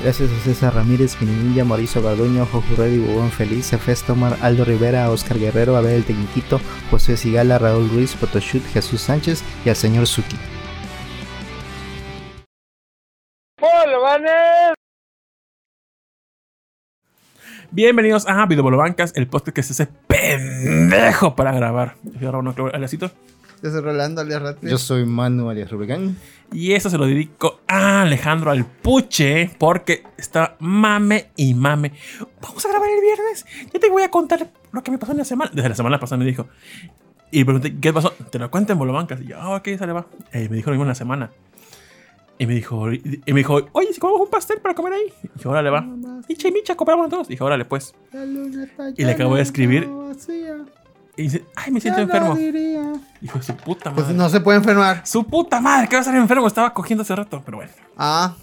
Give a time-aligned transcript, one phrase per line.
[0.00, 5.10] Gracias a César Ramírez, Minilla, Mauricio Garduño, Jojo Reddy, Bubón Feliz, Efes Tomar, Aldo Rivera,
[5.10, 10.06] Oscar Guerrero, Abel el Tecniquito, José Sigala, Raúl Ruiz, Photoshoot, Jesús Sánchez y al señor
[10.06, 10.36] Suki.
[17.72, 21.96] Bienvenidos a Videobolobancas, el podcast que se hace pendejo para grabar.
[22.20, 23.10] Raúl Alacito.
[23.62, 24.70] Yo soy Rolando alias Ratcliffe.
[24.70, 26.16] Yo soy Manu alias Rubicán.
[26.52, 31.92] Y eso se lo dedico a Alejandro Alpuche porque está mame y mame.
[32.40, 33.44] Vamos a grabar el viernes.
[33.72, 35.50] Yo te voy a contar lo que me pasó en la semana.
[35.52, 36.46] Desde la semana pasada me dijo.
[37.30, 38.10] Y pregunté, ¿qué pasó?
[38.30, 39.20] Te lo cuento en Bolobancas.
[39.20, 40.06] Y yo, ah, ok, sale, va.
[40.32, 41.30] Y me dijo lo mismo en la semana.
[42.38, 45.12] Y me dijo, y me dijo, oye, si comemos un pastel para comer ahí.
[45.24, 45.84] Y dije, órale, va.
[46.28, 47.26] Y Micha, compramos todos.
[47.26, 47.94] Y dije, órale, pues.
[48.96, 49.88] Y le acabo de escribir.
[51.18, 52.36] Y dice, ay, me siento enfermo.
[53.20, 54.04] Dijo, su puta madre.
[54.04, 55.04] Pues no se puede enfermar.
[55.04, 56.46] Su puta madre, que va a estar enfermo.
[56.46, 57.72] Estaba cogiendo hace rato, pero bueno.
[57.96, 58.36] Ah.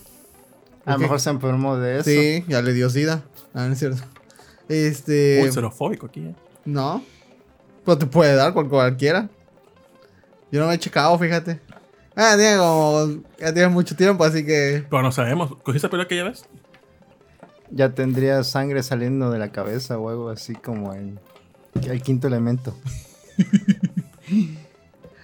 [0.86, 2.10] A lo mejor se enfermó de eso.
[2.10, 3.24] Sí, ya le dio sida.
[3.54, 4.04] Ah, no es cierto.
[4.68, 5.38] Este.
[5.40, 6.36] Muy xerofóbico aquí, eh.
[6.66, 7.02] No.
[7.86, 9.30] Pues te puede dar por cualquiera.
[10.52, 11.62] Yo no me he checado, fíjate.
[12.14, 13.24] Ah, tiene como.
[13.40, 14.86] Ya tiene mucho tiempo, así que.
[14.90, 15.56] Pero no sabemos.
[15.64, 16.44] ¿Cogiste pelo aquella vez?
[17.72, 21.20] Ya tendría sangre saliendo de la cabeza o algo así como el,
[21.84, 22.76] el quinto elemento.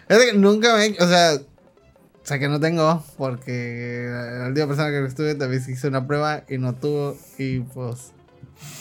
[0.07, 0.89] Es que nunca me.
[0.99, 1.35] O sea.
[1.35, 3.03] O sea que no tengo.
[3.17, 7.17] Porque la última persona que estuve también se hizo una prueba y no tuvo.
[7.37, 8.11] Y pues.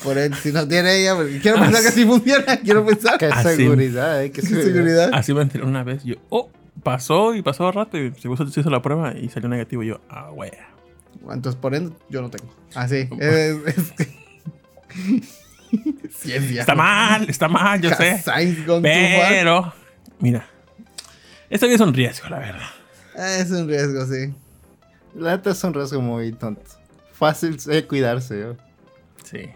[0.05, 2.57] Por él, si no tiene ella, porque quiero pensar que sí funciona.
[2.59, 3.17] Quiero pensar.
[3.19, 3.57] Qué Así.
[3.57, 4.31] seguridad, eh.
[4.31, 4.75] Qué Qué seguridad.
[4.75, 5.11] seguridad.
[5.15, 6.05] Así me enteré una vez.
[6.05, 6.51] Yo, oh,
[6.83, 7.97] pasó y pasó rato.
[7.97, 8.29] Y se
[8.61, 9.83] hizo la prueba y salió negativo.
[9.83, 10.69] Y yo, ah, wea.
[11.31, 12.53] Entonces, por ende, yo no tengo.
[12.75, 13.09] Así.
[13.19, 13.93] Es, es
[16.59, 18.23] Está mal, está mal, yo sé.
[18.83, 19.73] Pero,
[20.19, 20.47] mira.
[21.49, 22.69] Esto es un riesgo, la verdad.
[23.15, 23.41] far.
[23.41, 24.33] Es un riesgo, sí.
[25.15, 26.63] La neta es un riesgo muy tonto.
[27.13, 28.57] Fácil de cuidarse, yo.
[29.25, 29.51] Sí.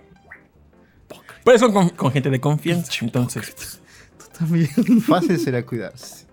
[1.44, 2.92] Pero eso con, con gente de confianza.
[3.00, 3.80] Entonces,
[4.18, 4.68] Tú también.
[5.06, 6.26] Fácil sería cuidarse.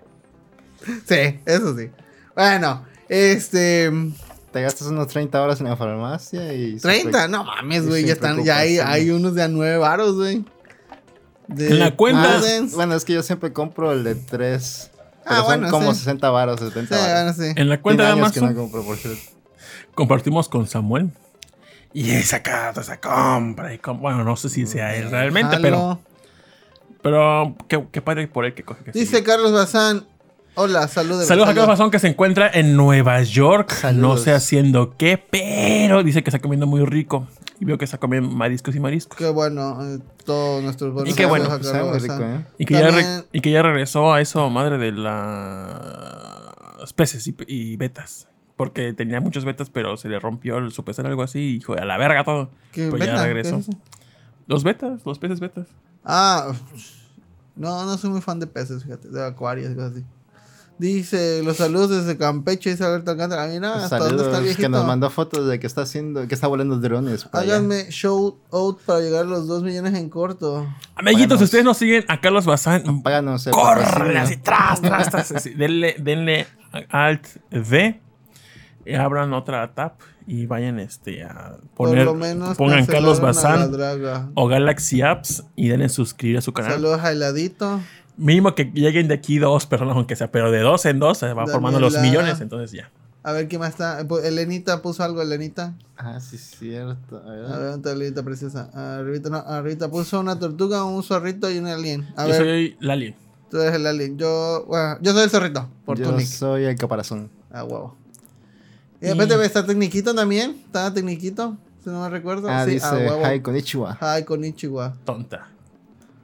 [1.06, 1.90] sí, eso sí.
[2.36, 3.92] Bueno, este.
[4.52, 6.76] Te gastas unos 30 horas en la farmacia y...
[6.78, 8.06] 30, no mames, güey.
[8.06, 10.44] Ya están, ya hay, hay unos de a 9 varos, güey.
[11.58, 12.42] En la cuenta-.
[12.76, 14.92] Bueno, es que yo siempre compro el de 3.
[14.94, 16.00] Ah, Pero son bueno, como sí.
[16.00, 17.36] 60 varos, 70 Sí, varos.
[17.36, 17.62] bueno, sí.
[17.62, 18.98] en la cuenta de años que Amazon no compro, por
[19.96, 21.12] compartimos con Samuel.
[21.94, 23.74] Y esa carta, esa compra.
[23.74, 26.00] y com- bueno, no sé si sea él realmente, pero, Jalo.
[27.02, 28.84] pero qué, qué padre por él que coge.
[28.86, 29.24] que Dice sí.
[29.24, 30.06] Carlos Bazán.
[30.56, 31.28] Hola, saludos.
[31.28, 33.74] Saludos a Carlos Bazón que se encuentra en Nueva York.
[33.94, 37.28] No sé haciendo qué, pero dice que está comiendo muy rico.
[37.60, 39.18] Y veo que está comiendo mariscos y mariscos.
[39.18, 39.78] Qué bueno.
[39.82, 42.24] eh, todos nuestros buenos Y qué bueno, Carlos rico, Bazán.
[42.24, 42.46] ¿eh?
[42.58, 47.78] Y que, ya y que ya regresó a eso, madre de las peces y, y
[47.78, 48.28] betas.
[48.58, 51.40] Porque tenía muchos betas, pero se le rompió el, su pecera algo así.
[51.40, 52.50] Y dijo, a la verga todo.
[52.72, 53.56] ¿Qué Pues ya regresó.
[53.56, 53.78] ¿Qué es eso?
[54.48, 55.68] Los betas, los peces betas.
[56.04, 56.52] Ah,
[57.56, 60.04] no, no soy muy fan de peces, fíjate, de acuarios y cosas así.
[60.82, 63.46] Dice, los saludos desde Campeche, dice Alberto Alcántara.
[63.46, 64.62] Mira, ¿hasta dónde está el Saludos, viejito?
[64.64, 67.30] que nos mandó fotos de que está haciendo, que está volando drones.
[67.32, 67.58] allá.
[67.58, 70.68] Háganme show out para llegar a los 2 millones en corto.
[70.96, 74.22] Amiguitos, si ustedes no siguen a Carlos Bazán, Páganos corran patrocinio.
[74.22, 75.32] así, tras, tras, tras.
[75.34, 75.52] así.
[75.52, 76.48] Denle, denle
[76.90, 78.02] Alt V.
[78.84, 79.94] y abran otra tab
[80.26, 82.08] y vayan este, a poner.
[82.08, 83.72] Por lo menos pongan Carlos Bazán
[84.34, 86.72] o Galaxy Apps y denle suscribir a su canal.
[86.74, 87.82] Saludos a Heladito.
[88.22, 91.26] Mínimo que lleguen de aquí dos personas, aunque sea, pero de dos en dos se
[91.28, 91.52] va Daniela.
[91.52, 92.90] formando los millones, entonces ya.
[93.24, 94.00] A ver quién más está.
[94.24, 95.74] Elenita puso algo, Elenita.
[95.98, 97.18] Ah, sí, cierto.
[97.18, 97.46] A ver.
[97.46, 98.70] A ver, ¿dónde está Elenita preciosa?
[99.00, 102.08] Arribita, no, arribita puso una tortuga, un zorrito y un alien.
[102.16, 103.16] A Yo ver, soy Lali.
[103.50, 104.18] tú eres el alien.
[104.18, 106.26] Yo, bueno, yo soy el zorrito, por tu Yo nick.
[106.28, 107.30] soy el caparazón.
[107.52, 107.96] Ah, huevo.
[109.02, 110.52] Y de repente está Tecniquito también.
[110.66, 112.50] Está Tecniquito, si no me recuerdo.
[112.50, 113.22] Ah, sí, dice ah, huevo.
[113.26, 113.98] Hi Konnichiwa.
[114.00, 114.94] Hi, Konichiwa.
[115.06, 115.48] Tonta.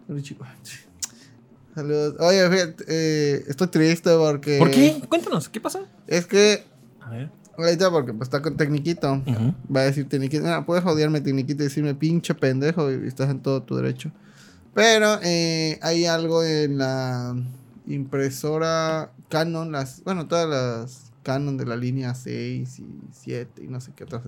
[0.07, 0.47] Konnichiwa.
[1.77, 2.15] Saludos.
[2.17, 4.57] Oye, fíjate, eh, estoy triste porque.
[4.57, 4.99] ¿Por qué?
[5.07, 5.81] Cuéntanos, ¿qué pasa?
[6.07, 6.63] Es que.
[6.99, 7.29] A ver.
[7.55, 9.13] Ahorita porque pues, está con Tecniquito.
[9.13, 9.53] Ujú.
[9.71, 10.41] Va a decir Tecniquito.
[10.41, 14.12] Mira, puedes odiarme Tecniquito y decirme pinche pendejo y estás en todo tu derecho.
[14.74, 17.35] Pero eh, hay algo en la
[17.85, 23.81] impresora Canon, las, bueno, todas las Canon de la línea 6 y 7 y no
[23.81, 24.24] sé qué otras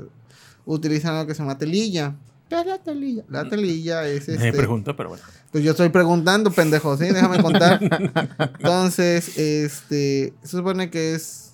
[0.67, 2.15] utilizan algo que se llama telilla.
[2.47, 3.23] ¿Qué es la telilla?
[3.27, 4.53] La telilla es Me este.
[4.53, 5.23] pregunto, pero bueno.
[5.51, 7.05] Pues yo estoy preguntando, pendejo, ¿sí?
[7.05, 7.79] Déjame contar.
[8.59, 11.53] Entonces, este, se supone que es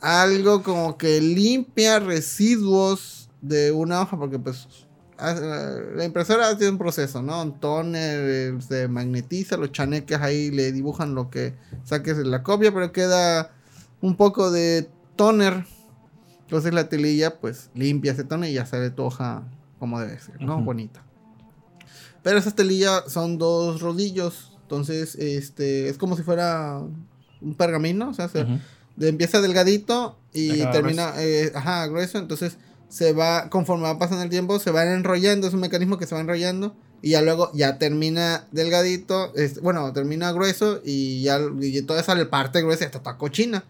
[0.00, 4.66] algo como que limpia residuos de una hoja, porque pues
[5.18, 5.42] hace-
[5.96, 7.42] la impresora tiene un proceso, ¿no?
[7.42, 8.20] Un toner,
[8.54, 11.54] eh, se magnetiza, los chaneques ahí le dibujan lo que
[11.84, 13.50] saques de la copia, pero queda
[14.00, 15.64] un poco de toner
[16.42, 19.42] Entonces la telilla, pues limpia ese tono y ya sale tu hoja
[19.78, 20.58] como debe ser, ¿no?
[20.62, 21.02] Bonita.
[22.28, 24.52] Pero esas telillas son dos rodillos.
[24.62, 26.78] Entonces, este, es como si fuera
[27.40, 28.10] un pergamino.
[28.10, 28.44] O sea, se-
[29.00, 32.18] empieza delgadito y Acaba termina, eh, ajá, grueso.
[32.18, 32.58] Entonces,
[32.90, 35.46] se va, conforme va pasando el tiempo, se van enrollando.
[35.46, 36.76] Es un mecanismo que se va enrollando.
[37.00, 39.32] Y ya luego, ya termina delgadito.
[39.34, 43.64] es- bueno, termina grueso y ya y toda esa parte gruesa está toda cochina.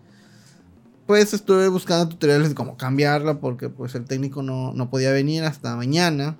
[1.06, 5.44] Pues estuve buscando tutoriales de cómo cambiarla porque pues el técnico no, no podía venir
[5.44, 6.36] hasta mañana.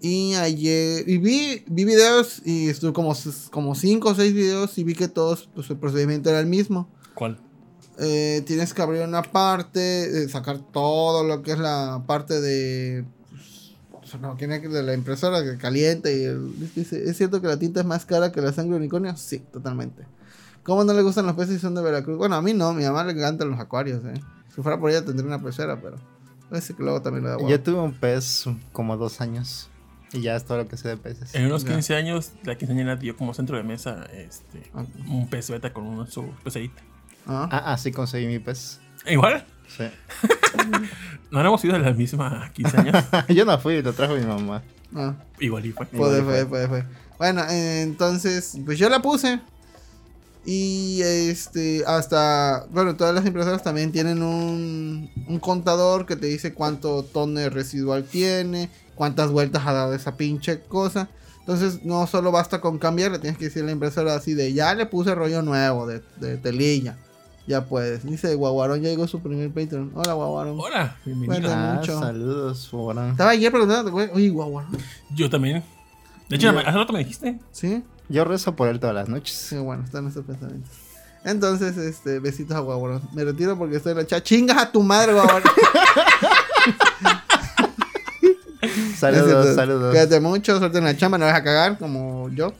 [0.00, 3.16] Y ayer y vi, vi videos y estuve como,
[3.50, 6.88] como 5 o 6 videos y vi que todos pues el procedimiento era el mismo.
[7.14, 7.38] ¿Cuál?
[7.98, 13.04] Eh, tienes que abrir una parte, eh, sacar todo lo que es la parte de...
[13.90, 17.80] Pues, no, de la impresora que calienta y el- dice, ¿es cierto que la tinta
[17.80, 19.16] es más cara que la sangre de unicornio?
[19.16, 20.04] Sí, totalmente.
[20.62, 22.18] ¿Cómo no le gustan los peces si son de Veracruz?
[22.18, 24.14] Bueno, a mí no, a mi mamá le encantan los acuarios, eh.
[24.54, 25.96] Si fuera por ella tendría una pecera, pero...
[26.48, 27.48] Parece que luego también le da huevo.
[27.50, 29.68] Yo tuve un pez como dos años.
[30.12, 31.34] Y ya es todo lo que sé de peces.
[31.34, 31.72] En unos Ya.
[31.72, 34.70] 15 años, la quinceañera dio como centro de mesa este,
[35.06, 36.82] un pez beta con una su pecerita.
[37.26, 38.80] Ah, Ah, así conseguí mi pez.
[39.06, 39.84] Igual, Sí.
[41.30, 43.04] no éramos ido de la misma 15 años.
[43.28, 44.62] Yo no fui, lo trajo mi mamá.
[44.94, 45.14] ah.
[45.40, 45.86] Igual y fue.
[45.86, 46.46] Puede, fue, fue.
[46.46, 46.84] puede, fue.
[47.18, 49.40] Bueno, eh, entonces, pues yo la puse.
[50.46, 56.54] Y este, hasta, bueno, todas las impresoras también tienen un, un contador que te dice
[56.54, 61.08] cuánto tono residual tiene, cuántas vueltas ha dado esa pinche cosa.
[61.40, 64.74] Entonces, no solo basta con cambiarle, tienes que decir a la impresora así de, ya
[64.74, 66.98] le puse rollo nuevo de, de telilla.
[67.46, 68.04] Ya puedes.
[68.04, 69.92] Dice Guaguarón, ya llegó su primer Patreon.
[69.94, 70.58] Hola, Guaguarón.
[70.60, 71.50] Hola, bienvenido.
[71.50, 71.98] Ah, mucho.
[71.98, 73.12] saludos, Forán.
[73.12, 74.76] Estaba ayer preguntando, güey, oye, Guaguarón.
[75.14, 75.64] Yo también.
[76.28, 77.38] De hecho, Yo- hace rato me dijiste.
[77.52, 77.82] ¿Sí?
[78.10, 79.34] Yo rezo por él todas las noches.
[79.34, 80.70] Sí, bueno, están nuestros pensamientos.
[81.24, 83.00] Entonces, este, besitos a Guaguarón.
[83.14, 84.22] Me retiro porque estoy en la chat.
[84.22, 85.42] ¡Chingas a tu madre, Guaguarón!
[89.00, 89.90] Saludos, Entonces, saludos.
[89.90, 92.52] Cuídate mucho, suerte en la chamba, no vas a cagar como yo.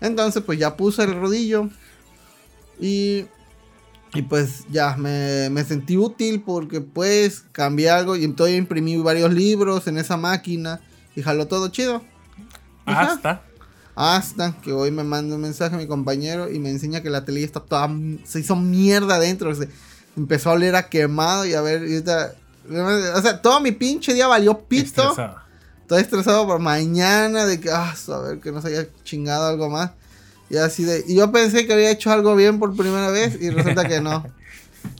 [0.00, 1.68] Entonces, pues ya puse el rodillo.
[2.78, 3.26] Y,
[4.12, 9.32] y pues ya me, me sentí útil porque pues cambié algo y entonces imprimí varios
[9.32, 10.80] libros en esa máquina
[11.14, 12.02] y jaló todo chido.
[12.84, 13.42] Hasta.
[13.94, 17.24] Hasta que hoy me manda un mensaje a mi compañero y me enseña que la
[17.24, 17.90] tele está toda.
[18.24, 19.54] Se hizo mierda adentro.
[19.54, 19.70] Se
[20.16, 21.88] empezó a oler a quemado y a ver.
[21.88, 25.02] y o sea, todo mi pinche día valió pito.
[25.02, 25.45] Estresado.
[25.86, 29.70] Estoy estresado por mañana de que, ah, a ver, que no se haya chingado algo
[29.70, 29.92] más.
[30.50, 31.04] Y así de.
[31.06, 34.26] Y yo pensé que había hecho algo bien por primera vez y resulta que no.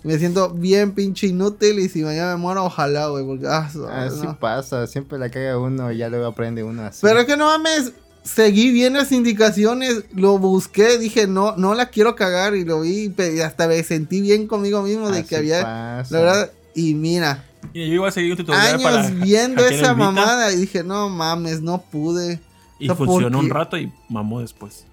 [0.05, 4.23] Me siento bien pinche inútil y si mañana me muero, ojalá, güey, porque, ah, Así
[4.23, 4.38] no.
[4.38, 7.00] pasa, siempre la caga uno y ya luego aprende uno así.
[7.03, 7.91] Pero es que no mames,
[8.23, 13.12] seguí bien las indicaciones, lo busqué, dije, no, no la quiero cagar y lo vi
[13.19, 16.15] y hasta me sentí bien conmigo mismo de Así que había, pasa.
[16.15, 19.11] la verdad, y mira, Y yo iba a seguir un tutorial años para.
[19.25, 22.41] viendo esa mamada y dije, no mames, no pude.
[22.79, 24.85] Y ¿por funcionó un rato y mamó después.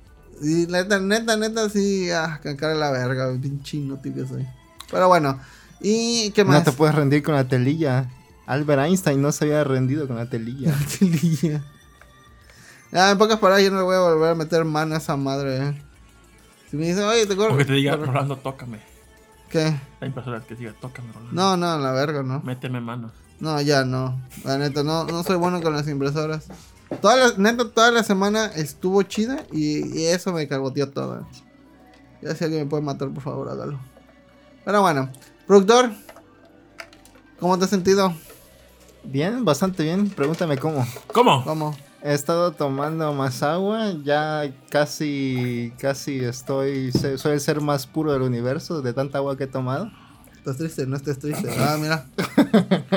[0.42, 4.48] Y neta, neta, neta, sí, ah, cacar la verga, pinche inútil que soy.
[4.92, 5.40] Pero bueno,
[5.82, 6.60] ¿y qué más?
[6.60, 8.10] No te puedes rendir con la telilla.
[8.46, 10.76] Albert Einstein no se había rendido con la telilla.
[11.00, 11.64] Telilla.
[12.92, 15.16] Ah, en pocas palabras, yo no le voy a volver a meter mano a esa
[15.16, 15.82] madre, eh.
[16.70, 17.54] Si me dice, oye, te corro.
[17.54, 18.12] O que te diga, corro".
[18.12, 18.93] Rolando, tócame.
[19.54, 19.72] ¿Qué?
[20.00, 21.32] La impresora que te diga, tócame, Rolando.
[21.32, 22.40] No, no, la verga, no.
[22.40, 23.12] Méteme mano.
[23.40, 24.20] No, ya no.
[24.44, 26.48] La neta, no, no soy bueno con las impresoras.
[27.00, 31.28] Toda la, neta, toda la semana estuvo chida y, y eso me cagoteó todo.
[32.24, 33.80] Ya si alguien me puede matar, por favor, hágalo.
[34.66, 35.12] Pero bueno,
[35.46, 35.92] productor,
[37.40, 38.12] ¿cómo te has sentido?
[39.04, 40.10] Bien, bastante bien.
[40.10, 40.84] Pregúntame cómo.
[41.14, 41.44] ¿Cómo?
[41.44, 41.78] ¿Cómo?
[42.06, 48.24] He estado tomando más agua, ya casi, casi estoy, soy el ser más puro del
[48.24, 49.90] universo de tanta agua que he tomado.
[50.36, 50.86] ¿Estás triste?
[50.86, 51.50] No estés triste.
[51.58, 52.06] Ah, mira.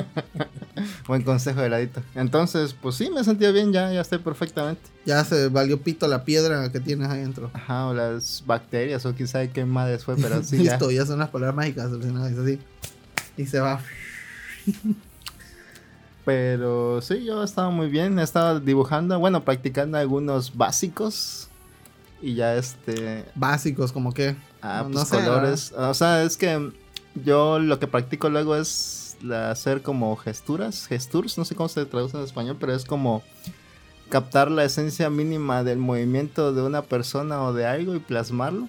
[1.06, 2.02] Buen consejo de ladito.
[2.16, 4.82] Entonces, pues sí, me he sentido bien, ya, ya estoy perfectamente.
[5.04, 7.52] Ya se valió pito la piedra que tienes ahí dentro.
[7.54, 10.72] Ajá, o las bacterias, o quién sabe qué madres fue, pero sí, ya.
[10.72, 11.06] Listo, ya.
[11.06, 11.92] son las palabras mágicas.
[11.92, 12.58] Es así.
[13.36, 13.80] Y se va.
[16.26, 21.49] Pero sí, yo he estado muy bien, he estado dibujando, bueno, practicando algunos básicos.
[22.21, 24.35] Y ya este, Básicos, como que.
[24.61, 25.73] Ah, No- pues no sé, colores.
[25.73, 26.73] O sea, es que
[27.25, 32.16] yo lo que practico luego es hacer como gesturas, gestures, no sé cómo se traduce
[32.18, 33.23] en español, pero es como
[34.09, 38.66] captar la esencia mínima del movimiento de una persona o de algo y plasmarlo.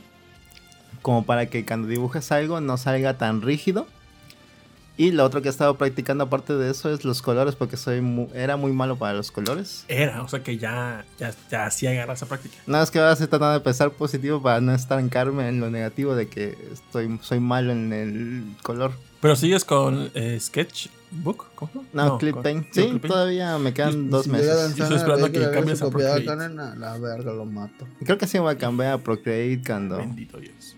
[1.02, 3.88] Como para que cuando dibujes algo no salga tan rígido.
[5.00, 8.02] Y lo otro que he estado practicando aparte de eso es los colores, porque soy
[8.02, 9.86] mu- era muy malo para los colores.
[9.88, 12.56] Era, o sea que ya, ya, ya sí agarra esa práctica.
[12.66, 16.16] Nada más que ahora estoy tratando de pensar positivo para no estancarme en lo negativo
[16.16, 18.92] de que estoy, soy malo en el color.
[19.22, 21.46] Pero sigues con eh, Sketch ¿Book?
[21.56, 21.86] ¿Cómo?
[21.94, 22.68] No, Clip con- Paint.
[22.68, 23.08] no, Sí, Clip Paint.
[23.08, 24.76] todavía me quedan Y dos si meses.
[24.76, 26.26] Yo estoy esperando que cambies su a Procreate.
[26.26, 27.88] La verga lo mato.
[28.04, 29.98] Creo que sí me voy a cambiar a Procreate cuando.
[29.98, 30.76] Bendito Dios.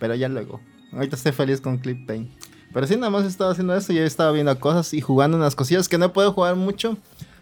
[0.00, 0.60] Pero ya luego.
[0.92, 2.28] Ahorita estoy feliz con Clip Paint.
[2.76, 3.90] Pero sí, nada más he estado haciendo eso.
[3.94, 6.98] Yo he estado viendo cosas y jugando unas cosillas que no puedo jugar mucho.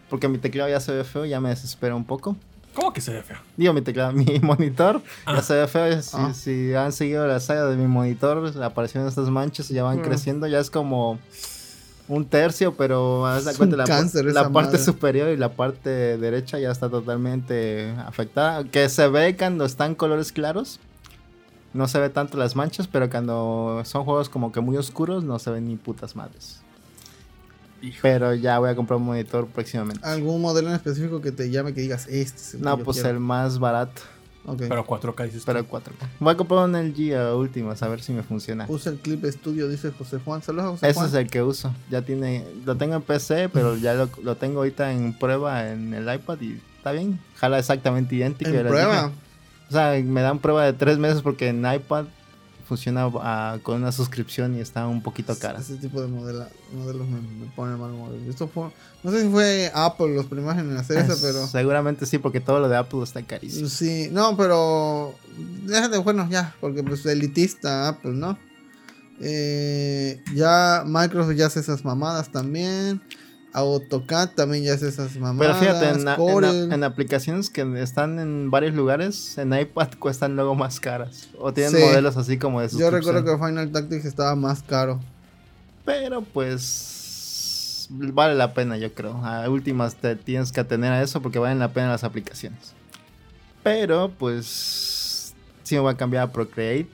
[0.09, 2.37] Porque mi teclado ya se ve feo, ya me desespera un poco.
[2.73, 3.35] ¿Cómo que se ve feo?
[3.57, 5.35] Digo, mi teclado, mi monitor Ah.
[5.35, 6.01] ya se ve feo.
[6.01, 6.33] Si, Ah.
[6.33, 10.03] si han seguido la saga de mi monitor, aparecieron estas manchas y ya van Mm.
[10.03, 10.47] creciendo.
[10.47, 11.19] Ya es como
[12.07, 14.85] un tercio, pero haz de Es cuenta, un la, cáncer la esa parte madre.
[14.85, 18.63] superior y la parte derecha ya está totalmente afectada.
[18.63, 20.79] Que se ve cuando están colores claros.
[21.75, 25.37] No se ve tanto las manchas, pero cuando son juegos como que muy oscuros no
[25.39, 26.61] se ven ni putas madres.
[27.81, 27.99] Hijo.
[28.01, 30.03] Pero ya voy a comprar un monitor próximamente.
[30.07, 32.97] ¿Algún modelo en específico que te llame que digas este es el que No, pues
[32.97, 33.09] quiero"?
[33.09, 34.01] el más barato.
[34.57, 35.43] Pero 4K dices.
[35.43, 35.91] Pero 4K.
[36.19, 38.65] Voy a comprar un LG a últimas a ver si me funciona.
[38.69, 40.43] Usa el clip estudio, dice José Juan.
[40.43, 41.07] Saludos a José Ese Juan.
[41.09, 41.73] es el que uso.
[41.89, 42.45] Ya tiene.
[42.63, 46.39] Lo tengo en PC, pero ya lo, lo tengo ahorita en prueba en el iPad
[46.41, 47.19] y está bien.
[47.37, 48.51] Jala exactamente idéntico.
[48.51, 49.07] En prueba.
[49.07, 49.15] dije.
[49.69, 52.05] O sea, me dan prueba de tres meses porque en iPad
[52.65, 55.59] funciona ah, con una suscripción y está un poquito cara.
[55.59, 56.47] Ese tipo de modelos
[57.07, 58.13] me, me pone mal humor.
[58.27, 58.69] Esto fue,
[59.03, 61.47] no sé si fue Apple los primeros en hacer eso, pero.
[61.47, 63.69] Seguramente sí, porque todo lo de Apple está carísimo.
[63.69, 65.15] Sí, no, pero.
[65.65, 68.37] Déjate, bueno, ya, porque pues elitista Apple, ¿no?
[69.21, 73.01] Eh, ya Microsoft ya hace esas mamadas también.
[73.55, 75.57] AutoCAD también ya hace esas Pero mamadas.
[75.59, 76.71] fíjate, en, en- Corel.
[76.71, 81.29] en aplicaciones que están en varios lugares, en iPad cuestan luego más caras.
[81.39, 81.81] O tienen Sí.
[81.81, 84.99] modelos así como de Yo recuerdo que Final Tactics estaba más caro.
[85.85, 89.23] Pero pues vale la pena, yo creo.
[89.25, 92.73] A últimas te tienes que atener a eso porque valen la pena las aplicaciones.
[93.63, 95.33] Pero pues
[95.63, 96.87] sí me voy a cambiar a Procreate.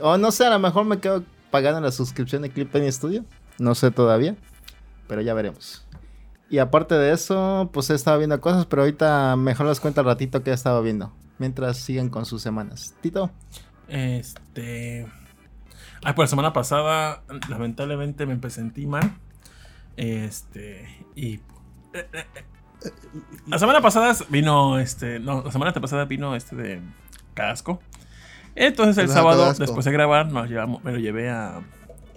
[0.00, 3.24] O no sé, a lo mejor me quedo pagando la suscripción de Clip Studio.
[3.58, 4.36] No sé todavía,
[5.08, 5.84] pero ya veremos.
[6.50, 10.06] Y aparte de eso, pues he estado viendo cosas, pero ahorita mejor les cuento al
[10.06, 11.12] ratito que he estado viendo.
[11.38, 12.94] Mientras siguen con sus semanas.
[13.00, 13.30] Tito,
[13.88, 15.06] Este.
[16.04, 19.16] Ay, pues la semana pasada, lamentablemente me sentí mal.
[19.96, 20.88] Este.
[21.14, 21.34] Y.
[21.92, 22.24] eh, eh,
[23.46, 25.18] La semana pasada vino este.
[25.18, 26.80] No, la semana pasada vino este de
[27.34, 27.80] casco.
[28.54, 31.60] Entonces el sábado, después de grabar, nos llevamos, me lo llevé a.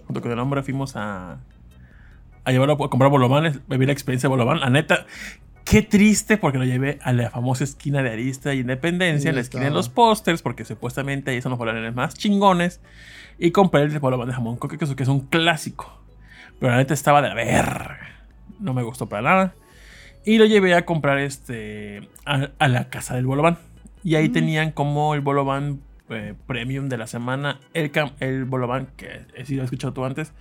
[0.06, 1.40] Junto con el hombre fuimos a.
[2.44, 3.60] A llevarlo a comprar bolobanes.
[3.68, 4.60] Viví la experiencia de bolobán.
[4.60, 5.06] La neta,
[5.64, 9.42] qué triste porque lo llevé a la famosa esquina de Arista y Independencia, en la
[9.42, 12.80] esquina de los pósters, porque supuestamente ahí son los bolobanes más chingones.
[13.38, 16.00] Y compré el bolobán de jamón coque, que es- un clásico.
[16.60, 18.00] Pero la neta estaba de la verga.
[18.60, 19.54] No me gustó para nada.
[20.26, 23.58] Y lo llevé a comprar este a, a la casa del bolobán.
[24.04, 25.80] Y ahí tenían como el bolobán
[26.12, 27.60] eh, premium de la semana.
[27.74, 30.32] El, cam- el bolobán, que lo has escuchado tú antes.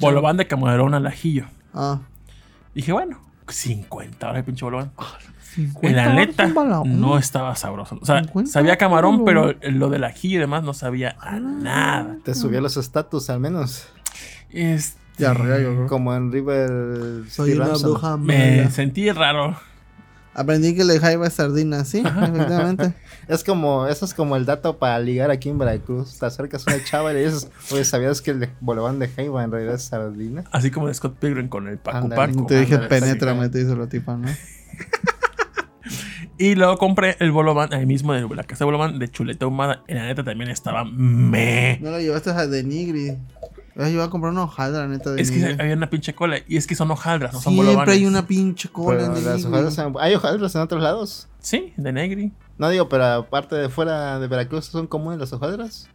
[0.00, 1.46] Bolobán de camarón al ajillo.
[1.72, 2.00] Ah.
[2.74, 4.92] Dije, bueno, 50 horas de pinche bolobán.
[5.54, 6.48] 50 Y la neta,
[6.84, 7.98] no estaba sabroso.
[8.02, 12.16] O sea, 50 sabía camarón, pero lo del ajillo y demás no sabía a nada.
[12.24, 13.86] te subió los estatus al menos.
[14.50, 15.86] Este, Diarrea, yo creo.
[15.86, 18.70] Como en River Soy una bruja me mala.
[18.70, 19.56] sentí raro.
[20.34, 22.94] Aprendí que le jaiba sardina, sí, efectivamente.
[23.28, 26.18] Es como, eso es como el dato para ligar aquí en Veracruz.
[26.18, 29.44] Te acercas a una chava y le dices, oye, ¿sabías que el bolobán de Jaiba
[29.44, 30.44] en realidad es sardina?
[30.52, 32.32] Así como de Scott Pilgrim con el Paco Ándale.
[32.32, 32.46] Paco.
[32.46, 34.28] Te dije, penétrame, te hizo la tipa, ¿no?
[36.36, 39.84] Y luego compré el bolobán ahí mismo de la casa de bolobán de chuleta ahumada.
[39.86, 41.78] Y la neta también estaba me.
[41.80, 43.16] No lo llevaste a Denigri.
[43.76, 46.38] Yo iba a comprar una hojaldra, la neta, de Es que había una pinche cola.
[46.46, 49.44] Y es que son hojaldras, no son Siempre hay una pinche cola Pero en las
[49.44, 51.28] hojaldras en- ¿Hay hojaldras en otros lados?
[51.40, 52.32] Sí, de negri.
[52.58, 55.88] No digo, pero aparte de fuera de Veracruz, ¿son comunes las hojaldras?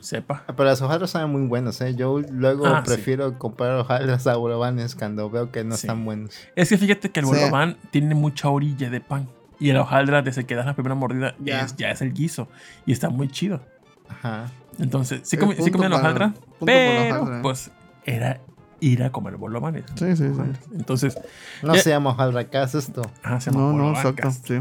[0.00, 0.44] Sepa.
[0.46, 1.94] Ah, Pero las hojaldras saben muy buenas, ¿eh?
[1.94, 2.92] Yo luego Ah, sí.
[2.94, 5.86] prefiero comprar hojaldras a bolovanes cuando veo que no Sí.
[5.86, 6.34] están buenos.
[6.56, 7.32] Es que fíjate que el Sí.
[7.32, 9.28] bolobán tiene mucha orilla de pan.
[9.58, 11.62] Y la hojaldra, desde que das la primera mordida, Ya.
[11.62, 12.48] es- ya es el guiso.
[12.84, 13.62] Y está muy chido.
[14.08, 14.50] Ajá.
[14.78, 16.34] Entonces, sí, Eh, comí, sí punto comí la hojaldra.
[16.64, 17.70] Pero, hojaldra, pues,
[18.04, 18.40] era
[18.80, 19.84] ir a comer bolovanes.
[19.94, 20.42] Sí, sí, sí.
[20.74, 21.16] Entonces,
[21.62, 23.00] No Ya- se llama hojaldra acá, es esto.
[23.22, 24.60] ah, se llama No, no, exacto, sí.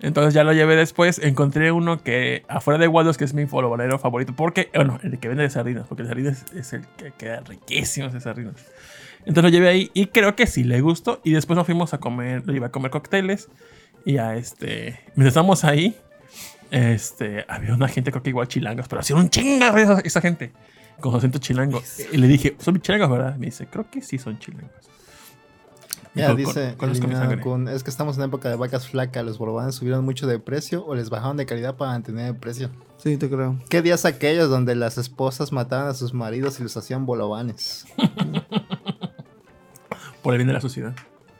[0.00, 1.18] Entonces ya lo llevé después.
[1.18, 4.34] Encontré uno que afuera de Waldos, que es mi bolobanero favorito.
[4.34, 5.86] Porque, bueno, el que vende de sardinas.
[5.88, 8.54] Porque el sardinas es el que queda riquísimo de sardinas.
[9.20, 11.20] Entonces lo llevé ahí y creo que sí le gustó.
[11.24, 13.48] Y después nos fuimos a comer, lo llevé a comer cócteles.
[14.04, 15.96] Y a este, mientras estábamos ahí,
[16.70, 20.52] este, había una gente, creo que igual chilangos, pero hacían un chinga esa, esa gente.
[21.00, 21.82] Con su acento chilango.
[22.12, 23.36] Y le dije, ¿son chilangos, verdad?
[23.36, 24.70] Me dice, creo que sí son chilangos.
[26.14, 26.74] Ya dice,
[27.40, 30.84] con- es que estamos en época de vacas flacas, los bolovanes subieron mucho de precio
[30.86, 32.70] o les bajaron de calidad para mantener el precio.
[32.96, 33.56] Sí, te creo.
[33.68, 37.86] ¿Qué días aquellos donde las esposas mataban a sus maridos y los hacían bolovanes?
[40.22, 40.94] Por el bien de la sociedad.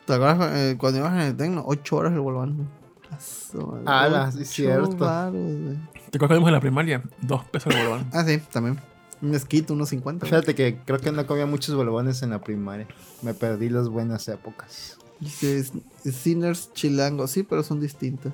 [0.06, 1.62] ¿Te acuerdas eh, cuando ibas en el Tecno?
[1.66, 2.56] Ocho horas el bolván.
[2.56, 2.68] güey.
[3.10, 3.82] A su madre.
[3.86, 4.96] Ala, sí, cierto.
[4.96, 7.02] ¿Te acuerdas que en la primaria?
[7.20, 8.06] Dos pesos de bolón.
[8.12, 8.78] Ah, sí, también.
[9.20, 10.26] Un esquito, unos 50.
[10.26, 10.30] güey.
[10.30, 12.86] Fíjate que creo que no comía muchos bolovanes en la primaria.
[13.22, 14.98] Me perdí las buenas épocas.
[15.20, 15.64] Dice
[16.04, 17.26] Sinners Chilango.
[17.26, 18.32] Sí, pero son distintas.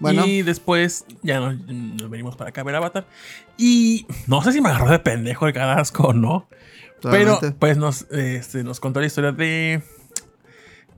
[0.00, 3.06] Bueno, Y después ya nos, nos venimos para acá a ver Avatar.
[3.58, 6.48] Y no sé si me agarró de pendejo el cadasco o no.
[7.02, 9.82] Pero pues nos, este, nos contó la historia de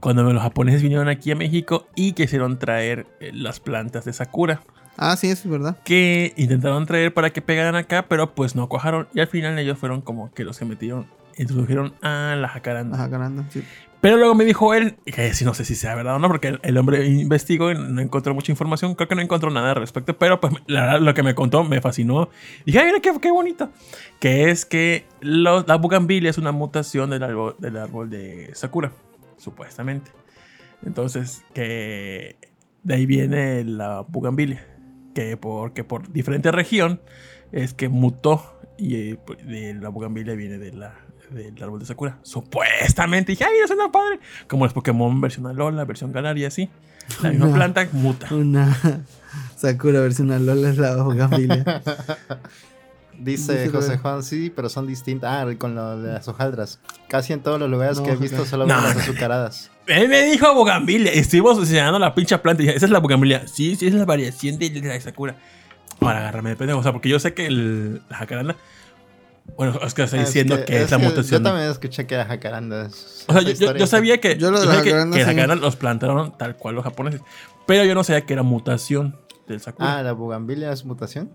[0.00, 4.62] cuando los japoneses vinieron aquí a México y quisieron traer eh, las plantas de Sakura.
[4.96, 5.76] Ah, sí, eso es verdad.
[5.84, 9.08] Que intentaron traer para que pegaran acá, pero pues no cuajaron.
[9.14, 11.06] Y al final ellos fueron como que los que metieron,
[11.36, 12.96] introdujeron a la jacaranda.
[13.50, 13.64] Sí.
[14.02, 16.48] Pero luego me dijo él, que sí, no sé si sea verdad o no, porque
[16.48, 18.96] el, el hombre investigó y no encontró mucha información.
[18.96, 21.62] Creo que no encontró nada al respecto, pero pues la verdad, lo que me contó
[21.62, 22.28] me fascinó.
[22.66, 23.70] Dije, ay, mira qué, qué bonito.
[24.18, 28.90] Que es que los- la bugambilia es una mutación del árbol, del árbol de Sakura,
[29.36, 30.10] supuestamente.
[30.84, 32.36] Entonces, que
[32.82, 34.66] de ahí viene la bugambilia.
[35.14, 37.00] Que porque por diferente región
[37.52, 40.94] es que mutó y eh, de la bugambilia viene de la,
[41.30, 42.18] del árbol de Sakura.
[42.22, 43.32] Supuestamente.
[43.32, 44.20] Dije, ay, mira, suena padre.
[44.48, 46.70] Como los Pokémon versión Alola, versión Galaria, así.
[47.22, 48.34] La misma planta muta.
[48.34, 48.76] Una
[49.56, 51.82] Sakura versión Alola es la familia.
[53.18, 55.30] Dice Dice José Juan, sí, pero son distintas.
[55.32, 56.80] Ah, con lo de las hojaldras.
[57.08, 58.82] Casi en todos los lugares No, que he visto solo veo No.
[58.82, 59.70] las azucaradas.
[59.86, 61.14] Él me dijo bugambilia.
[61.14, 62.62] Y estuvimos enseñando la pinche planta.
[62.62, 63.46] Y dije, esa es la bugambilia.
[63.46, 65.36] Sí, sí, esa es la variación de la Sakura.
[66.00, 66.80] Para agarrarme de pendejo.
[66.80, 68.56] O sea, porque yo sé que el, la jacaranda.
[69.56, 71.42] Bueno, es que está diciendo que, es, la Yo mutación.
[71.42, 72.86] también escuché que era jacaranda.
[72.86, 75.22] es O sea, yo, yo- yo sabía que, Yo lo de yo la jacaranda, que
[75.22, 75.34] la sí.
[75.34, 77.20] jacaranda los plantaron tal cual los japoneses.
[77.66, 79.16] Pero yo no sabía que era mutación
[79.48, 79.98] del Sakura.
[79.98, 81.30] Ah, la bugambilia es mutación.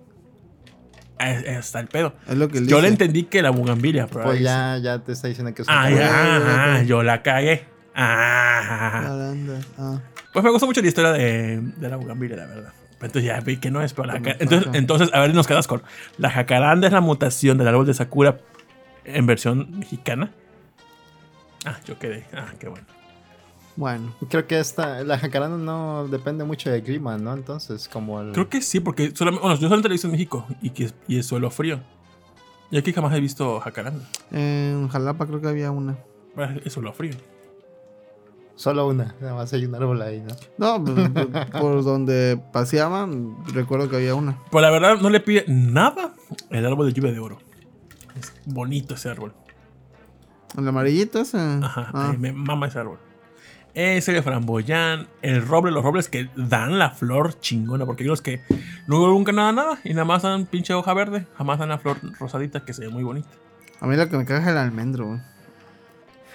[1.19, 2.13] Hasta el pedo.
[2.27, 5.11] Es lo que él Yo le entendí que era bugambilia, pero Pues ya, ya te
[5.11, 5.67] está diciendo que es.
[5.69, 7.65] Ah, ya, yo la cagué.
[7.95, 9.33] Ah.
[9.77, 9.99] Ah.
[10.31, 12.73] Pues me gustó mucho la historia de, de la bugambilia, la verdad.
[13.01, 15.83] Entonces ya vi que no es, pero la entonces, entonces, a ver, nos quedas con.
[16.17, 18.39] La jacaranda es la mutación del árbol de Sakura
[19.05, 20.31] en versión mexicana.
[21.65, 22.25] Ah, yo quedé.
[22.33, 22.85] Ah, qué bueno.
[23.77, 24.13] Bueno.
[24.29, 27.33] Creo que esta, la jacaranda no depende mucho del clima, ¿no?
[27.33, 28.31] Entonces, como el...
[28.33, 30.85] Creo que sí, porque solamente, bueno, yo solamente lo he visto en México y, que
[30.85, 31.79] es, y es suelo frío.
[32.71, 34.03] Y aquí jamás he visto jacaranda.
[34.31, 35.95] En Jalapa creo que había una.
[36.35, 37.13] Bueno, Es suelo frío.
[38.55, 40.35] Solo una, nada más hay un árbol ahí, ¿no?
[40.79, 41.09] No, pues,
[41.51, 44.39] por, por donde paseaban, recuerdo que había una.
[44.49, 46.15] Pero la verdad no le pide nada
[46.49, 47.37] el árbol de lluvia de oro.
[48.19, 49.33] Es bonito ese árbol.
[50.57, 51.37] El amarillito ese.
[51.37, 52.15] Ajá, Ah.
[52.17, 52.97] me mama ese árbol.
[53.79, 58.23] Ese de framboyán, el roble, los robles que dan la flor chingona, porque hay los
[58.23, 58.41] que
[58.87, 61.97] no nunca nada, nada, y nada más dan pinche hoja verde, jamás dan la flor
[62.19, 63.29] rosadita que se ve muy bonita.
[63.79, 65.19] A mí lo que me caga es el almendro, güey.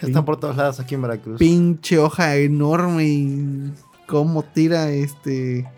[0.01, 1.41] Están por todos lados aquí en Veracruz.
[1.41, 3.73] Pinche hoja enorme y
[4.07, 5.69] cómo tira este.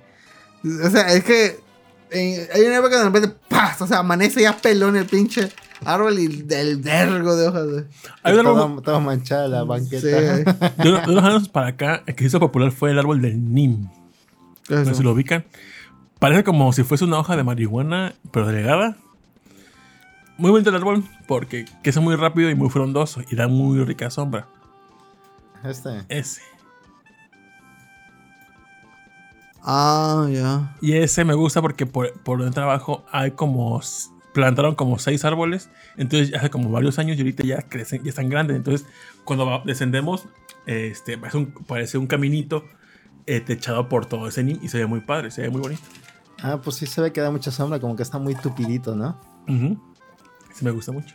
[0.62, 1.60] O sea, es que
[2.12, 3.80] hay una época donde de repente ¡paz!
[3.80, 5.50] O sea, amanece ya pelón el pinche
[5.86, 7.84] árbol y del vergo de hojas, güey.
[8.22, 10.00] Hay un árbol, todo manchada la banqueta.
[10.00, 10.06] Sí,
[10.82, 13.20] de, unos- de unos años para acá, el que se hizo popular fue el árbol
[13.20, 13.88] del Nim.
[14.66, 15.44] ¿Qué es No sé si lo ubican.
[16.18, 18.96] Parece como si fuese una hoja de marihuana, pero delegada.
[20.38, 24.10] Muy bonito el árbol, porque crece muy rápido y muy frondoso, y da muy rica
[24.10, 24.46] sombra.
[25.62, 26.02] Este.
[26.08, 26.40] Ese.
[29.62, 30.74] Ah, ya.
[30.82, 33.80] Y ese me gusta porque por, por donde trabajo hay como.
[34.34, 35.70] Plantaron como seis árboles.
[35.96, 38.56] Entonces hace como varios años y ahorita ya crecen, ya están grandes.
[38.56, 38.86] Entonces
[39.24, 40.26] cuando descendemos,
[40.66, 42.64] este, es un- parece un caminito
[43.26, 45.82] eh, techado por todo ese nim y se ve muy padre, se ve muy bonito.
[46.42, 49.18] Ah, pues sí se ve que da mucha sombra, como que está muy tupidito, ¿no?
[49.48, 49.80] Ujú.
[50.50, 51.14] Ese me gusta mucho.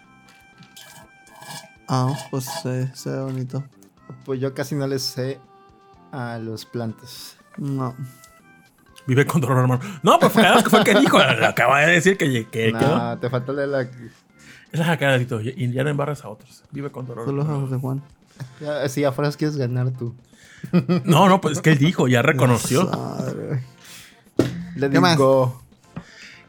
[1.88, 3.64] Ah, pues eh, se ve bonito.
[4.26, 5.40] Pues yo casi no les sé
[6.12, 7.38] a los plantas.
[7.58, 7.96] No.
[9.08, 9.82] Vive con dolor, hermano.
[10.04, 11.18] No, pues fue, fue que dijo.
[11.20, 12.72] Acaba de decir que, que.
[12.72, 13.82] No, te falta leer la...
[13.82, 16.64] Es la cara de Tito, y ya no embarras a otros.
[16.72, 17.26] Vive con dolor.
[17.26, 18.04] Son los ojos de Juan.
[18.62, 20.16] Ya, Sí, afuera quieres ganar tú.
[21.06, 22.90] No, no, pues es que él dijo, ya reconoció.
[24.76, 25.18] Le ¿Qué más?
[25.18, 25.62] digo...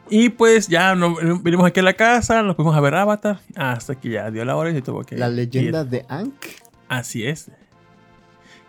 [0.09, 3.95] Y pues ya no, vinimos aquí a la casa, nos fuimos a ver Avatar, hasta
[3.95, 5.87] que ya dio la hora y se tuvo que La leyenda ir.
[5.87, 6.47] de Ankh.
[6.89, 7.49] Así es.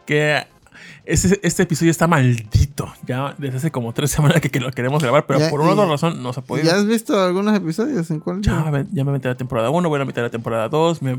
[0.07, 0.47] Que
[1.05, 2.93] Este, este episodio está maldito.
[3.07, 5.71] Ya desde hace como tres semanas que, que lo queremos grabar, pero Ya, por una
[5.71, 6.67] u otra razón no se ha podido.
[6.71, 8.11] ¿Ya has visto algunos episodios?
[8.11, 8.41] ¿En cuál?
[8.43, 10.69] Ya, me- ya me metí a la temporada 1, voy a meter a la temporada
[10.69, 11.03] 2.
[11.03, 11.15] Me,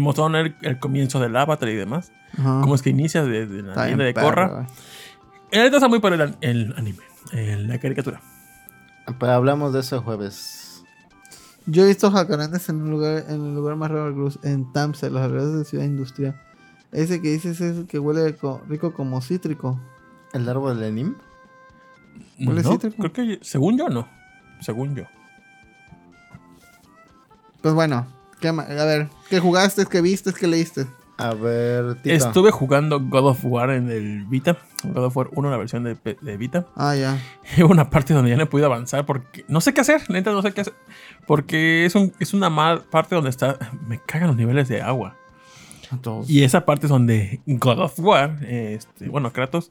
[0.00, 2.10] mostraron el, el comienzo del avatar y demás.
[2.38, 2.60] Ajá.
[2.62, 4.48] Cómo es que inicia desde la de bien Korra.
[4.48, 4.66] perro, güey.
[5.50, 6.98] En realidad está muy por el, el anime,
[7.32, 8.20] el- la caricatura.
[9.18, 10.84] Pero hablamos de eso el jueves.
[11.66, 14.72] Yo he visto jacarandas en un lugar, en el lugar más raro del Cruz, en
[14.72, 16.40] Tamsa, los alrededores de Ciudad Industrial.
[16.92, 19.78] Ese que dices es el que huele co- rico como cítrico.
[20.32, 21.14] ¿El árbol de Nim?
[22.38, 22.96] ¿Huele No, cítrico?
[22.96, 24.08] creo que según yo no.
[24.60, 25.04] Según yo.
[27.60, 28.06] Pues bueno,
[28.40, 29.86] ¿qué ma- a ver, ¿qué jugaste?
[29.86, 30.32] ¿Qué viste?
[30.32, 30.86] ¿Qué leíste?
[31.18, 32.14] A ver, Tito.
[32.14, 34.56] Estuve jugando God of War en el Vita.
[34.84, 36.66] God of War 1, la versión de, de Vita.
[36.76, 37.18] Ah, ya.
[37.56, 40.08] Y hubo una parte donde ya no he podido avanzar porque no sé qué hacer,
[40.10, 40.74] neta, no sé qué hacer.
[41.26, 43.58] Porque es, un, es una mal parte donde está.
[43.88, 45.16] Me cagan los niveles de agua.
[46.02, 46.28] Todos.
[46.28, 49.70] Y esa parte es donde God of War, este, bueno, Kratos,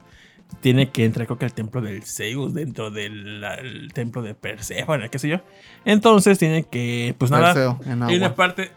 [0.62, 5.10] tiene que entrar, creo que al templo del Zeus, dentro del al templo de Persephone,
[5.10, 5.42] qué sé yo.
[5.86, 7.54] Entonces tiene que, pues nada.
[7.54, 8.72] Perseo, Hay una parte.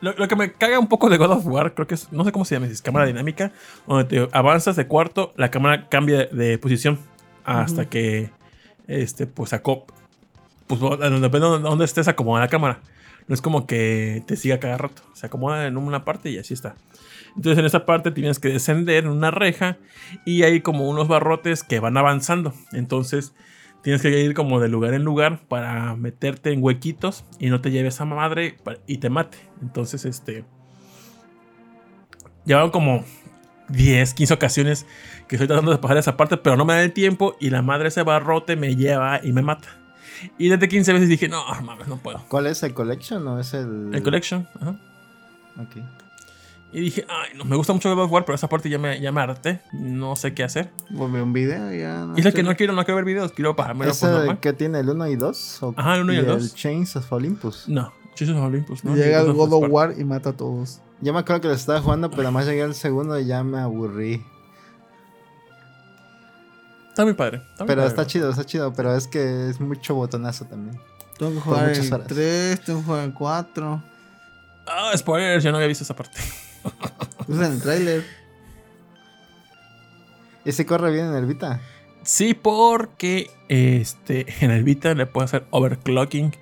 [0.00, 2.12] Lo, lo que me caga un poco de God of War, creo que es.
[2.12, 3.52] No sé cómo se llama, si es cámara dinámica.
[3.86, 6.98] Donde te avanzas de cuarto, la cámara cambia de, posición.
[7.44, 8.30] Hasta que.
[8.86, 9.86] Este, pues sacó.
[10.66, 12.80] Pues bueno, depende de dónde estés, acomoda la cámara.
[13.28, 15.02] No es como que te siga cada rato.
[15.12, 16.76] Se acomoda en una parte y así está.
[17.36, 19.76] Entonces en esa parte tienes que descender en una reja
[20.24, 22.54] y hay como unos barrotes que van avanzando.
[22.72, 23.34] Entonces
[23.82, 27.70] tienes que ir como de lugar en lugar para meterte en huequitos y no te
[27.70, 29.38] lleves a madre y te mate.
[29.62, 30.44] Entonces este...
[32.44, 33.04] Llevan como
[33.68, 34.86] 10, 15 ocasiones
[35.28, 37.60] que estoy tratando de pasar esa parte, pero no me da el tiempo y la
[37.60, 39.77] madre ese barrote me lleva y me mata.
[40.38, 42.22] Y desde 15 veces dije, no, mames, no puedo.
[42.28, 43.90] ¿Cuál es el collection o es el.
[43.94, 44.76] El collection, ajá.
[45.60, 45.76] Ok.
[46.70, 49.00] Y dije, ay, no, me gusta mucho God of War, pero esa parte ya me,
[49.00, 49.62] ya me harté.
[49.72, 50.70] No sé qué hacer.
[50.90, 52.06] Volví un video y ya.
[52.14, 54.40] y es lo que no quiero, no quiero ver videos, quiero pasármelo ¿Ese por normal.
[54.40, 55.62] que tiene el 1 y 2?
[55.62, 56.42] ¿O- Ajá, el uno y el dos.
[56.44, 57.64] El Chains of Olympus.
[57.68, 58.94] No, Jesus of Olympus, ¿no?
[58.94, 59.70] Llega el God of War.
[59.90, 60.82] War y mata a todos.
[61.00, 63.58] Yo me acuerdo que lo estaba jugando, pero además llegué al segundo y ya me
[63.60, 64.22] aburrí.
[66.98, 67.36] Está muy padre.
[67.36, 70.80] Está muy Pero padre, está chido, está chido, pero es que es mucho botonazo también.
[71.16, 72.08] Tengo que jugar horas.
[72.08, 73.82] 3, tengo que jugar el 4.
[74.66, 76.18] Ah, spoilers, yo no había visto esa parte.
[77.28, 78.04] Es en el trailer.
[80.44, 81.60] ¿Y se corre bien en el Vita?
[82.02, 86.34] Sí, porque este, en el Vita le puedes hacer overclocking.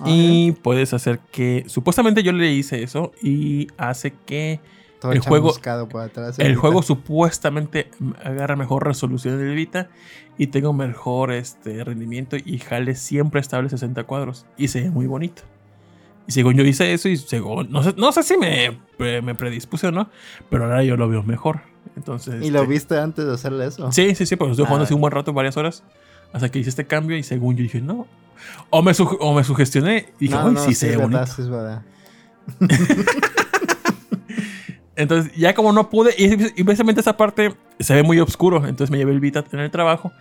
[0.00, 1.62] Ah, y puedes hacer que.
[1.68, 3.12] Supuestamente yo le hice eso.
[3.22, 4.58] Y hace que
[5.02, 5.52] Todo El juego-
[5.90, 6.38] por atrás.
[6.38, 7.90] el juego supuestamente
[8.24, 9.88] agarra mejor resolución en el Vita.
[10.38, 12.36] Y tengo mejor este, rendimiento.
[12.42, 14.46] Y jale siempre estable 60 cuadros.
[14.56, 15.42] Y se ve muy bonito.
[16.26, 17.08] Y según yo hice eso.
[17.08, 17.70] Y según.
[17.70, 20.08] No sé, no sé si me, me predispuse o no.
[20.48, 21.60] Pero ahora yo lo veo mejor.
[21.96, 22.42] Entonces.
[22.42, 23.90] ¿Y lo este, viste antes de hacerle eso?
[23.92, 24.86] Sí, sí, sí, porque estuve jugando Ah.
[24.86, 25.82] así un buen rato, varias horas,
[26.32, 28.06] hasta que hice este cambio y según yo dije, no.
[28.70, 31.34] O me, o me sugestioné y dije, no, no, sí, se ve es verdad, bonito.
[31.34, 31.82] sí es verdad.
[34.96, 38.98] Entonces, ya como no pude, y, precisamente esa parte se ve muy oscuro, entonces me
[38.98, 40.12] llevé el Vita en el trabajo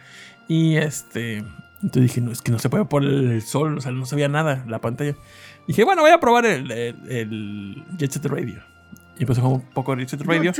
[0.47, 1.43] y este.
[1.83, 4.15] Entonces dije, no, es que no se puede por el sol, o sea, no se
[4.15, 5.15] veía nada la pantalla.
[5.67, 8.61] Dije, bueno, voy a probar el, el, el Jet Set Radio.
[9.17, 10.53] Y a jugar un poco de Jet Set Radio.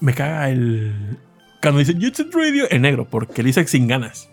[0.00, 1.18] Me caga el.
[1.60, 4.28] Cuando dice Jet Set Radio en negro, porque le dice sin ganas.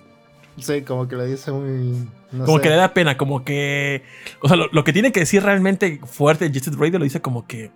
[0.57, 2.07] Sí, como que lo dice muy.
[2.31, 2.63] No como sé.
[2.63, 4.03] que le da pena, como que.
[4.41, 7.21] O sea, lo, lo que tiene que decir realmente fuerte Jet Set Radio lo dice
[7.21, 7.71] como que.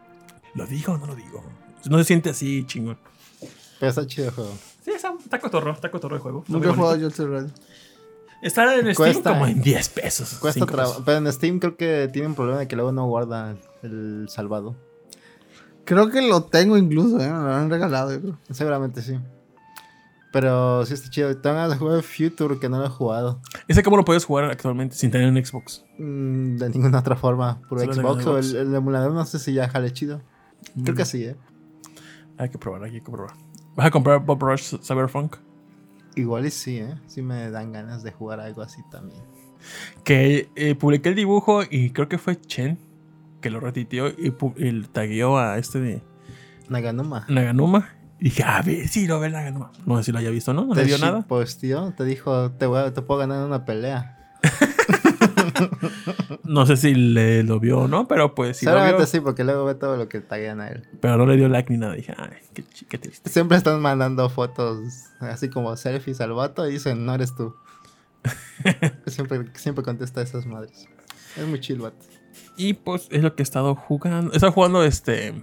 [0.55, 1.43] ¿Lo digo o no lo digo?
[1.89, 2.97] No se siente así chingón.
[3.79, 4.51] Pero está chido el juego.
[4.83, 6.43] Sí, está, está cotorro, está cotorro el juego.
[6.47, 6.95] Nunca he jugado.
[6.97, 7.49] Jet Set Radio.
[8.41, 10.33] Está en Steam Cuesta- como en 10 pesos.
[10.39, 11.01] Cuesta trabajo.
[11.05, 14.75] Pero en Steam creo que tiene un problema de que luego no guarda el salvado.
[15.85, 17.27] Creo que lo tengo incluso, ¿eh?
[17.27, 18.37] Me lo han regalado, yo creo.
[18.51, 19.17] Seguramente sí.
[20.31, 21.35] Pero sí está chido.
[21.37, 23.41] Tengo ganas de jugar Future que no lo he jugado.
[23.67, 25.83] ¿Ese cómo lo puedes jugar actualmente sin tener un Xbox?
[25.97, 27.59] Mm, de ninguna otra forma.
[27.67, 30.21] Por Xbox o el, el emulador no sé si ya jale chido.
[30.83, 31.35] Creo que sí, eh.
[32.37, 33.33] Hay que probar, hay que probar.
[33.75, 35.35] ¿Vas a comprar Bob Rush Cyberpunk?
[36.15, 36.95] Igual y sí, eh.
[37.07, 39.21] Sí me dan ganas de jugar algo así también.
[40.03, 42.77] Que eh, publiqué el dibujo y creo que fue Chen
[43.41, 46.01] que lo retiteó y, y tagueó a este de
[46.67, 47.25] Naganuma.
[47.29, 47.89] Naganuma.
[48.19, 49.71] Y dije, a ver si lo ve Naganuma.
[49.85, 50.65] No sé si lo haya visto, ¿no?
[50.65, 51.21] No le dio nada.
[51.21, 54.17] Posteó, te dijo, te, voy a- te puedo ganar una pelea.
[56.43, 59.05] No sé si le lo vio o no, pero pues sí Seguramente vio.
[59.07, 60.87] sí, porque luego ve todo lo que taguean a él.
[60.99, 61.93] Pero no le dio like ni nada.
[61.93, 63.29] Dije, ay, qué, qué triste.
[63.29, 64.79] Siempre están mandando fotos
[65.19, 67.55] así como selfies al vato y dicen, no eres tú.
[69.07, 70.87] siempre, siempre contesta esas madres.
[71.37, 71.97] Es muy chill, vato.
[72.57, 74.31] Y pues es lo que he estado jugando.
[74.33, 75.33] He estado jugando este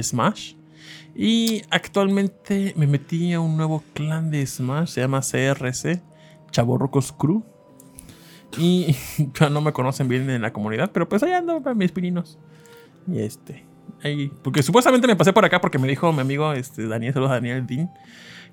[0.00, 0.54] Smash.
[1.14, 6.00] Y actualmente me metí a un nuevo clan de Smash, se llama CRC,
[6.50, 7.44] Chaborrocos Crew.
[8.58, 8.94] Y
[9.34, 12.38] ya no me conocen bien en la comunidad, pero pues ahí ando para mis pininos.
[13.06, 13.64] Y este,
[14.02, 17.32] ahí, porque supuestamente me pasé por acá porque me dijo mi amigo este, Daniel, saludos
[17.32, 17.90] a Daniel Dean,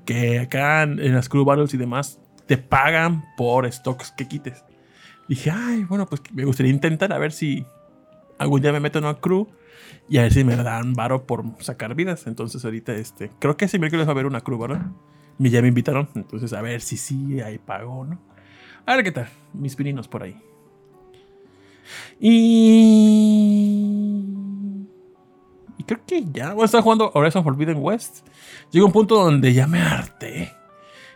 [0.06, 4.64] que acá en, las Crew Battles y demás te pagan por stocks que quites.
[5.28, 7.66] Dije, ay, bueno, pues me gustaría intentar a ver si
[8.40, 9.48] algún día me meto en una crew
[10.08, 12.26] y a ver si me dan varo por sacar vidas.
[12.26, 14.88] Entonces ahorita, este, creo que ese miércoles va a haber una crew, ¿verdad?
[15.38, 18.20] Me, ya me invitaron, entonces a ver si sí hay pago, ¿no?
[18.86, 20.36] A ver qué tal, mis pininos por ahí.
[22.20, 22.50] Y...
[25.78, 28.28] Y creo que ya voy a estar jugando Horizon Forbidden West.
[28.72, 30.52] Llega un punto donde ya me harté.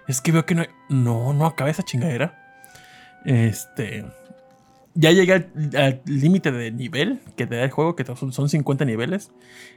[0.08, 2.40] Es que veo que no, no, no acaba esa chingadera.
[3.26, 4.06] Este.
[4.96, 8.86] Ya llegué al límite de nivel que te da el juego, que son, son 50
[8.86, 9.32] niveles.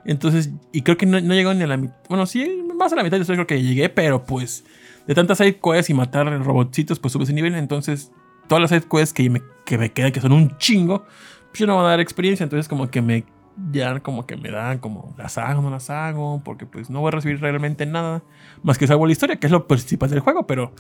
[0.05, 1.97] Entonces, y creo que no, no llegó ni a la mitad.
[2.09, 4.65] Bueno, sí, más a la mitad yo creo que llegué, pero pues
[5.07, 7.55] de tantas side quests y matar robotcitos, pues sube ese nivel.
[7.55, 8.11] Entonces,
[8.49, 11.05] todas las side quests que me, que me quedan, que son un chingo,
[11.49, 12.45] pues yo no van a dar experiencia.
[12.45, 13.25] Entonces, como que me.
[13.73, 17.09] Ya como que me dan como las hago, no las hago, porque pues no voy
[17.09, 18.23] a recibir realmente nada.
[18.63, 20.73] Más que salvo la historia, que es lo principal del juego, pero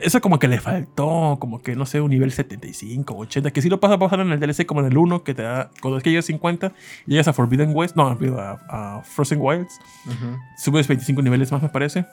[0.00, 3.68] eso como que le faltó, como que no sé, un nivel 75, 80, que si
[3.68, 5.98] lo pasas a pasar en el DLC como en el 1, que te da, cuando
[5.98, 6.72] es que llegas a 50,
[7.06, 10.36] llegas a Forbidden West, no, a, a Frozen Wilds, Ujú.
[10.56, 12.06] subes 25 niveles más, me parece,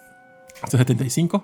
[0.61, 1.43] hasta 75,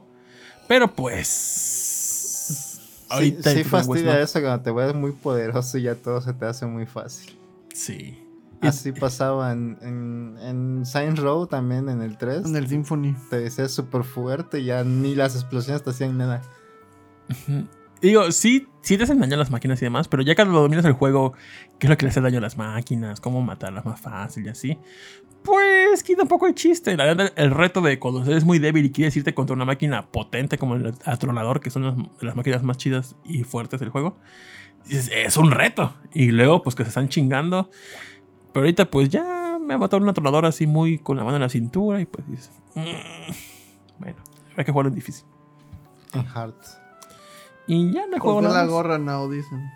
[0.67, 1.27] pero pues...
[1.27, 4.19] Sí, ahorita sí West fastidia no.
[4.19, 7.37] eso cuando te vuelves muy poderoso y ya todo se te hace muy fácil.
[7.73, 8.21] Sí.
[8.61, 12.45] Así pasaba en, en, en Saints Row también en el 3.
[12.45, 13.15] En el Symphony.
[13.29, 16.41] Te decías súper fuerte y ya ni las explosiones te hacían nada.
[18.01, 20.85] Digo, sí, sí te hacen daño a las máquinas y demás, pero ya cuando dominas
[20.85, 21.33] el juego,
[21.79, 24.49] qué es lo que le hace daño a las máquinas, cómo matarlas más fácil y
[24.49, 24.77] así,
[25.43, 26.95] pues quita un poco el chiste.
[26.95, 30.05] La verdad, el reto de cuando eres muy débil y quieres irte contra una máquina
[30.07, 34.17] potente como el Atronador, que son las, las máquinas más chidas y fuertes del juego,
[34.89, 35.95] es, es un reto.
[36.13, 37.69] Y luego, pues que se están chingando.
[38.53, 41.41] Pero ahorita, pues ya me ha matado un Atronador así muy con la mano en
[41.43, 42.81] la cintura y pues dices, "Mm".
[43.99, 44.17] bueno,
[44.55, 45.25] hay que jugarlo en difícil.
[46.13, 46.53] En Hard.
[47.67, 48.71] Y ya no ¿Por juego qué nada la más.
[48.71, 49.29] gorra now?
[49.29, 49.69] Dicen.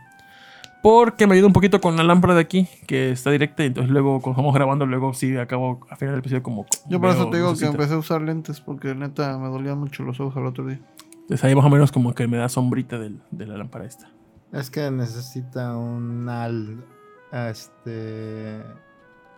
[0.81, 3.63] Porque me ayuda un poquito con la lámpara de aquí, que está directa.
[3.63, 6.65] Y entonces luego, cuando estamos grabando, luego sí acabo a final del episodio como.
[6.89, 10.03] Yo por eso te digo que empecé a usar lentes porque neta me dolían mucho
[10.03, 10.79] los ojos al otro día.
[11.13, 14.09] Entonces ahí más o menos como que me da sombrita del- de la lámpara esta.
[14.51, 16.83] Es que necesita un al.
[17.31, 18.63] Este.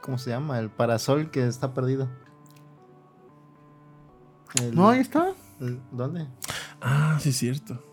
[0.01, 0.59] ¿Cómo se llama?
[0.59, 2.09] El parasol que está perdido.
[4.61, 5.33] El- No, ahí está.
[5.59, 6.27] el- ¿Dónde?
[6.81, 7.83] Ah, sí, es cierto.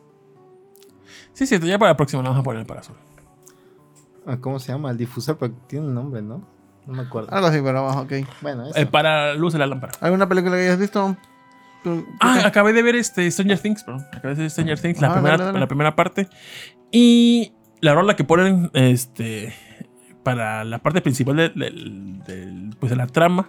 [1.40, 1.66] Sí, cierto.
[1.66, 2.96] Ya para la próxima la vamos a poner el parasol.
[4.26, 4.90] Ah, ¿Cómo se llama?
[4.90, 6.44] El difusor, pero tiene un nombre, ¿no?
[6.87, 7.33] No me acuerdo.
[7.33, 8.12] Algo así, pero abajo, ok.
[8.42, 8.79] Bueno, eso.
[8.79, 9.94] El para luz de la lámpara.
[10.03, 11.16] ¿Alguna película que hayas visto?
[11.83, 12.46] ¿Tú- Ah, qué?
[12.46, 14.05] acabé de ver este Stranger Things, perdón.
[14.12, 15.61] Acabé de ver Stranger Things, la, Ah, primera, dale, dale.
[15.61, 16.29] la primera parte.
[16.92, 19.55] Y la rola que ponen este,
[20.22, 23.48] para la parte principal de, del- del- pues, de la trama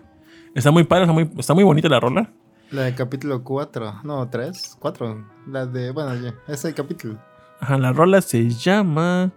[0.55, 2.31] está muy padre, está muy, está muy bonita la rola.
[2.71, 3.95] La de capítulo 4.
[4.05, 4.77] No, 3.
[4.79, 5.25] 4.
[5.49, 5.91] La de.
[5.91, 6.33] Bueno, ya.
[6.47, 7.19] Ese capítulo.
[7.61, 9.31] Ajá, la rola se llama.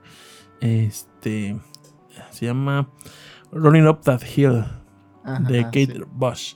[0.61, 1.57] Este.
[2.31, 2.89] Se llama
[3.53, 4.65] Running Up That Hill
[5.25, 6.01] Ajá, de Kate sí.
[6.13, 6.55] Bush.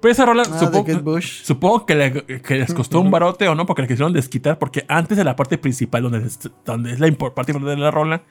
[0.00, 3.66] Pero esa rola, Ah, supongo, supongo que, le- que les costó un barote o no,
[3.66, 7.06] porque la quisieron desquitar, porque antes de la parte principal, donde es, donde es la
[7.12, 8.22] parte importante de la rola,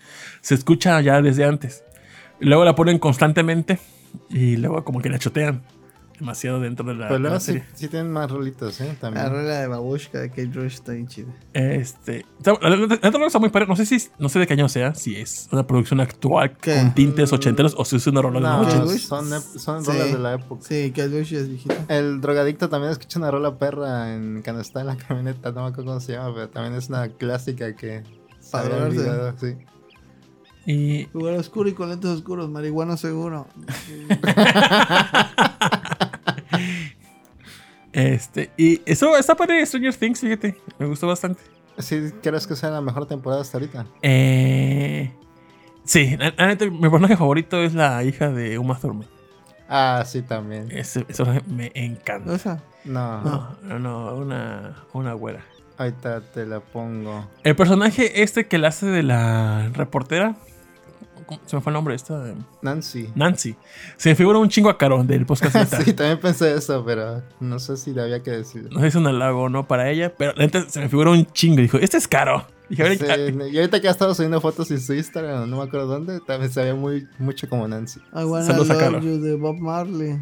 [0.42, 1.84] se escucha ya desde antes.
[2.40, 3.78] Luego la ponen constantemente
[4.30, 5.62] y luego como que la chotean
[6.20, 8.96] demasiado dentro de la, Pero luego sí, tienen más rolitos, ¿eh?
[9.00, 9.26] También.
[9.26, 11.34] La rola de Babushka de Kate Bush está bien chida.
[11.54, 13.68] Este, la, la- la- la rola está muy padre.
[13.68, 16.76] No sé si no sé de qué año sea, si es una producción actual ¿Qué?
[16.76, 18.94] con tintes ochenteros o si es una rola de los Kate 80.
[18.94, 19.02] Bush?
[19.02, 19.92] son, son Sí.
[19.92, 20.62] rolas de la época.
[20.68, 21.76] Sí, Kate Bush es viejita.
[21.88, 25.68] El drogadicto también escucha una rola perra en, cuando está en la camioneta, no me
[25.70, 28.04] acuerdo cómo se llama, pero también es una clásica que
[28.52, 29.56] Para olvidado, sí.
[30.66, 33.48] Y Lugar oscuro y con lentes oscuros, marihuana seguro.
[37.92, 41.42] este, y eso está padre Stranger Things, fíjate, me gustó bastante.
[41.80, 43.86] Sí, ¿crees que sea la mejor temporada hasta ahorita?
[44.02, 45.12] Eh,
[45.86, 49.08] sí, la- la neta, mi personaje favorito es la hija de Uma Thurman.
[49.70, 50.68] Ah, sí, también.
[50.72, 52.36] Ese, ese personaje me encanta.
[52.36, 52.62] ¿Esa?
[52.86, 55.42] No, No, no, no, una, una güera.
[55.78, 57.28] ahorita te la pongo.
[57.44, 60.49] El personaje este que la hace de la reportera, ¿cómo
[61.46, 62.34] se me fue el nombre esta?
[62.62, 63.10] Nancy.
[63.16, 63.56] Nancy.
[63.98, 65.74] Se me figura un chingo a Caro del podcast.
[65.84, 68.70] sí, también pensé eso, pero no sé si le había que decir.
[68.72, 70.90] No sé si es un halago o no para ella, pero la neta se me
[70.90, 71.62] figura un chingo.
[71.62, 72.46] Dijo, este es Caro.
[72.70, 72.76] Sí,
[73.52, 76.52] y ahorita que ha estado subiendo fotos en su Instagram, no me acuerdo dónde, también
[76.52, 78.00] se veía muy, mucho como Nancy.
[78.14, 80.22] I wanna Saludos a you de Bob Marley.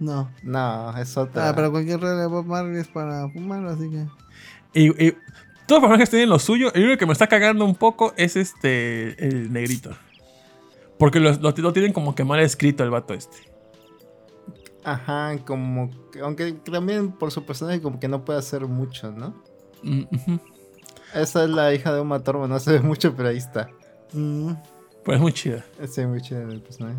[0.00, 0.28] No.
[0.42, 1.48] No, es otra.
[1.48, 4.06] Ah, pero cualquier regla de Bob Marley es para fumar, así que.
[4.74, 5.12] Y, y
[5.66, 6.72] todos los personajes tienen lo suyo.
[6.74, 9.24] El único que me está cagando un poco es este.
[9.26, 9.96] El negrito.
[10.98, 13.36] Porque lo, lo- lo tienen como que mal escrito el vato este.
[14.84, 19.34] Ajá, como que, aunque también por su personaje como que no puede hacer mucho, ¿no?
[19.82, 20.04] Mm.
[21.14, 23.68] Esa es la hija de Uma Thurman, no se ve mucho, pero ahí está.
[24.12, 24.52] Mm.
[25.04, 25.64] Pues es muy chida.
[25.96, 26.98] Ve muy chido el personaje.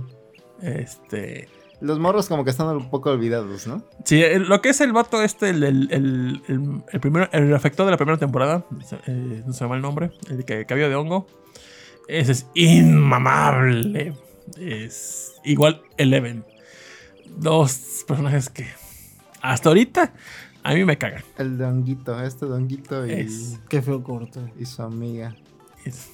[0.61, 1.47] Este.
[1.79, 3.83] Los morros como que están un poco olvidados, ¿no?
[4.03, 7.85] Sí, lo que es el vato este, el, el, el, el- el primero, el afectado
[7.85, 8.65] de la primera temporada,
[9.05, 11.27] eh, no se me va el nombre, el que cabello de hongo,
[12.07, 14.13] ese es inmamable.
[14.59, 16.45] Es igual Eleven.
[17.37, 18.65] Dos personajes que
[19.41, 20.13] hasta ahorita
[20.63, 21.23] a mí me cagan.
[21.37, 24.49] El donguito, este donguito y, Es- Qué feo corto.
[24.59, 25.35] y su amiga.
[25.85, 26.11] Es-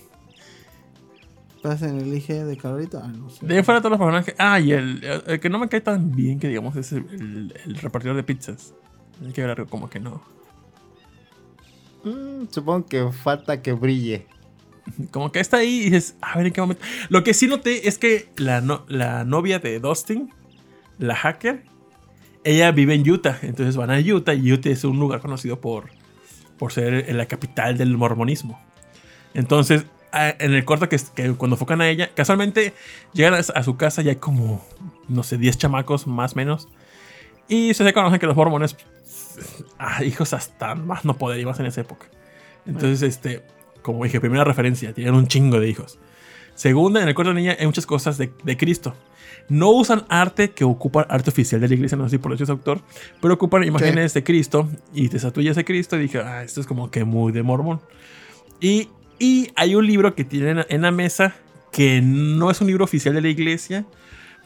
[1.56, 3.00] ¿Estás en el IG de Carolito?
[3.02, 3.46] Ah, no sé.
[3.46, 4.36] de ahí fuera todos los personajes.
[4.38, 7.54] Ah, y el, el que no me cae tan bien que digamos es el, el-
[7.66, 8.74] el repartidor de pizzas.
[9.24, 10.22] Hay que ver algo como que no.
[12.04, 14.28] Mm, supongo que falta que brille.
[15.12, 16.84] Como que está ahí y dices, a ver en qué momento.
[17.10, 20.34] Lo que sí noté es que la, no- la novia de Dustin,
[21.00, 21.64] la hacker,
[22.44, 23.40] ella vive en Utah.
[23.42, 25.90] Entonces van a Utah y Utah es un lugar conocido por,
[26.58, 28.60] por ser la capital del mormonismo.
[29.34, 30.98] Entonces, en el corto que,
[31.38, 32.74] cuando enfocan a ella, casualmente
[33.14, 34.64] llegan a, su casa y hay como,
[35.08, 36.68] no sé, 10 chamacos más o menos.
[37.48, 38.78] Y se conocen que los mormones,
[39.80, 42.06] ah, hijos hasta más no poder más en esa época.
[42.66, 43.44] Entonces, este,
[43.84, 46.00] como dije, primera referencia, tienen un chingo de hijos.
[46.56, 48.96] Segunda, en el corto de niña hay muchas cosas de, de Cristo.
[49.50, 52.44] No usan arte que ocupa arte oficial de la iglesia, no sé si por eso
[52.44, 52.82] es autor,
[53.22, 55.98] pero ocupan imágenes de Cristo y te estatuillas de Cristo.
[55.98, 57.82] Y dije, ah, esto es como que muy de mormón.
[58.60, 61.36] Y, y hay un libro que tienen en la mesa
[61.72, 63.86] que no es un libro oficial de la iglesia,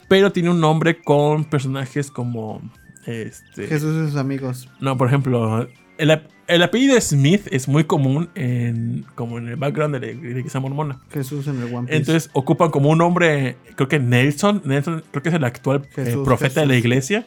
[0.08, 2.60] pero tiene un nombre con personajes como.
[3.06, 4.68] Este, Jesús y sus amigos.
[4.80, 9.94] no, por ejemplo, el, el apellido Smith es muy común en, como en el background
[9.94, 10.98] de la iglesia mormona.
[11.12, 11.96] Jesús en el One Piece.
[11.96, 16.04] Entonces ocupan como un nombre, creo que Nelson, Nelson creo que es el actual eh,
[16.04, 17.26] Jesús, profeta de la iglesia.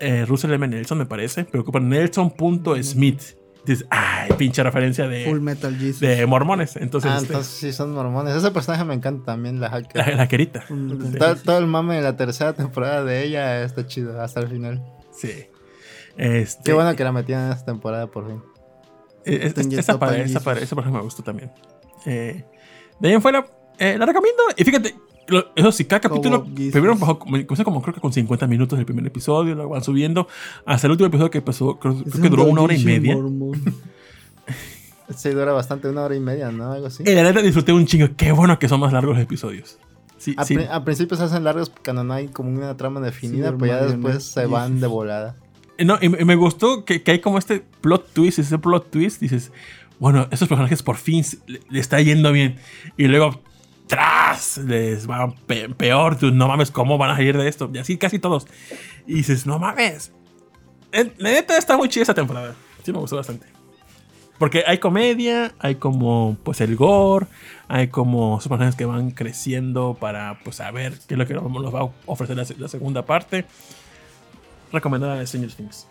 [0.00, 0.66] Eh, Russell M.
[0.66, 3.20] Nelson me parece, pero ocupan Nelson.Smith.
[3.66, 6.00] Dices, ay, pinche referencia de, Full Metal Jesus.
[6.00, 6.76] de mormones.
[6.76, 8.34] Entonces, ah, este, entonces sí son mormones.
[8.34, 10.06] Ese personaje me encanta también, la hacker.
[10.06, 10.64] la, la querita.
[11.44, 14.82] Todo el mame de la tercera temporada de ella está chido hasta el final.
[15.12, 15.48] Sí.
[16.18, 18.42] Este, Qué bueno que la metían en esta temporada por fin.
[19.24, 21.50] Eh, es- esa Pan esa padre, esa por ejemplo me gustó también.
[22.06, 22.44] Eh,
[23.00, 23.46] de ahí en fuera,
[23.78, 24.42] eh, la recomiendo.
[24.56, 24.94] Y fíjate,
[25.28, 28.78] lo- eso sí, cada capítulo, Como primero como, comenzó como creo que con 50 minutos
[28.78, 30.26] el primer episodio, lo van subiendo
[30.66, 33.14] hasta el último episodio que empezó, creo, creo que duró una hora y media.
[33.14, 33.52] Mormon.
[35.16, 36.70] Sí, dura bastante, una hora y media, ¿no?
[36.72, 37.02] Algo así.
[37.06, 38.08] Y la neta disfruté un chingo.
[38.14, 39.78] Qué bueno que son más largos los episodios.
[40.18, 40.58] Sí, A, sí.
[40.70, 43.92] a principio se hacen largos cuando no hay como una trama definida, pero ya Hermione,
[44.08, 45.36] después se van de volada.
[45.78, 49.20] Eh, No, y, me gustó que, que hay como este plot twist, ese plot twist,
[49.20, 49.52] dices,
[49.98, 52.56] bueno, estos personajes por fin le, le está yendo bien.
[52.96, 53.40] Y luego,
[53.86, 57.70] tras, les va pe- peor, tú, no mames, ¿cómo van a salir de esto?
[57.72, 58.46] Y así casi todos.
[59.06, 60.12] Y dices, no mames.
[60.92, 62.54] La neta está muy chida esta temporada.
[62.84, 63.46] Sí me gustó bastante.
[64.38, 67.26] Porque hay comedia, hay como pues el gore,
[67.66, 71.74] hay como esos personajes que van creciendo para pues saber qué es lo que nos
[71.74, 73.46] va a ofrecer la, la segunda parte.
[74.72, 75.86] Recomendada de Stranger Things.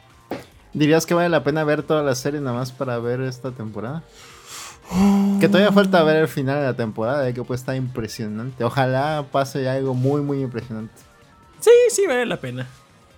[0.73, 4.03] ¿Dirías que vale la pena ver toda la serie nada más para ver esta temporada?
[5.39, 8.63] Que todavía falta ver el final de la temporada, que pues está impresionante.
[8.63, 10.93] Ojalá pase algo muy, muy impresionante.
[11.59, 12.67] Sí, sí, vale la pena.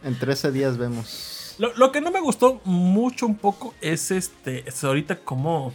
[0.03, 1.55] En 13 días vemos.
[1.59, 4.67] Lo, lo que no me gustó mucho un poco es este.
[4.67, 5.73] Es ahorita como.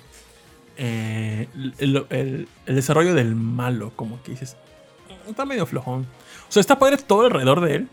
[0.76, 3.92] eh, el, el- el desarrollo del malo.
[3.94, 4.56] Como que dices.
[5.26, 6.06] "Mm, Está medio flojón.
[6.48, 7.88] O sea, está padre todo alrededor de él.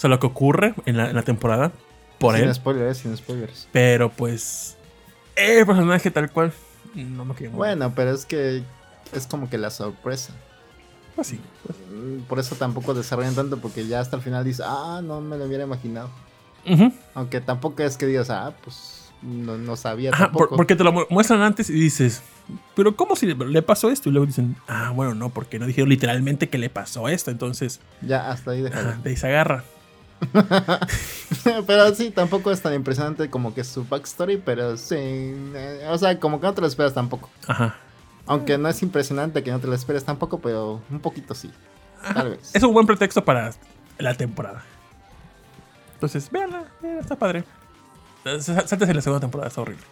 [0.00, 1.72] O sea, lo que ocurre en la, en la temporada.
[2.18, 2.54] Por sin él.
[2.54, 3.68] spoilers, sin spoilers.
[3.70, 4.78] Pero pues.
[5.36, 6.54] El personaje tal cual.
[6.94, 8.62] No me quedó Bueno, pero es que
[9.14, 10.32] es como que la sorpresa.
[11.14, 11.38] Pues sí.
[11.92, 15.36] Mm, Por eso tampoco desarrollan tanto, porque ya hasta el final dices, ah, no me
[15.36, 16.08] lo hubiera imaginado.
[17.12, 20.92] Aunque tampoco es que digas, ah, pues no, no sabía Ajá, por- porque te lo
[20.92, 22.22] mu- muestran antes y dices,
[22.74, 24.08] pero ¿cómo si le, pasó esto?
[24.08, 27.30] Y luego dicen, ah, bueno, no, porque no dijeron literalmente que le pasó esto.
[27.30, 28.88] Entonces, Ya, hasta ahí déjalo.
[28.90, 29.62] ajá, de ahí se agarra.
[31.66, 34.94] pero sí, tampoco es tan impresionante como que su backstory, pero sí.
[34.96, 37.30] eh, o sea, como que no te lo esperas tampoco.
[37.46, 37.76] Ajá.
[38.26, 41.50] Aunque no es impresionante que no te lo esperes tampoco, pero un poquito sí.
[42.14, 42.50] Tal vez.
[42.54, 43.52] Es un buen pretexto para
[43.98, 44.62] la temporada.
[45.94, 47.44] Entonces, véanla, véanla, está padre.
[48.24, 49.84] S- Sáltese la segunda temporada, está horrible.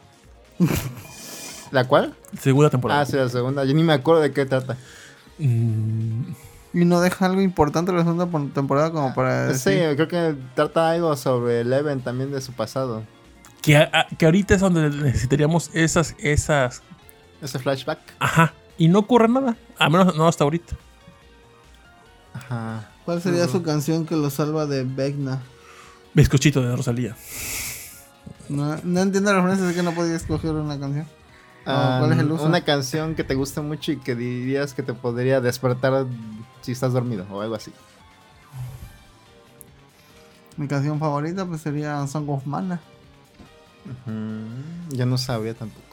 [1.70, 2.14] ¿La cual?
[2.40, 3.00] Segunda temporada.
[3.00, 3.64] Ah, sí, la segunda.
[3.64, 4.76] Yo ni me acuerdo de qué trata.
[5.38, 6.22] Mm,
[6.74, 9.96] Y no deja algo importante la segunda por- temporada como para Sí, decir.
[9.96, 13.02] creo que trata algo sobre Eleven también de su pasado.
[13.62, 16.82] Que, a- a- que ahorita es donde necesitaríamos esas, esas.
[17.40, 17.98] Ese flashback.
[18.18, 18.52] Ajá.
[18.76, 19.56] Y no ocurre nada.
[19.78, 20.76] Al menos no hasta ahorita.
[22.34, 22.88] Ajá.
[23.04, 25.40] ¿Cuál sería su canción que lo salva de Vecna?
[26.14, 27.16] Bizcochito de Rosalía.
[28.48, 31.06] No, no entiendo la referencia, así que no podía escoger una canción.
[31.70, 32.44] Ah, ¿Cuál es el uso?
[32.44, 36.06] Una canción que te guste mucho y que dirías que te podría despertar
[36.62, 37.72] si estás dormido o algo así.
[40.56, 42.80] Mi canción favorita pues sería Song of Mana.
[44.90, 45.84] Yo no sabría tampoco.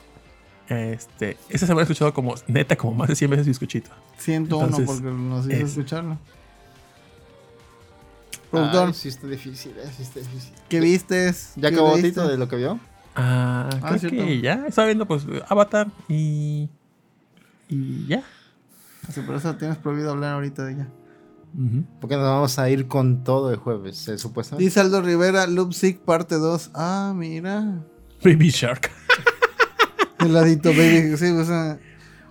[0.67, 3.91] Este, esa semana he escuchado como, neta, como más de 100 veces bizcochito.
[4.17, 6.17] 101 Entonces, porque nos hizo es- escucharlo.
[8.49, 10.53] Productor, sí está difícil, eh, sí está difícil.
[10.69, 11.51] ¿qué vistes?
[11.57, 11.95] ¿Ya ¿Qué acabó?
[11.95, 12.79] Tito de lo que vio?
[13.15, 14.17] Ah, Ah, creo cierto.
[14.25, 14.65] que ya.
[14.67, 16.69] Estaba viendo pues Avatar y.
[17.69, 18.23] Y ya.
[19.11, 20.87] Sí, por eso tienes prohibido hablar ahorita de ella.
[22.01, 24.65] Porque nos vamos a ir con todo el jueves, eh, supuestamente.
[24.65, 26.71] Dice Aldo Rivera, Loop Sick parte 2.
[26.73, 27.81] Ah, mira.
[28.23, 28.91] Baby Shark.
[30.19, 31.15] Heladito, baby.
[31.17, 31.79] Sí, o sea.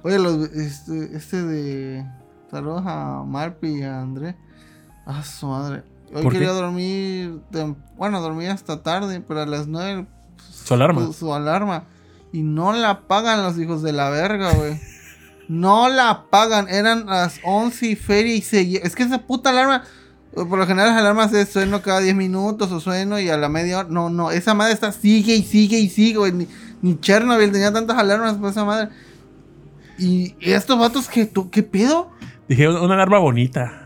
[0.03, 2.07] Oye, los, este, este de.
[2.51, 4.37] Saludos a Marpi y a André.
[5.07, 5.83] Ah, su madre.
[6.13, 6.55] Hoy ¿Por quería qué?
[6.55, 7.41] dormir.
[7.97, 10.07] Bueno, dormí hasta tarde, pero a las 9.
[10.65, 11.07] Su alarma.
[11.07, 11.85] Su, su alarma.
[12.33, 14.81] Y no la pagan los hijos de la verga, güey.
[15.47, 16.69] No la pagan.
[16.69, 18.81] Eran las 11 y feria y seguía.
[18.83, 19.85] Es que esa puta alarma.
[20.35, 23.49] Por lo general las alarmas de sueno cada 10 minutos o sueno y a la
[23.49, 23.89] media hora.
[23.89, 24.33] No, no.
[24.33, 26.33] Esa madre está sigue y sigue y sigue, güey.
[26.33, 26.49] Ni,
[26.83, 28.89] ni Chernobyl tenía tantas alarmas por esa madre.
[29.99, 32.11] Y estos vatos tú, ¿qué pedo?
[32.49, 33.81] Dije, una alarma bonita.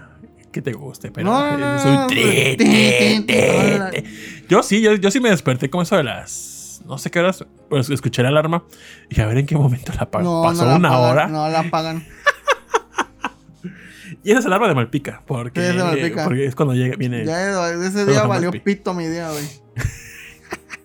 [0.50, 1.30] Que te guste, pero.
[1.30, 2.64] No, es.
[4.48, 6.47] Yo sí, yo, yo sí me desperté como eso de las.
[6.88, 7.44] No sé qué horas.
[7.68, 8.64] Pues escuché la alarma.
[9.10, 11.28] Y a ver en qué momento la pa- No, pasó no la una pagan, hora.
[11.28, 12.04] No la pagan.
[14.24, 15.22] Y esa es alarma de Malpica.
[15.26, 16.24] Porque, Sí, es de Malpica.
[16.24, 17.24] porque es cuando llega, viene.
[17.24, 19.44] Ya ese día valió pito mi día, güey.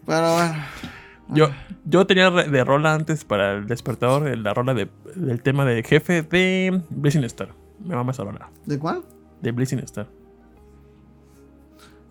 [0.05, 0.55] Pero bueno.
[1.29, 1.49] Yo,
[1.85, 5.81] yo tenía de rola antes para el despertador, el- la rola de, del tema de
[5.81, 7.55] jefe de Blazing Star.
[7.83, 8.51] Me mama esa rola.
[8.65, 9.03] ¿De cuál?
[9.41, 10.07] De Blazing Star.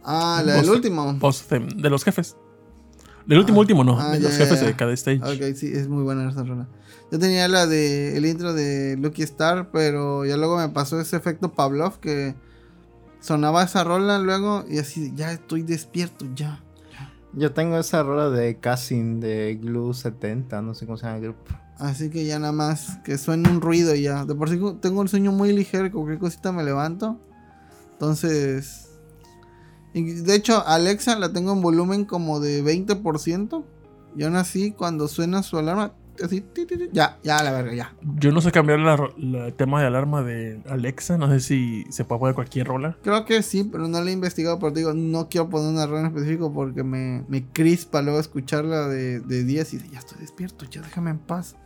[0.03, 1.19] Ah, la del último.
[1.21, 2.37] Post de los jefes.
[3.27, 3.99] Del último, último no.
[3.99, 4.67] ah, de ya, los ya, jefes ya.
[4.67, 5.21] de cada stage.
[5.23, 6.69] Ok, sí, es muy buena esa rola.
[7.11, 11.17] Yo tenía la de el intro de Lucky Star, pero ya luego me pasó ese
[11.17, 12.35] efecto Pavlov que
[13.21, 16.61] sonaba esa rola luego y así, ya estoy despierto, ya.
[17.35, 21.23] Yo tengo esa rola de Cassin de Glue 70, no sé cómo se llama el
[21.23, 21.53] grupo.
[21.79, 24.25] Así que ya nada más que suene un ruido y ya.
[24.25, 27.19] De por sí tengo el sueño muy ligero, cualquier cosita me levanto.
[27.93, 28.92] Entonces...
[29.95, 33.65] y de hecho, Alexa la tengo en volumen como de 20%.
[34.17, 36.45] Y aún así, cuando suena su alarma, así...
[36.93, 37.95] Ya, ya, la verga, ya.
[38.19, 38.79] Yo no sé cambiar
[39.17, 41.19] el tema de alarma de Alexa.
[41.19, 42.97] No sé si se puede poner cualquier rola.
[43.03, 44.59] Creo que sí, pero no la he investigado.
[44.59, 48.89] Pero digo, no quiero poner una rola en específico porque me, me crispa luego escucharla
[48.89, 51.57] de, de 10 y de, ya estoy despierto, ya déjame en paz.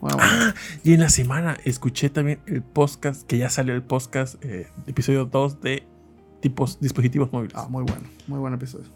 [0.00, 0.18] Bueno.
[0.82, 5.26] Y en la semana escuché también el podcast, que ya salió el podcast, eh, episodio
[5.26, 5.89] 2 de
[6.40, 7.54] tipos dispositivos móviles.
[7.56, 8.86] Ah, muy bueno, muy buen episodio.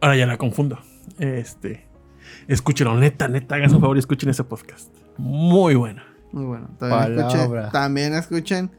[0.00, 0.78] Ahora ya la confundo.
[1.18, 1.86] Este.
[2.46, 4.92] Escúchenlo, neta, neta, hagan un favor y escuchen ese podcast.
[5.16, 6.02] Muy bueno.
[6.32, 6.68] Muy bueno.
[6.78, 7.28] También Palabra.
[7.42, 8.70] escuchen, también escuchen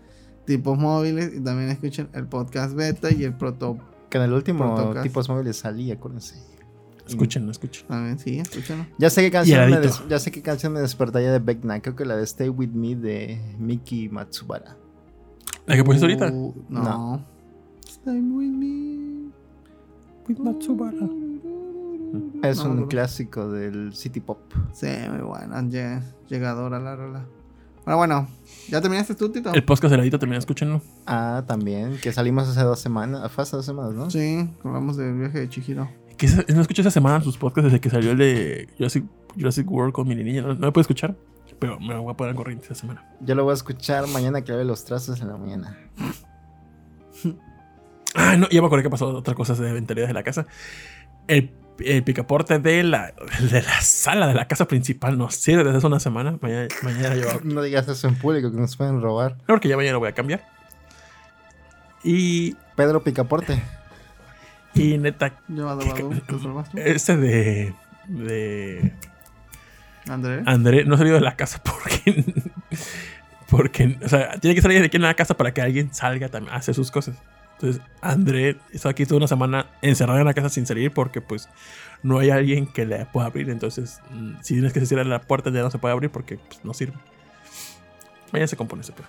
[0.45, 3.78] tipos móviles y también escuchen el podcast beta y el proto.
[4.10, 5.04] Que en el último Protocast.
[5.04, 6.36] tipos móviles salí, acuérdense.
[7.08, 7.88] Escúchenlo, escuchen.
[7.88, 8.86] También, sí, escúchenlo.
[9.00, 11.95] Ya sé qué canción me des- ya sé qué canción me despertaría de Beckna, creo
[11.95, 14.78] que la de Stay With Me de Miki Matsubara.
[15.66, 16.32] ¿La que pusiste ahorita?
[16.32, 16.84] Uh, no.
[16.84, 17.26] No.
[18.10, 19.30] Stay with me.
[20.28, 21.07] With Matsubara.
[22.41, 24.39] Es No, un no, clásico del City Pop.
[24.74, 25.62] Sí, muy buena.
[25.62, 27.26] lle- Llegadora la rola.
[27.86, 28.28] Bueno, bueno.
[28.68, 29.53] ¿Ya terminaste tú, Tito?
[29.53, 30.82] El podcast heladito también, escúchenlo.
[31.05, 34.10] Ah, también, que salimos hace dos semanas, fue hace dos semanas, ¿no?
[34.10, 35.88] Sí, hablamos del viaje de Chihiro.
[36.18, 39.05] Que no escuché esa semana sus podcasts desde que salió el de Jurassic,
[39.36, 40.41] Jurassic World con mi niña.
[40.41, 41.16] No, no me puedo escuchar,
[41.60, 43.07] pero me voy a poner al corriente esa semana.
[43.22, 45.78] Yo lo voy a escuchar mañana que lave los trazos en la mañana.
[48.16, 50.47] Ah, no, ya me acordé que pasó otra cosa de venterías de la casa.
[51.28, 53.14] El, el picaporte de la,
[53.51, 56.38] de la sala de la casa principal no sirve desde hace una semana.
[56.41, 57.28] Mañana, mañana yo.
[57.43, 59.38] No, No digas eso en público que nos pueden robar.
[59.47, 60.43] porque ya mañana lo voy a cambiar.
[62.03, 63.62] Y, Pedro Picaporte.
[64.74, 66.78] y neta, Llevado ¿Qué- Badum, qué- ¿te salvas tú?
[66.78, 67.74] ese de.
[68.07, 68.93] de
[70.07, 70.41] André.
[70.45, 72.24] André no ha salido de la casa porque.
[73.49, 76.30] Porque, o sea, tiene que salir de aquí en la casa para que alguien salga
[76.30, 77.16] también a hacer sus cosas.
[77.60, 81.49] Entonces, André está aquí toda una semana encerrado en la casa sin salir porque, pues,
[82.03, 83.49] no hay alguien que le pueda abrir.
[83.49, 86.64] Entonces, mm, si tienes que cierrar la puerta, ya no se puede abrir porque pues,
[86.64, 86.97] no sirve.
[88.32, 89.07] Mañana se compone ese pedo.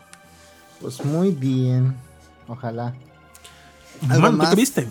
[0.80, 1.94] Pues muy bien.
[2.48, 2.94] Ojalá.
[4.08, 4.50] ¿Algo Man, ¿tú más?
[4.50, 4.88] qué viste?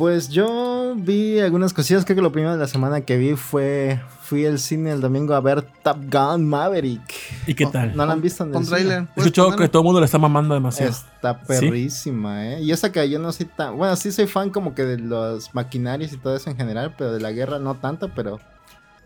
[0.00, 2.06] Pues yo vi algunas cosillas.
[2.06, 4.00] Creo que lo primero de la semana que vi fue.
[4.22, 7.02] Fui al cine el domingo a ver Top Gun Maverick.
[7.46, 7.94] ¿Y qué tal?
[7.94, 9.08] ¿No la han visto en el Con trailer.
[9.14, 10.90] He escuchado que todo el mundo le está mamando demasiado.
[10.90, 12.62] Está perrísima, ¿eh?
[12.62, 13.76] Y esa que yo no soy tan...
[13.76, 17.12] Bueno, sí soy fan como que de los maquinarios y todo eso en general, pero
[17.12, 18.40] de la guerra no tanto, pero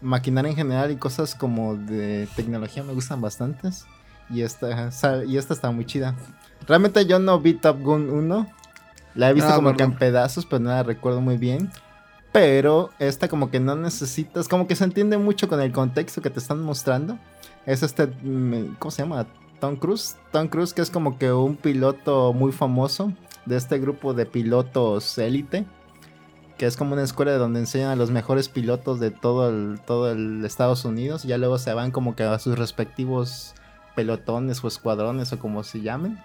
[0.01, 3.85] maquinaria en general y cosas como de tecnología me gustan bastantes.
[4.31, 4.91] Y esta,
[5.27, 6.15] y esta está muy chida.
[6.69, 8.47] Realmente yo no vi Top Gun 1.
[9.15, 11.71] La he visto como que en pedazos, pero no la recuerdo muy bien.
[12.33, 16.31] Pero esta como que no necesitas, como que se entiende mucho con el contexto que
[16.31, 17.17] te están mostrando.
[17.65, 19.27] Es este, mm, ¿cómo se llama?
[19.61, 20.17] Tom Cruise.
[20.33, 23.13] Tom Cruise que es como que un piloto muy famoso
[23.47, 25.65] de este grupo de pilotos élite.
[26.59, 30.11] Que es como una escuela donde enseñan a los mejores pilotos de todo el, todo
[30.11, 31.25] el Estados Unidos.
[31.25, 33.55] Y ya luego se van como que a sus respectivos
[33.95, 36.19] pelotones o escuadrones o como se llamen.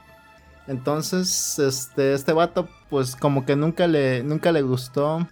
[0.69, 5.27] Entonces, este, este vato, pues como que nunca le, nunca le gustó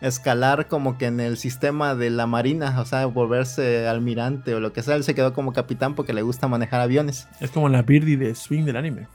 [0.00, 4.72] escalar como que en el sistema de la marina, o sea, volverse almirante o lo
[4.72, 4.96] que sea.
[4.96, 7.28] Él se quedó como capitán porque le gusta manejar aviones.
[7.38, 9.08] Es como la Birdie de Swing del anime.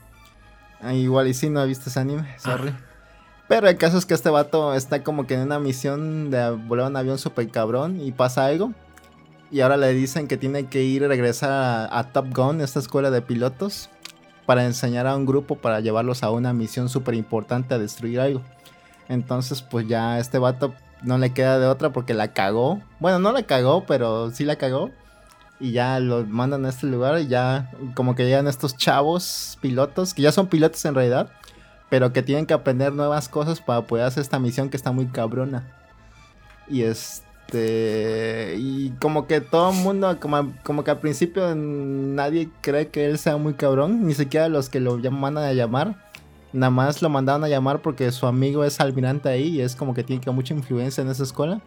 [0.80, 2.72] Ah, igual y sí, no viste ese anime, sorry.
[3.48, 6.86] Pero el caso es que este vato está como que en una misión de volar
[6.86, 8.72] un avión super cabrón y pasa algo.
[9.50, 12.78] Y ahora le dicen que tiene que ir y regresar a, a Top Gun, esta
[12.78, 13.90] escuela de pilotos,
[14.50, 18.42] para enseñar a un grupo para llevarlos a una misión súper importante a destruir algo.
[19.08, 20.74] Entonces, pues ya este vato
[21.04, 22.80] no le queda de otra porque la cagó.
[22.98, 24.90] Bueno, no la cagó, pero sí la cagó.
[25.60, 30.14] Y ya lo mandan a este lugar y ya como que llegan estos chavos pilotos,
[30.14, 31.30] que ya son pilotos en realidad,
[31.88, 35.06] pero que tienen que aprender nuevas cosas para poder hacer esta misión que está muy
[35.06, 35.62] cabrona.
[36.66, 37.29] Y este...
[37.58, 43.18] Y como que todo el mundo, como, como que al principio nadie cree que él
[43.18, 46.10] sea muy cabrón, ni siquiera los que lo mandan a llamar.
[46.52, 49.94] Nada más lo mandaron a llamar porque su amigo es almirante ahí y es como
[49.94, 51.60] que tiene mucha influencia en esa escuela.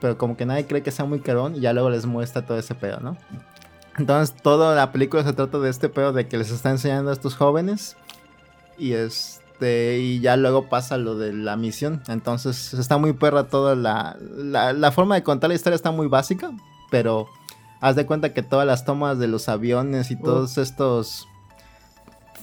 [0.00, 2.58] Pero como que nadie cree que sea muy cabrón y ya luego les muestra todo
[2.58, 3.16] ese pedo, ¿no?
[3.98, 7.12] Entonces toda la película se trata de este pedo de que les está enseñando a
[7.12, 7.96] estos jóvenes
[8.78, 8.92] y
[9.60, 12.02] este y ya luego pasa lo de la misión.
[12.08, 16.08] Entonces está muy perra toda la, la, la forma de contar la historia está muy
[16.08, 16.50] básica,
[16.90, 17.28] pero
[17.80, 21.26] haz de cuenta que todas las tomas de los aviones y todos estos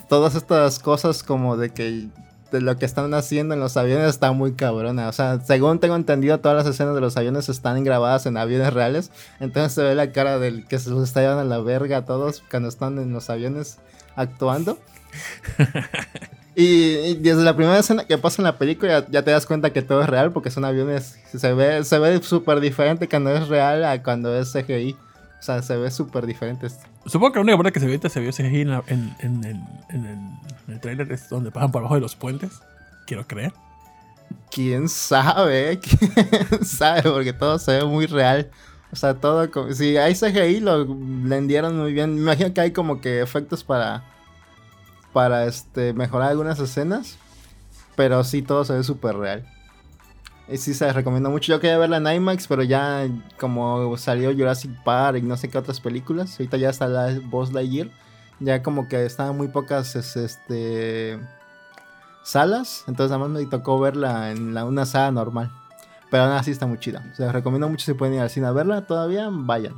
[0.09, 2.07] todas estas cosas como de que
[2.51, 5.09] de lo que están haciendo en los aviones está muy cabrona.
[5.09, 8.73] O sea, según tengo entendido, todas las escenas de los aviones están grabadas en aviones
[8.73, 9.11] reales.
[9.41, 12.05] Entonces se ve la cara del que se los está llevando a la verga a
[12.05, 13.79] todos cuando están en los aviones
[14.15, 14.77] actuando.
[16.63, 19.71] y, desde la primera escena que pasa en la película ya, ya te das cuenta
[19.71, 21.19] que todo es real porque son aviones.
[21.33, 24.93] Se ve se ve súper diferente cuando es real a cuando es CGI.
[25.39, 26.67] O sea, se ve súper diferente.
[27.05, 29.43] Supongo que la única parte que se ve se vio CGI en, la- en, en,
[29.45, 30.17] en, en el,
[30.67, 32.59] en el trailer es donde pasan por abajo de los puentes.
[33.05, 33.53] Quiero creer.
[34.51, 35.79] ¿Quién sabe?
[35.99, 37.03] ¿Quién sabe?
[37.03, 38.49] Porque todo se ve muy real.
[38.91, 39.73] O sea, todo como...
[39.73, 42.15] Si hay CGI lo vendieron muy bien.
[42.15, 44.03] Me imagino que hay como que efectos para...
[45.17, 47.17] Para este mejorar algunas escenas.
[47.95, 49.51] Pero sí, todo se ve súper real.
[50.47, 51.51] Y sí se les recomiendo mucho.
[51.51, 53.07] Yo quería verla en IMAX, pero ya
[53.39, 56.33] como salió Jurassic Park y no sé qué otras películas.
[56.39, 57.89] Ahorita ya está la Buzz Lightyear.
[58.39, 61.19] Ya como que estaban muy pocas es- este
[62.23, 62.83] salas.
[62.87, 65.51] Entonces nada más me tocó verla en una sala normal.
[66.11, 67.11] Pero aún así está muy chida.
[67.15, 68.85] Se les recomiendo mucho si pueden ir al cine a verla.
[68.85, 69.73] Todavía vayan.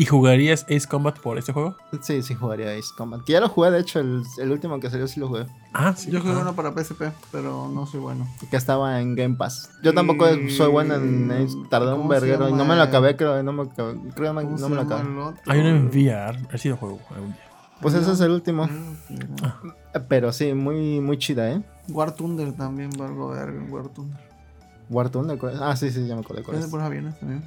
[0.00, 1.76] ¿Y jugarías Ace Combat por este juego?
[2.00, 3.22] Sí, sí jugaría Ace Combat.
[3.22, 5.44] Que ya lo jugué, de hecho, el, el último que salió sí lo jugué.
[5.74, 6.10] Ah, sí.
[6.10, 6.38] Yo jugué Ah.
[6.40, 8.26] uno para PSP, pero no soy bueno.
[8.50, 9.70] Que estaba en Game Pass.
[9.82, 11.54] Yo tampoco Y- soy bueno en Ace.
[11.68, 13.42] Tardé un ¿cómo se verguero y no me lo acabé, creo.
[13.42, 15.02] No me, creo que ¿Cómo no me lo acabé.
[15.46, 16.38] Hay uno en VR.
[16.38, 17.40] A ver si lo juego algún día.
[17.82, 18.68] Pues ese es el último.
[19.08, 20.06] Que era.
[20.08, 21.62] Pero sí, muy, muy chida, ¿eh?
[21.88, 24.18] War Thunder también, valgo ver War Thunder.
[24.88, 25.60] War Thunder, ¿cuál es?
[25.60, 26.66] Ah, sí, sí, ya me acordé cuál Es es.
[26.66, 27.44] de puros aviones también.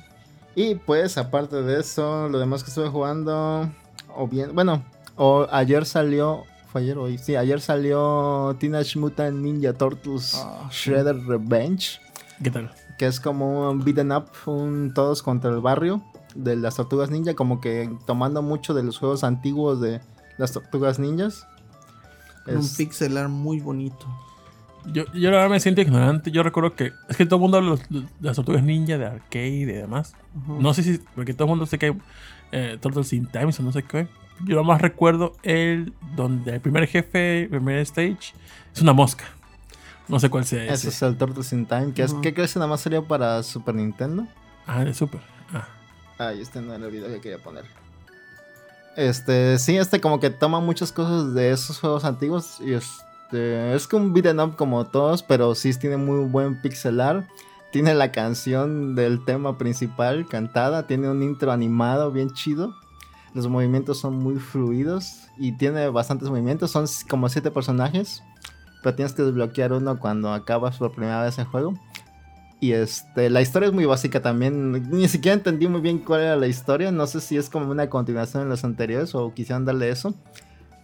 [0.56, 3.70] Y pues, aparte de eso, lo demás que estuve jugando,
[4.16, 4.84] o bien, bueno,
[5.16, 11.18] o ayer salió, fue ayer hoy, sí, ayer salió Teenage Mutant Ninja Turtles Ah, Shredder
[11.26, 11.99] Revenge,
[12.43, 12.72] ¿Qué tal?
[12.99, 16.04] que es como un beaten up, un todos contra el barrio
[16.36, 20.01] de las tortugas ninja, como que tomando mucho de los juegos antiguos de
[20.38, 21.47] las tortugas ninjas.
[22.47, 24.06] Un Es- pixel art muy bonito.
[24.86, 26.32] Yo, yo la verdad me siento ignorante.
[26.32, 29.48] Yo recuerdo que es que todo el mundo habla de las tortugas ninja, de arcade
[29.48, 30.16] y demás.
[30.48, 31.98] No sé si, porque todo el mundo sé que hay
[32.52, 34.08] eh, Turtles in Times o no sé qué.
[34.46, 38.34] Yo nomás recuerdo el donde el primer jefe, el primer stage,
[38.74, 39.26] es una mosca.
[40.08, 40.90] No sé cuál sea ese ese.
[40.90, 42.14] es el Turtles in Time, que es.
[42.16, 44.28] ¿qué crees que nada más salió para Super Nintendo?
[44.68, 45.22] Ah, de Super.
[45.54, 45.68] Ah.
[46.18, 47.66] Ay, este no era el video que quería poner.
[48.96, 52.74] Este, sí, este como que toma muchas cosas de esos juegos antiguos y
[53.24, 57.28] este, es un beat'em up como todos, pero sí tiene muy buen pixelar.
[57.72, 62.76] Tiene la canción del tema principal cantada, tiene un intro animado bien chido.
[63.34, 68.22] Los movimientos son muy fluidos y tiene bastantes movimientos, son como siete personajes,
[68.84, 71.74] pero tienes que desbloquear uno cuando acabas por primera vez el juego.
[72.60, 74.90] Y este, la historia es muy básica también.
[74.92, 76.92] Ni siquiera entendí muy bien cuál era la historia.
[76.92, 80.14] No sé si es como una continuación de los anteriores o quisieran darle eso.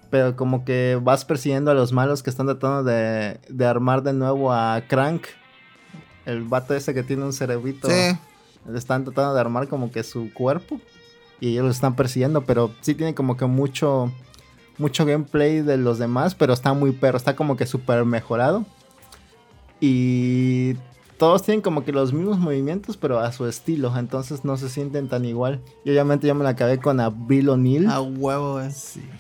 [0.10, 4.14] Pero como que vas persiguiendo a los malos que están tratando de, de armar de
[4.14, 5.28] nuevo a Crank.
[6.26, 7.88] El vato ese que tiene un cerebrito.
[7.88, 8.18] Sí.
[8.70, 10.80] Le están tratando de armar como que su cuerpo.
[11.40, 12.46] Y ellos lo están persiguiendo.
[12.46, 14.12] Pero sí tiene como que mucho.
[14.78, 16.36] Mucho gameplay de los demás.
[16.36, 17.18] Pero está muy perro.
[17.18, 18.66] Está como que súper mejorado.
[19.80, 20.76] Y
[21.20, 23.94] todos tienen como que los mismos movimientos, pero a su estilo.
[23.96, 25.60] Entonces no se sienten tan igual.
[25.84, 27.90] Y obviamente yo me la acabé con Abril O'Neill.
[27.90, 28.72] A huevo, eh.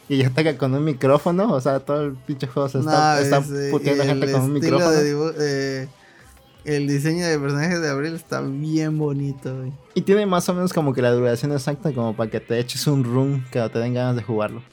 [0.07, 1.51] Y ya está con un micrófono.
[1.51, 4.53] O sea, todo el pinche juego se está, No, está es, puteando gente con un
[4.53, 4.91] micrófono.
[4.91, 5.87] de eh,
[6.63, 9.73] el diseño de personajes de Abril está bien bonito, güey.
[9.93, 12.87] Y tiene más o menos como que la duración exacta como para que te eches
[12.87, 14.63] un run que te den ganas de jugarlo.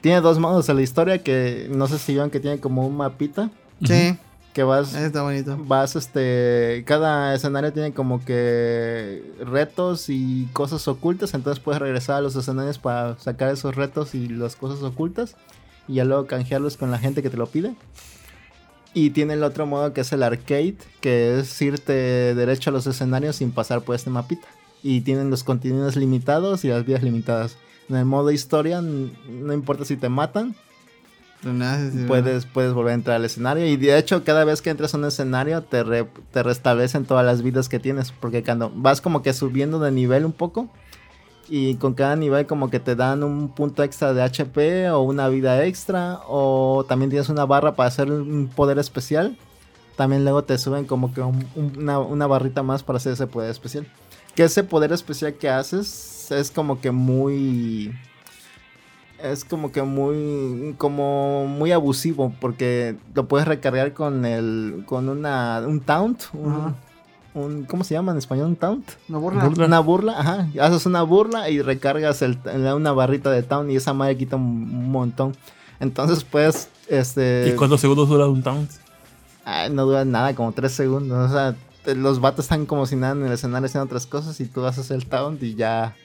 [0.00, 2.96] Tiene dos modos en la historia que no sé si vieron que tiene como un
[2.96, 3.50] mapita
[3.84, 4.16] Sí,
[4.58, 5.56] que vas ese está bonito.
[5.56, 12.20] vas este cada escenario tiene como que retos y cosas ocultas, entonces puedes regresar a
[12.22, 15.36] los escenarios para sacar esos retos y las cosas ocultas
[15.86, 17.76] y ya luego canjearlos con la gente que te lo pide.
[18.94, 21.92] Y tiene el otro modo que es el arcade, que es irte
[22.34, 24.48] derecho a los escenarios sin pasar por este mapita.
[24.82, 27.56] Y tienen los contenidos limitados y las vidas limitadas.
[27.88, 30.56] En el modo historia, no importa si te matan,
[31.92, 33.64] Sí, puedes, puedes volver a entrar al escenario.
[33.66, 37.24] Y de hecho, cada vez que entras a un escenario, te, re- te restablecen todas
[37.24, 38.10] las vidas que tienes.
[38.12, 40.68] Porque cuando vas como que subiendo de nivel un poco.
[41.48, 45.28] Y con cada nivel como que te dan un punto extra de HP o una
[45.28, 46.20] vida extra.
[46.26, 49.36] O también tienes una barra para hacer un poder especial.
[49.96, 53.26] También luego te suben como que un- un- una, una barrita más para hacer ese
[53.28, 53.86] poder especial.
[54.34, 57.92] Que ese poder especial que haces es como que muy
[59.22, 65.62] es como que muy como muy abusivo porque lo puedes recargar con el con una
[65.66, 66.74] un taunt un, Ajá.
[67.34, 68.88] un- ¿cómo se llama en español un taunt?
[69.08, 69.44] No burla.
[69.44, 69.66] Burla.
[69.66, 72.38] Una burla, ajá, haces una burla y recargas el,
[72.74, 75.34] una barrita de taunt y esa madre quita un, montón.
[75.80, 78.70] Entonces puedes este ¿Y cuántos segundos dura un taunt?
[79.44, 81.56] ay, no dura nada, como tres segundos, o sea,
[81.94, 84.90] los vatos están como si nada en el escenario haciendo otras cosas y tú haces
[84.90, 85.96] el taunt y ya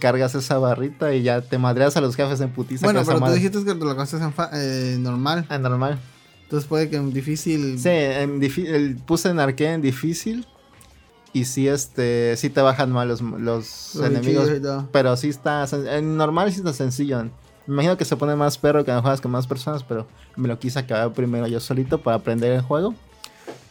[0.00, 2.86] cargas esa barrita y ya te madreas a los jefes en putiza.
[2.86, 5.46] Bueno, pero tú dijiste que te lo gastas en fa- eh, normal.
[5.48, 5.98] Ah, normal.
[6.44, 7.78] Entonces puede que en difícil.
[7.78, 10.46] Sí, en el- puse en arcade en difícil.
[11.34, 14.50] Y sí, este, sí te bajan mal los, los los enemigos.
[14.92, 15.66] Pero sí está,
[15.96, 17.22] en normal sí está sencillo.
[17.66, 20.06] Me imagino que se pone más perro que no juegas con más personas, pero
[20.36, 22.94] me lo quise acabar primero yo solito para aprender el juego.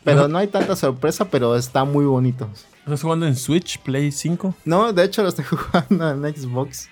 [0.03, 2.49] Pero no hay tanta sorpresa, pero está muy bonito.
[2.86, 4.55] ¿Estás jugando en Switch, Play 5?
[4.65, 6.89] No, de hecho lo estoy jugando en Xbox.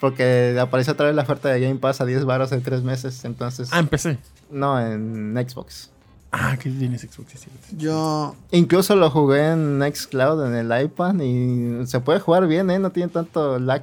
[0.00, 3.24] Porque apareció otra vez la oferta de Game Pass a 10 baros en 3 meses.
[3.24, 4.18] Entonces, Ah, empecé.
[4.50, 5.90] no, en Xbox.
[6.30, 7.48] Ah, que tienes Xbox, sí.
[7.76, 8.36] Yo.
[8.52, 12.78] Incluso lo jugué en Nextcloud en el iPad y se puede jugar bien, ¿eh?
[12.78, 13.82] No tiene tanto lag.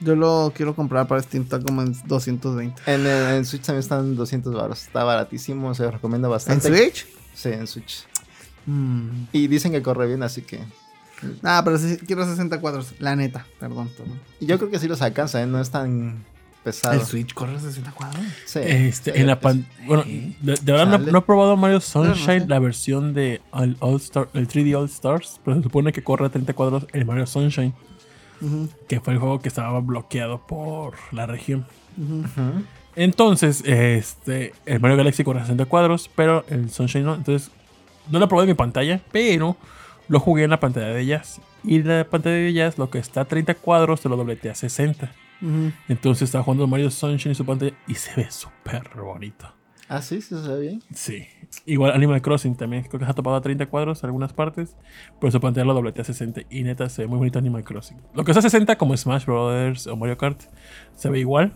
[0.00, 2.80] Yo lo quiero comprar para Steam, está como en 220.
[2.86, 4.82] En, el- en Switch también están 200 baros.
[4.82, 6.68] Está baratísimo, se lo recomiendo ¿En bastante.
[6.68, 7.06] Switch?
[7.34, 8.06] Sí, en Switch.
[8.66, 9.24] Mm.
[9.32, 10.60] Y dicen que corre bien, así que...
[11.44, 12.94] Ah, pero sí, quiero 60 cuadros.
[12.98, 13.88] La neta, perdón.
[13.96, 14.20] perdón.
[14.40, 15.46] y Yo creo que sí los alcanza, ¿eh?
[15.46, 16.24] No es tan
[16.64, 16.94] pesado.
[16.98, 18.20] ¿El Switch corre 60 cuadros?
[18.44, 19.40] Sí, Este, sí, en la sí.
[19.42, 19.66] pan...
[19.86, 22.46] Bueno, de, de verdad no, no he probado Mario no Sunshine, sé.
[22.48, 26.26] la versión de el All Star, el 3D All Stars, pero se supone que corre
[26.26, 27.72] a 30 cuadros el Mario Sunshine,
[28.88, 31.66] que fue el juego que estaba bloqueado por la región.
[32.94, 37.14] Entonces, este, el Mario Galaxy corre a 60 cuadros, pero el Sunshine no.
[37.14, 37.50] Entonces,
[38.10, 39.56] no lo probé en mi pantalla, pero
[40.08, 41.40] lo jugué en la pantalla de Jazz.
[41.64, 44.54] Y la pantalla de Jazz, lo que está a 30 cuadros, te lo dobletea a
[44.54, 45.12] 60.
[45.40, 45.72] Ujú.
[45.88, 49.52] Entonces estaba jugando Mario Sunshine en su pantalla y se ve súper bonito.
[49.88, 50.82] Ah, sí, se ve bien.
[50.94, 51.26] Sí.
[51.66, 54.74] Igual Animal Crossing también, creo que se ha topado a 30 cuadros en algunas partes,
[55.20, 58.00] pero su pantalla lo dobletea a 60 y neta se ve muy bonito Animal Crossing.
[58.14, 60.40] Lo que está a 60 como Smash Brothers o Mario Kart
[60.96, 61.52] se ve igual,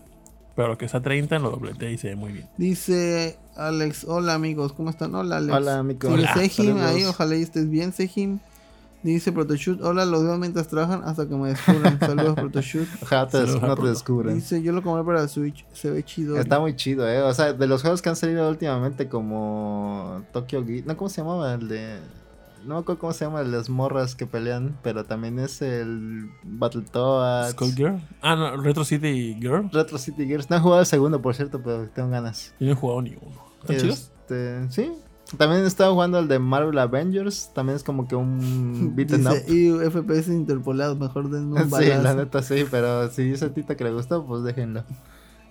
[0.56, 2.48] pero lo que está a 30 lo dobletea y se ve muy bien.
[2.56, 5.14] Dice Alex, hola amigos, ¿cómo están?
[5.14, 5.54] Hola Alex.
[5.54, 6.08] Hola, amigo.
[6.08, 6.86] Sigue Hola, Sejim saludos.
[6.90, 8.40] ahí, ojalá y estés bien, Sejim.
[9.02, 12.00] Dice Protoshoot, hola, los veo mientras trabajan hasta que me descubran.
[12.00, 12.88] Saludos, Protoshoot.
[13.02, 14.34] Ojalá te, Saludos no te descubran.
[14.34, 16.36] Dice, yo lo compré para Switch, se ve chido.
[16.40, 17.22] Está muy chido, ¿eh?
[17.22, 20.84] O sea, de los juegos que han salido últimamente como Tokyo Ghoul...
[20.86, 21.54] No, ¿cómo se llamaba?
[21.54, 21.98] El de...
[22.66, 27.52] No me acuerdo cómo se llama las morras que pelean, pero también es el Battletoads.
[27.52, 28.00] Skullgirl.
[28.22, 29.70] Ah, no, Retro City Girl.
[29.72, 30.50] Retro City Gears.
[30.50, 32.52] No he jugado el segundo, por cierto, pero tengo ganas.
[32.58, 33.40] Yo no he jugado ni uno.
[33.62, 34.10] ¿Están chidos?
[34.20, 34.92] Este, sí.
[35.38, 37.50] También he estado jugando el de Marvel Avengers.
[37.54, 39.34] También es como que un beaten up.
[39.48, 42.02] Y FPS interpolado, mejor den un Sí, balazo.
[42.02, 44.84] la neta sí, pero si dice Tita que le gustó, pues déjenlo.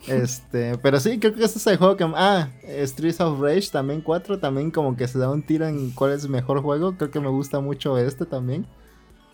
[0.08, 2.03] Este, pero sí, creo que este es el juego que.
[2.16, 2.49] Ah,
[2.86, 6.24] Streets of Rage también 4, también como que se da un tiro en cuál es
[6.24, 6.95] el mejor juego.
[6.97, 8.66] Creo que me gusta mucho este también.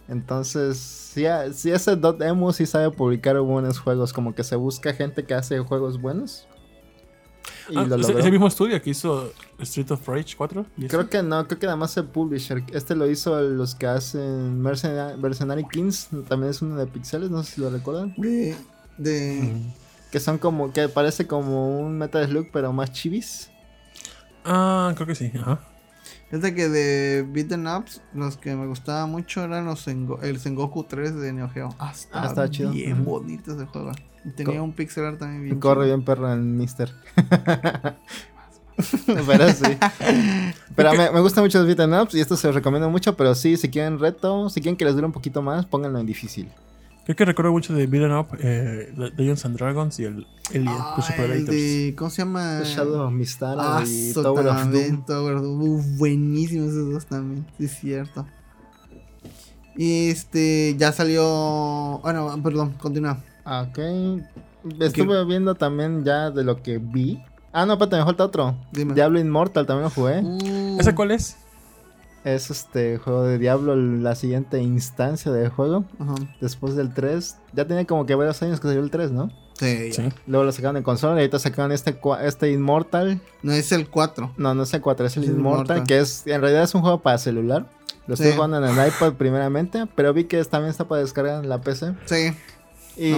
[0.07, 4.93] Entonces, sí, ah, sí ese Dotemu sí sabe publicar buenos juegos, como que se busca
[4.93, 6.47] gente que hace juegos buenos.
[7.69, 8.19] Y Ah, lo ¿es, logró.
[8.19, 10.65] es el mismo estudio que hizo Street of Rage 4?
[10.77, 12.63] ¿Y Creo que no, creo que nada más el publisher.
[12.73, 17.41] Este lo hizo los que hacen Mercenary, Mercenary Kings, también es uno de pixeles, no
[17.43, 18.13] sé si lo recuerdan.
[18.17, 18.55] De,
[18.97, 19.80] de, Mm.
[20.11, 23.49] Que son como, que parece como un Metal Slug, pero más chivis.
[24.43, 25.31] Ah, creo que sí.
[25.39, 25.59] Ajá.
[26.29, 30.83] Fíjate que de beaten ups, los que me gustaba mucho eran los Sengo- el Sengoku
[30.85, 31.69] 3 de Neo Geo.
[31.79, 32.71] Ah, Ah, estaba chido.
[32.71, 33.91] bien bonito ese juego.
[34.25, 35.95] Y tenía Co- un pixel art también bien Corre chido.
[35.95, 36.93] bien perro en Mister.
[39.27, 39.77] pero sí.
[40.75, 43.15] Pero me, me gusta mucho los beat'em ups y esto se los recomiendo mucho.
[43.17, 46.05] Pero sí, si quieren reto, si quieren que les dure un poquito más, pónganlo en
[46.05, 46.49] difícil.
[47.03, 50.27] Creo que recuerdo mucho de Beaten Up, eh, de Dungeons and Dragons y el
[50.67, 51.47] Ah, el Raiders.
[51.47, 52.61] de, ¿Cómo se llama?
[52.63, 55.05] Shadow of Mistara Ah, y Tower of Doom.
[55.05, 55.61] Tower of Doom.
[55.61, 58.25] Uf, buenísimos esos dos también, sí es cierto.
[59.75, 61.99] Y este, ya salió.
[62.03, 63.17] Bueno, perdón, continúa.
[63.45, 63.79] Ah, Ok.
[64.79, 67.19] Estuve viendo también ya de lo que vi.
[67.51, 68.55] Ah, no, espérate, me falta otro.
[68.71, 68.93] Dime.
[68.93, 70.19] Diablo Immortal también lo jugué.
[70.21, 71.35] Uh, ¿Ese cuál es?
[72.23, 75.85] Es este juego de Diablo, la siguiente instancia del juego.
[75.99, 76.13] Ajá.
[76.39, 77.37] Después del 3.
[77.53, 79.29] Ya tiene como que varios años que salió el 3, ¿no?
[79.57, 79.91] Sí.
[80.25, 83.21] Luego lo sacaron en consola y ahorita sacaron este, este Immortal.
[83.43, 84.33] No es el 4.
[84.37, 85.83] No, no es el 4, es el Es Immortal, Immortal.
[85.87, 87.65] que es en realidad es un juego para celular.
[88.07, 88.35] Lo estoy Sí.
[88.35, 91.93] jugando en el iPad primeramente, pero vi que también está para descargar en la PC.
[92.05, 92.33] Sí.
[92.97, 93.13] Y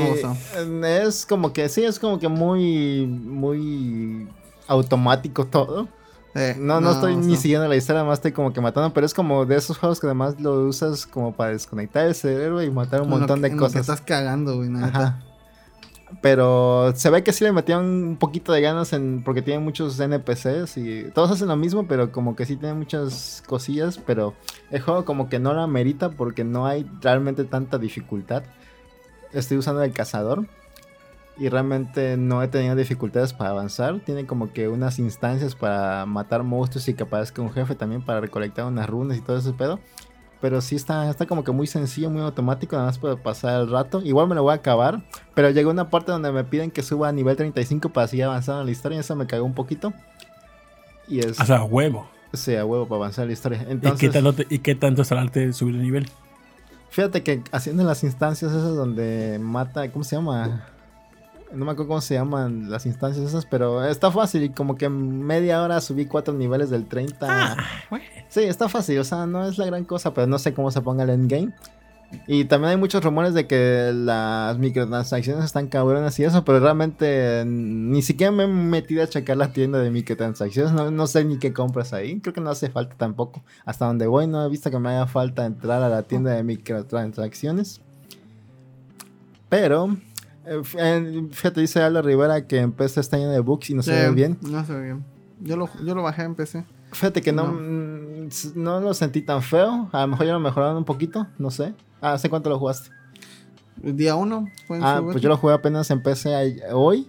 [0.68, 4.28] No es como que sí, es como que muy muy
[4.68, 5.88] automático todo.
[6.36, 9.13] Eh, No, no, estoy ni siguiendo la historia, más estoy como que matando, pero es
[9.13, 13.01] como de esos juegos que además lo usas como para desconectar el cerebro y matar
[13.01, 13.81] un En montón que- de en lo que cosas.
[13.81, 14.69] estás cagando, güey.
[14.81, 15.19] Ajá.
[16.21, 19.99] Pero se ve que sí le metieron un poquito de ganas en porque tiene muchos
[19.99, 24.36] NPCs y todos hacen lo mismo, pero como que sí tiene muchas cosillas, pero
[24.69, 28.43] el juego como que no la merita porque no hay realmente tanta dificultad.
[29.31, 30.45] Estoy usando el cazador
[31.38, 33.99] y realmente no he tenido dificultades para avanzar.
[34.01, 38.21] Tiene como que unas instancias para matar monstruos y que aparezca un jefe también para
[38.21, 39.79] recolectar unas runas y todo ese pedo.
[40.41, 43.71] Pero sí está, está como que muy sencillo, muy automático, nada más para pasar el
[43.71, 44.01] rato.
[44.01, 45.01] Igual me lo voy a acabar,
[45.34, 48.59] pero llegó una parte donde me piden que suba a nivel 35 para seguir avanzando
[48.61, 49.93] en la historia y eso me cagó un poquito.
[51.07, 51.39] Y es...
[51.39, 52.09] O sea, huevo.
[52.34, 53.61] sí, a huevo para avanzar en la historia.
[53.61, 56.09] ¿Y, qué Entonces, tanto te- ¿Y qué tanto es el arte de subir de nivel?
[56.89, 60.67] fíjate que haciendo las instancias esas donde mata, ¿cómo se llama?
[61.54, 65.22] No me acuerdo cómo se llaman las instancias esas, pero está fácil como que en
[65.24, 67.28] media hora subí cuatro niveles del 30.
[67.30, 67.58] Ah,
[67.89, 68.06] bueno.
[68.28, 70.82] Sí, está fácil, o sea, no es la gran cosa, pero no sé cómo se
[70.82, 71.54] ponga el endgame.
[72.28, 77.43] Y también hay muchos rumores de que las microtransacciones están cabronas y eso, pero realmente
[77.45, 81.38] ni siquiera me he metido a checar la tienda de microtransacciones, no, no sé ni
[81.38, 83.43] qué compras ahí, creo que no hace falta tampoco.
[83.66, 86.43] Hasta donde voy no he visto que me haga falta entrar a la tienda de
[86.43, 87.82] microtransacciones.
[89.49, 89.97] Pero,
[90.46, 93.84] eh, eh, fíjate, dice Aldo Rivera que en PC está lleno de bugs y no
[93.84, 94.38] se ve bien.
[94.41, 95.06] No se ve bien.
[95.41, 96.64] Yo lo, yo lo bajé en PC.
[96.91, 97.54] Fíjate que no, No.
[97.54, 99.89] mm, no lo sentí tan feo.
[99.91, 101.74] A lo mejor ya lo mejoraron un poquito, no sé.
[102.02, 102.89] Ah, ¿hace cuánto lo jugaste?
[103.84, 107.08] El día 1 fue en Ah, pues yo lo jugué apenas empecé hoy.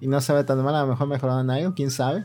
[0.00, 2.24] Y no se ve tan mal, a lo mejor mejoraron algo, quién sabe.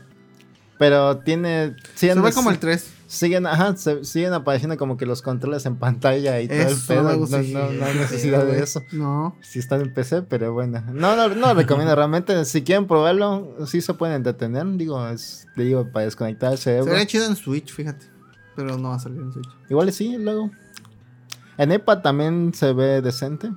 [0.78, 1.76] Pero tiene.
[1.94, 2.94] Se ve como el 3.
[3.10, 6.86] Siguen, ajá, se- siguen apareciendo como que los controles en pantalla y todo el Eso
[6.88, 7.02] pedo.
[7.04, 8.82] No, no- no hay necesidad de eso.
[8.92, 9.34] No.
[9.40, 10.82] Si están en PC, pero bueno.
[10.92, 12.44] No, no, no lo recomiendo realmente.
[12.44, 14.66] Si quieren probarlo, sí se pueden entretener.
[14.76, 16.90] Digo, es, digo, para desconectar el cerebro.
[16.90, 18.04] vería chido en Switch, fíjate.
[18.54, 19.48] Pero no va a salir en Switch.
[19.70, 20.50] Igual sí, luego.
[21.56, 23.50] En iPad también se ve decente.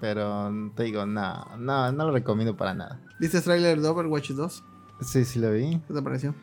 [0.00, 3.00] Pero te digo, no, no, no lo recomiendo para nada.
[3.20, 4.64] ¿Viste el trailer de Overwatch 2?
[5.02, 5.80] Sí, sí lo vi.
[5.86, 6.34] ¿Qué te pareció?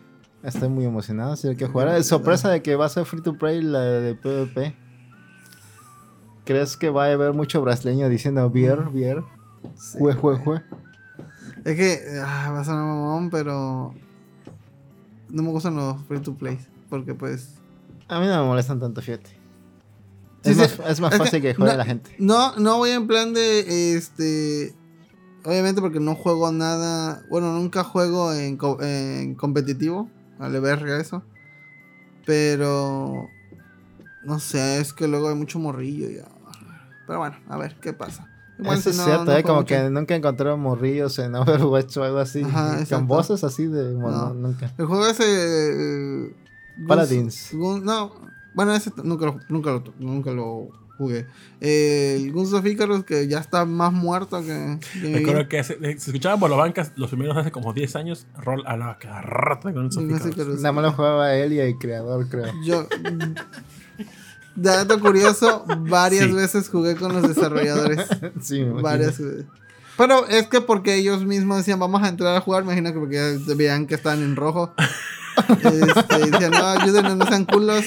[0.46, 1.36] Estoy muy emocionado.
[1.36, 1.88] Si hay que jugar.
[1.96, 4.76] Es sorpresa de que va a ser free to play la de PvP.
[6.46, 9.24] ¿Crees que va a haber mucho brasileño diciendo Bier, Bier?
[9.76, 10.62] Sí, Jue, jue, jue.
[11.64, 13.96] Es que ah, va a sonar mamón, pero
[15.30, 16.60] no me gustan los free to play.
[16.90, 17.56] Porque pues.
[18.08, 19.32] A mí no me molestan tanto, fíjate.
[20.44, 22.16] Sí, es, sí, más, es más es que fácil que, juegue no- la gente.
[22.20, 24.76] No, no voy en plan de este.
[25.44, 27.24] Obviamente porque no juego nada.
[27.32, 30.08] Bueno, nunca juego en, co- en competitivo.
[30.40, 31.24] Vale verga eso.
[32.26, 33.30] Pero
[34.24, 36.28] No sé, es que luego hay mucho morrillo ya.
[37.06, 38.28] Pero bueno, a ver qué pasa.
[38.58, 39.68] Igual Eso si es cierto, no eh, como mucho.
[39.68, 42.42] que nunca encontré morrillos en Overwatch o algo así.
[42.42, 44.34] Ajá, con voces así de mono, No.
[44.34, 44.74] nunca.
[44.78, 45.24] El juego ese.
[46.28, 46.36] eh,
[46.88, 47.54] Paladins.
[47.54, 48.12] No,
[48.54, 51.28] bueno, ese nunca lo, nunca lo, nunca lo jugué.
[51.62, 54.80] Eh, el Guns of Icarus que ya está más muerto que.
[55.02, 58.28] que Recuerdo que hace- se escuchaban por las bancas los primeros hace como 10 años.
[58.38, 60.28] Rol a la cada rato con Guns of picaros.
[60.28, 60.56] Icarus.
[60.62, 62.52] Nada más lo jugaba él y el creador, creo.
[62.64, 62.88] Yo.
[64.56, 66.32] Dato curioso, varias Sí.
[66.32, 68.06] veces jugué con los desarrolladores.
[68.42, 69.46] sí, me varias veces.
[69.98, 73.16] Pero es que porque ellos mismos decían, vamos a entrar a jugar, imagino que porque
[73.46, 74.74] ya veían que estaban en rojo.
[75.50, 77.84] este, decían, no, ayúdenos, no sean culos.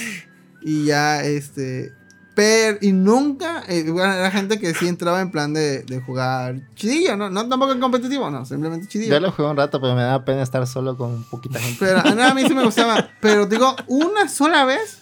[0.61, 1.92] Y ya, este.
[2.39, 6.61] Pero, y nunca, eh, bueno, era gente que sí entraba en plan de, de jugar
[6.76, 7.28] chidillo, ¿no?
[7.30, 9.14] No tampoco en competitivo, no, simplemente chidillo.
[9.14, 11.78] Yo lo jugué un rato, pero me da pena estar solo con poquita gente.
[11.80, 13.09] Pero a, no, a mí sí me gustaba.
[13.20, 15.01] Pero digo, una sola vez.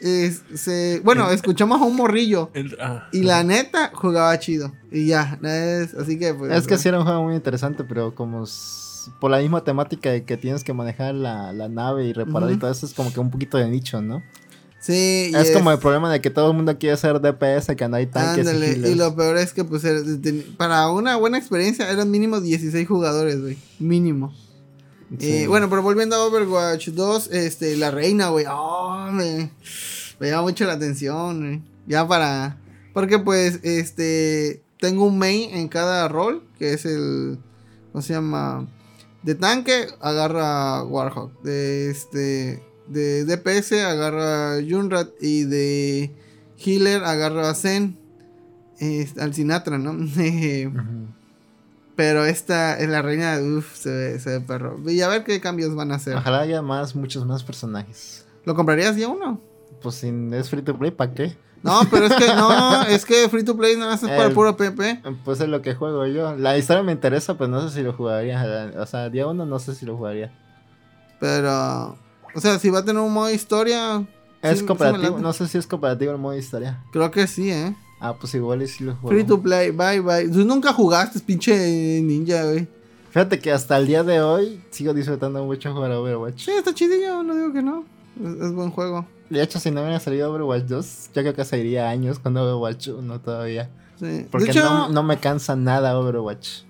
[0.00, 2.50] es- se, bueno, escuchamos a un morrillo.
[2.54, 4.72] El- ah, Y la neta jugaba chido.
[4.92, 6.52] Y ya, es, así que pues.
[6.52, 8.44] Es que sí era un juego muy interesante, pero como
[9.20, 12.56] por la misma temática de que tienes que manejar la, la nave y reparar y
[12.56, 14.22] todo eso, es como que un poquito de nicho, ¿no?
[14.80, 17.86] Sí, y Es, como el problema de que todo el mundo quiere ser DPS, que
[17.86, 19.84] no hay tanques Ándale, y lo peor es que pues
[20.56, 23.58] para una buena experiencia eran mínimo 16 jugadores, güey.
[23.78, 24.34] Mínimo.
[25.18, 25.42] Sí.
[25.42, 28.46] Eh, bueno, pero volviendo a Overwatch 2, este, la reina, güey.
[28.48, 29.50] Oh, me,
[30.18, 31.62] me llama mucho la atención, güey.
[31.86, 32.56] Ya para.
[32.94, 34.62] Porque pues, este.
[34.78, 37.38] Tengo un main en cada rol, que es el.
[37.92, 38.66] ¿Cómo se llama?
[39.22, 41.42] De tanque, agarra Warhawk.
[41.42, 42.62] De este.
[42.90, 45.08] De DPS, agarra Junrat.
[45.20, 46.10] Y de
[46.64, 47.96] healer, agarra Zen.
[48.78, 49.94] Es- al Sinatra, ¿no?
[51.96, 54.78] Pero esta es la reina, uff, se ve, se ve perro.
[54.90, 56.16] Y a ver qué cambios van a hacer.
[56.16, 58.26] Ojalá haya más, muchos más personajes.
[58.46, 59.38] ¿Lo comprarías ya uno?
[59.82, 61.36] Pues si es free to play, ¿para qué?
[61.62, 64.32] No, pero es que no, es que free to play nada más es para El-
[64.32, 65.02] puro PP.
[65.26, 66.34] Pues es lo que juego yo.
[66.36, 68.72] La historia me interesa, pero no sé si lo jugaría.
[68.78, 70.32] O sea, día uno no sé si lo jugaría.
[71.18, 71.98] Pero,
[72.34, 74.04] o sea, si va a tener un modo historia.
[74.42, 76.82] Es sí- cooperativo, no sé si es cooperativo el modo historia.
[76.92, 77.74] Creo que sí, ¿eh?
[78.00, 79.08] Ah, pues igual y sí lo juego.
[79.08, 80.28] Free to play, bye bye.
[80.28, 82.66] Tú nunca jugaste, pinche ninja, güey.
[83.10, 86.44] Fíjate que hasta el día de hoy sigo disfrutando mucho jugar a Overwatch.
[86.44, 87.84] Sí, está chidillo, no digo que no.
[88.22, 89.04] Es, es buen juego.
[89.28, 92.88] De hecho, si no hubiera salido Overwatch 2, yo creo que seguiría años con Overwatch
[92.88, 93.70] 1 todavía.
[93.98, 94.26] Sí.
[94.30, 96.62] Porque de hecho, no, no me cansa nada Overwatch.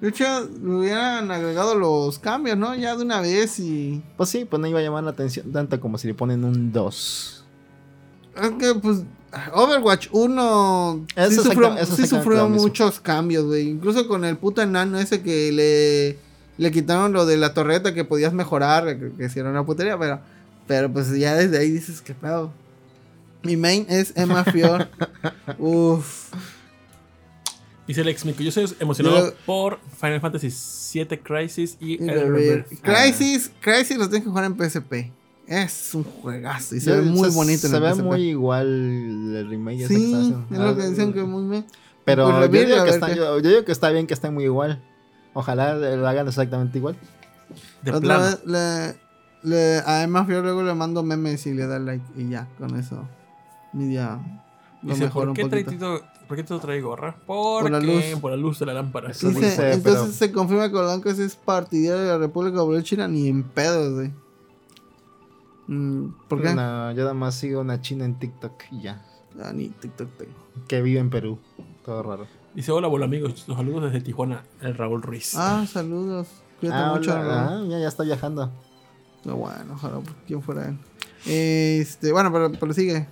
[0.00, 0.24] De hecho,
[0.62, 2.74] le hubieran agregado los cambios, ¿no?
[2.74, 4.02] Ya de una vez y.
[4.16, 6.72] Pues sí, pues no iba a llamar la atención tanto como si le ponen un
[6.72, 7.44] 2.
[8.40, 9.02] Es que, pues,
[9.52, 13.68] Overwatch 1 sí sufrió, sí muchos cambios, güey.
[13.68, 16.18] Incluso con el puto enano ese que le,
[16.56, 20.20] le quitaron lo de la torreta que podías mejorar, que, que era una putería, pero,
[20.68, 22.52] pero pues ya desde ahí dices, ¿qué pedo?
[23.42, 24.88] Mi main es Emma Fior.
[25.58, 26.17] Uf.
[27.88, 30.48] Dice el ex Mico, yo soy emocionado Yo- por Final Fantasy
[30.92, 32.64] VII Crisis y, Y el.
[32.82, 35.10] Crisis, Crisis lo tienes que jugar en PSP.
[35.46, 38.02] Es un juegazo y se Yo- ve muy bonito en Se el ve PSP.
[38.04, 39.88] muy igual el remake.
[39.88, 40.14] Sí,
[40.50, 41.64] es lo que dicen que muy bien.
[42.04, 44.44] Pero Pues yo, digo que está, yo, yo digo que está bien que estén muy
[44.44, 44.82] igual.
[45.34, 46.96] Ojalá lo hagan exactamente igual.
[47.82, 48.24] De Otra plano.
[48.24, 48.40] vez
[49.42, 52.46] le, le- a Emma Fior luego le mando memes y le da like y ya,
[52.58, 53.08] con eso.
[53.72, 54.18] Mi día
[54.82, 56.02] lo Dice, ¿por un qué, poquito.
[56.28, 57.16] ¿Por qué Tito trae gorra?
[57.26, 58.04] Porque la luz.
[58.20, 59.10] por la luz de la lámpara.
[59.10, 62.82] Eso Dice, dice, entonces pero- se confirma que Blancos es partidario de la República Popular
[62.82, 64.12] China ni en pedos, güey.
[65.66, 66.54] Mm, ¿Por qué?
[66.54, 69.04] No, yo nada más sigo una china en TikTok y ya.
[69.42, 70.32] Ah, ni TikTok tengo.
[70.66, 71.38] Que vive en Perú.
[71.84, 72.26] Todo raro.
[72.54, 75.34] Dice, hola, hola amigos, los saludos desde Tijuana, el Raúl Ruiz.
[75.36, 76.28] Ah, saludos.
[76.60, 77.12] Cuídate Ah, mucho.
[77.12, 77.46] hola.
[77.50, 78.50] Ah, ya, ya está viajando.
[79.26, 80.78] Ah, bueno, ojalá quien fuera él.
[81.26, 83.06] Este, bueno, pero, pero sigue.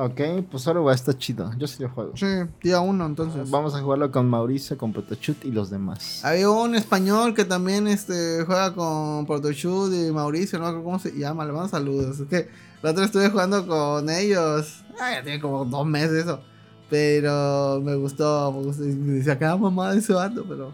[0.00, 1.50] Ok, pues ahora va, está chido.
[1.58, 2.12] Yo sí lo juego.
[2.16, 2.26] Sí,
[2.62, 3.50] día uno, entonces.
[3.50, 6.24] Vamos a jugarlo con Mauricio, con Protochut y los demás.
[6.24, 10.98] Había un español que también este, juega con Portochud y Mauricio, no me acuerdo cómo
[11.00, 12.20] se llama, le mando saludos.
[12.20, 12.48] Es que
[12.80, 14.84] la otra estuve jugando con ellos.
[15.00, 16.40] Ah, ya tiene como dos meses eso.
[16.88, 18.84] Pero me gustó, me gustó.
[18.84, 20.72] Me decía cada mamá de ese vato, pero.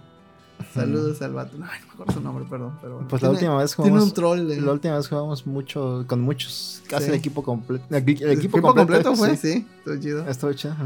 [0.74, 1.56] Saludos al vato.
[1.56, 2.78] No, no me acuerdo su nombre, perdón.
[2.80, 3.08] Pero bueno.
[3.08, 4.08] Pues la Tiene- última vez Tiene jugamos.
[4.08, 4.60] un troll de.
[4.60, 7.10] La última vez jugamos mucho, con muchos, casi Sí.
[7.10, 7.84] el equipo completo.
[7.90, 9.52] El, equi- el ¿El equipo, completo, fue, sí.
[9.52, 10.28] sí, estuvo chido.
[10.28, 10.72] Estuvo chido.
[10.74, 10.84] ajá.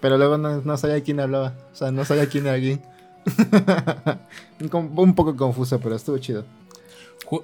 [0.00, 1.54] Pero luego no, no sabía quién hablaba.
[1.72, 2.80] O sea, no sabía quién era quién.
[4.96, 6.44] un, poco confuso, pero estuvo chido.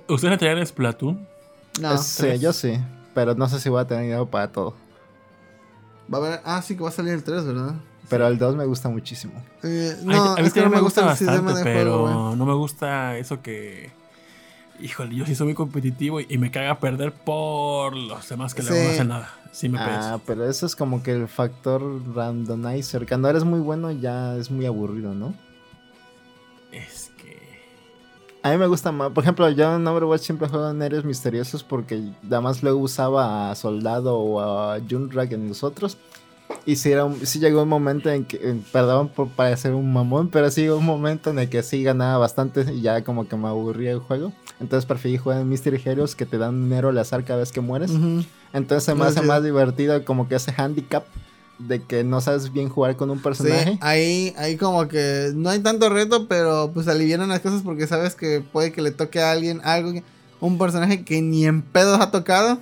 [0.09, 1.27] ¿Ustedes le traían Splatoon?
[1.81, 2.79] No, Eh, sí, yo sí.
[3.15, 4.75] Pero no sé si voy a tener dinero para todo.
[6.13, 6.41] va a haber.
[6.45, 7.75] Ah, sí, que va a salir el 3, ¿verdad?
[8.09, 9.35] Pero el 2 me gusta muchísimo.
[9.63, 11.77] Eh, Ay, no, a mí es que no también me gusta el sistema bastante, de
[11.77, 13.91] pero juego, no me gusta eso que...
[14.81, 18.61] Híjole, yo sí soy muy competitivo y, y me caga perder por los demás que
[18.63, 18.69] Sí.
[18.69, 19.31] luego no hacen nada.
[19.51, 20.21] Sí me Ah, pesa.
[20.27, 21.81] pero eso es como que el factor
[22.15, 23.07] randomizer.
[23.09, 25.33] Cuando eres muy bueno ya es muy aburrido, ¿no?
[26.73, 27.39] Es que.
[28.43, 29.13] A mí me gusta más.
[29.13, 33.51] Por ejemplo, yo en Overwatch siempre juego en héroes misteriosos porque nada más luego usaba
[33.51, 35.97] a Soldado o a Junrag en los otros.
[36.65, 40.29] Y sí, era un- sí llegó un momento en que, perdón por parecer un mamón,
[40.31, 43.37] pero sí llegó un momento en el que sí ganaba bastante y ya como que
[43.37, 44.33] me aburría el juego.
[44.59, 47.61] Entonces preferí jugar en Mystery Heroes que te dan dinero al azar cada vez que
[47.61, 47.91] mueres.
[47.93, 48.25] Ujú.
[48.53, 49.27] Entonces se me hace sí.
[49.27, 51.05] más divertido como que ese handicap
[51.59, 53.73] de que no sabes bien jugar con un personaje.
[53.73, 57.87] Sí, ahí, ahí como que no hay tanto reto, pero pues alivianan las cosas porque
[57.87, 60.01] sabes que puede que le toque a alguien algo,
[60.41, 62.59] un personaje que ni en pedos ha tocado.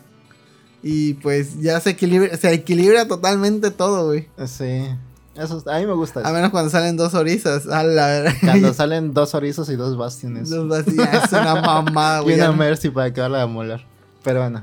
[0.87, 4.28] Y pues ya se equilibra, se equilibra totalmente todo, güey.
[4.47, 4.87] Sí.
[5.35, 7.66] Eso, a mí me gusta A menos cuando salen dos orizas.
[7.66, 8.32] A la verdad.
[8.43, 10.51] Cuando salen dos orizos y dos bastiones.
[10.51, 12.35] Dos vacías, es una mamada, y güey.
[12.37, 12.53] una ya.
[12.53, 13.85] Mercy para acabarla de molar.
[14.22, 14.62] Pero bueno.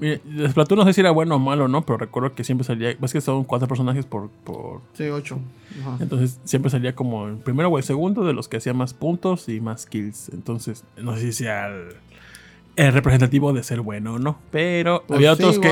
[0.00, 1.86] Mire, Splatoon no sé si era bueno o malo, ¿no?
[1.86, 2.96] Pero recuerdo que siempre salía.
[2.98, 4.28] Ves que son cuatro personajes por.
[4.44, 5.38] por Sí, ocho.
[5.80, 5.98] Ajá.
[6.00, 9.48] entonces siempre salía como el primero o el segundo de los que hacían más puntos
[9.48, 10.30] y más kills.
[10.30, 11.94] Entonces, no sé si sea el,
[12.86, 14.38] el representativo de ser bueno o no.
[14.50, 15.68] Pero Pues había sí, otros que.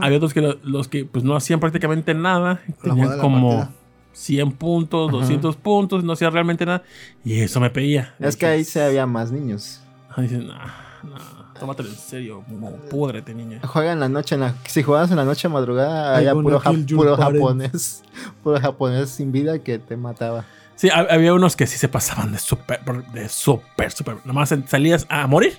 [0.00, 2.60] Había otros que lo- los que pues no hacían prácticamente nada.
[2.82, 3.76] Tenían como partida.
[4.12, 5.18] 100 puntos, Ajá.
[5.18, 6.82] 200 puntos, no hacía realmente nada.
[7.24, 8.14] Y eso me pedía.
[8.20, 9.80] Es que ahí se había más niños.
[10.16, 11.16] Dicen, no, no,
[11.58, 13.60] tómatelo en serio, como púdrete, niña.
[13.66, 14.36] Juega en la noche.
[14.36, 18.02] En la, si jugabas en la noche madrugada, había puro, ja- puro japonés.
[18.44, 20.44] Puro japonés sin vida que te mataba.
[20.76, 22.80] Sí, ha- había unos que sí se pasaban de súper,
[23.12, 24.16] de súper, súper.
[24.24, 25.58] Nomás salías a morir.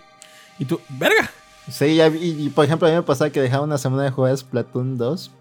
[0.59, 1.29] Y tú, verga.
[1.69, 4.03] Sí, ya vi- y, y, por ejemplo, a mí me pasaba que dejaba una semana
[4.03, 5.31] de jugar Splatoon 2.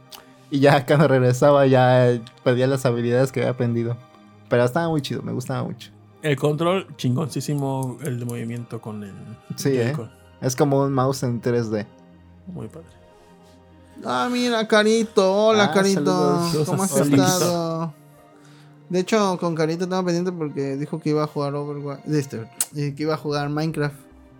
[0.51, 3.97] Y ya cuando regresaba ya perdía las habilidades que había aprendido.
[4.49, 5.91] Pero estaba muy chido, me gustaba mucho.
[6.23, 9.15] El control, chingoncísimo el de movimiento con el.
[9.57, 9.95] Sí, ¿eh?
[10.41, 11.87] Es como un mouse en 3D.
[12.47, 12.87] Muy padre.
[14.05, 15.33] Ah, mira, Carito.
[15.47, 16.05] Hola, Ah, Carito.
[16.05, 16.67] saludos.
[16.69, 17.95] ¿Cómo has estado?
[18.89, 22.05] De hecho, con Carito estaba pendiente porque dijo que iba a jugar Overwatch.
[22.05, 23.97] de Este, que iba a jugar Minecraft.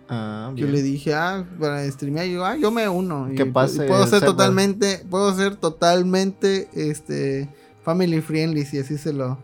[0.07, 2.27] Ah, Yo le dije, ah, para streamear.
[2.27, 3.27] Yo, ah, yo me uno.
[3.35, 7.49] Que pase y puedo ser totalmente, puedo ser totalmente, este,
[7.83, 9.37] family friendly, si así se lo.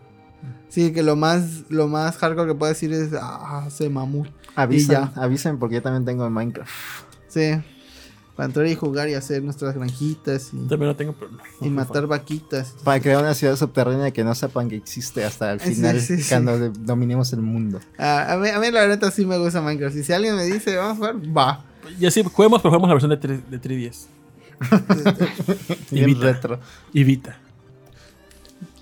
[0.68, 4.24] Sí, que lo más, lo más hardcore que puedo decir es, ah, se mamó.
[4.54, 6.70] Avisen, avisen porque yo también tengo el Minecraft.
[7.28, 7.54] Sí.
[8.36, 11.38] Para entrar y jugar y hacer nuestras granjitas y, También lo tengo, pero no.
[11.60, 12.74] y no matar vaquitas.
[12.82, 16.16] Para crear una ciudad subterránea que no sepan que existe hasta el Sí, final, sí,
[16.22, 16.28] sí.
[16.30, 17.78] cuando de- dominemos el mundo.
[17.98, 19.96] Ah, a, mí, a mí la verdad sí me gusta Minecraft.
[19.96, 21.64] Y si alguien me dice, vamos a jugar, va.
[22.00, 24.06] Y así juguemos, pero juguemos la versión de, 3, de 3DS.
[25.90, 26.20] Y Bien Vita.
[26.24, 26.60] retro.
[26.92, 27.38] Y Vita.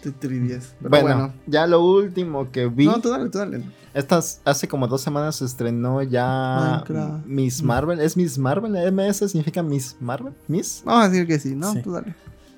[0.03, 0.75] Te trivias.
[0.79, 1.33] Pero Bueno, bueno.
[1.47, 2.87] ya lo último que vi.
[2.87, 3.63] No, tú dale, tú dale.
[3.93, 7.27] Estas, hace como dos semanas se estrenó ya Minecraft.
[7.27, 8.01] Miss Marvel.
[8.01, 8.73] ¿Es Miss Marvel?
[8.93, 10.33] ¿MS significa Miss Marvel?
[10.49, 10.83] ¿Miss?
[10.85, 11.73] Vamos a decir que sí, ¿no?
[11.73, 11.83] Sí.
[11.83, 12.15] Tú dale.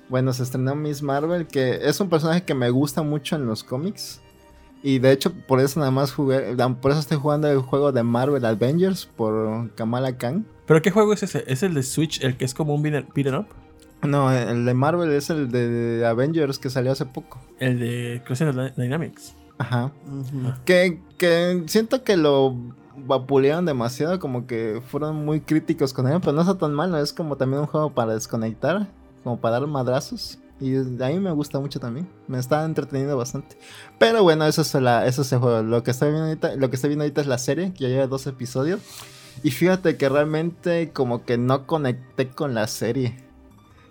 [0.09, 3.63] Bueno, se estrenó Miss Marvel, que es un personaje que me gusta mucho en los
[3.63, 4.21] cómics.
[4.83, 6.55] Y de hecho, por eso nada más jugué.
[6.81, 10.45] Por eso estoy jugando el juego de Marvel Avengers por Kamala Khan.
[10.67, 11.43] ¿Pero qué juego es ese?
[11.47, 13.47] ¿Es el de Switch, el que es como un beat beat 'em up?
[14.03, 17.39] No, el de Marvel es el de Avengers que salió hace poco.
[17.59, 19.35] El de Crescent Dynamics.
[19.57, 19.91] Ajá.
[20.07, 20.53] Ujú.
[20.65, 22.55] Que, que siento que lo
[22.95, 27.13] vapulearon demasiado, como que fueron muy críticos con él, pero no está tan malo, es
[27.13, 28.87] como también un juego para desconectar,
[29.23, 30.39] como para dar madrazos.
[30.59, 33.57] Y a mí me gusta mucho también, me está entreteniendo bastante.
[33.99, 35.61] Pero bueno, eso es, la, eso es el juego.
[35.61, 37.89] Lo que, estoy viendo ahorita, lo que estoy viendo ahorita es la serie, que ya
[37.89, 38.79] lleva dos episodios.
[39.41, 43.17] Y fíjate que realmente como que no conecté con la serie.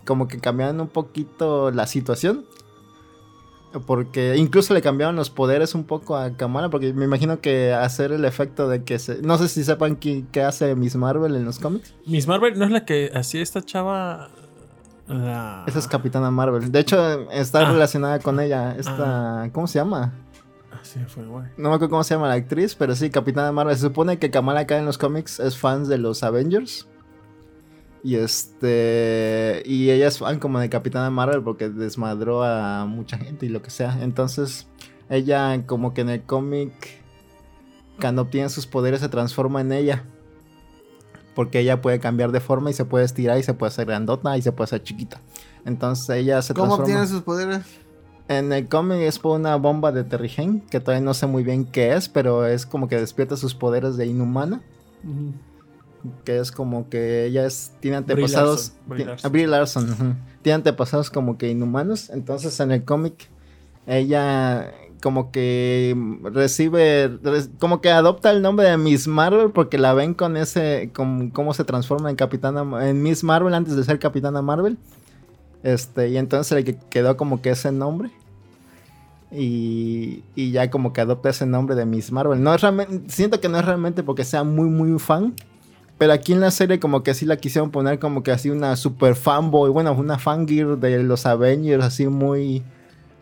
[0.05, 2.45] Como que cambiaron un poquito la situación.
[3.87, 6.69] Porque incluso le cambiaron los poderes un poco a Kamala.
[6.69, 9.21] Porque me imagino que hacer el efecto de que se.
[9.23, 11.93] No sé si sepan qué, qué hace Miss Marvel en los cómics.
[12.05, 14.29] Miss Marvel no es la que hacía esta chava.
[15.07, 15.63] La...
[15.67, 16.71] Esa es Capitana Marvel.
[16.71, 17.71] De hecho, está Ah.
[17.71, 18.75] relacionada con ella.
[18.77, 19.49] Esta.
[19.51, 20.13] ¿Cómo se llama?
[20.79, 21.45] Así fue, güey.
[21.57, 23.75] No me acuerdo cómo se llama la actriz, pero sí, Capitana Marvel.
[23.75, 26.87] Se supone que Kamala acá en los cómics es fan de los Avengers.
[28.03, 29.63] Y este.
[29.65, 33.61] Y ella es fan como de Capitana Marvel porque desmadró a mucha gente y lo
[33.61, 33.97] que sea.
[34.01, 34.67] Entonces,
[35.09, 36.73] ella, como que en el cómic,
[38.01, 40.03] cuando obtiene sus poderes, se transforma en ella.
[41.33, 44.37] Porque ella puede cambiar de forma y se puede estirar y se puede hacer grandota
[44.37, 45.21] y se puede hacer chiquita.
[45.65, 46.83] Entonces ella se ¿Cómo transforma.
[46.83, 47.61] obtiene sus poderes?
[48.27, 51.65] En el cómic es por una bomba de Terrigen, que todavía no sé muy bien
[51.65, 54.61] qué es, pero es como que despierta sus poderes de inhumana,
[55.03, 55.33] Ujú.
[56.25, 58.73] Que es como que ella es, tiene Brie antepasados...
[58.73, 59.31] Larson, Brie Larson.
[59.31, 60.13] Brie Larson, ujú.
[60.41, 63.29] Tiene antepasados como que inhumanos, entonces en el cómic
[63.87, 67.11] ella como que recibe,
[67.59, 71.53] como que adopta el nombre de Miss Marvel porque la ven con ese, con cómo
[71.53, 74.77] se transforma en Capitana, en Miss Marvel antes de ser Capitana Marvel.
[75.61, 78.11] Este, y entonces le que- quedó como que ese nombre.
[79.31, 82.41] Y, y ya como que adopta ese nombre de Miss Marvel.
[82.43, 85.33] No es realmente, siento que no es realmente porque sea muy, muy fan.
[86.03, 88.75] Pero aquí en la serie como que sí la quisieron poner como que así una
[88.75, 89.69] super fanboy.
[89.69, 92.61] Bueno, una fangirl de los Avengers, así muy,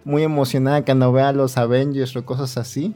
[0.04, 2.96] muy emocionada cuando ve a los Avengers o cosas así.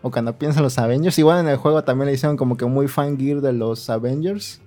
[0.00, 1.18] O cuando piensa en los Avengers.
[1.18, 4.62] Igual en el juego también le hicieron como que muy fangirl de los Avengers.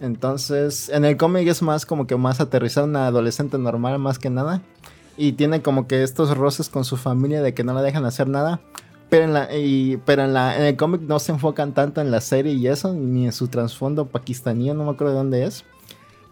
[0.00, 4.30] Entonces, en el cómic es más como que más aterrizada, una adolescente normal más que
[4.30, 4.62] nada.
[5.18, 8.28] Y tiene como que estos roces con su familia de que no la dejan hacer
[8.28, 8.62] nada.
[9.10, 12.10] Pero en, la, y- pero en, la, en el cómic no se enfocan tanto en
[12.10, 15.64] la serie y eso, ni en su trasfondo pakistaní, no me acuerdo de dónde es.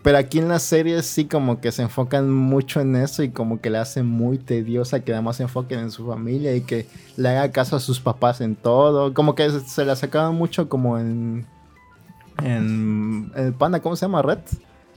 [0.02, 3.60] Pero aquí en la serie sí como que se enfocan mucho en eso y como
[3.60, 7.28] que le hacen muy tediosa que además se enfoquen en su familia y que le
[7.28, 9.14] haga caso a sus papás en todo.
[9.14, 11.46] Como que se, la sacaban mucho como en...
[12.42, 14.22] En el panda, ¿cómo se llama?
[14.22, 14.38] Red.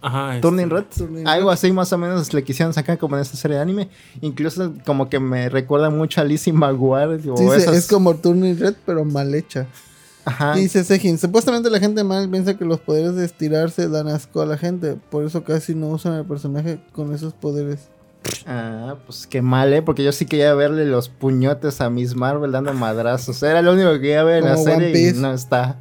[0.01, 0.35] Ajá.
[0.35, 0.83] este, Turning Red.
[0.97, 1.53] Turning Algo Red.
[1.53, 3.89] así más o menos le quisieron sacar como en esta serie de anime.
[4.21, 7.15] Incluso como que me recuerda mucho a Lizzie McGuire.
[7.29, 9.65] O Dice, esas- es como Turning Red, pero mal hecha.
[10.27, 10.53] Ajá.
[10.55, 14.45] Dice Sejin, supuestamente la gente mal piensa que los poderes de estirarse dan asco a
[14.47, 14.97] la gente.
[15.11, 17.89] Por eso casi no usan el personaje con esos poderes.
[18.47, 19.83] Ah, pues qué mal, ¿eh?
[19.83, 23.43] Porque yo sí quería verle los puñotes a Miss Marvel dando madrazos.
[23.43, 25.77] Era lo único que quería ver en la Como serie y no está.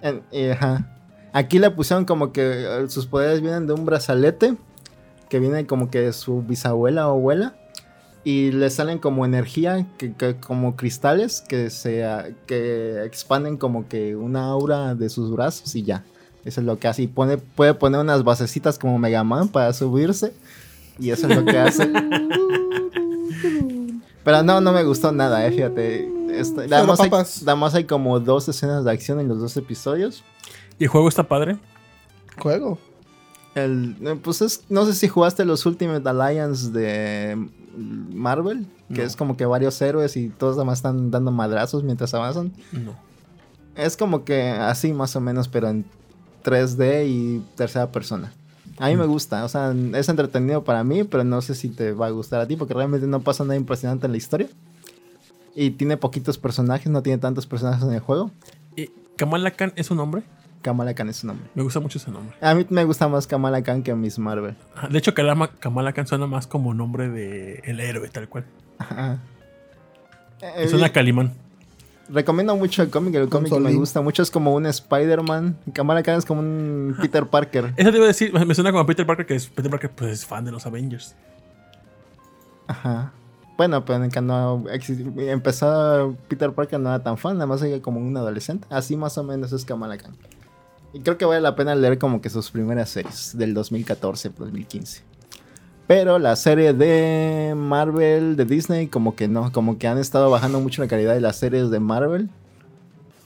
[0.00, 0.88] En- y, ajá.
[1.32, 4.56] Aquí le pusieron como que eh, sus poderes vienen de un brazalete
[5.30, 7.54] que viene como que de su bisabuela o abuela
[8.24, 12.04] y le salen como energía, que, que- como cristales que se
[12.46, 16.04] que expanden como que una aura de sus brazos y ya.
[16.44, 17.02] Eso es lo que hace.
[17.02, 20.32] Y pone, puede poner unas basecitas como Mega Man para subirse.
[20.98, 21.90] Y eso es lo que hace.
[24.24, 26.10] Pero no, no me gustó nada, eh, fíjate.
[26.38, 27.42] Este, nada, más hay, papas.
[27.42, 30.22] nada más hay como dos escenas de acción en los dos episodios.
[30.82, 31.58] Y el juego está padre.
[32.40, 32.76] Juego.
[33.54, 37.36] El, eh, pues es, no sé si jugaste los Ultimate Alliance de
[37.76, 39.06] Marvel, que No.
[39.06, 42.52] es como que varios héroes y todos además están dando madrazos mientras avanzan.
[42.72, 42.96] No.
[43.76, 45.84] Es como que así más o menos, pero en
[46.42, 48.32] 3D y tercera persona.
[48.78, 51.92] A mí me gusta, o sea, es entretenido para mí, pero no sé si te
[51.92, 54.48] va a gustar a ti, porque realmente no pasa nada impresionante en la historia.
[55.54, 58.32] Y tiene poquitos personajes, no tiene tantos personajes en el juego.
[58.74, 60.24] ¿Y Kamala Khan es un nombre?
[60.62, 61.46] Kamala Khan es su nombre.
[61.54, 62.34] Me gusta mucho ese nombre.
[62.40, 64.56] A mí me gusta más Kamala Khan que Miss Marvel.
[64.76, 68.44] Ah, De hecho, Kamala Khan suena más como nombre de el héroe, tal cual.
[68.78, 69.18] Ajá.
[70.40, 71.32] Eh, Suena a Calimán.
[72.08, 75.56] Recomiendo mucho el cómic, el cómic me gusta mucho, es como un Spider-Man.
[75.72, 77.72] Kamala Khan es como un Peter Parker.
[77.76, 79.90] Eso te iba a decir, me suena como a Peter Parker, que es, Peter Parker
[79.90, 81.14] pues, es fan de los Avengers.
[82.66, 83.12] Ajá.
[83.56, 88.00] Bueno, pero cuando exi- empezó Peter Parker no era tan fan, nada más era como
[88.00, 88.66] un adolescente.
[88.70, 90.16] Así más o menos es Kamala Khan.
[90.92, 95.02] Y creo que vale la pena leer como que sus primeras series, del 2014, 2015.
[95.86, 100.60] Pero la serie de Marvel, de Disney, como que no, como que han estado bajando
[100.60, 102.30] mucho la calidad de las series de Marvel.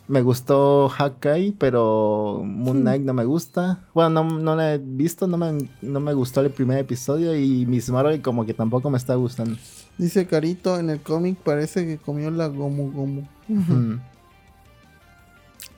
[0.08, 3.80] Me gustó Hawkeye, pero Moon Knight no me gusta.
[3.92, 7.66] Bueno, no, no la he visto, no me, no me gustó el primer episodio y
[7.66, 9.56] Miss Marvel como que tampoco me está gustando.
[9.98, 13.22] Dice Carito, en el cómic parece que comió la gomu gomu.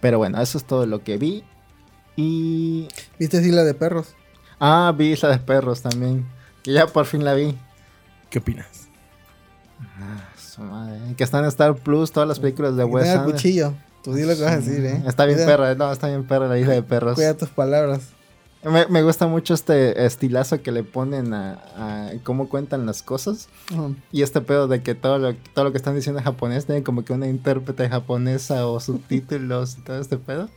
[0.00, 1.42] Pero bueno, eso es todo lo que vi.
[2.20, 2.88] Y.
[3.18, 4.14] ¿Viste Isla de Perros?
[4.58, 6.26] Ah, vi Isla de Perros también.
[6.64, 7.56] Que ya por fin la vi.
[8.28, 8.88] ¿Qué opinas?
[10.36, 10.98] Su madre.
[11.16, 13.32] Que está en Star Plus, todas las películas de Wes Anderson.
[13.32, 13.74] cuchillo.
[14.02, 15.02] Tú di lo que vas a decir, ¿eh?
[15.06, 17.14] Está bien Cuida- perra, no, está bien perra la Isla de Perros.
[17.14, 18.00] Cuida tus palabras.
[18.64, 23.48] Me, me gusta mucho este estilazo que le ponen a, a cómo cuentan las cosas.
[24.10, 26.82] Y este pedo de que todo lo, todo lo que están diciendo en japonés tiene
[26.82, 30.48] como que una intérprete japonesa o subtítulos y todo este pedo.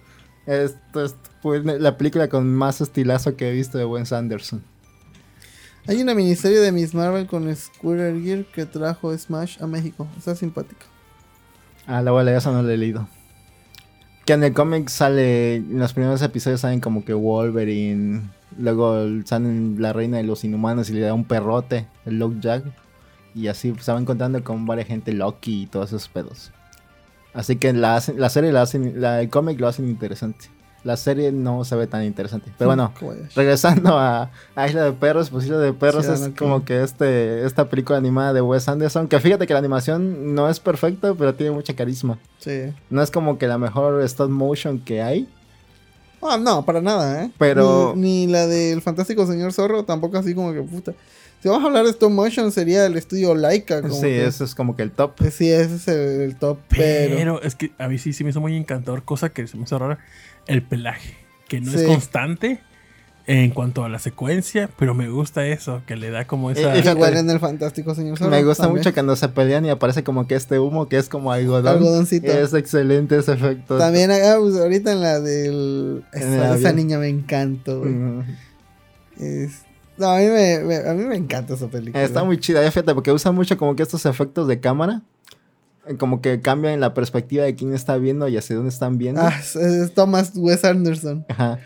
[0.47, 4.63] Esto es pues, la película con más estilazo que he visto de Wes Anderson.
[5.88, 10.08] Hay una miniserie de Miss Marvel con Square Gear que trajo Smash a México.
[10.18, 10.86] Está simpática.
[11.88, 13.08] Ah, la bola, eso no lo he leído.
[14.26, 18.22] Que en el cómic sale, en los primeros episodios salen como que Wolverine,
[18.59, 22.63] luego salen la reina de los inhumanos y le da un perrote, el Lockjack.
[23.34, 26.51] Y así se va encontrando con varias gente Loki y todos esos pedos.
[27.34, 30.46] Así que la, hacen- la serie la hacen, la, el cómic lo hacen interesante.
[30.83, 32.51] La serie no se ve tan interesante.
[32.58, 33.29] Pero bueno, Kobayashi.
[33.36, 36.82] regresando a, a Isla de Perros, pues Isla de Perros Sí, es no, como que
[36.82, 41.13] este, esta película animada de Wes Anderson, que fíjate que la animación no es perfecta,
[41.13, 42.17] pero tiene mucha carisma.
[42.39, 42.74] Sí.
[42.89, 45.29] No es como que la mejor stop motion que hay.
[46.24, 47.32] Ah, no, para nada, ¿eh?
[47.37, 50.93] Pero- Ni, ni la del fantástico señor zorro, tampoco así como que puta.
[51.41, 53.82] Si vamos a hablar de stop motion, sería el estudio Laika.
[53.82, 55.13] Como Sí, que- eso es como que el top.
[55.32, 57.41] Sí, ese es el, el top, Pero, pero...
[57.41, 59.79] es que a mí sí, sí me hizo muy encantador, cosa que se me hizo
[59.79, 59.97] rara,
[60.52, 61.16] el pelaje,
[61.48, 61.78] que no Sí.
[61.78, 62.60] es constante
[63.28, 66.76] en cuanto a la secuencia, pero me gusta eso, que le da como esa...
[66.76, 68.32] Eh, Igual en el fantástico señor Zorro.
[68.32, 68.80] Me gusta también.
[68.82, 71.68] mucho cuando se pelean y aparece como que este humo que es como algodón.
[71.78, 72.32] Algodoncito.
[72.32, 73.78] Es excelente ese efecto.
[73.78, 76.04] También ah, pues, ahorita en la del...
[76.14, 77.10] En Esa, niña me.
[79.20, 79.62] Es-
[79.98, 82.04] No, a mí me, me- a mí me encanta esa película.
[82.04, 85.02] Está muy chida, ya fíjate, porque usa mucho como que estos efectos de cámara.
[85.87, 89.21] Eh, Como que cambian la perspectiva de quién está viendo y hacia dónde están viendo.
[89.21, 91.25] Ah, es, es Thomas Wes Anderson.
[91.29, 91.59] Ajá.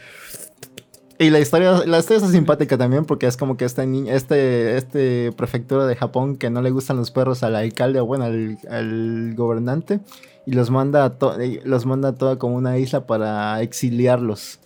[1.18, 4.76] Y la historia, la historia está simpática también porque es como que este niño, este,
[4.76, 8.58] este prefectura de Japón que no le gustan los perros al alcalde o bueno, al,
[8.70, 10.02] al gobernante
[10.46, 14.60] y los manda a to- los manda a toda como una isla para exiliarlos.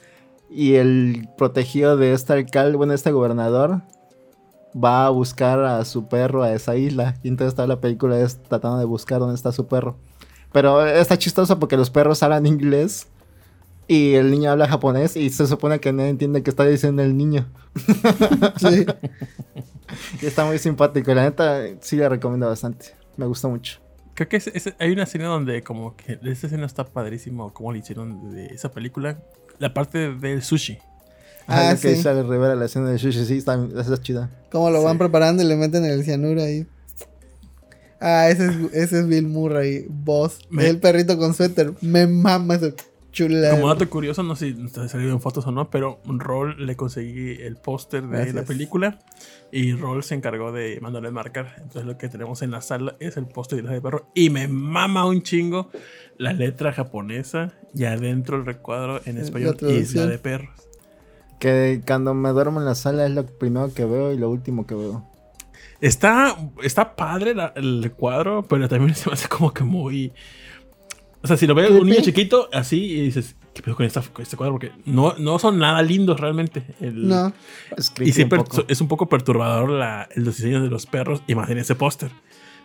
[0.50, 3.82] Y el protegido de este alcalde, bueno, este gobernador
[4.76, 7.16] va a buscar a su perro a esa isla.
[7.24, 9.98] Y entonces toda la película es tratando de buscar dónde está su perro.
[10.52, 13.08] Pero está chistoso porque los perros hablan inglés
[13.88, 17.16] y el niño habla japonés y se supone que no entiende qué está diciendo el
[17.18, 17.48] niño.
[18.58, 18.86] Sí.
[20.22, 21.14] Y está muy simpático.
[21.14, 22.94] La neta sí la recomiendo bastante.
[23.18, 23.80] Me gusta mucho.
[24.14, 27.72] Creo que es- es- hay una escena donde como que esa escena está padrísimo, como
[27.72, 29.20] le hicieron de esa película,
[29.58, 30.78] la parte del sushi.
[31.50, 34.30] Ah, Ah, que Rivera, la escena de sushi, sí, está, esa es chida.
[34.52, 36.66] Como lo van preparando y le meten el cianuro ahí.
[38.02, 40.40] Ah, ese es, ese es Bill Murray, boss.
[40.50, 41.74] Me- El perrito con suéter.
[41.82, 42.74] Me mama ese
[43.12, 43.52] chula.
[43.52, 46.66] Como dato curioso, no sé si te ha salido en fotos o no, pero Roll
[46.66, 48.36] le conseguí el póster de Gracias.
[48.36, 49.00] la película
[49.52, 51.56] y Roll se encargó de mandarle marcar.
[51.58, 54.30] Entonces lo que tenemos en la sala es el póster de la de perro y
[54.30, 55.70] me mama un chingo
[56.18, 59.58] la letra japonesa y adentro el recuadro en La español.
[59.62, 60.50] Isla de Perros.
[61.40, 64.68] Que cuando me duermo en la sala es lo primero que veo y lo último
[64.68, 65.06] que veo.
[65.82, 70.12] Está, está padre la- el cuadro, pero también se me hace como que muy...
[71.22, 74.02] O sea, si lo ves un niño chiquito así y dices, ¿qué pedo con, esta-
[74.02, 74.54] con este cuadro?
[74.54, 76.64] Porque no, no son nada lindos realmente.
[76.80, 77.34] El- No.
[77.76, 81.36] Es Y sí, un es un poco perturbador la, los diseños de los perros y
[81.36, 82.12] más en ese póster.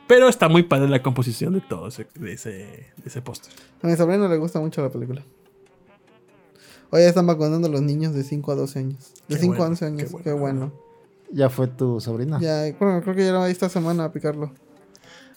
[0.07, 3.53] Pero está muy padre la composición de todo ese, de ese, de ese póster.
[3.83, 5.23] A mi sobrino le gusta mucho la película.
[6.91, 9.13] Hoy ya están vacunando a los niños de 5 a 12 años.
[9.29, 10.11] De Qué 5 a bueno, 11 años.
[10.17, 10.73] qué Qué bueno.
[11.33, 12.39] Ya fue tu sobrina.
[12.41, 14.53] Ya, bueno, creo que ya va esta semana a picarlo.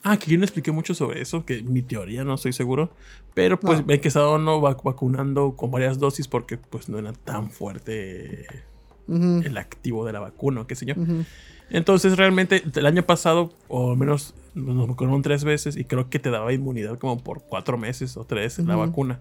[0.03, 2.91] Ah, que yo no expliqué mucho sobre eso, que mi teoría no estoy seguro.
[3.33, 3.85] Pero pues No.
[3.87, 8.45] ven que estaban no vac- vacunando con varias dosis porque pues no era tan fuerte
[9.09, 10.93] el activo de la vacuna, o qué sé yo.
[10.95, 11.23] ujú.
[11.69, 16.17] Entonces, realmente, el año pasado, o al menos nos vacunaron tres veces y creo que
[16.19, 18.87] te daba inmunidad como por cuatro meses o tres la Ujú.
[18.87, 19.19] vacuna.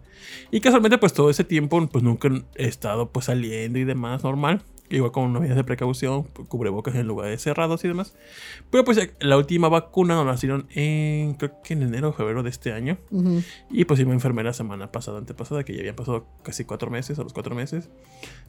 [0.50, 4.62] Y casualmente, pues todo ese tiempo, pues nunca he estado pues saliendo y demás, normal.
[4.88, 8.14] Igual con medidas de precaución, cubrebocas en lugares cerrados y demás.
[8.70, 12.42] Pero pues la última vacuna nos la hicieron en, creo que en enero o febrero
[12.42, 12.98] de este año.
[13.10, 13.42] Ujú.
[13.70, 17.22] Y pues enfermé la semana pasada, antepasada, que ya habían pasado casi cuatro meses, a
[17.22, 17.88] los cuatro meses.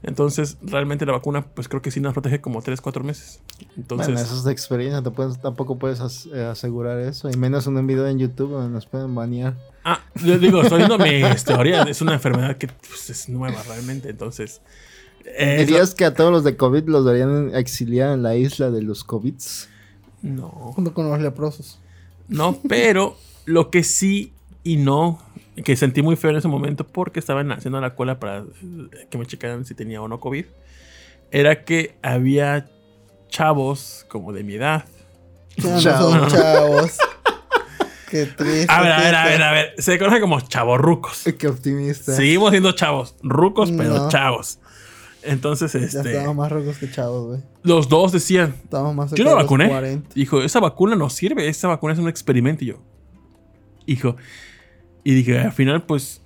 [0.04, 3.42] Entonces, realmente la vacuna, pues creo que sí nos protege como tres, cuatro meses.
[3.76, 7.30] Entonces, bueno, eso es de experiencia, te puedes- tampoco puedes as- eh, asegurar eso.
[7.30, 9.56] Y menos en un video en YouTube donde nos pueden banear.
[9.84, 11.84] ah, yo digo, estoy viendo mi teoría.
[11.84, 14.10] Es una enfermedad que pues, es nueva realmente.
[14.10, 14.62] Entonces,
[15.58, 19.04] ¿Dirías que a todos los de COVID los deberían exiliar en la isla de los
[19.04, 19.70] COVIDs?
[20.22, 21.80] no, Junto con los leprosos.
[22.28, 24.34] no, pero lo que sí
[24.64, 25.22] y no,
[25.64, 29.18] que sentí muy feo en ese momento porque estaban haciendo la cola para eh, que
[29.18, 30.46] me checaran si tenía o no COVID,
[31.32, 32.70] era que había
[33.30, 34.86] chavos como de mi edad.
[35.58, 36.14] No Chavos.
[36.14, 36.98] son chavos.
[38.10, 38.68] Qué triste.
[38.72, 39.74] A ver, a ver, a ver, a ver.
[39.80, 41.24] Se conoce como chavorrucos.
[41.38, 42.14] Qué optimista.
[42.16, 43.16] Seguimos siendo chavos.
[43.22, 44.10] Rucos, pero No.
[44.10, 44.60] chavos.
[45.28, 45.98] Entonces, Ya este.
[46.12, 47.40] estábamos más rocos que chavos, güey.
[47.64, 48.56] Los dos decían.
[48.64, 49.68] Estábamos más Yo no vacuné.
[49.70, 50.10] 40.
[50.16, 51.48] Dijo, esa vacuna no sirve.
[51.48, 52.64] Esa vacuna es un experimento.
[52.64, 52.76] Y yo.
[53.86, 54.16] Hijo.
[55.04, 56.22] Y dije, al final, pues.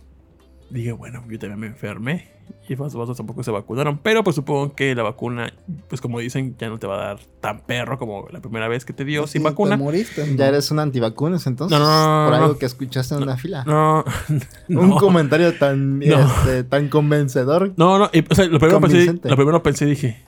[0.71, 2.29] Dije, bueno, yo también me enfermé.
[2.67, 3.97] Y los vatos tampoco se vacunaron.
[3.97, 5.53] Pero pues supongo que la vacuna,
[5.89, 8.85] pues como dicen, ya no te va a dar tan perro como la primera vez
[8.85, 9.75] que te dio Sí, sin te vacuna.
[9.77, 10.35] moriste.
[10.37, 11.77] Ya eres un antivacunas entonces.
[11.77, 12.59] No, no, no, Por no, algo no.
[12.59, 13.63] que escuchaste en una fila.
[13.65, 14.03] No,
[14.69, 14.95] Un no.
[14.97, 16.19] comentario tan, No.
[16.19, 17.73] este, tan convencedor.
[17.77, 20.23] No, no, y, o sea, lo primero, pensé, lo primero pensé, dije,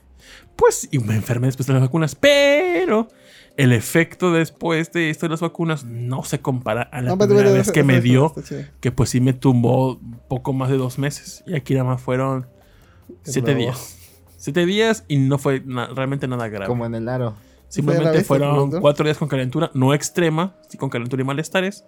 [0.56, 3.08] pues, y me enfermé después de las vacunas, pero
[3.56, 7.40] el efecto después de esto de las vacunas no se compara a la No, primera
[7.40, 8.34] pero- vez pero- que me dio,
[8.80, 12.46] que pues sí me tumbó poco más de dos meses, y aquí nada más fueron
[13.22, 13.98] siete días.
[14.36, 16.66] Siete días y no fue na- realmente nada grave.
[16.66, 17.30] Como en el aro.
[17.30, 21.84] ¿Ya la Simplemente fueron cuatro días con calentura, no extrema, sí con calentura y malestares,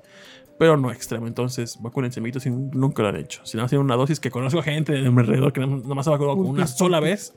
[0.59, 1.29] pero no extrema.
[1.29, 3.45] Entonces, vacúnense, amiguitos, si nunca lo han hecho.
[3.45, 6.07] Si no han sido una dosis que conozco gente de mi alrededor que nada más
[6.07, 7.35] se con una sola vez,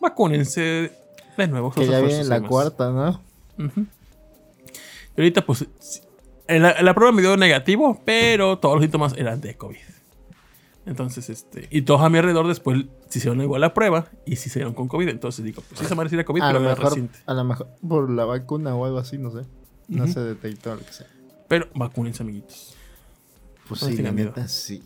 [0.00, 0.92] vacúnense.
[1.36, 1.70] De nuevo.
[1.72, 3.20] Que ya viene la cuarta, ¿no?
[3.58, 6.00] Y ahorita, pues, sí,
[6.48, 9.76] en la, en la prueba me dio negativo, pero todos los síntomas eran de COVID.
[10.86, 14.48] Entonces, este, y todos a mi alrededor después se hicieron igual la prueba y se
[14.50, 15.08] hicieron con COVID.
[15.08, 17.18] Entonces digo, pues sí, esa madre sí era COVID, A pero lo, era reciente.
[17.24, 19.46] a lo mejor por la vacuna o algo así, no sé.
[19.88, 20.12] No Ujú.
[20.12, 21.06] se detectó lo que sea.
[21.48, 22.74] Pero vacúnense, amiguitos.
[23.68, 24.28] Pues No sí, la miedo.
[24.30, 24.82] neta, sí.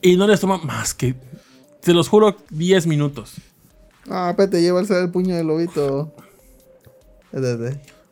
[0.00, 1.14] Y no les toma más que,
[1.82, 3.34] te los juro, 10 minutos.
[4.08, 6.14] Ah, espérate, lleva el el puño del lobito.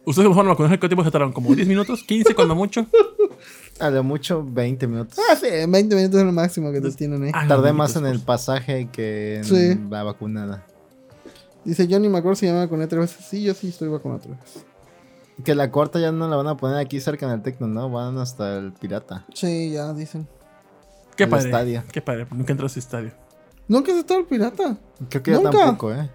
[0.06, 1.32] Ustedes que fueron a vacunar, ¿qué tiempo se tardaron?
[1.32, 2.04] ¿Como 10 minutos?
[2.06, 2.86] ¿15 cuando mucho?
[3.80, 5.18] A lo mucho 20 minutos.
[5.30, 7.30] Ah, sí, en 20 minutos es lo máximo que te tienen ahí.
[7.34, 9.80] Ah, Tardé no, más en el pasaje que en Sí.
[9.90, 10.64] la vacunada.
[11.64, 13.24] Dice Johnny me acuerdo si ya me vacuné tres veces.
[13.26, 14.64] Sí, yo sí estoy vacunado tres veces.
[15.42, 17.90] Que la cuarta ya no la van a poner aquí cerca en el Tecno, ¿no?
[17.90, 19.24] Van hasta el Pirata.
[19.34, 20.28] Sí, ya dicen.
[21.16, 21.46] Qué el padre.
[21.46, 21.82] estadio.
[21.90, 22.26] Qué padre.
[22.30, 23.10] Nunca entró a ese estadio.
[23.66, 24.76] Nunca has estado el pirata.
[25.08, 25.50] Creo que ya Nunca.
[25.50, 26.08] tampoco, ¿eh?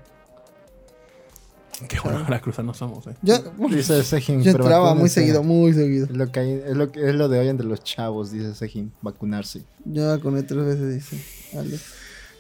[1.88, 3.16] Qué bueno, la cruza no somos, eh.
[3.22, 4.42] Ya, Dice Sejin.
[4.44, 6.06] yo pero entraba muy seguido, muy seguido.
[6.06, 8.54] Es lo, que hay- es, lo, que- es lo de hoy entre los chavos, dice
[8.56, 8.92] Sejin.
[9.02, 9.64] Vacunarse.
[9.86, 11.94] Yo vacuné tres veces, dice Alex.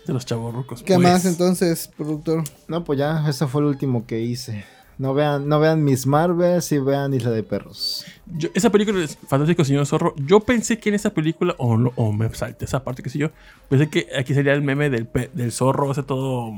[0.07, 0.81] De los chavos rucos.
[0.83, 2.43] ¿Qué Pues, más entonces, productor?
[2.67, 4.65] No, pues ya, eso fue el último que hice.
[4.97, 8.05] No vean, no vean Miss Marvels y vean Isla de Perros.
[8.37, 10.13] yo- esa película es Fantástico Señor Zorro.
[10.17, 13.17] Yo pensé que en esa película, o, no- o me salté esa parte, que sé
[13.19, 13.29] yo.
[13.69, 16.51] Pensé que aquí sería el meme del, pe- del zorro, ese todo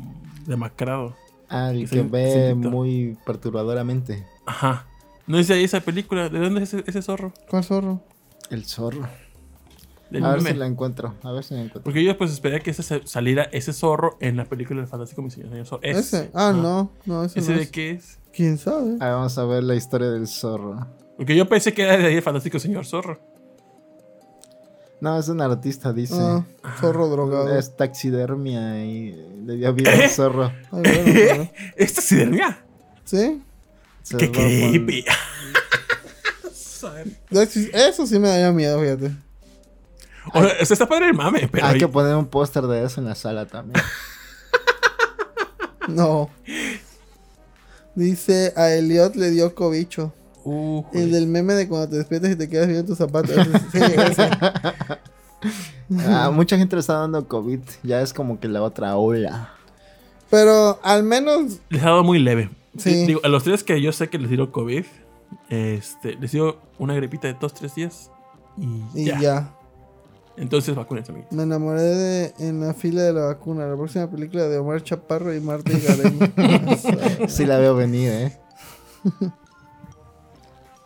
[0.48, 1.16] demacrado.
[1.52, 4.26] Ah, el que ve muy perturbadoramente.
[4.46, 4.88] Ajá.
[5.28, 6.30] No dice ahí esa película.
[6.30, 7.34] ¿De dónde es ese, ese zorro?
[7.50, 8.02] ¿Cuál zorro?
[8.50, 9.08] El zorro.
[10.10, 10.52] Del a ver meme.
[10.52, 11.16] si la encuentro.
[11.24, 11.84] A ver si la encuentro.
[11.84, 15.30] Porque yo pues esperé que ese se- saliera ese zorro en la película del Fantástico
[15.30, 15.82] Señor Zorro.
[15.84, 16.32] Ese.
[16.34, 17.72] Ah, no, no, ese, ¿Ese no de es.
[17.72, 18.20] qué es?
[18.34, 18.98] ¿Quién sabe?
[19.00, 20.88] Ah, vamos a ver la historia del zorro.
[21.18, 23.20] Porque yo pensé que era de ahí el Fantástico Señor Zorro.
[25.02, 26.14] No, es un artista, dice.
[26.18, 26.44] Ah,
[26.80, 27.58] zorro drogado.
[27.58, 29.12] Es taxidermia y
[29.46, 30.46] le dio vida al zorro.
[30.72, 31.52] Ay, bueno, bueno.
[31.76, 32.64] ¿Esta sidermia?
[33.04, 33.42] ¿Sí?
[34.04, 35.04] Se ¡Qué creepy!
[37.74, 39.12] Eso sí- me daría miedo, fíjate.
[40.34, 43.02] o sea, está padre el mame, pero Hay ahí- que poner un póster de eso
[43.02, 43.84] en la sala también.
[45.88, 46.30] No.
[47.96, 50.14] Dice, a Elliot le dio cobicho.
[50.44, 53.32] Uh, El del meme de cuando te despiertas y te quedas viendo tus zapatos.
[53.32, 54.30] Ese- Sí, ese.
[56.08, 57.60] Ah, mucha gente le está dando COVID.
[57.84, 59.50] Ya es como que la otra ola.
[60.30, 62.50] Pero al menos, les ha dado muy leve.
[62.78, 63.06] Sí.
[63.08, 64.86] Digo, a los tres que yo sé que les dio COVID,
[65.50, 68.10] este, les dio una gripita de dos, tres días.
[68.58, 69.20] Y, y ya.
[69.20, 69.56] ya.
[70.38, 71.36] Entonces vacúnense, amiguitos.
[71.36, 73.66] Me enamoré de, en la fila de la vacuna.
[73.66, 77.28] La próxima película de Omar Chaparro y Marta Higareño.
[77.28, 78.38] Sí la veo venir, ¿eh?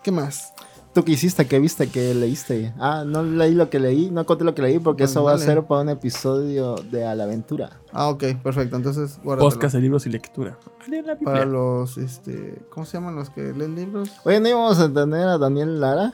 [0.06, 0.54] ¿Qué más?
[0.94, 1.48] ¿Tú qué hiciste?
[1.48, 1.90] ¿Qué viste?
[1.90, 2.74] ¿Qué leíste?
[2.80, 4.12] Ah, no leí lo que leí.
[4.12, 7.08] No conté lo que leí porque Pues eso va a ser para un episodio de
[7.08, 7.82] A la Aventura.
[7.92, 8.76] Ah, ok, perfecto.
[8.76, 9.50] Entonces, guárdatelo.
[9.52, 10.60] Podcast de libros y lectura.
[10.64, 11.18] Ah, la.
[11.18, 14.12] Para los, este, ¿cómo se llaman los que leen libros?
[14.26, 16.14] Oye, ¿no íbamos a tener a Daniel Lara?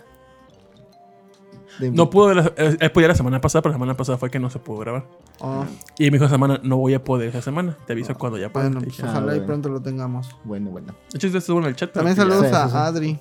[1.80, 4.40] De No pudo, eh, él podía la semana pasada, pero la semana pasada fue que
[4.40, 5.06] no se pudo grabar.
[5.42, 5.66] Oh,
[5.98, 7.78] Y me dijo esa semana, no voy a poder esa semana.
[7.86, 8.68] Te aviso cuando ya pueda.
[8.70, 9.46] bueno, pues Ah, ojalá y bueno.
[9.46, 10.30] pronto lo tengamos.
[10.44, 10.96] Bueno, bueno.
[11.12, 11.92] De hecho, estuvo en el chat.
[11.92, 12.78] También saludos Sí, a sí, sí.
[12.78, 13.20] Adri.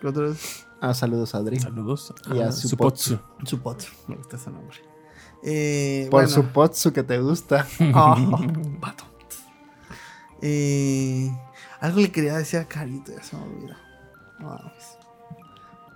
[0.00, 0.66] Que otra vez.
[0.80, 1.58] Ah, saludos, Adri.
[1.58, 2.12] Saludos.
[2.34, 3.18] Y a a Supotsu.
[3.44, 3.86] Supotsu.
[3.86, 4.08] Supot.
[4.08, 4.76] Me gusta ese nombre.
[5.42, 7.66] Eh, Por bueno, su potsu que te gusta.
[7.94, 8.16] Oh,
[8.80, 9.04] vato.
[10.42, 11.30] Eh,
[11.80, 13.74] algo le quería decir a Carito, ya se me olvidó.
[14.38, 14.98] No, mames.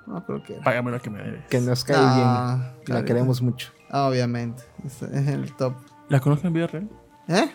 [0.07, 0.65] no creo que era.
[0.65, 1.47] Págame lo que me debes.
[1.49, 2.97] Que nos cae Ah, bien.
[2.99, 3.71] La queremos mucho.
[3.91, 4.63] Ah, obviamente.
[4.85, 5.75] Es, es el top.
[6.09, 6.89] ¿La conozco en vida real?
[7.29, 7.51] ¿Eh?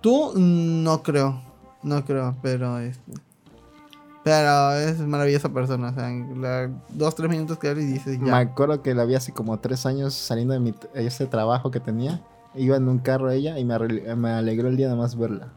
[0.00, 1.42] Tú no creo.
[1.82, 3.12] No creo, pero este.
[4.24, 5.90] Pero es maravillosa persona.
[5.90, 8.38] O sea, la- dos, tres minutos que habla y dices Me ya.
[8.38, 12.20] acuerdo que la vi hace como tres años saliendo de mi ese trabajo que tenía.
[12.54, 13.78] Iba en un carro ella y me,
[14.16, 15.52] me alegró el día nada más verla.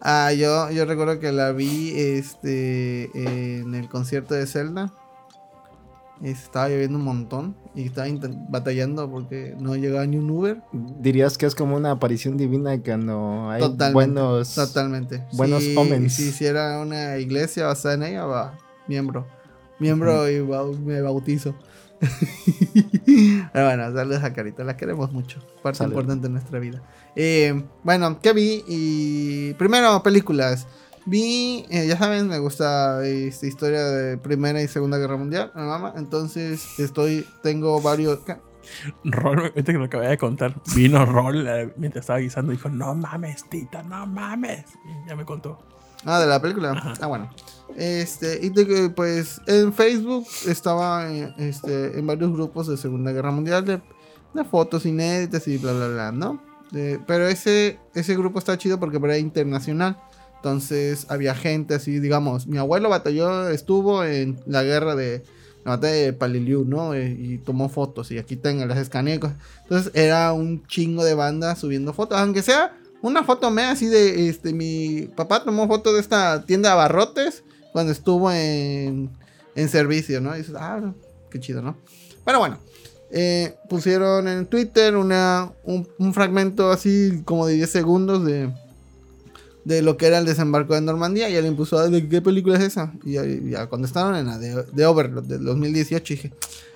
[0.00, 3.10] Ah, yo, yo recuerdo que la vi este
[3.60, 4.92] en el concierto de Zelda.
[6.22, 8.08] Estaba lloviendo un montón y estaba
[8.48, 10.62] batallando porque no llegaba ni un Uber.
[10.72, 13.92] Dirías que es como una aparición divina cuando hay Totalmente.
[13.94, 14.54] buenos.
[14.54, 15.26] Totalmente.
[15.32, 16.14] buenos si, omens.
[16.14, 18.58] Si hiciera una iglesia basada en ella, va.
[18.88, 19.26] Miembro.
[19.78, 20.42] Miembro y
[20.84, 21.54] me bautizo.
[23.52, 24.64] Pero bueno, saludos a Carita.
[24.64, 25.40] La queremos mucho.
[25.62, 25.92] Parte Salud.
[25.92, 26.82] importante de nuestra vida.
[27.14, 28.64] Eh, bueno, ¿qué vi?
[28.66, 30.66] Y primero, películas.
[31.08, 35.52] Vi, eh, ya saben, me gusta esta historia de Primera y Segunda Guerra Mundial.
[35.54, 35.94] Me mama.
[35.96, 38.20] Entonces, estoy, tengo varios.
[39.04, 42.68] Rol, ahorita que lo acabé de contar, vino Rol eh, mientras estaba guisando y dijo,
[42.68, 44.64] no mames, tita, no mames.
[44.84, 45.58] Y ya me contó.
[46.04, 46.96] Ah, de la película.
[47.00, 47.30] Ah, bueno.
[47.74, 53.30] Este, y de pues en Facebook estaba eh, este, en varios grupos de Segunda Guerra
[53.30, 53.80] Mundial de,
[54.34, 56.42] de fotos inéditas y bla, bla, bla, ¿no?
[56.70, 59.96] De- pero ese, ese grupo está chido porque era internacional.
[60.38, 65.24] Entonces había gente así, digamos, mi abuelo batalló, estuvo en la guerra de
[65.64, 66.94] la batalla de Paliliu, ¿no?
[66.94, 69.18] Eh, y tomó fotos y aquí tengo las escaneé.
[69.18, 69.36] cosas.
[69.64, 74.28] Entonces era un chingo de banda subiendo fotos, aunque sea una foto mea así de,
[74.28, 77.42] este, mi papá tomó foto de esta tienda de abarrotes
[77.72, 79.10] cuando estuvo en,
[79.56, 80.34] en servicio, ¿no?
[80.36, 80.94] Y dices, ah,
[81.30, 81.76] qué chido, ¿no?
[82.24, 82.58] Pero bueno,
[83.10, 88.52] eh, pusieron en Twitter una, un, un fragmento así como de 10 segundos de,
[89.68, 92.56] de lo que era el desembarco de Normandía y él impuso, "Ah, ¿de qué película
[92.56, 92.94] es esa?
[93.04, 96.32] Y ya, ya contestaron en la de, de Overlord del 2018 y dije,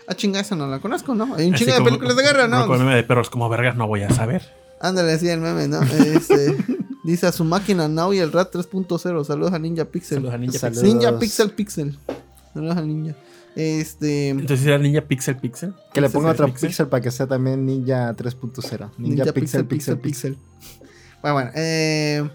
[0.07, 1.35] ah, chinga, esa no la conozco, ¿no?
[1.35, 2.65] Hay un Así chingo de películas de guerra, ¿no?
[2.65, 4.43] el meme de perros como vergas no voy a saber.
[4.79, 5.81] Ándale, así el meme, ¿no?
[5.83, 6.55] Este,
[7.05, 9.25] dice a su máquina Now y el Rat 3.0.
[9.25, 10.17] Saludos a Ninja Pixel.
[10.19, 10.83] Saludos a Ninja Saludos.
[10.83, 10.99] Pixel.
[10.99, 11.99] Ninja Pixel Pixel.
[12.53, 13.15] Saludos a Ninja.
[13.57, 14.29] Este.
[14.29, 15.73] Entonces era Ninja Pixel Pixel.
[15.95, 16.69] Que le Pixel ponga otro Pixel.
[16.69, 18.91] pixel para que sea también Ninja 3.0.
[18.99, 20.37] Ninja, pixel, pixel, pixel,
[21.23, 21.51] Bueno, bueno.
[21.55, 22.29] Eh,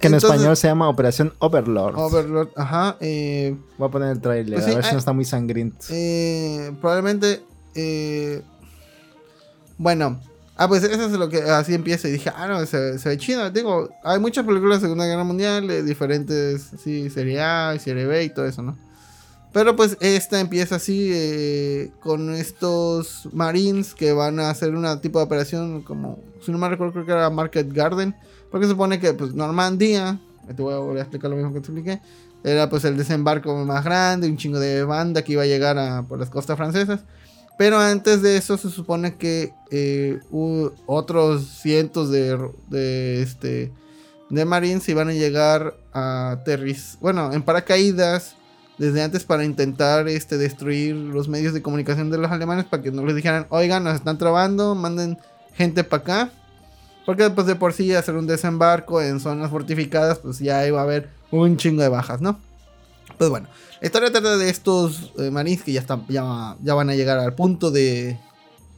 [0.00, 1.94] Que en entonces, español se llama Operación Overlord.
[1.98, 2.96] Overlord, ajá.
[3.00, 5.24] Eh, Voy a poner el trailer, Pues a sí, ver si ah, no está muy
[5.24, 5.86] sangriento.
[5.90, 7.42] eh, probablemente.
[7.74, 8.42] eh,
[9.78, 10.20] bueno.
[10.56, 12.06] Ah, pues eso es lo que así empieza.
[12.08, 13.50] Y dije, ah, no, se, se ve chido.
[13.50, 18.04] Digo, hay muchas películas de Segunda Guerra Mundial, de diferentes, sí, serie A y serie
[18.04, 18.76] B y todo eso, ¿no?
[19.54, 25.24] Pero pues esta empieza así, con estos Marines que van a hacer una tipo de
[25.24, 28.14] operación como, si no me recuerdo, creo que era Market Garden.
[28.50, 32.00] Porque se supone que pues Normandía, te voy a explicar lo mismo que te expliqué,
[32.42, 36.02] era pues el desembarco más grande, un chingo de banda que iba a llegar a,
[36.02, 37.00] por las costas francesas.
[37.58, 40.18] Pero antes de eso se supone que eh,
[40.86, 43.70] otros cientos de, este,
[44.30, 48.34] de marines iban a llegar a aterriz, bueno, en paracaídas
[48.78, 52.90] desde antes para intentar este, destruir los medios de comunicación de los alemanes para que
[52.90, 55.18] no les dijeran, oigan, nos están trabando, manden
[55.52, 56.32] gente para acá.
[57.10, 60.84] Porque pues de por sí hacer un desembarco en zonas fortificadas, pues ya iba a
[60.84, 62.38] haber un chingo de bajas, ¿no?
[63.18, 63.48] Pues bueno,
[63.80, 67.18] la historia trata de estos eh, marines que ya, están, ya, ya van a llegar
[67.18, 68.16] al punto de...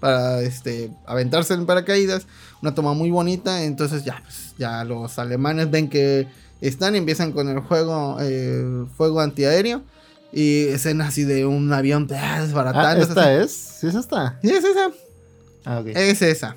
[0.00, 2.26] Para este, aventarse en paracaídas.
[2.62, 3.64] Una toma muy bonita.
[3.64, 6.26] Entonces ya, pues, ya los alemanes ven que
[6.62, 9.82] están y empiezan con el juego, eh, fuego antiaéreo.
[10.32, 13.04] Y escenas así de un avión ah, Ah, desbaratando.
[13.04, 13.52] ¿esta es?
[13.52, 14.38] ¿Sí es esta?
[14.40, 14.90] Sí, es esa.
[15.66, 15.82] Ah.
[15.84, 16.56] Es esa.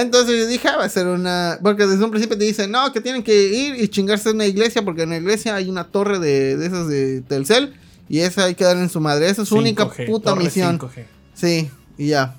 [0.00, 1.58] Entonces yo dije, ah, va a ser una.
[1.62, 4.46] Porque desde un principio te dicen, no, que tienen que ir y chingarse en una
[4.46, 7.74] iglesia, porque en la iglesia hay una torre de, de esas de Telcel.
[8.08, 9.28] Y esa hay que darle en su madre.
[9.28, 10.78] Esa es su única 5G, puta torre misión.
[10.78, 11.04] 5G.
[11.34, 12.36] Sí, y ya.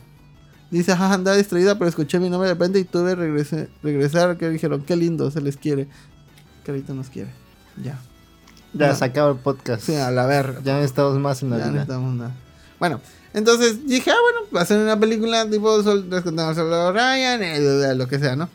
[0.71, 4.37] Dice, ajá, andaba distraída, pero escuché mi nombre de repente y tuve que regrese- regresar.
[4.37, 5.87] Que dijeron, qué lindo, se les quiere.
[6.63, 7.29] Que ahorita nos quiere.
[7.83, 7.99] Ya.
[8.73, 8.95] Ya no.
[8.95, 9.83] se acaba el podcast.
[9.83, 10.59] Sí, a la verga.
[10.63, 11.81] Ya necesitamos más en la Ya no vida.
[11.81, 12.35] necesitamos nada.
[12.79, 13.01] Bueno,
[13.37, 17.41] entonces dije, ah, bueno, va a ser una película tipo Sol- Rescatando al Soldado Ryan,
[17.43, 18.49] eh, lo que sea, ¿no?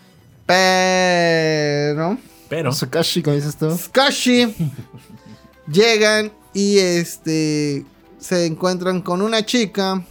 [0.47, 2.19] Pero.
[2.49, 3.71] Pero Sukashi, como dices tú.
[3.77, 4.55] Skashi
[5.71, 7.85] llegan y este.
[8.19, 10.03] Se encuentran con una chica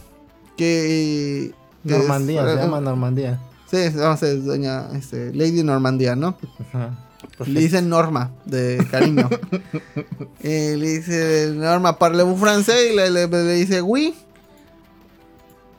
[0.56, 1.52] que.
[1.86, 3.40] que Normandía, es- se llama Normandía.
[3.70, 6.36] Sí, vamos a decir, doña este, Lady Normandía, ¿no?
[6.72, 6.90] Ajá.
[7.46, 9.28] Le dice Norma, de cariño.
[10.44, 12.90] Eh, le dice Norma, parlez-vous francés?
[12.92, 14.12] Y le, le- le dice, oui.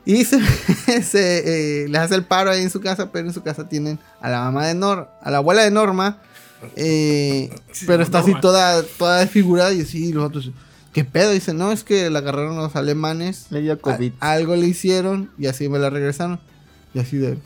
[0.06, 0.38] Y se,
[1.02, 3.98] se, eh, les hace el paro ahí en su casa, pero en su casa tienen
[4.20, 6.18] a la mamá de Norma, a la abuela de Norma.
[6.76, 8.40] eh, Sí, pero está así Norma.
[8.40, 10.50] toda, toda desfigurada y así los otros.
[10.92, 11.32] ¿Qué pedo?
[11.32, 13.46] Dice, no, es que la agarraron los alemanes.
[13.50, 14.12] Le dio COVID.
[14.20, 16.38] a- algo le hicieron y así me la regresaron.
[16.92, 17.38] Y así de,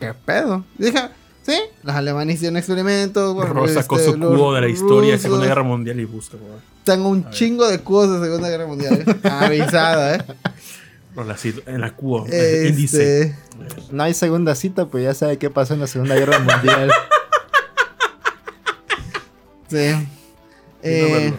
[0.00, 0.64] ¿qué pedo?
[0.78, 1.00] Y dije,
[1.46, 3.34] sí, los alemanes hicieron experimentos.
[3.34, 5.18] bueno, Rosa sacó este, su los cubo de la historia de.
[5.18, 6.48] Segunda Guerra Mundial y busca, por.
[6.84, 9.04] Tengo un chingo de cosas de Segunda Guerra Mundial.
[9.06, 9.28] ¿eh?
[9.28, 10.24] Avisada, ¿eh?
[11.16, 11.36] La
[11.66, 12.26] en la cubo.
[12.30, 13.22] eh, Índice.
[13.22, 13.36] Este,
[13.90, 16.92] No hay segunda cita, pues ya sabe qué pasó en la Segunda Guerra Mundial.
[19.68, 20.08] sí.
[20.82, 21.32] Eh,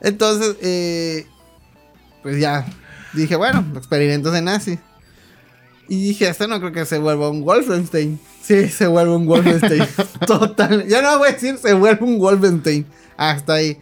[0.00, 1.26] entonces, eh,
[2.22, 2.66] pues ya
[3.12, 4.78] dije, bueno, experimentos de nazis.
[5.88, 8.20] Y dije, esto no creo que se vuelva un Wolfenstein.
[8.42, 9.86] Sí, se vuelve un Wolfenstein.
[10.26, 10.86] Total.
[10.86, 12.86] Ya no voy a decir se vuelve un Wolfenstein.
[13.16, 13.78] Hasta ahí.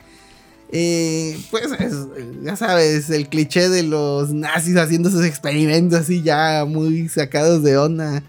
[0.70, 1.94] Eh, pues es,
[2.42, 7.78] ya sabes, el cliché de los nazis haciendo sus experimentos así ya muy sacados de
[7.78, 8.22] onda.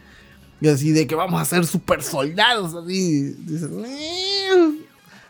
[0.62, 2.74] Y así de que vamos a ser super soldados.
[2.74, 3.36] Así.
[3.50, 4.50] "Eh".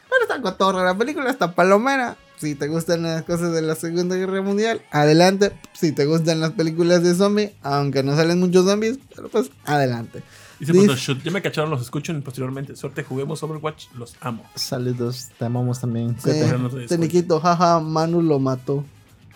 [0.09, 0.83] Pero está cotorra.
[0.83, 2.17] La película está palomera.
[2.39, 5.51] Si te gustan las cosas de la Segunda Guerra Mundial, adelante.
[5.73, 10.23] Si te gustan las películas de zombie, aunque no salen muchos zombies, pero pues adelante.
[10.59, 12.75] Dice Dice- Photoshoot, ya me cacharon, los escuchan posteriormente.
[12.75, 14.43] Suerte, juguemos Overwatch, los amo.
[14.55, 16.15] Saludos, te amamos también.
[16.19, 16.87] Sí, te.
[16.87, 18.83] Teniquito, jaja, Manu lo mató.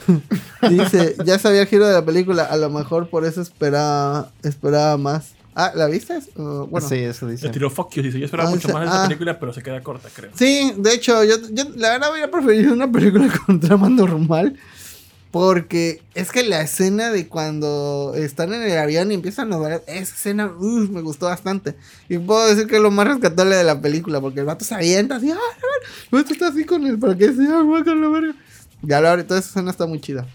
[0.70, 4.98] Dice, ya sabía el giro de la película, a lo mejor por eso esperaba, esperaba
[4.98, 5.34] más.
[5.56, 6.18] Ah, ¿la viste?
[6.36, 6.88] Uh, bueno.
[6.90, 7.46] Sí, eso dice.
[7.46, 8.02] Le tiró fuck you.
[8.02, 9.08] Dice, yo esperaba Ah, mucho dice- más de esta ah.
[9.08, 10.32] película, pero se queda corta, creo.
[10.34, 14.58] Sí, de hecho, yo, yo la verdad hubiera preferido una película con trama normal.
[15.34, 19.84] Porque es que la escena de cuando están en el avión y empiezan a ver,
[19.88, 21.76] esa escena me gustó bastante.
[22.08, 24.76] Y puedo decir que es lo más rescatable de la película, porque el vato se
[24.76, 25.38] avienta así, ¡ah!
[26.12, 28.36] El vato está así con el para que se ¡ah, con la verga!
[28.84, 30.28] Ya verdad, toda esa escena está muy chida.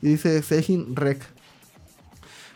[0.00, 1.18] Y dice Sejin Rek.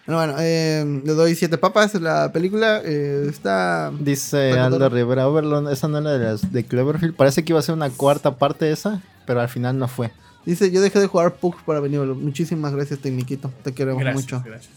[0.06, 1.94] Bueno, bueno, eh, le doy siete papas.
[1.94, 3.90] La película eh, está.
[3.98, 4.88] Dice Aldo.
[4.90, 7.16] Rivera Overlord, esa no era de las de Cloverfield.
[7.16, 10.12] Parece que iba a ser una cuarta parte esa, pero al final no fue.
[10.46, 12.00] Dice, yo dejé de jugar Pug para venir.
[12.00, 13.50] Muchísimas gracias, Tecniquito.
[13.62, 14.42] Te queremos Gracias, mucho.
[14.44, 14.72] gracias.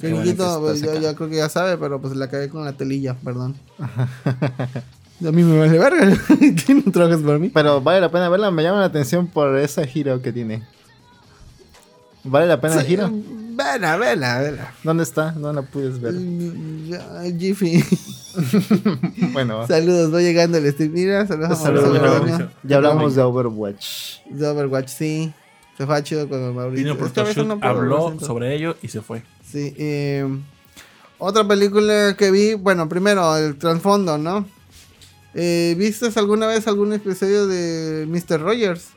[0.00, 2.72] Bueno Tecniquito, pues, yo, yo creo que ya sabe, pero pues la cagué con la
[2.74, 3.56] telilla, perdón.
[5.26, 6.16] A mí me vale verga.
[6.66, 7.48] ¿Tiene trajes para mí?
[7.52, 10.62] Pero vale la pena verla, me llama la atención por ese giro que tiene.
[12.22, 13.10] ¿Vale la pena el Sí, giro?
[13.58, 14.72] Vela, vela, vela.
[14.84, 15.32] ¿Dónde está?
[15.32, 16.14] No la puedes ver.
[16.14, 17.84] Mm, Jiffy.
[19.32, 20.92] Bueno, saludos, voy llegando el stream.
[20.92, 22.50] Mira, saludos a Saludos, Mauricio Mauricio.
[22.62, 24.20] Ya hablamos de Overwatch.
[24.30, 25.32] De Overwatch, sí.
[25.76, 26.92] Se fue chido con Mauricio.
[26.92, 29.24] A veces Shoot, no habló sobre ello y se fue.
[29.44, 30.24] Sí, eh,
[31.18, 34.46] otra película que vi, bueno, primero el trasfondo, ¿no?
[35.34, 38.40] Eh, ¿Viste alguna vez algún episodio de Mr.
[38.40, 38.90] Rogers?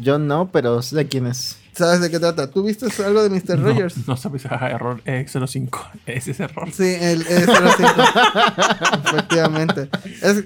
[0.00, 1.58] Yo no, pero sé de quién es.
[1.76, 2.50] ¿Sabes de qué trata?
[2.50, 3.58] ¿Tú viste algo de Mr.
[3.58, 4.08] No, Rogers?
[4.08, 5.70] no sabes, ah, error X05.
[6.06, 6.70] Ese es error.
[6.72, 9.04] Sí, el E05.
[9.04, 9.90] Efectivamente.
[10.22, 10.44] Es,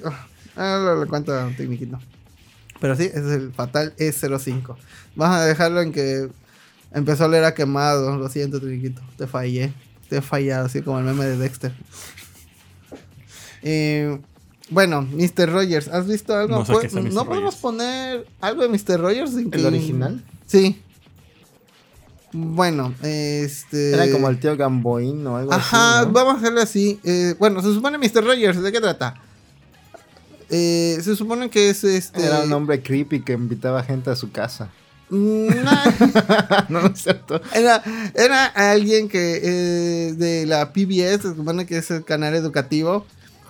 [0.56, 1.98] ah, lo, lo cuento un tecniquito.
[2.80, 4.74] Pero sí, es el fatal E05.
[5.14, 6.28] Vamos a dejarlo en que
[6.92, 8.16] empezó a leer a quemado.
[8.16, 9.00] Lo siento, tecniquito.
[9.16, 9.72] Te fallé.
[10.08, 11.72] Te he fallado, así como el meme de Dexter.
[13.62, 14.18] Eh,
[14.70, 15.50] bueno, Mr.
[15.52, 16.58] Rogers, ¿has visto algo?
[16.58, 17.12] No sé Pues, qué es Mr.
[17.12, 19.00] ¿No podemos poner algo de Mr.
[19.00, 19.32] Rogers?
[19.34, 20.24] ¿El original?
[20.46, 20.82] Sí.
[22.32, 23.92] Bueno, este.
[23.92, 26.06] Era como el tío Gamboín o algo Ajá, así.
[26.06, 26.12] ¿no?
[26.12, 27.00] vamos a hacerlo así.
[27.02, 28.24] Eh, bueno, se supone Mr.
[28.24, 29.16] Rogers, ¿de qué trata?
[30.48, 32.24] Eh, se supone que es este.
[32.24, 34.70] Era un hombre creepy que invitaba gente a su casa.
[35.08, 37.40] Mm, nah, no, no es cierto.
[37.52, 37.82] era,
[38.14, 43.04] era alguien que eh, de la PBS, se supone que es el canal educativo.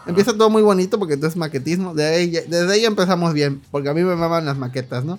[0.06, 1.94] Empieza todo muy bonito porque entonces maquetismo.
[1.94, 5.18] De ahí desde ahí empezamos bien, porque a mí me maman las maquetas, ¿no?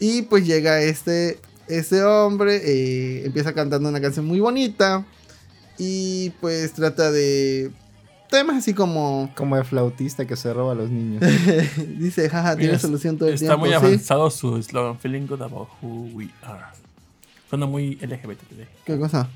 [0.00, 1.38] Y pues llega este,
[1.68, 5.04] este hombre, eh, empieza cantando una canción muy bonita.
[5.78, 7.70] Y pues trata de
[8.30, 9.30] temas así como...
[9.36, 11.22] Como el flautista que se roba a los niños.
[11.98, 13.60] Dice, jaja, tiene Mira, solución todo el Está tiempo.
[13.60, 13.74] muy sí.
[13.74, 16.64] avanzado su eslogan, feeling good about who we are.
[17.48, 18.66] Suena muy LGBT.
[18.84, 19.28] ¿Qué cosa?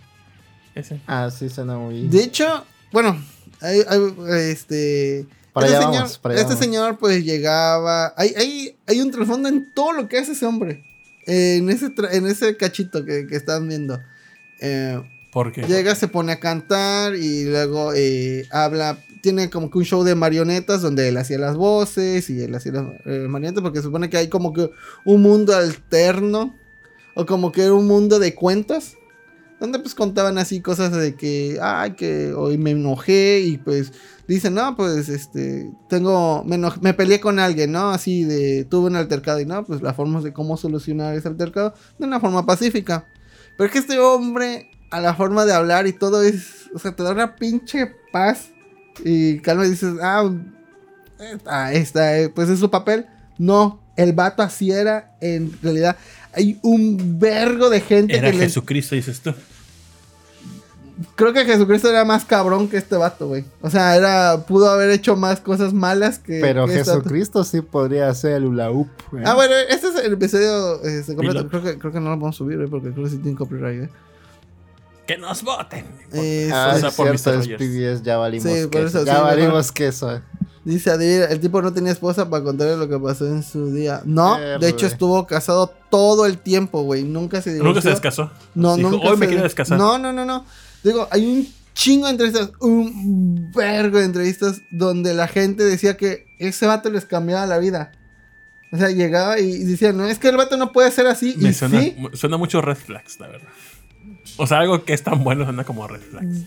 [0.75, 1.01] Ese.
[1.07, 2.09] Ah, sí, suena muy.
[2.09, 3.17] De hecho, bueno,
[3.61, 4.15] hay- hay,
[4.51, 5.27] este...
[5.53, 6.65] Para este allá señor, vamos, para allá este vamos.
[6.65, 8.15] señor pues llegaba...
[8.17, 10.83] Hay, hay, hay un trasfondo en todo lo que hace ese hombre.
[11.27, 14.01] Eh, en, ese en ese cachito que, que están viendo.
[14.61, 15.01] Eh,
[15.31, 18.99] Porque Llega, se pone a cantar y luego eh, habla.
[19.21, 22.73] Tiene como que un show de marionetas donde él hacía las voces y él hacía
[22.73, 24.71] las eh, marionetas porque se supone que hay como que
[25.05, 26.59] un mundo alterno
[27.15, 28.97] o como que un mundo de cuentos
[29.63, 33.93] donde pues contaban así cosas de que, ay, que hoy me enojé y pues
[34.27, 37.91] dicen, no, pues este, tengo, me, me peleé con alguien, ¿no?
[37.91, 41.75] Así de, tuve un altercado y no, pues la forma de cómo solucionar ese altercado
[41.99, 43.07] de una forma pacífica.
[43.57, 46.97] Pero es que este hombre, a la forma de hablar y todo es, o sea,
[46.97, 48.49] te da una pinche paz
[49.05, 50.29] y calma y dices, ah,
[51.21, 53.07] esta, esta, eh, pues es su papel.
[53.39, 55.97] No, el vato así era en realidad.
[56.35, 59.35] Hay un vergo de gente era que le- Jesucristo, dices tú.
[61.15, 63.45] Creo que Jesucristo era más cabrón que este vato, güey.
[63.61, 66.41] O sea, era pudo haber hecho más cosas malas que.
[66.41, 66.85] Pero que este.
[66.93, 68.89] Jesucristo sí podría hacer el hula hoop.
[69.17, 69.23] ¿eh?
[69.25, 71.49] Ah, bueno, este es el episodio este, completo.
[71.49, 73.37] Creo que, creo que no lo vamos a subir, güey, porque creo que sí tiene
[73.37, 73.91] copyright, ¿eh?
[75.07, 75.85] Que nos voten.
[76.13, 77.63] Eso Ah, o sea, es por cierto, Mr.
[77.63, 78.87] es ya valimos Sí, por queso.
[78.99, 80.21] eso, ya sí, valimos queso.
[80.65, 84.01] Dice Adivina, el tipo no tenía esposa para contarle lo que pasó en su día.
[84.05, 84.93] No, Eh, de hecho güey.
[84.93, 87.03] estuvo casado todo el tiempo, güey.
[87.03, 87.69] Nunca se divorció.
[87.71, 88.31] Nunca se descasó.
[88.55, 89.77] No, Dijo, nunca Hoy me quiero descasar.
[89.77, 90.45] No, no, no, no.
[90.85, 96.27] Digo, hay un chingo de entrevistas, un vergo de entrevistas donde la gente decía que
[96.39, 97.93] ese vato les cambiaba la vida.
[98.73, 101.35] O sea, llegaba y decía, no, es que el vato no puede ser así.
[101.39, 103.49] Me y suena, sí, suena mucho red flags, la verdad.
[104.39, 106.39] O sea, algo que es tan bueno suena como red flags.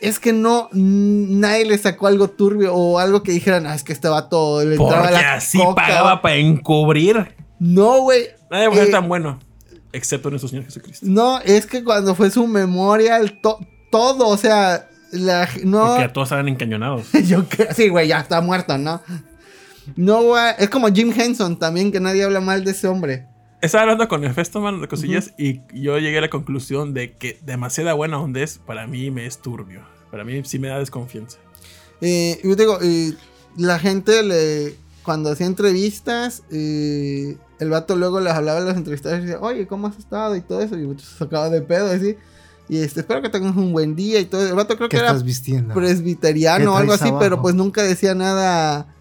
[0.00, 3.92] es que no, nadie le sacó algo turbio o algo que dijeran, ah, es que
[3.92, 5.82] este vato le entraba Porque la así coca".
[5.82, 7.34] pagaba para encubrir.
[7.58, 8.28] No, güey.
[8.50, 9.40] Nadie puede ser Eh, tan bueno.
[9.92, 11.06] Excepto nuestro Señor Jesucristo.
[11.08, 13.58] No, es que cuando fue su memorial, to-
[13.90, 17.06] todo, o sea, la, no, Porque a todos estaban encañonados.
[17.26, 19.00] yo creo, sí, güey, ya está muerto, ¿no?
[19.96, 23.26] No, güey, es como Jim Henson también, que nadie habla mal de ese hombre.
[23.60, 27.40] Estaba hablando con el Festoman de cosillas y yo llegué a la conclusión de que
[27.42, 29.80] demasiada buena onda es, para mí me es turbio.
[30.12, 31.38] Para mí sí me da desconfianza.
[32.00, 32.78] Eh, yo digo,
[33.56, 34.76] la gente le.
[35.02, 36.42] Cuando hacía entrevistas,
[37.60, 40.36] el vato luego les hablaba a los entrevistados y decía, oye, ¿cómo has estado?
[40.36, 40.76] Y todo eso.
[40.78, 42.16] Y muchos se sacaba de pedo así.
[42.68, 44.46] Y este, espero que tengas un buen día y todo.
[44.46, 45.72] El vato creo ¿Qué que era vistiendo?
[45.74, 48.94] presbiteriano o ¿Qué algo así, pero pues nunca decía nada.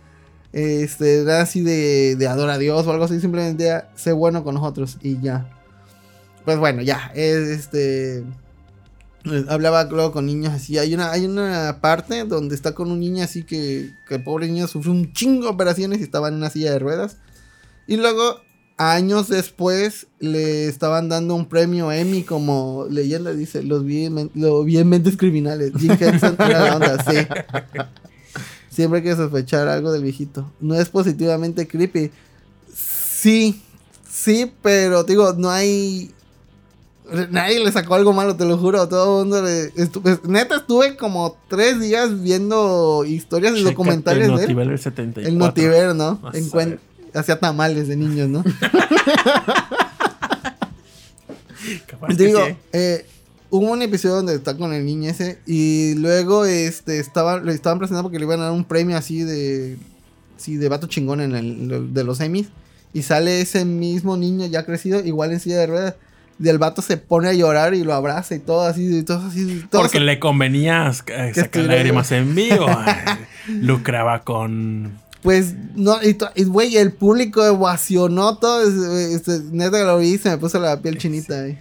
[0.53, 3.19] Este, nada así de, de adora a Dios o algo así.
[3.19, 5.49] Simplemente decía, sé bueno con nosotros y ya.
[6.45, 7.11] Pues bueno, ya.
[7.13, 8.19] Es este.
[8.19, 10.77] eh, Hablaba luego con niños así.
[10.77, 14.47] Hay una, hay una parte donde está con un niño así que, que el pobre
[14.47, 17.17] niño sufrió un chingo de operaciones y estaba en una silla de ruedas.
[17.85, 18.39] Y luego,
[18.77, 23.33] años después, le estaban dando un premio Emmy como leyenda.
[23.33, 25.71] Dice: Los vi, lo vi en mentes criminales.
[25.77, 27.17] Jim Henson era la onda, sí.
[28.69, 30.51] Siempre hay que sospechar algo del viejito.
[30.59, 32.11] No es positivamente creepy.
[32.73, 33.59] Sí,
[34.09, 36.11] sí, pero digo, no hay.
[37.31, 38.87] Nadie le sacó algo malo, te lo juro.
[38.87, 39.73] Todo el mundo le.
[39.75, 44.41] estu- pues, neta, estuve como tres días viendo historias y Chécate documentales el de él.
[44.41, 45.31] Notiver del 74.
[45.31, 46.19] El Notiver, ¿no?
[47.13, 48.43] Hacía tamales de niños, ¿no?
[51.87, 52.55] Capaz Digo, sí.
[52.73, 53.05] eh,
[53.49, 57.79] hubo un episodio donde está con el niño ese y luego este estaba, le estaban
[57.79, 59.77] presentando porque le iban a dar un premio así de
[60.37, 62.47] sí, de vato chingón en el de los Emmys
[62.93, 65.95] y sale ese mismo niño ya crecido igual en silla de ruedas
[66.39, 69.25] y el vato se pone a llorar y lo abraza y todo así y todo
[69.27, 72.67] así todo Porque le convenía eh, sacar lágrimas en vivo.
[72.87, 74.99] eh, Lucraba con.
[75.21, 75.97] Pues no
[76.35, 80.37] y, güey el público ovacionó todo es- este, neta que lo vi y se me
[80.37, 81.59] puso la piel chinita ahí.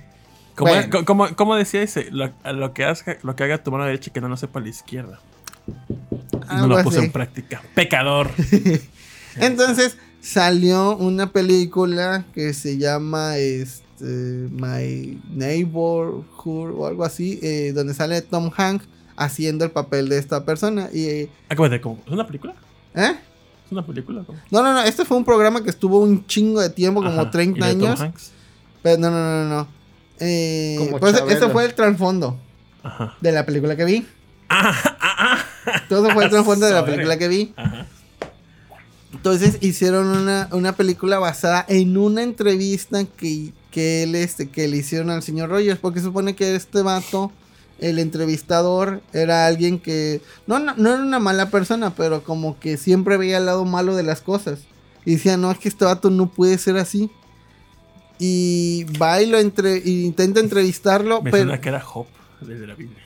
[0.54, 0.88] ¿Cómo, Bueno.
[0.90, 2.10] co- cómo- cómo decía ese?
[2.10, 2.32] Lo,
[2.72, 5.20] que haga, lo que haga tu mano derecha y que no lo sepa la izquierda.
[5.68, 7.06] Y no lo puso así.
[7.06, 7.62] en práctica.
[7.74, 8.30] Pecador.
[9.36, 17.94] Entonces salió una película que se llama este, My Neighborhood o algo así, eh, donde
[17.94, 20.88] sale Tom Hanks haciendo el papel de esta persona.
[20.92, 21.30] Y, eh,
[21.82, 22.00] ¿cómo?
[22.06, 22.54] ¿es una película?
[22.94, 23.12] ¿eh?
[23.66, 24.22] ¿Es una película?
[24.24, 24.38] ¿Cómo?
[24.50, 27.30] No, no, no, este fue un programa que estuvo un chingo de tiempo, como Ajá.
[27.30, 28.00] 30 ¿Y de Tom años.
[28.00, 28.30] Hanks?
[28.82, 29.56] Pero no, no, no, no.
[29.56, 29.68] no.
[30.20, 32.38] Eh, Como pues, ese fue el trasfondo
[32.82, 33.16] Ajá.
[33.20, 34.06] de la película que vi.
[34.48, 35.82] Ah, ah, ah.
[35.88, 37.52] Todo fue el trasfondo de la película que vi.
[37.56, 37.86] Ajá.
[39.12, 44.76] Entonces hicieron una, una película basada en una entrevista que, que él este, que le
[44.76, 45.80] hicieron al señor Rogers.
[45.80, 47.32] Porque se supone que este vato,
[47.78, 50.20] el entrevistador, era alguien que.
[50.46, 53.94] No, no, no era una mala persona, pero como que siempre veía el lado malo
[53.96, 54.60] de las cosas.
[55.04, 57.10] Y decía, no, es que este vato no puede ser así.
[58.18, 61.44] Y va y lo entre, y intenta entrevistarlo, Me pero.
[61.44, 62.06] suena que era Job,
[62.40, 63.02] desde la Biblia.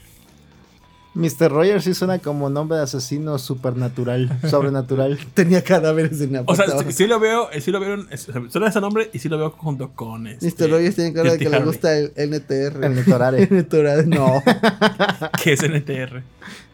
[1.12, 1.50] Mr.
[1.50, 5.18] Rogers sí suena como nombre de asesino supernatural, sobrenatural.
[5.34, 8.28] Tenía cadáveres en la O sea, sí, lo veo, eh, sí lo veo, en- es-
[8.50, 10.70] suena ese nombre y sí lo veo junto con este, Mr.
[10.70, 12.84] Rogers tiene cara de que le gusta el NTR.
[12.84, 13.46] El Netorare.
[13.50, 14.40] Netorade, no.
[15.42, 16.22] Que es NTR.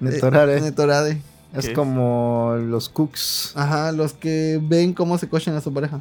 [0.01, 0.59] Netorare.
[0.59, 1.23] Eh, Netorade.
[1.55, 1.73] Es ¿Qué?
[1.73, 3.53] como los cooks.
[3.55, 6.01] Aja, los que ven cómo se cochan a su pareja.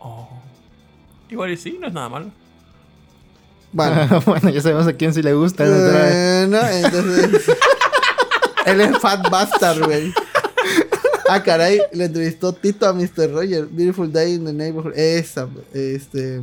[0.00, 0.28] Oh.
[1.30, 2.26] Igual y sí, no es nada malo.
[3.72, 5.64] Bueno, bueno, ya sabemos a quién sí le gusta.
[5.64, 6.46] Netorare.
[6.46, 7.42] bueno, entonces.
[8.66, 10.12] él es Fat Bastard, güey.
[11.28, 13.32] Ah, caray, le entrevistó Tito a Mr.
[13.32, 13.66] Roger.
[13.66, 14.92] Beautiful Day in the Neighborhood.
[14.96, 16.42] Esa, este.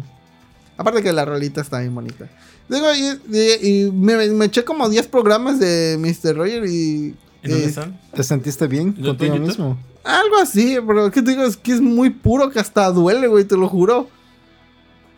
[0.78, 2.28] Aparte que la rolita está bien bonita.
[2.70, 6.36] Digo, y, y- y me, me eché como 10 programas de Mr.
[6.36, 7.16] Roger y.
[7.44, 8.00] ¿Y dónde eh, están?
[8.14, 9.78] ¿Te sentiste bien ¿Yo contigo mismo?
[10.04, 11.44] Algo así, pero ¿qué te digo?
[11.44, 14.08] Es que es muy puro que hasta duele, güey, te lo juro.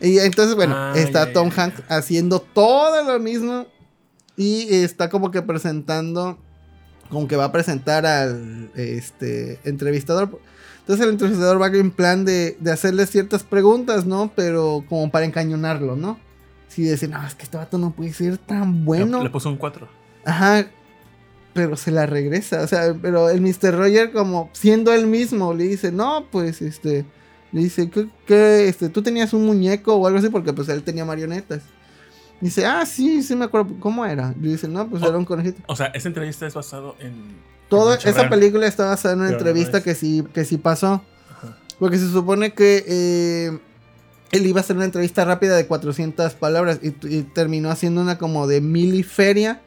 [0.02, 1.50] Y entonces, bueno, Ah, está Tom.
[1.54, 3.66] Hanks haciendo todo lo mismo.
[4.36, 6.38] Y está como que presentando.
[7.08, 10.40] Como que va a presentar al este entrevistador.
[10.80, 14.32] Entonces el entrevistador va en plan de, de hacerle ciertas preguntas, ¿no?
[14.34, 16.18] Pero como para encañonarlo, ¿no?
[16.68, 19.18] Si decir, no, es que este vato no puede ser tan bueno.
[19.18, 19.86] Le, le puso un 4.
[20.24, 20.66] Ajá.
[21.52, 22.62] Pero se la regresa.
[22.62, 23.76] O sea, pero el Mr.
[23.76, 27.04] Roger, como siendo él mismo, le dice, no, pues este.
[27.52, 30.28] Le dice, ¿qué, qué, este, tú tenías un muñeco o algo así?
[30.30, 31.62] Porque pues él tenía marionetas.
[32.40, 33.74] Dice, ah, sí, sí me acuerdo.
[33.78, 34.34] ¿Cómo era?
[34.40, 35.08] Le dice, no, pues Oh.
[35.08, 35.62] era un conejito.
[35.66, 37.36] O sea, esa entrevista es basado en.
[37.68, 41.02] Toda esa película está basada en una Pero entrevista que sí, que sí pasó.
[41.30, 41.56] Ajá.
[41.78, 43.58] Porque se supone que eh,
[44.32, 48.18] él iba a hacer una entrevista rápida de 400 palabras y, y terminó haciendo una
[48.18, 49.62] como de miliferia.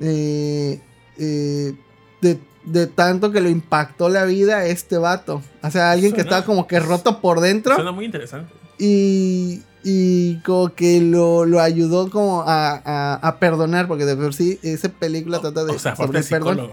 [0.00, 0.80] Eh,
[1.18, 1.74] eh,
[2.20, 5.42] de, de tanto que lo impactó la vida a este vato.
[5.62, 7.74] O sea, alguien que estaba como que roto por dentro.
[7.74, 8.52] Suena muy interesante.
[8.78, 13.86] Y, y como que lo, lo ayudó como a, a- a perdonar.
[13.88, 16.70] Porque de por sí esa película trata de o sea, sobre el perdón.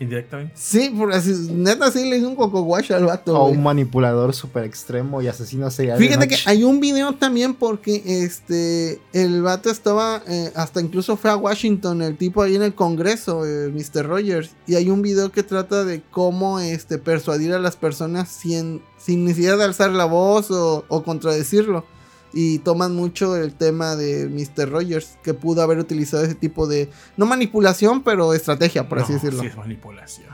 [0.00, 0.54] Indirectamente.
[0.56, 3.38] Sí, por así, neta sí le hizo un coco wash al vato.
[3.38, 5.98] O un manipulador súper extremo y asesino serial.
[5.98, 11.30] Fíjate que hay un video también porque este el vato estaba eh, hasta incluso fue
[11.30, 14.06] a Washington el tipo ahí en el Congreso, el Mr.
[14.06, 18.82] Rogers, y hay un video que trata de cómo este persuadir a las personas sin,
[18.98, 21.84] sin necesidad de alzar la voz o, o contradecirlo.
[22.32, 24.70] Y toman mucho el tema de Mr.
[24.70, 29.40] Rogers, que pudo haber utilizado ese tipo de, no manipulación, pero estrategia, por así decirlo.
[29.40, 30.28] Sí, es manipulación.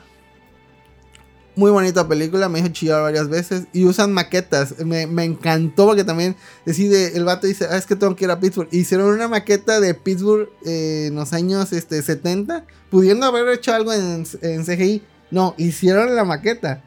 [1.56, 3.68] Muy bonita película, me hizo chillar varias veces.
[3.72, 4.84] Y usan maquetas.
[4.84, 6.34] Me, me encantó porque también
[6.66, 8.68] decide, el vato dice, ah, es que tengo que ir a Pittsburgh.
[8.72, 13.92] Hicieron una maqueta de Pittsburgh eh, en los años este, 70, pudiendo haber hecho algo
[13.92, 15.02] en, en CGI.
[15.30, 16.82] No, hicieron la maqueta.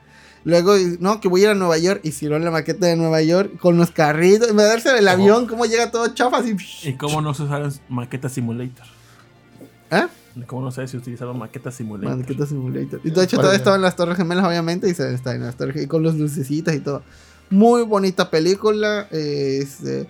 [0.48, 2.00] Luego, no, que voy a ir a Nueva York.
[2.04, 4.54] Hicieron la maqueta de Nueva York con los carritos.
[4.54, 6.56] Me darse el avión, cómo llega todo chafa así.
[6.84, 8.86] ¿Y cómo no se usaron maqueta simulator?
[9.92, 10.08] ¿Ah?
[10.46, 12.16] ¿Cómo no sé si utilizaron maqueta simulator?
[12.16, 13.02] Maqueta Simulator.
[13.04, 15.58] Y de hecho, todo estaba en las Torres Gemelas, obviamente, y se está en las
[15.58, 17.04] Torres y con los lucecitas y todo.
[17.50, 19.10] Muy bonita película.
[19.12, 20.08] eh, este,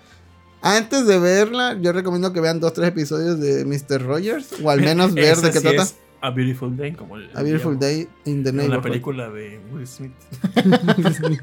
[0.62, 4.06] antes de verla, yo recomiendo que vean dos, tres episodios de Mr.
[4.06, 5.82] Rogers, o al menos ver de qué sí trata.
[5.82, 8.84] es A Beautiful Day, como el, A Beautiful Day in the En la Neighborhood.
[8.84, 10.12] película de Will Smith.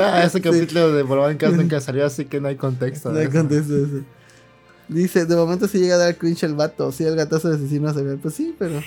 [0.00, 0.40] Ah, ese Sí.
[0.42, 3.08] capítulo de Volver en casa nunca salió, así que no hay contexto.
[3.08, 3.36] No de hay eso.
[3.38, 4.04] contexto de eso.
[4.88, 6.92] Dice, de momento se llega a dar cringe el vato.
[6.92, 8.16] Sí, el gatazo de asesino se ve.
[8.16, 8.80] Pues sí, pero.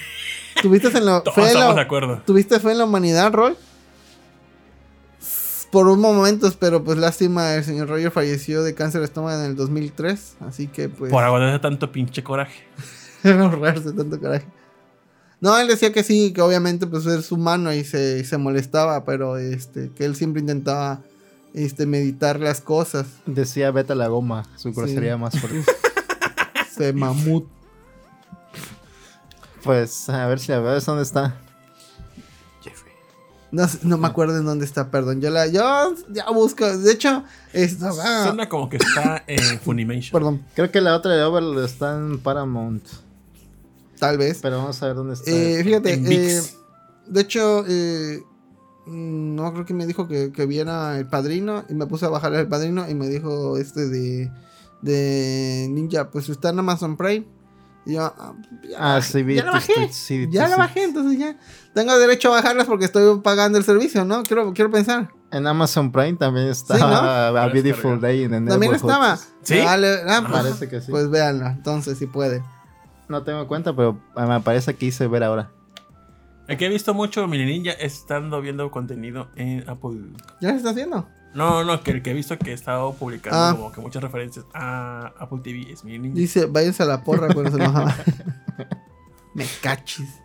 [0.61, 2.21] ¿Tuviste en la, Todos fe en la- estamos de acuerdo.
[2.25, 3.55] ¿Tuviste fe en la humanidad, Roy?
[5.71, 9.45] Por un momento, pero pues lástima, el señor Roger falleció de cáncer de estómago en
[9.47, 10.37] el 2003.
[10.47, 11.11] Así que pues.
[11.11, 12.63] Por aguantarse tanto pinche coraje.
[13.39, 14.45] ahorrarse tanto coraje.
[15.41, 19.37] No, él decía que sí, que obviamente pues es humano y se, se molestaba, pero
[19.37, 21.01] este, que él siempre intentaba
[21.53, 23.07] este, meditar las cosas.
[23.25, 25.63] Decía vete a la goma, su grosería más fuerte.
[26.75, 27.47] Se mamut.
[29.63, 31.39] Pues a ver si la ves dónde está.
[33.51, 35.21] No, no me acuerdo en dónde está, perdón.
[35.21, 36.65] Yo la, yo ya busco.
[36.77, 37.23] De hecho,
[37.53, 40.11] esto, ah, Suena como que está en Funimation.
[40.11, 42.83] perdón, Creo que la otra de Overlord está en Paramount.
[43.99, 44.39] Tal vez.
[44.41, 45.29] Pero vamos a ver dónde está.
[45.31, 46.41] Eh, fíjate, En eh,
[47.07, 48.23] de hecho, eh,
[48.87, 52.09] mm, no creo que me dijo que, que viera el padrino y me puse a
[52.09, 54.31] bajar el padrino y me dijo este de,
[54.81, 57.27] de Ninja, pues está en Amazon Prime.
[57.87, 58.33] Y yo, ah,
[58.67, 59.73] ya, ah, la- sí, vi ya la tus bajé.
[59.75, 61.37] tweets, sí, Ya la bajé, entonces ya
[61.75, 64.23] tengo derecho a bajarlas porque estoy pagando el servicio, ¿no?
[64.23, 65.11] Quiero, quiero pensar.
[65.31, 66.87] En Amazon Prime también está Sí, ¿no?
[66.87, 67.99] A Beautiful.
[68.01, 69.17] Day in the También estaba.
[69.43, 69.59] ¿Sí?
[69.59, 70.89] Vale, ah, pues, Parece que sí.
[70.89, 72.41] Pues véanla, entonces si puede.
[73.07, 75.51] No tengo cuenta, pero me parece que hice ver ahora.
[76.47, 79.97] El que he visto mucho Mini Ninja estando viendo contenido en Apple.
[80.41, 81.07] ¿Ya se está haciendo?
[81.33, 83.53] No, no, que el que he visto que he estado publicando Ah.
[83.55, 86.15] como que muchas referencias a Apple TV es Mini Ninja.
[86.19, 87.95] Dice, váyanse a la porra cuando se enojaba.
[89.33, 90.21] Me cachis.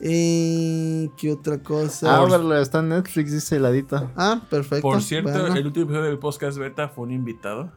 [0.00, 2.14] Eh, ¿Qué otra cosa?
[2.16, 4.10] Ah, Overlord está en Netflix, dice heladito.
[4.16, 4.82] Ah, perfecto.
[4.82, 7.72] Por cierto, el último episodio del podcast beta fue un invitado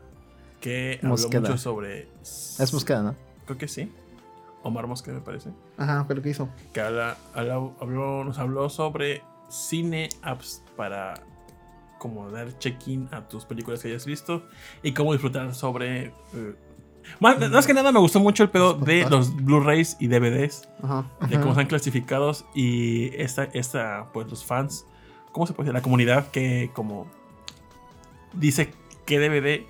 [0.59, 1.41] que habló Mosqueda.
[1.41, 2.09] mucho sobre.
[2.21, 3.15] Es buscada, ¿no?
[3.45, 3.89] Creo que sí.
[4.63, 5.51] Omar Mosqueda, me parece.
[5.77, 6.49] Ajá, pero ¿qué hizo?
[6.73, 11.13] Que habla, habla- habló, nos habló sobre cine apps para
[11.99, 14.43] como dar check-in a tus películas que hayas visto
[14.83, 16.07] y cómo disfrutar sobre.
[16.33, 16.55] eh,
[17.19, 21.05] más, más que nada me gustó mucho el pedo de los Blu-rays y DVDs, Ajá.
[21.29, 24.85] de cómo están clasificados y esta, esta, pues los fans,
[25.31, 25.73] ¿cómo se puede decir?
[25.75, 27.07] La comunidad que como
[28.33, 28.73] dice
[29.05, 29.65] que DVD,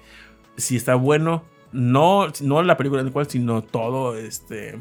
[0.57, 4.77] si está bueno, no, no la película en cual, sino todo, este...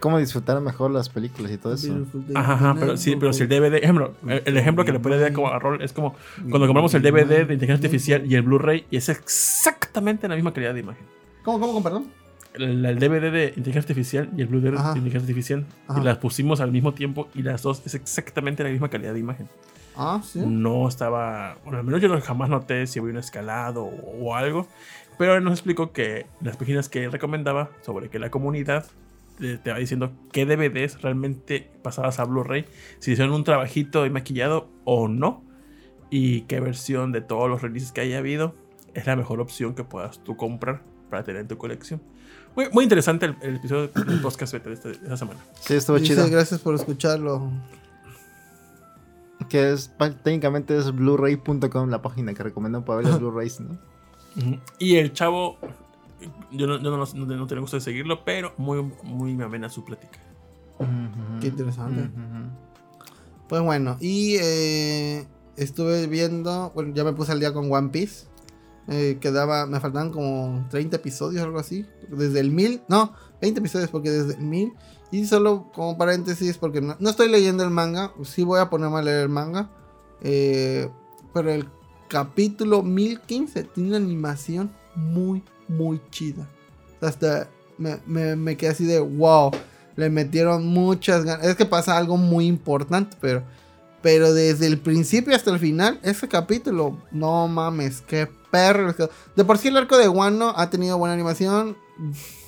[0.00, 2.04] ¿Cómo disfrutar mejor las películas y todo eso?
[2.34, 5.18] Ajá, ajá, pero sí, pero si el DVD, ejemplo, el, el ejemplo que le puede
[5.18, 6.14] dar como a rol es como
[6.50, 10.52] cuando compramos el DVD de inteligencia artificial y el Blu-ray y es exactamente la misma
[10.52, 11.06] calidad de imagen.
[11.42, 12.08] ¿Cómo, cómo, cómo, perdón?
[12.52, 16.00] El, el DVD de inteligencia artificial y el Blu-ray de inteligencia artificial Ajá.
[16.00, 19.20] y las pusimos al mismo tiempo y las dos es exactamente la misma calidad de
[19.20, 19.48] imagen.
[19.96, 20.40] Ah, sí.
[20.44, 24.34] No estaba, bueno, al menos yo no- jamás noté si había un escalado o, o
[24.34, 24.66] algo,
[25.18, 28.86] pero él nos explicó que las páginas que él recomendaba sobre que la comunidad
[29.38, 32.66] te, te va diciendo qué DVDs realmente pasadas a Blu-ray,
[33.00, 35.42] si hicieron un trabajito de maquillado o no,
[36.10, 38.54] y qué versión de todos los releases que haya habido
[38.94, 42.00] es la mejor opción que puedas tú comprar para tener en tu colección.
[42.54, 45.40] Muy, muy interesante el, el episodio del podcast de, este- de esta semana.
[45.60, 46.28] Sí, estuvo Dice, chido.
[46.30, 47.50] gracias por escucharlo.
[49.48, 49.92] Que es
[50.22, 53.76] técnicamente es blu-ray.com la página que recomiendan para ver los Blu-rays, ¿no?
[54.78, 55.56] Y el chavo,
[56.50, 59.84] yo no, yo no, no, no tenía gusto de seguirlo, pero muy, muy amena su
[59.84, 60.18] plática.
[61.40, 62.02] Qué interesante.
[62.02, 62.50] Ujú.
[63.48, 68.26] Pues bueno, y eh, estuve viendo, bueno, ya me puse al día con One Piece.
[68.88, 71.86] Eh, quedaba, me faltaban como 30 episodios o algo así.
[72.08, 74.72] Desde el 1000, no, 20 episodios porque desde el 1000.
[75.10, 78.98] Y solo como paréntesis, porque no, no estoy leyendo el manga, sí voy a ponerme
[78.98, 79.70] a leer el manga.
[80.22, 80.90] eh,
[81.32, 81.68] pero el
[82.14, 86.48] capítulo 1015 tiene una animación muy, muy chida.
[87.00, 89.50] Hasta me, me, me quedé así de wow.
[89.96, 91.44] Le metieron muchas ganas.
[91.44, 93.42] Es que pasa algo muy importante, pero.
[94.00, 98.94] Pero desde el principio hasta el final, ese capítulo, no mames, qué perro.
[99.34, 101.76] De por sí el arco de Wano ha tenido buena animación,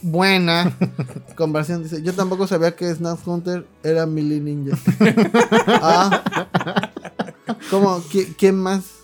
[0.01, 0.76] buena
[1.34, 1.82] conversión.
[1.82, 4.76] Dice, yo tampoco sabía que Snap Hunter era Melee Ninja.
[5.82, 6.22] ah.
[7.70, 8.01] ¿Cómo?
[8.02, 8.95] ¿Qui- ¿Quién más?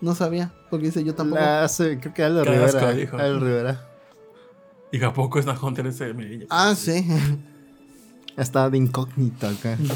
[0.00, 1.40] No sabía, porque dice yo tampoco.
[1.40, 2.92] La hace- creo que Aldo Carrasco Rivera.
[2.96, 3.16] dijo.
[3.16, 3.86] Aldo Rivera.
[4.92, 7.06] Y a poco es una Hunter ese de Ah, sí.
[8.36, 9.76] Está de incógnito acá.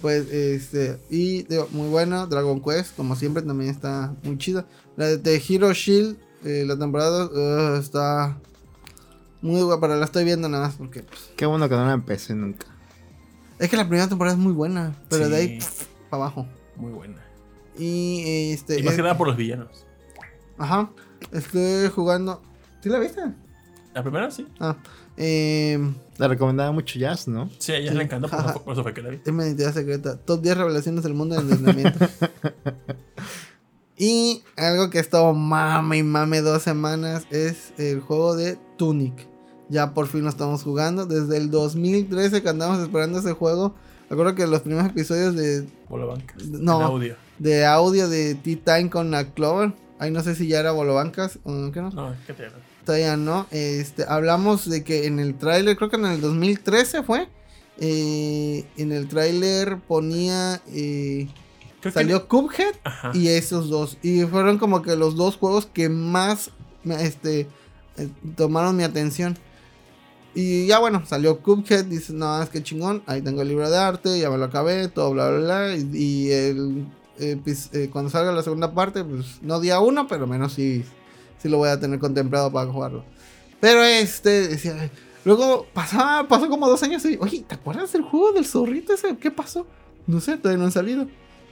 [0.00, 4.64] Pues, este, y digo, muy bueno, Dragon Quest, como siempre, también está muy chido.
[4.96, 8.38] La de The Hero Shield, eh, la temporada uh, está
[9.42, 11.94] muy guapa, pero la estoy viendo nada más porque pues, Qué bueno que no la
[11.94, 12.66] empecé nunca.
[13.58, 15.84] es que la primera temporada es muy buena, pero de ahí Sí.
[16.10, 16.46] para abajo.
[16.76, 17.17] Muy buena.
[17.78, 19.86] Y este, Y más es- que nada por los villanos.
[20.58, 20.90] ajá,
[21.32, 22.42] estoy jugando.
[22.82, 23.22] ¿Sí la viste?
[23.94, 24.46] La primera sí.
[24.60, 24.76] Ah,
[25.16, 25.78] eh,
[26.18, 27.48] La recomendaba mucho Jazz, ¿no?
[27.58, 27.90] Sí, a Sí.
[27.94, 29.20] le encantó, por eso, fue- por eso fue que la vi.
[29.24, 30.16] Es mi identidad secreta.
[30.18, 31.98] Top 10 revelaciones del mundo del entrenamiento.
[33.96, 39.26] y algo que ha estado mame y mame dos semanas es el juego de Tunic.
[39.68, 41.04] Ya por fin lo estamos jugando.
[41.06, 43.74] Desde el 2013 que andamos esperando ese juego.
[44.08, 45.66] Recuerdo que los primeros episodios de.
[45.90, 46.76] No.
[46.80, 47.16] En audio.
[47.38, 49.72] De audio de Tea Time con la Clover.
[49.98, 51.90] Ahí no sé si ya era Bolobancas o qué no.
[51.90, 52.48] No, ¿qué te
[52.84, 53.46] Todavía no.
[53.50, 57.28] Este, hablamos de que en el tráiler, creo que en el 2013 fue.
[57.80, 60.60] eh, en el tráiler ponía.
[60.72, 61.28] eh,
[61.80, 63.12] Creo que- salió Cuphead Ajá.
[63.14, 63.98] y esos dos.
[64.02, 66.50] Y fueron como que los dos juegos que más
[66.84, 67.46] este,
[67.96, 69.36] eh, tomaron mi atención.
[70.34, 71.84] Y ya bueno, salió Cuphead.
[71.84, 73.02] Dices, no, es que chingón.
[73.06, 75.76] Ahí tengo el libro de arte, ya me lo acabé, todo bla bla bla.
[75.76, 76.86] Y, y el,
[77.18, 80.84] eh, pues, eh, cuando salga la segunda parte, pues no día uno, pero menos sí,
[81.42, 83.04] sí lo voy a tener contemplado para jugarlo.
[83.60, 84.90] Pero este, decía,
[85.24, 89.16] luego pasaba, pasó como dos años y, oye, ¿te acuerdas del juego del zorrito ese?
[89.16, 89.66] ¿Qué pasó?
[90.06, 91.06] No sé, todavía no han salido.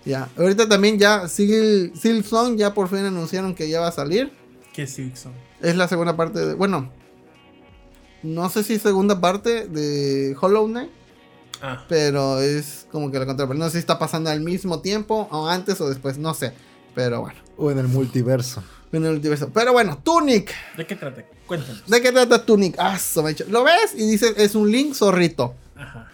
[0.05, 4.31] Ya, ahorita también ya Sil- Silksong ya por fin anunciaron que ya va a salir.
[4.73, 5.33] ¿Qué es Silksong?
[5.61, 6.91] Es la segunda parte de, bueno,
[8.23, 10.91] no sé si segunda parte de Hollow Knight,
[11.63, 13.59] Ah, pero es como que la contraparte.
[13.59, 16.53] No sé si está pasando al mismo tiempo o antes o después, no sé.
[16.95, 18.63] Pero bueno, O en el multiverso.
[18.93, 19.51] en el multiverso.
[19.53, 20.53] Pero bueno, Tunic.
[20.77, 21.25] ¿de qué trata?
[21.47, 21.83] Cuéntanos.
[21.87, 22.75] ¿De qué trata Tunic?
[22.79, 22.99] Ah.
[23.49, 25.55] Lo ves y dices, es un Link zorrito.
[25.77, 26.11] Ajá.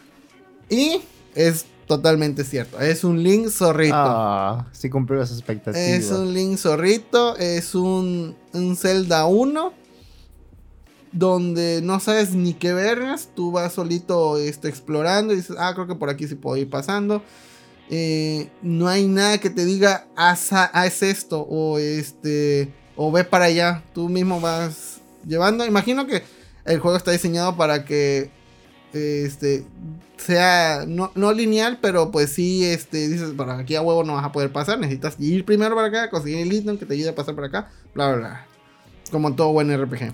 [0.68, 1.00] Y
[1.34, 2.80] es totalmente cierto.
[2.80, 3.94] Es un Link zorrito.
[3.96, 5.86] Ah, sí cumplió las expectativas.
[5.88, 7.36] Es un Link zorrito.
[7.36, 9.72] Es un, un Zelda 1.
[11.12, 13.28] Donde no sabes ni qué vergas.
[13.34, 16.70] Tú vas solito este, explorando y dices, ah, creo que por aquí sí puedo ir
[16.70, 17.22] pasando.
[17.90, 21.46] Eh, no hay nada que te diga, haz, haz esto.
[21.48, 22.72] O este.
[22.96, 23.82] O ve para allá.
[23.94, 25.66] Tú mismo vas llevando.
[25.66, 26.22] Imagino que
[26.64, 28.30] el juego está diseñado para que.
[28.92, 29.64] Este.
[30.16, 34.24] Sea no, no lineal, pero pues sí, este, dices, para aquí a huevo no vas
[34.24, 37.14] a poder pasar, necesitas ir primero para acá, conseguir el ítem que te ayude a
[37.16, 38.46] pasar para acá, bla, bla, bla.
[39.10, 40.12] Como todo buen RPG.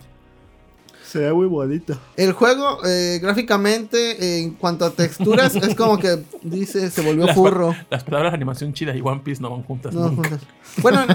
[1.11, 1.99] Se ve muy bonito.
[2.17, 7.25] El juego, eh, gráficamente, eh, en cuanto a texturas, es como que dice, se volvió
[7.27, 7.75] Las, furro.
[7.91, 10.29] las palabras animación chida y One Piece no van juntas No, nunca.
[10.29, 10.49] juntas.
[10.83, 11.07] Bueno,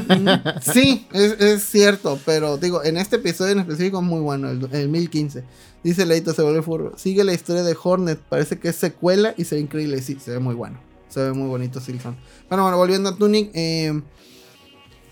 [0.62, 4.68] sí, es, es cierto, pero digo, en este episodio en específico es muy bueno, el,
[4.72, 5.44] el 1015.
[5.84, 6.98] Dice Leito, se vuelve furro.
[6.98, 10.02] Sigue la historia de Hornet, parece que es secuela y se ve increíble.
[10.02, 10.80] Sí, se ve muy bueno.
[11.10, 12.16] Se ve muy bonito Silson.
[12.50, 14.02] Bueno, bueno, volviendo a Tunic, eh,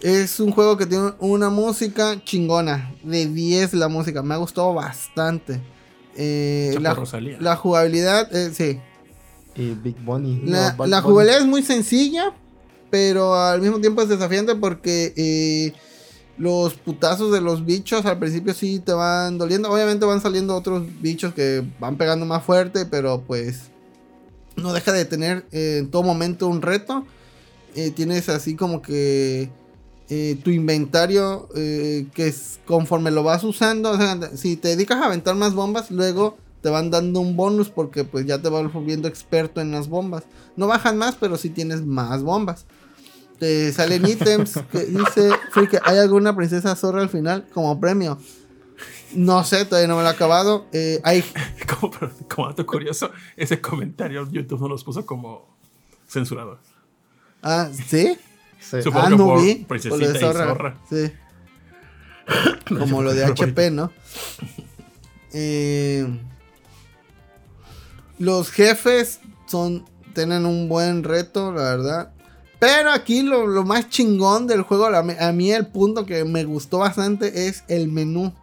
[0.02, 2.94] es un juego que tiene una música chingona.
[3.04, 5.62] De 10 la música, me ha gustado bastante.
[6.16, 6.96] Eh, la,
[7.40, 8.80] la jugabilidad, eh, sí,
[9.56, 10.42] Y Big Bunny.
[10.46, 11.12] la, no, Bad la Bunny.
[11.12, 12.34] jugabilidad es muy sencilla,
[12.90, 15.74] pero al mismo tiempo es desafiante porque eh,
[16.38, 19.72] los putazos de los bichos al principio sí te van doliendo.
[19.72, 23.70] Obviamente van saliendo otros bichos que van pegando más fuerte, pero pues
[24.58, 27.06] no deja de tener eh, en todo momento un reto.
[27.76, 29.50] Eh, tienes así como que
[30.14, 33.92] eh, tu inventario eh, que es conforme lo vas usando.
[33.92, 37.70] o sea, si te dedicas a aventar más bombas, luego te van dando un bonus
[37.70, 40.24] porque pues ya te vas volviendo experto en las bombas.
[40.58, 42.66] No bajan más, pero sí tienes más bombas.
[43.40, 48.18] Te salen ítems que dice Friki, ¿hay alguna princesa zorra al final como premio?
[49.14, 50.66] No sé, todavía no me lo he acabado.
[50.74, 51.24] Eh, hay
[51.80, 51.94] como,
[52.28, 55.56] como dato curioso, ese comentario YouTube no los puso como
[56.06, 56.60] censurados.
[57.42, 58.18] Ah, ¿sí?
[58.62, 58.82] Sí.
[58.82, 59.56] Supongo ah, que no por vi.
[59.56, 60.78] princesita Por lo de y zorra.
[60.90, 61.12] Sí.
[62.80, 63.92] como lo de HP, ¿no?
[65.34, 66.08] Eh,
[68.20, 72.12] los jefes son tienen un buen reto, la verdad.
[72.60, 76.44] Pero aquí lo, lo más chingón del juego, la- a mí el punto que me
[76.44, 78.34] gustó bastante es el menú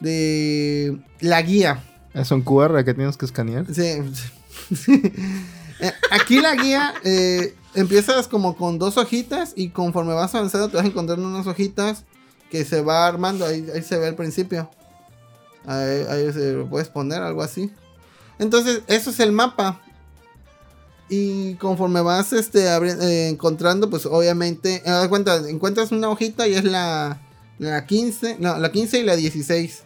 [0.00, 1.82] de la guía.
[2.12, 3.66] Es un QR que tienes que escanear.
[3.74, 5.02] Sí.
[5.80, 10.76] Eh, Aquí la guía eh, empiezas como con dos hojitas y conforme vas avanzando te
[10.76, 12.04] vas encontrando unas hojitas
[12.50, 13.46] que se va armando.
[13.46, 14.68] Ahí, ahí se ve al principio.
[15.66, 17.70] Ahí, ahí se lo puedes poner, algo así.
[18.38, 19.80] Entonces, eso es el mapa.
[21.08, 26.64] Y conforme vas este, eh, encontrando, pues obviamente, eh, cuenta, encuentras una hojita y es
[26.64, 27.20] la,
[27.58, 29.82] la 15, no, la 15 y la 16.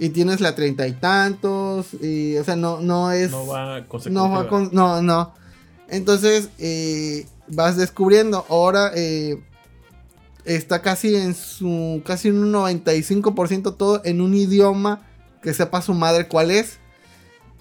[0.00, 3.30] Y tienes la treinta y tantos, y, o sea, no, no es...
[3.30, 4.28] No va No, consecutiva.
[4.28, 5.34] va con- no, no.
[5.90, 8.46] Entonces, eh, vas descubriendo.
[8.48, 9.38] Ahora eh,
[10.44, 12.02] está casi en su.
[12.04, 15.06] Casi en un 95% todo en un idioma
[15.42, 16.78] que sepa su madre cuál es.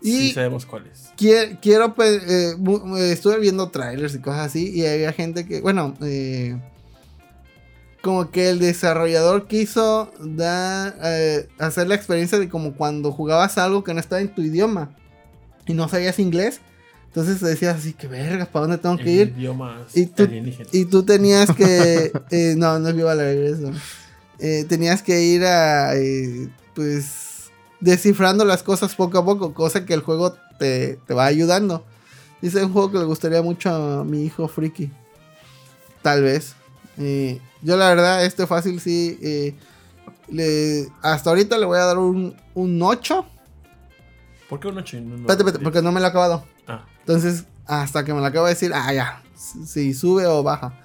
[0.02, 1.12] Y Sí, sabemos cuál es.
[1.18, 1.94] quie- quiero.
[1.94, 2.56] pues, eh,
[3.12, 4.70] estuve viendo trailers y cosas así.
[4.70, 5.60] Y había gente que.
[5.62, 5.96] Bueno,
[8.02, 13.84] como que el desarrollador quiso dar, eh, hacer la experiencia de como cuando jugabas algo
[13.84, 14.96] que no estaba en tu idioma
[15.66, 16.62] y no sabías inglés.
[17.10, 19.34] Entonces decías así, que verga, ¿para dónde tengo que ir?
[19.36, 20.30] idiomas Y tú-.
[20.72, 22.11] Y tú tenías que...
[22.30, 23.72] eh, no, no es viva la regreso.
[24.38, 25.95] Eh, tenías que ir a...
[25.95, 27.49] eh, pues...
[27.80, 31.84] Descifrando las cosas poco a poco, cosa que el juego te, te va ayudando.
[32.41, 34.91] Dice un juego que le gustaría mucho a mi hijo Friki.
[36.03, 36.53] Tal vez.
[36.99, 39.56] Eh, yo la verdad, este fácil sí...
[40.27, 43.26] le, hasta ahorita le voy a dar un, un 8.
[44.48, 46.44] ¿Por qué un 8 y no Espérate, espérate, porque no me lo he acabado.
[46.68, 49.23] Ah, Entonces, hasta que me lo acabo de decir, ah, ya,
[49.65, 50.80] si sube o baja.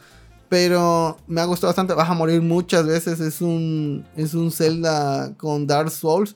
[0.48, 3.20] Pero me ha gustado bastante, vas a morir muchas veces.
[3.20, 6.34] Es un, es un Zelda con Dark Souls.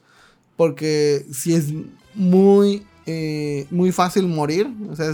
[0.59, 1.69] Porque si es
[2.15, 4.70] muy, eh, muy fácil morir.
[4.90, 5.10] O sea,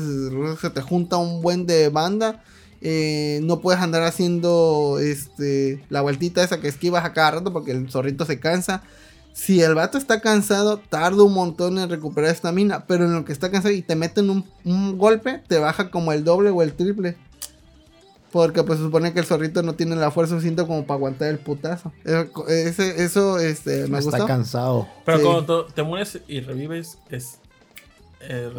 [0.60, 2.42] se, te junta un buen de banda.
[2.80, 7.70] eh, no puedes andar haciendo este, la vueltita esa que esquivas a cada rato porque
[7.70, 8.82] el zorrito se cansa.
[9.35, 12.86] Si el vato está cansado, tarda un montón en recuperar estamina.
[12.86, 16.12] Pero en lo que está cansado y te meten un, un golpe, te baja como
[16.12, 17.16] el doble o el triple.
[18.31, 21.28] Porque pues se supone que el zorrito no tiene la fuerza suficiente como para aguantar
[21.28, 21.93] el putazo.
[22.05, 24.27] Eso, ese- eso este, me Está gustó.
[24.27, 24.89] cansado.
[25.05, 25.24] pero Sí.
[25.24, 27.39] cuando te mueres y revives, ¿es
[28.20, 28.51] eh,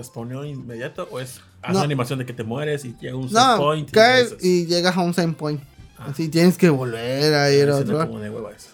[0.46, 1.78] inmediato o es haz No.
[1.80, 3.92] una animación de que te mueres y llega un save No, point?
[3.92, 4.46] caes regresas?
[4.46, 5.62] y llegas a un same point.
[5.98, 6.08] Ah.
[6.10, 7.98] Así tienes que volver a ir a otro.
[8.08, 8.70] Como de hueva eso.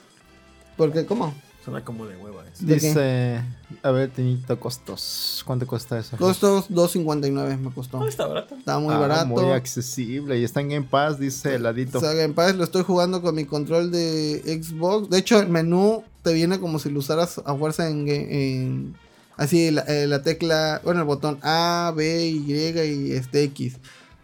[0.77, 1.33] Porque, ¿cómo?
[1.63, 2.43] Suena como de hueva.
[2.59, 3.41] Dice,
[3.83, 5.43] a ver, Tinito, costos.
[5.45, 6.17] ¿Cuánto cuesta eso?
[6.17, 7.99] Costos 2.59 me costó.
[7.99, 8.55] No, está barato.
[8.55, 9.27] Está muy Ah, barato.
[9.27, 10.39] Muy accesible.
[10.39, 11.99] Y está en Game Pass, dice el ladito.
[11.99, 15.09] Saga en paz lo estoy jugando con mi control de Xbox.
[15.11, 18.95] De hecho, el menú te viene como si lo usaras a fuerza en, en-
[19.37, 23.77] así la, eh, la tecla, bueno, el botón A, B, Y y este X.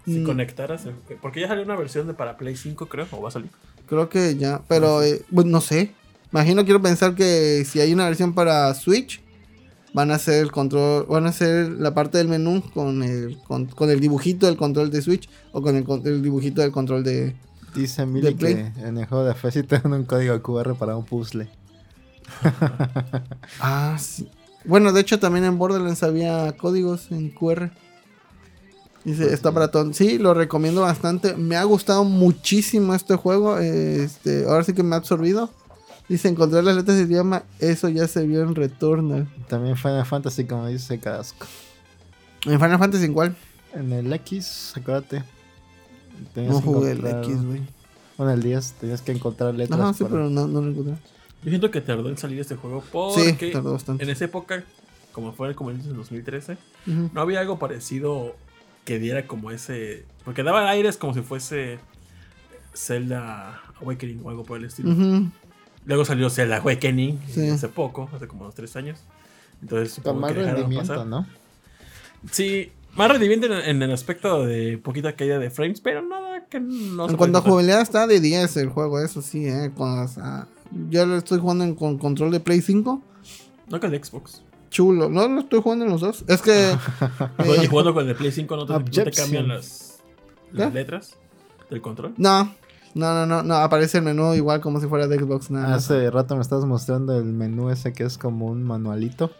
[0.06, 3.22] Si Mm, conectaras, el- porque ya salió una versión de para Play 5, creo, o
[3.22, 3.50] va a salir.
[3.88, 5.94] Creo que ya, pero eh, pues, no sé.
[6.32, 9.22] Imagino, quiero pensar que si hay una versión para Switch,
[9.94, 13.66] van a hacer el control, van a hacer la parte del menú con el, con,
[13.66, 17.36] con el dibujito del control de Switch o con el, dibujito del control de...
[17.74, 20.96] Dice Mili que en el juego de fe sí te dan un código QR para
[20.96, 21.50] un puzzle.
[23.62, 24.30] Ah, sí.
[24.66, 27.72] Bueno, de hecho también en Borderlands había códigos en QR.
[29.06, 29.94] Dice, está para todo.
[29.94, 31.36] Sí, lo recomiendo bastante.
[31.36, 33.58] Me ha gustado muchísimo este juego.
[33.60, 35.50] Este, ahora sí que me ha absorbido.
[36.10, 39.28] Dice, encontrar las letras de idioma, eso ya se vio en Returnal.
[39.50, 41.46] También Final Fantasy, como dice Cadasco.
[42.46, 43.36] ¿En Final Fantasy en cuál?
[43.74, 45.24] En el X, acuérdate.
[46.34, 47.62] tenías No jugué el X, güey.
[48.18, 49.80] Bueno, el 10 tenías que encontrar letras.
[49.80, 50.94] Ajá, sí, para- pero no, no lo encontré.
[51.44, 52.82] Yo siento que tardó en salir este juego
[53.14, 54.04] Sí, porque tardó bastante.
[54.04, 54.64] en esa época,
[55.12, 56.58] como fue como en el 2013,
[56.88, 57.10] Ujú.
[57.14, 58.36] no había algo parecido
[58.86, 60.06] que diera como ese.
[60.26, 61.78] Porque daba aires como si fuese
[62.74, 64.92] Zelda Awakening o algo por el estilo.
[64.92, 65.30] Ujú.
[65.88, 67.50] Luego salió Zelda Awakening Sí.
[67.50, 69.00] hace poco, hace como unos tres años.
[69.62, 71.08] Entonces, más rendimiento, pasar.
[71.08, 71.26] ¿no?
[72.32, 76.60] Sí, más rendimiento en, en el aspecto de poquita caída de frames, pero nada que
[76.60, 79.72] no se En cuanto a jugabilidad está de 10 el juego, eso sí, eh.
[79.76, 80.48] Con, o sea,
[80.90, 83.02] yo lo estoy jugando en- con control de Play 5.
[83.70, 84.44] No que el Xbox.
[84.70, 85.10] Chulo.
[85.10, 86.24] No, lo estoy jugando en los dos.
[86.28, 86.76] Es que.
[87.46, 90.00] Y eh, jugando con el de Play 5 no te, no te cambian las,
[90.52, 91.16] las letras
[91.70, 92.14] del control.
[92.18, 92.54] no.
[92.98, 93.56] No, no, no, no.
[93.56, 95.52] Aparece el menú igual como si fuera de Xbox.
[95.52, 95.70] Nada.
[95.70, 95.86] más.
[95.86, 99.32] Hace rato me estabas mostrando el menú ese que es como un manualito.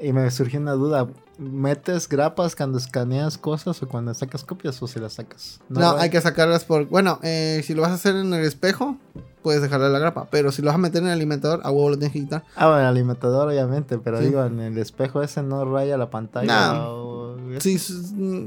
[0.00, 1.06] Y me surgió una duda.
[1.38, 5.60] ¿Metes grapas cuando escaneas cosas o cuando sacas copias o si las sacas?
[5.68, 6.04] No, güey.
[6.04, 6.86] hay que sacarlas por.
[6.88, 8.96] Bueno, eh, si lo vas a hacer en el espejo,
[9.42, 10.26] puedes dejarle la grapa.
[10.30, 12.44] Pero si lo vas a meter en el alimentador, a huevo lo tienes que quitar.
[12.56, 14.26] Ah, bueno, el alimentador, obviamente, pero Sí.
[14.26, 16.72] digo, en el espejo ese no raya la pantalla.
[16.74, 16.88] No.
[16.90, 17.78] o- Sí,
[18.14, 18.46] mm,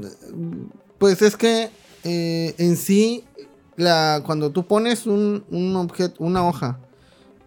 [0.98, 1.70] pues es que
[2.04, 3.24] eh, en sí,
[3.78, 6.78] la, cuando tú pones un, un objeto, una hoja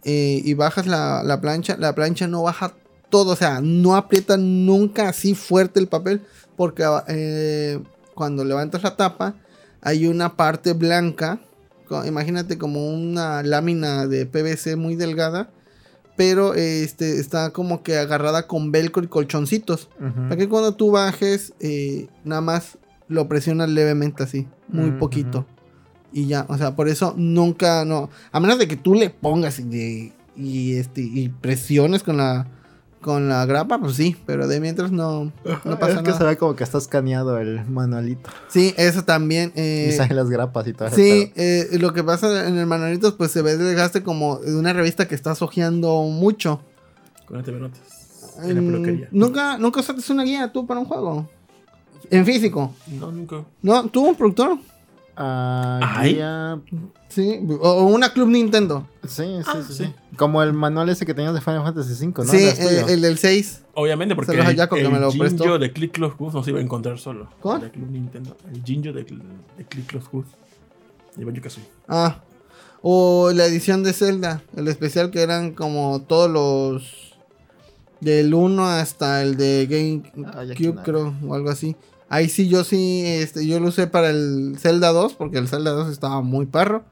[0.03, 2.73] eh, y bajas la, la plancha, la plancha no baja
[3.09, 6.21] todo, o sea, no aprieta nunca así fuerte el papel,
[6.55, 7.79] porque eh,
[8.15, 9.35] cuando levantas la tapa
[9.81, 11.39] hay una parte blanca,
[12.07, 15.49] imagínate como una lámina de PVC muy delgada,
[16.15, 19.89] pero este, está como que agarrada con velcro y colchoncitos.
[19.99, 22.77] Para que cuando tú bajes, eh, nada más
[23.09, 25.45] lo presionas levemente así, muy Mm, poquito.
[26.13, 28.09] Y ya, o sea, por eso nunca, no.
[28.31, 32.47] A menos de que tú le pongas y, de- y, este, y presiones con la,
[32.99, 35.31] con la grapa, pues sí, pero de mientras no,
[35.63, 36.17] no pasa es que nada.
[36.17, 38.29] se ve como que está escaneado el manualito.
[38.49, 39.53] Sí, eso también.
[39.55, 40.97] eh, y salen las grapas y todo eso.
[40.97, 44.73] Sí, eh, lo que pasa en el manualito, pues se ve desgaste como de una
[44.73, 46.61] revista que estás hojeando mucho.
[47.25, 47.79] Con el TV Notas.
[48.43, 49.07] En la Mm, peluquería.
[49.11, 51.29] Nunca, nunca usaste una guía tú para un juego.
[52.09, 52.73] En físico.
[52.87, 53.43] No, nunca.
[53.61, 53.87] ¿No?
[53.87, 54.57] ¿Tú un productor?
[55.23, 56.15] Ah, Ay.
[56.15, 56.59] guía-
[57.09, 57.39] Sí.
[57.61, 58.87] O, o una Club Nintendo.
[59.03, 59.83] Sí, sí, Ah, sí, sí.
[59.85, 59.93] sí.
[60.17, 62.31] Como el manual ese que tenías de Final Fantasy V, ¿no?
[62.31, 63.63] sí, eh, el del 6.
[63.73, 65.59] Obviamente, porque el, hallazgo que el me lo Jinjo prestó.
[65.59, 67.27] de Click Close Good no se iba a encontrar solo.
[67.41, 67.61] ¿Cuál?
[67.61, 68.35] De Club Nintendo.
[68.53, 70.25] El Jinjo de, de Click Close Good.
[71.17, 71.67] De Banjo Kazooie.
[71.89, 72.21] Ah.
[72.81, 74.41] O la edición de Zelda.
[74.55, 77.13] El especial que eran como todos los.
[77.99, 79.67] Del 1 hasta el de
[80.33, 81.13] Ah, GameCube, quién creo.
[81.27, 81.75] O algo así.
[82.13, 83.03] Ahí sí, yo sí.
[83.05, 85.13] Este, yo lo usé para el Zelda 2.
[85.13, 86.83] Porque el Zelda 2 estaba muy perro.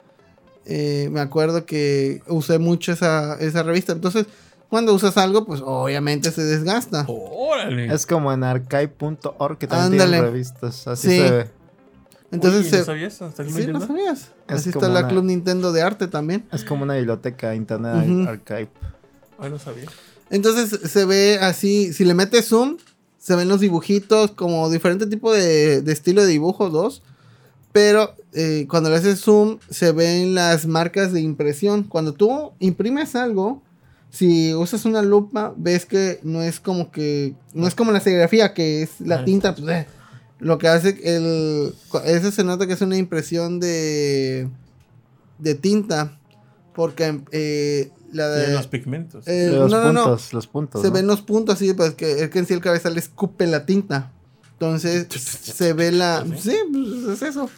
[0.66, 3.91] Eh, me acuerdo que usé mucho esa, esa revista.
[3.91, 4.28] Entonces,
[4.70, 7.06] cuando usas algo, pues obviamente se desgasta.
[7.08, 7.94] ¡Órale!
[7.94, 10.12] Es como en archive.org que también Ándale.
[10.12, 10.88] tienen revistas.
[10.88, 11.18] Así Sí.
[11.18, 11.48] se ve.
[12.32, 13.22] Entonces, se- ¿no sabías?
[13.24, 14.20] ¿Hasta Club Sí, no sabías.
[14.48, 16.48] Es Así está la una- Club Nintendo de arte también.
[16.52, 18.30] Es como una biblioteca internet Ujú.
[18.30, 18.70] archive.
[19.40, 19.86] Ay, no sabía.
[20.30, 22.78] Entonces se ve así, si le metes zoom,
[23.20, 27.04] se ven los dibujitos, como diferente tipo de, de estilo de dibujo, dos.
[27.72, 31.84] Pero eh, cuando le haces zoom, se ven las marcas de impresión.
[31.84, 33.62] Cuando tú imprimes algo,
[34.10, 38.54] si usas una lupa, ves que no es como que, no es como la serigrafía,
[38.54, 39.26] que es la Ajá.
[39.26, 39.56] tinta.
[39.56, 39.88] pues, eh,
[40.40, 41.74] lo que hace el,
[42.06, 44.48] eso se nota que es una impresión de,
[45.38, 46.18] de tinta.
[46.74, 48.40] Porque eh, la de...
[48.40, 49.27] Tienen los pigmentos.
[49.27, 50.03] eh, los no, no, no.
[50.06, 50.81] puntos, los puntos.
[50.81, 50.94] Se ¿no?
[50.94, 53.65] ven los puntos así, pues que es que en sí el cabeza le escupe la
[53.65, 54.11] tinta.
[54.53, 56.26] Entonces se ve la.
[56.38, 57.49] Sí, pues es eso.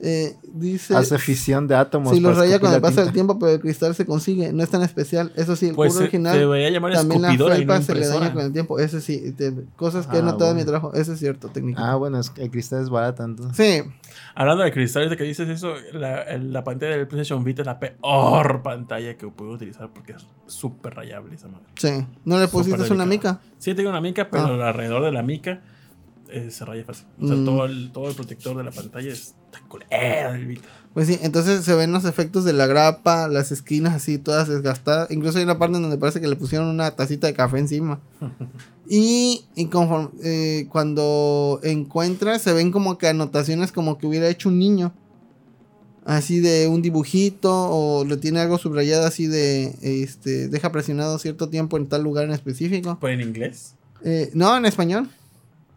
[0.00, 0.94] Eh, dice.
[0.96, 2.14] Hace fisión de átomos.
[2.14, 4.52] Si los raya con el paso del tiempo, pero el cristal se consigue.
[4.52, 5.32] No es tan especial.
[5.34, 6.38] Eso sí, el pues original.
[6.70, 8.78] llamar También la y no felpa se le daña con el tiempo.
[8.78, 10.92] Eso sí, te- cosas que he Ah, notado en mi trabajo.
[10.94, 11.80] Eso es cierto, técnico.
[11.82, 13.56] Ah, bueno, es que el cristal es barato entonces.
[13.56, 13.90] Sí,
[14.36, 17.80] Hablando de cristales, de que dices eso, la, la pantalla del PlayStation Vita es la
[17.80, 21.64] peor pantalla que puedo utilizar porque es súper rayable esa madre.
[21.76, 22.06] sí.
[22.24, 23.40] ¿No le pusiste una mica?
[23.58, 25.60] Sí, tengo una mica, pero alrededor de la mica
[26.28, 27.06] eh, se raya fácil.
[27.20, 27.44] O sea, Mm.
[27.44, 29.34] todo, el, todo el protector de la pantalla Vita.
[30.94, 35.10] Pues sí, entonces se ven los efectos de la grapa, las esquinas así todas desgastadas.
[35.10, 38.00] Incluso hay una parte donde parece que le pusieron una tacita de café encima.
[38.88, 44.48] y y conforme, eh, cuando encuentras, se ven como que anotaciones como que hubiera hecho
[44.48, 44.92] un niño.
[46.04, 51.50] Así de un dibujito o le tiene algo subrayado así de, este, deja presionado cierto
[51.50, 52.96] tiempo en tal lugar en específico.
[52.98, 53.74] ¿Pues en inglés?
[54.02, 55.10] Eh, no, en español.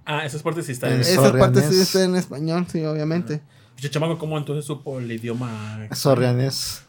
[0.06, 1.88] Ah, esas partes sí están En en Eso- Esa parte sí Sorrianés.
[1.88, 3.42] está en español, sí, obviamente.
[3.90, 5.88] Chamaco, ¿cómo entonces supo el idioma?
[5.94, 6.84] Sorrianés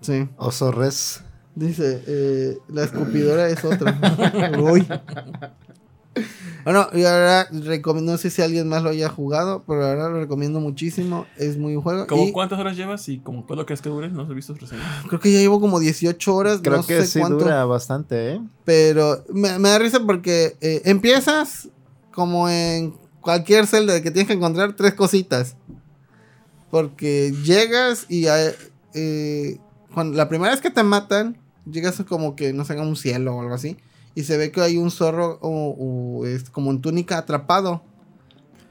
[0.00, 0.28] Sí.
[0.36, 1.22] o Sorres.
[1.54, 3.98] Dice, eh, la escupidora es otra.
[4.60, 4.86] Uy.
[6.64, 10.20] Bueno, y ahora recomiendo, no sé si alguien más lo haya jugado, pero ahora lo
[10.20, 11.26] recomiendo muchísimo.
[11.36, 12.06] Es muy juego.
[12.06, 14.08] ¿Cómo y cuántas horas llevas y como cuánto crees que dure?
[14.10, 14.84] ¿No has visto reseñas?
[15.08, 17.38] creo que ya llevo como 18 horas, Creo no que sé sí cuánto.
[17.38, 18.40] dura bastante, ¿eh?
[18.64, 21.68] Pero me, me da risa porque eh, empiezas
[22.12, 25.56] como en cualquier celda que tienes que encontrar tres cositas.
[26.70, 28.26] Porque llegas y
[28.94, 29.58] eh,
[29.92, 31.36] cuando, la primera vez que te matan,
[31.70, 33.76] llegas como que no sé, a un cielo o algo así.
[34.14, 37.82] Y se ve que hay un zorro o, o es como en túnica atrapado.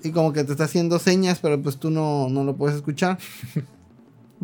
[0.03, 3.17] Y como que te está haciendo señas, pero pues tú no, no lo puedes escuchar.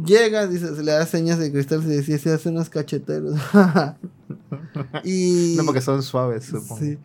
[0.03, 3.39] Llega, dice, le da señas de cristal y decía, se hace unos cacheteros.
[5.03, 6.79] y No, porque son suaves, supongo.
[6.79, 6.97] Sí.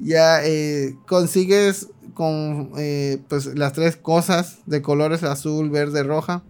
[0.00, 6.42] Ya eh, consigues con eh, pues las tres cosas de colores azul, verde, roja.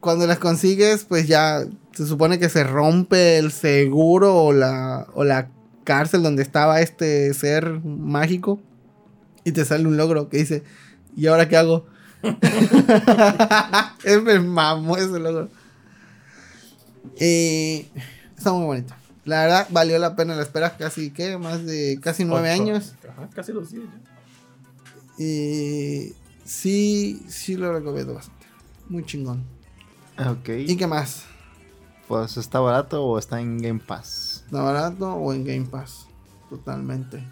[0.00, 5.24] Cuando las consigues, pues ya se supone que se rompe el seguro o la, o
[5.24, 5.50] la
[5.84, 8.60] cárcel donde estaba este ser mágico.
[9.44, 10.64] Y te sale un logro que dice,
[11.16, 11.86] ¿y ahora qué hago?
[14.04, 15.48] es me ese logro.
[17.18, 17.88] Eh,
[18.36, 18.94] está muy bonito.
[19.26, 21.36] La verdad, valió la pena la espera casi, ¿qué?
[21.36, 22.62] Más de casi nueve Ocho.
[22.62, 22.94] años.
[23.08, 25.22] Ajá, casi los 10 ya.
[25.24, 28.46] Y sí, sí lo recomiendo bastante.
[28.88, 29.44] Muy chingón.
[30.18, 30.48] Ok.
[30.66, 31.24] ¿Y qué más?
[32.08, 34.42] Pues está barato o está en Game Pass.
[34.46, 36.06] ¿Está barato o en Game Pass?
[36.48, 37.22] Totalmente.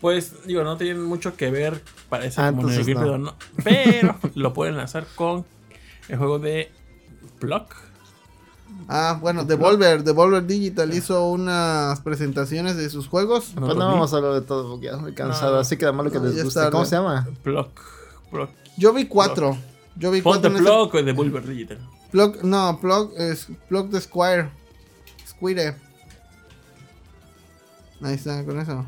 [0.00, 3.00] Pues, digo, no tienen mucho que ver, parece Ah, como en el no.
[3.00, 3.34] pero no.
[3.64, 5.44] Pero lo pueden lanzar con
[6.08, 6.70] el juego de
[7.40, 7.74] Block.
[8.94, 13.54] Ah, bueno, Devolver, Devolver Digital hizo unas presentaciones de sus juegos.
[13.54, 15.54] No pues no vamos a hablar de todo porque ya estoy cansado.
[15.54, 15.60] No.
[15.60, 16.70] Así que además lo que No, les gusta.
[16.70, 17.26] ¿Cómo se llama?
[17.42, 17.70] Block.
[18.30, 18.50] Block.
[18.76, 19.56] Yo vi cuatro.
[19.96, 21.78] Yo vi Ponte cuatro en ese- Block o de Bulber Digital.
[22.10, 24.50] Plug, no, Plug es Plug de Squire.
[25.26, 25.74] Squire.
[28.02, 28.84] Ahí está, con eso.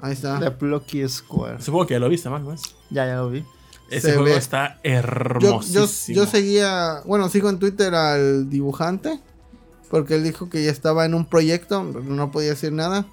[0.00, 0.38] Ahí está.
[0.38, 1.60] The Plucky Square.
[1.62, 2.62] Supongo que ya lo viste, man, ¿no es?
[2.90, 3.44] Ya, ya lo vi.
[3.96, 5.86] Ese Se juego ve- está hermosísimo.
[6.16, 9.20] yo, yo seguía, bueno, sigo en Twitter al dibujante.
[9.90, 13.06] Porque él dijo que ya estaba en un proyecto, no podía decir nada.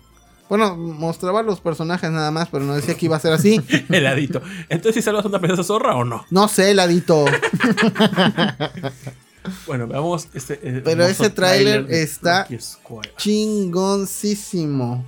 [0.50, 3.62] Bueno, mostraba los personajes nada más, pero no decía que iba a ser así.
[3.90, 4.42] Heladito.
[4.68, 6.26] Entonces, ¿si salvas una princesa zorra o no?
[6.32, 7.26] No sé, ladito.
[9.66, 10.60] Bueno, veamos este.
[10.62, 12.48] eh, Pero ese tráiler está.
[13.18, 15.04] Chingoncísimo.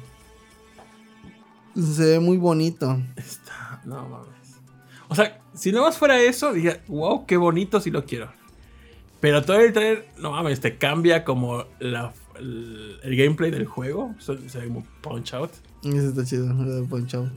[1.76, 3.00] Se ve muy bonito.
[3.16, 3.80] Está.
[3.86, 4.28] No mames.
[5.08, 8.32] O sea, si no más fuera eso, diría, wow, qué bonito si lo quiero.
[9.20, 14.14] Pero todo el trailer, no mames, te cambia como la, el, el gameplay del juego.
[14.20, 15.52] Se, se ve como punch out.
[15.84, 17.32] Ese está chido, lo de Punch Out.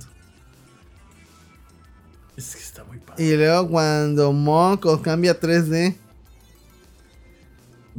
[2.37, 3.25] Es que está muy padre.
[3.25, 5.97] Y luego cuando Monko cambia a 3D.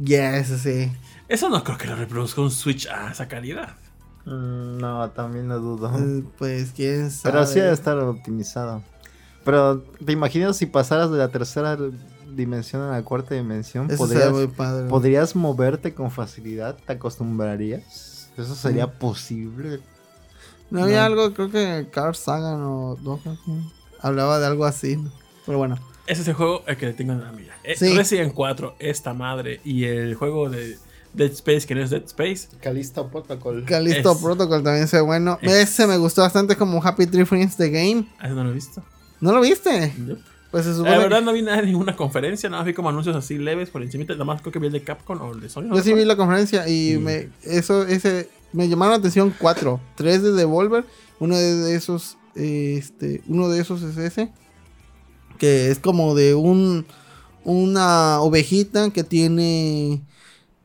[0.02, 0.90] Yes, sí.
[1.28, 3.76] Eso no creo que lo reproduzca un Switch a esa calidad.
[4.24, 5.92] Mm, no, también lo dudo.
[5.98, 7.32] Eh, Pues quién sabe.
[7.32, 8.82] Pero sí debe estar optimizado.
[9.48, 11.78] Pero, ¿te imaginas si pasaras de la tercera
[12.36, 13.86] dimensión a la cuarta dimensión?
[13.90, 14.90] Eso ¿Podrías, muy padre.
[14.90, 16.76] ¿Podrías moverte con facilidad?
[16.86, 18.30] ¿Te acostumbrarías?
[18.36, 19.80] ¿Eso sería posible?
[20.70, 21.04] No había No.
[21.06, 23.38] algo, creo que Carl Sagan o Doha
[24.02, 24.98] hablaba de algo así.
[25.46, 25.78] Pero bueno.
[26.06, 27.54] Ese es el juego el que le tengo en la mira.
[27.64, 27.96] Eh, Sí.
[27.96, 30.76] Resident 4, esta madre, y el juego de
[31.14, 32.48] Dead Space, que no es Dead Space.
[32.60, 33.64] Calista Protocol.
[33.64, 35.38] Callisto Es- Protocol también se ve bueno.
[35.40, 38.08] es- Ese me gustó bastante como Happy Tree Friends The Game.
[38.18, 38.82] Ah, no lo he visto.
[39.20, 39.92] ¿No lo viste?
[40.50, 42.88] Pues se La supone verdad no vi nada de ninguna conferencia, nada más vi como
[42.88, 44.04] anuncios así leves por encima.
[44.08, 45.64] Nada más creo que vi el de Capcom o el de Sony.
[45.64, 49.80] no Yo sí vi la conferencia y me, eso, ese, me llamaron la atención cuatro.
[49.94, 50.84] Tres de Devolver,
[51.18, 54.30] uno de esos, este, uno de esos es ese,
[55.38, 56.86] que es como de un,
[57.44, 60.00] una ovejita que tiene,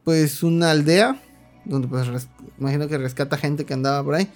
[0.06, 1.22] pues, una aldea,
[1.66, 2.08] donde pues,
[2.58, 4.30] imagino que rescata gente que andaba por ahí.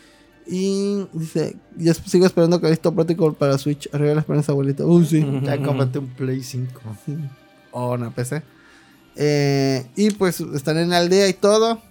[0.50, 3.90] Y dice, yo sigo esperando Callisto Protocol para Switch.
[3.94, 4.86] Arriba la esperanza, abuelita.
[4.86, 5.26] Uy, sí.
[5.44, 6.82] Ya cómprate un Play 5.
[7.72, 8.42] O una PC.
[9.16, 11.82] Eh, y pues están en la aldea y todo.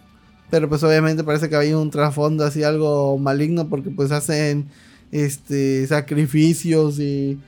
[0.48, 4.68] Pero pues obviamente parece que hay un trasfondo así algo maligno porque pues hacen
[5.10, 7.38] este sacrificios y,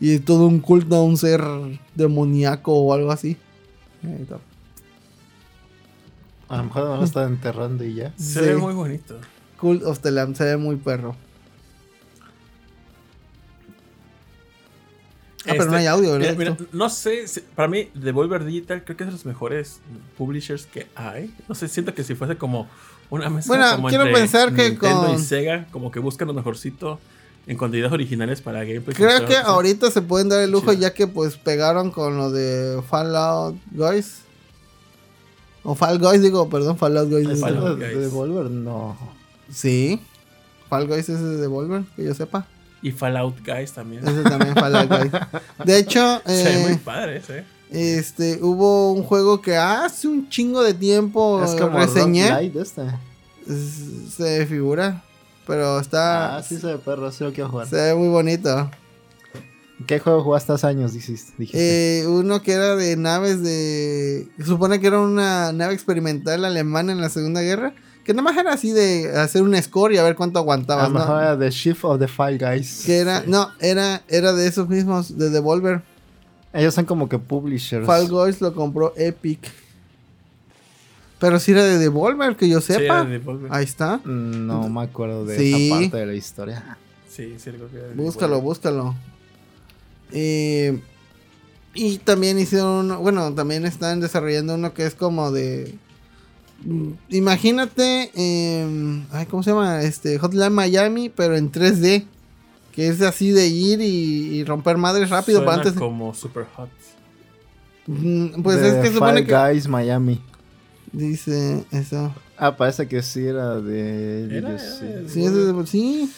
[0.00, 1.42] y todo un culto a un ser
[1.94, 3.36] demoníaco o algo así.
[4.02, 4.38] Ahí está.
[6.48, 8.12] A lo mejor no lo están enterrando y ya.
[8.16, 8.46] Se Sí.
[8.46, 9.18] ve muy bonito.
[9.66, 11.16] Cult of the Lamb se ve muy perro.
[15.48, 16.34] Ah, pero Este, no hay audio, ¿verdad?
[16.36, 19.80] Mira, no sé, si- para mí Devolver Digital creo que es de los mejores
[20.18, 21.34] publishers que hay.
[21.48, 22.68] No sé, siento que si fuese como
[23.10, 26.26] una mesa Bueno, como quiero entre pensar que Nintendo con- y Sega, como que buscan
[26.28, 26.98] lo mejorcito
[27.46, 28.94] en contenidos originales para gameplay.
[28.96, 32.82] Creo que ahorita se pueden dar el lujo ya que pues pegaron con lo de
[32.88, 34.22] Fallout Guys.
[35.62, 37.40] O Fall Guys, digo, perdón, Fallout Guys.
[37.40, 37.78] Fallout.
[37.78, 37.98] de Guys.
[38.00, 38.96] Devolver, no.
[39.50, 40.00] Sí.
[40.68, 42.46] Fall Guys es de Devolver, que yo sepa.
[42.82, 44.06] Y Fallout Guys también.
[44.06, 45.12] Ese también Fallout Guys.
[45.64, 47.44] De hecho, Se ve muy eh, padre ese.
[47.70, 52.28] este, hubo un juego que hace un chingo de tiempo Es como reseñé.
[52.30, 52.82] Roguelite este.
[53.48, 55.02] Es- Se figura.
[55.46, 56.36] Pero está.
[56.36, 57.68] Ah, sí se ve perro, sí lo quiero jugar.
[57.68, 58.68] Se ve muy bonito.
[59.86, 61.32] ¿Qué juego jugaste hace años, dijiste?
[61.38, 62.00] dijiste?
[62.00, 64.26] Eh, uno que era de naves de.
[64.38, 67.74] Se supone que era una nave experimental alemana en la Segunda Guerra.
[68.06, 70.88] Que nada más era así de hacer un score y a ver cuánto a aguantabas,
[70.90, 71.20] lo mejor ¿no?
[71.20, 72.84] era The Shift of the File Guys.
[72.86, 73.24] Que era.
[73.26, 75.82] No, era, era de esos mismos, de Devolver.
[76.52, 77.84] Ellos son como que publishers.
[77.84, 79.40] Fall Guys lo compró Epic.
[81.18, 82.82] Pero si era de Devolver, que yo Sí, sepa.
[82.84, 83.52] era de Devolver.
[83.52, 83.96] Ahí está.
[84.04, 85.66] Mm, No me acuerdo de Sí.
[85.66, 86.78] esa parte de la historia.
[87.10, 88.44] Sí, sí, creo que era de Búscalo, Devolver.
[88.44, 88.94] búscalo.
[90.12, 90.78] Eh,
[91.74, 95.74] y también hicieron uno, bueno, también están desarrollando uno que es como de...
[96.64, 99.82] mm, Imagínate, eh, ay, ¿cómo se llama?
[99.82, 102.04] Este, Hotline Miami, pero en 3D.
[102.72, 105.38] Que es así de ir y, y romper madres rápido.
[105.38, 106.68] Suena Para antes, como Super Hot.
[107.86, 109.32] Mm, pues De es que supone que...
[109.34, 110.20] Guys Miami.
[110.92, 112.14] Dice eso.
[112.36, 114.24] Ah, parece que sí era de.
[114.36, 114.84] Era- ellos, sí.
[114.86, 116.12] era- Sí, es de- sí.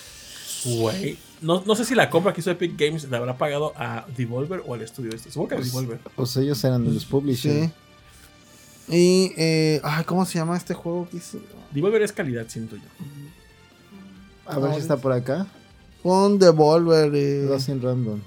[0.78, 1.18] Güey.
[1.40, 4.62] No, no sé si la compra que hizo Epic Games le habrá pagado a Devolver
[4.66, 5.30] o al estudio este.
[5.30, 6.00] Supongo que a Pues, Devolver.
[6.16, 7.66] Pues ellos eran los publishers.
[7.66, 7.70] Sí.
[8.90, 11.38] Y, eh, ay, ¿cómo se llama este juego que hizo?
[11.72, 12.82] Devolver es calidad, siento yo.
[14.46, 15.46] A ver si está por acá.
[16.02, 17.12] Con Devolver.
[17.14, 17.44] eh.
[17.48, 18.20] Lost in Random.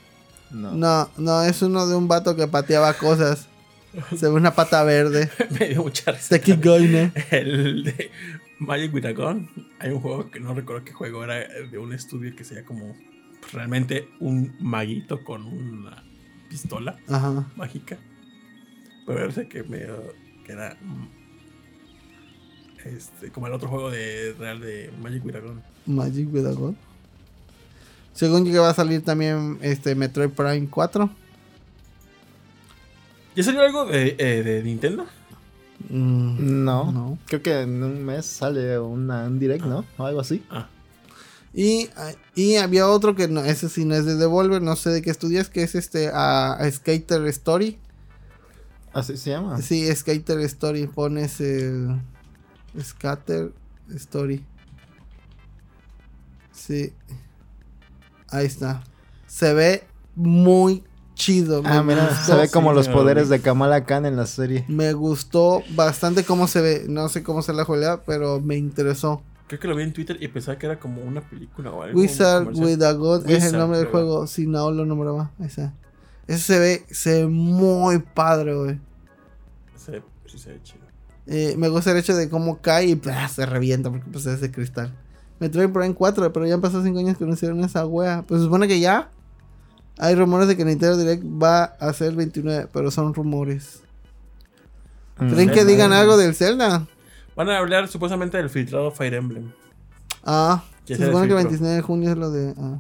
[0.51, 0.71] No.
[0.73, 3.47] No, no, es uno de un vato que pateaba cosas.
[4.15, 5.29] Se ve una pata verde.
[5.59, 6.29] Me dio mucha risa.
[6.38, 7.11] Taki Goine.
[7.31, 8.11] El de
[8.59, 9.49] Magic with a Gun.
[9.79, 11.35] Hay un juego que no recuerdo qué juego era
[11.71, 12.95] de un estudio que sería como
[13.51, 16.03] realmente un maguito con una
[16.49, 17.47] pistola Ajá.
[17.55, 17.97] mágica.
[19.07, 19.79] Pero parece que me
[20.51, 21.07] que era mm,
[22.85, 25.61] este, como el otro juego de real de Magic Gun.
[25.85, 26.73] Magic God.
[28.13, 31.09] Según que va a salir también este Metroid Prime 4.
[33.35, 35.05] ¿Ya salió algo de, eh, de Nintendo?
[35.89, 36.91] Mm, No.
[36.91, 37.17] No.
[37.27, 39.85] Creo que en un mes sale una, un direct, ¿no?
[39.97, 40.43] O algo así.
[40.49, 40.67] Ah,
[41.53, 41.89] Y,
[42.35, 45.09] y había otro que no, ese sí no es de Devolver, no sé de qué
[45.11, 47.77] estudias, que es este a, a Skater Story.
[48.93, 49.61] Así se llama.
[49.61, 52.01] Sí, Skater Story, pones el
[52.81, 53.51] Scatter
[53.95, 54.45] Story.
[56.51, 56.93] Sí.
[58.30, 58.84] Ahí está.
[59.27, 59.84] Se ve
[60.15, 60.84] muy
[61.15, 61.61] chido.
[61.65, 62.34] Ah, me mira, gustó.
[62.34, 63.38] se ve como sí, los poderes vi.
[63.38, 64.65] de Kamala Khan en la serie.
[64.68, 66.85] Me gustó bastante cómo se ve.
[66.88, 69.22] No sé cómo se la juega, pero me interesó.
[69.47, 71.99] creo que lo vi en Twitter y pensaba que era como una película o algo.
[71.99, 74.27] Wizard with a God es el nombre del juego.
[74.27, 75.31] Si no lo nombraba.
[75.39, 75.72] Ese.
[76.27, 78.80] Ese se ve, se ve muy padre, güey.
[79.76, 80.81] Se- sí se ve chido.
[81.27, 83.27] Eh, me gusta el hecho de cómo cae y ¡plá!
[83.27, 84.93] se revienta porque pues es de cristal.
[85.39, 88.23] Metroid Prime 4, pero ya han pasado 5 años que no hicieron esa wea.
[88.27, 89.10] Pues se supone que ya.
[89.98, 93.81] Hay rumores de que Nintendo Direct va a ser el 29, pero son rumores.
[95.18, 95.52] ¿Creen Mm.
[95.52, 95.95] que Zelda, digan eh.
[95.98, 96.88] algo del Zelda?
[97.35, 99.52] Van a hablar supuestamente del filtrado Fire Emblem.
[100.23, 101.49] Ah, se supone que el filtró.
[101.49, 102.80] 29 de junio es lo de ah,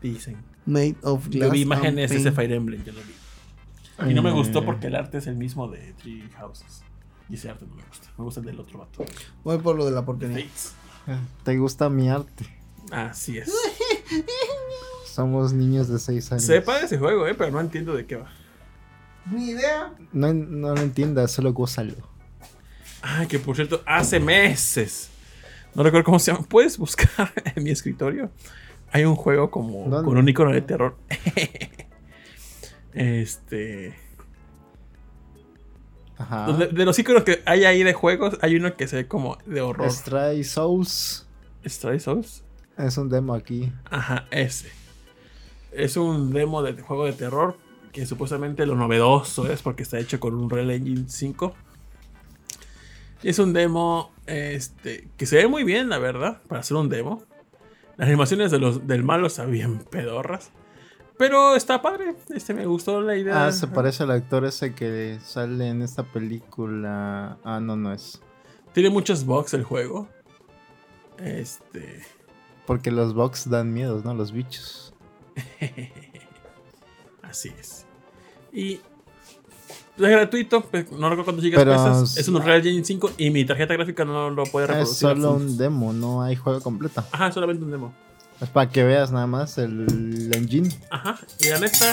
[0.00, 0.36] Dicen.
[0.68, 1.46] Made of Glass.
[1.46, 2.32] Yo vi imágenes de ese.
[2.32, 4.10] Fire Emblem, ya lo vi.
[4.10, 6.82] Y no me Eh, gustó porque el arte es el mismo de Three Houses.
[7.28, 8.08] Y ese arte no me gusta.
[8.16, 9.04] Me gusta el del otro vato.
[9.44, 10.36] Voy por lo de la porquería.
[10.46, 10.72] Fates.
[11.42, 12.46] ¿Te gusta mi arte?
[12.90, 13.52] Así es.
[15.06, 16.44] Somos niños de 6 años.
[16.44, 18.30] Sepa de ese juego, eh, pero no entiendo de qué va.
[19.30, 19.92] Ni idea.
[20.12, 21.94] No, no lo entiendas, solo gózalo.
[23.02, 25.10] Ay, que por cierto, hace meses.
[25.74, 26.44] No recuerdo cómo se llama.
[26.48, 28.30] Puedes buscar en mi escritorio.
[28.92, 30.08] Hay un juego como ¿Dónde?
[30.08, 30.96] con un icono de terror.
[32.92, 33.94] este.
[36.16, 36.52] Ajá.
[36.52, 39.60] de los iconos que hay ahí de juegos, hay uno que se ve como de
[39.60, 39.90] horror.
[39.90, 41.26] Stray Souls.
[41.64, 42.44] Stray Souls.
[42.76, 43.72] Es un demo aquí.
[43.90, 44.70] Ajá, ese.
[45.72, 47.56] Es un demo de juego de terror
[47.92, 51.54] que supuestamente lo novedoso es porque está hecho con un Real Engine 5.
[53.22, 56.88] Y es un demo este, que se ve muy bien, la verdad, para hacer un
[56.88, 57.24] demo.
[57.98, 60.52] Las animaciones de los, del malo están bien pedorras.
[61.18, 62.14] Pero está padre.
[62.32, 63.46] Este me gustó la idea.
[63.46, 67.38] Ah, se parece al actor ese que sale en esta película.
[67.42, 68.22] Ah, no, no es.
[68.72, 70.08] Tiene muchos bugs el juego.
[71.18, 72.04] Este.
[72.66, 74.14] Porque los bugs dan miedo, ¿no?
[74.14, 74.94] Los bichos.
[77.22, 77.84] Así es.
[78.52, 78.80] Y
[80.06, 82.16] es gratuito, pues, no recuerdo cuántos gigas pesas.
[82.16, 85.08] Es un Real Engine 5 y mi tarjeta gráfica no lo puede Es reproducir.
[85.08, 87.04] a solo un demo, no hay juego completo.
[87.12, 87.94] Ajá, solamente un demo.
[88.40, 90.70] Es para que veas nada más el engine.
[90.90, 91.90] Ajá, y la neta,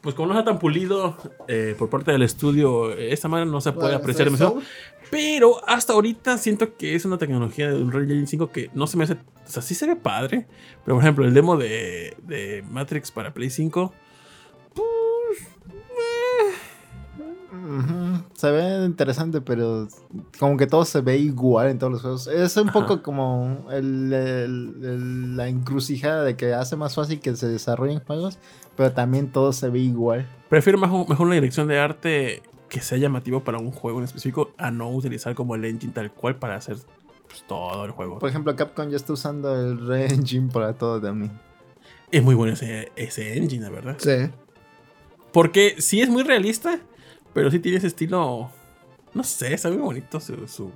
[0.00, 1.16] pues como no está tan pulido
[1.48, 4.34] eh, por parte del estudio, esta manera no se puede Bueno, apreciar.
[4.36, 4.64] Souls.
[5.10, 8.86] Pero hasta ahorita siento que es una tecnología de un Real Engine 5 que no
[8.86, 9.14] se me hace.
[9.14, 9.18] O
[9.52, 10.46] sea, sí se ve padre.
[10.84, 13.92] Pero por ejemplo, el demo de, de Matrix para Play 5.
[18.34, 19.86] Se ve interesante, pero
[20.38, 22.26] como que todo se ve igual en todos los juegos.
[22.26, 22.80] Es un Ajá.
[22.80, 28.00] poco como el- el- el- la encrucijada de que hace más fácil que se desarrollen
[28.00, 28.38] juegos,
[28.76, 30.26] pero también todo se ve igual.
[30.48, 34.52] Prefiero mejor, mejor una dirección de arte que sea llamativo para un juego en específico
[34.56, 36.76] a no utilizar como el engine tal cual para hacer
[37.28, 38.18] pues, todo el juego.
[38.18, 41.32] Por ejemplo, Capcom ya está usando el Re-Engine para todo también.
[42.12, 43.96] es muy bueno ese, ese engine, la verdad.
[43.98, 44.30] Sí.
[45.32, 46.80] Porque sí es muy realista,
[47.34, 48.50] pero sí tiene ese estilo.
[49.14, 50.70] No sé, está muy bonito su, su,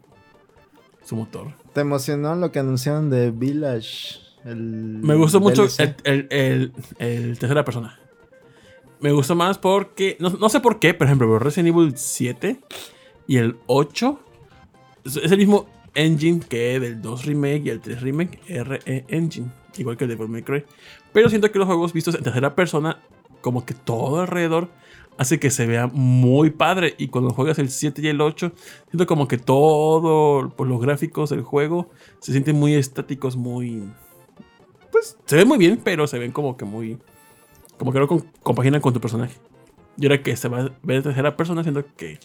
[1.05, 1.53] su motor.
[1.73, 4.19] ¿Te emocionó lo que anunciaron de Village?
[4.45, 7.99] El Me gustó mucho el, el- el- el tercera persona.
[9.01, 10.17] Me gustó más porque.
[10.21, 12.61] No, no sé por qué, por ejemplo, pero Resident Evil 7
[13.27, 14.21] y el 8
[15.05, 19.49] es es el mismo engine que del 2 Remake y el 3 Remake, RE Engine,
[19.79, 20.65] igual que el de Devil May Cry.
[21.13, 22.99] Pero siento que los juegos vistos en tercera persona
[23.41, 24.69] como que todo alrededor
[25.19, 26.95] hace que se vea muy padre.
[26.99, 28.53] Y cuando juegas el 7 y el 8,
[28.91, 33.91] siento como que todo, pues, los gráficos del juego se sienten muy estáticos, muy...
[34.91, 36.99] Pues se ven muy bien, pero se ven como que muy...
[37.79, 39.35] Como que no con- compaginan con tu personaje.
[39.97, 42.19] Y ahora que se va a ver de tercera persona, siento que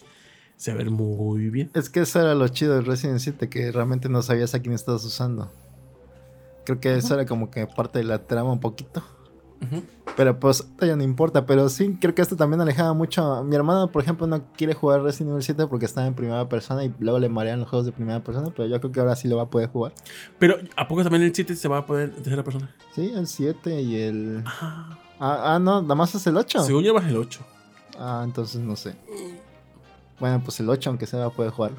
[0.56, 1.72] se ve muy bien.
[1.74, 4.74] Es que eso era lo chido del Resident 7, que realmente no sabías a quién
[4.74, 5.52] estabas usando.
[6.66, 9.04] Creo que eso era como que parte de la trama un poquito.
[10.16, 11.46] Pero pues ya no importa.
[11.46, 13.44] Pero sí, creo que esto también alejaba mucho.
[13.44, 16.84] Mi hermano, por ejemplo, no quiere jugar Resident Evil 7 porque está en primera persona
[16.86, 18.50] y luego le marean los juegos de primera persona.
[18.56, 19.94] Pero yo creo que ahora sí lo va a poder jugar.
[20.40, 22.74] Pero ¿a poco también el 7 se va a poder en tercera persona?
[22.96, 24.44] Sí, el 7 y el.
[24.46, 26.64] Ah, Ah, no, nada más es el 8.
[26.64, 27.42] según yo vas el 8.
[28.00, 28.96] Ah, entonces no sé.
[30.20, 31.72] Bueno, pues el 8, aunque sea, va a poder jugar.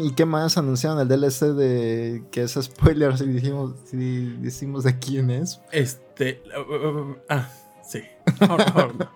[0.00, 4.98] ¿Y qué más anunciaron el DLC de que es spoiler si dijimos, si decimos de
[4.98, 5.60] quién es?
[5.72, 6.42] Este.
[7.28, 7.48] Ah,
[7.88, 8.02] sí.
[8.40, 9.10] Ahora- ahora no.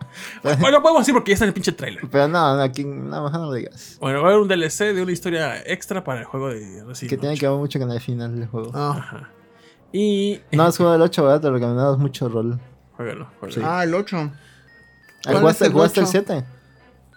[0.61, 2.03] Bueno, podemos decir porque ya está en el pinche trailer.
[2.11, 3.97] Pero no, no, aquí nada más no lo digas.
[4.01, 7.11] Bueno, va a haber un DLC de una historia extra para el juego de Resident
[7.11, 8.71] Que tiene que ver mucho con el final del juego.
[8.75, 9.31] Ah, Ajá.
[9.93, 10.41] Y.
[10.53, 11.41] No has jugado el 8, ¿verdad?
[11.41, 12.61] Te recomendamos mucho rol.
[12.97, 13.53] Juégalo, juégalo.
[13.53, 13.61] Sí.
[13.65, 14.17] ah, el 8.
[14.17, 14.31] Ah,
[15.25, 16.07] ¿Cuál es ¿Jugaste, el el 8?
[16.07, 16.45] 7?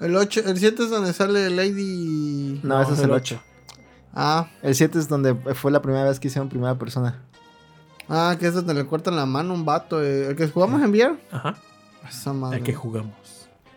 [0.04, 2.60] El 8, el 7 es donde sale Lady.
[2.64, 3.40] No, ese es el 8.
[4.14, 7.24] Ah, El 7 es donde fue la primera vez que hicieron primera persona.
[8.10, 10.04] ah, que es donde le cortan la mano a un vato.
[10.04, 11.18] eh, El que jugamos en VR.
[11.32, 11.56] Ajá.
[12.08, 12.60] Esa madre.
[12.60, 13.14] ¿A qué jugamos?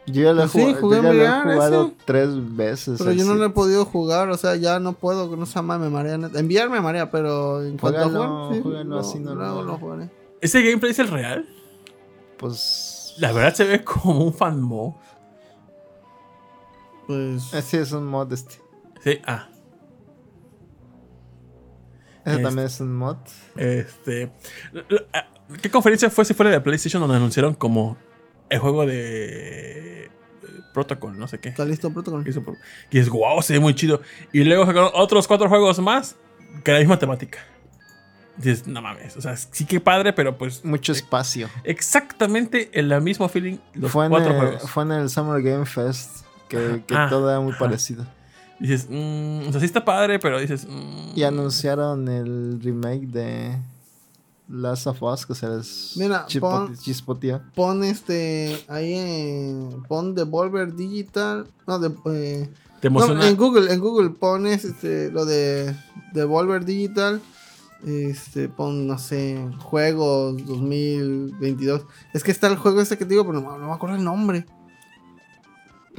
[0.09, 1.87] Yo ya lo he, Pues sí, jugado- jugué yo ya en lo he VR jugado
[1.87, 1.95] ese.
[2.05, 2.99] tres veces.
[2.99, 5.55] Pero el yo no lo he podido jugar, o sea, ya no puedo, no se
[5.55, 6.15] llama, me marea.
[6.15, 9.47] En VR me marea, pero en cuanto a jugar, sí, lo- así normal.
[9.49, 10.11] luego lo jugaré.
[10.41, 11.49] ¿Ese gameplay es el real?
[12.37, 13.15] Pues.
[13.19, 15.01] La verdad se ve como un fanmo.
[17.07, 17.53] Pues.
[17.55, 18.57] Ese es un mod este.
[19.03, 19.49] Sí, ah.
[22.25, 22.43] Ese Este.
[22.43, 23.17] también es un mod.
[23.57, 24.31] Este.
[25.13, 25.27] ah,
[25.63, 27.97] ¿Qué conferencia fue si fuera de PlayStation donde anunciaron como
[28.51, 30.05] el juego de.
[30.05, 30.11] eh,
[30.75, 31.49] Protocol, no sé qué?
[31.51, 32.05] Está listo por-
[32.91, 34.03] Y es wow, se ve muy chido.
[34.33, 36.17] Y luego sacaron otros cuatro juegos más
[36.65, 37.39] que la misma temática.
[38.37, 41.49] Dices, no mames, o sea, sí que padre, pero pues Mucho espacio.
[41.65, 44.71] exactamente el mismo feeling los Fue en, cuatro el, juegos.
[44.71, 46.26] fue en el Summer Game Fest.
[46.49, 47.59] Que, que Ah, todo era muy ajá.
[47.61, 48.07] parecido.
[48.59, 50.67] Dices, mm, o sea, sí está padre, pero dices.
[50.69, 53.59] mm, Y anunciaron el remake de
[54.49, 56.67] Last of Us, que se les Mira, chispo-
[57.55, 58.65] pon- este.
[58.69, 59.83] Ahí en.
[59.89, 61.47] Pon Devolver Digital.
[61.67, 62.49] No, de, eh,
[62.81, 63.29] Te no, emociona.
[63.29, 65.75] en Google, en Google pones este, lo de
[66.15, 67.21] Devolver Digital.
[67.85, 71.83] Este, pon, no sé, juegos 2022.
[72.15, 74.05] Es que está el juego ese que te digo, pero no, no me acuerdo el
[74.05, 74.47] nombre.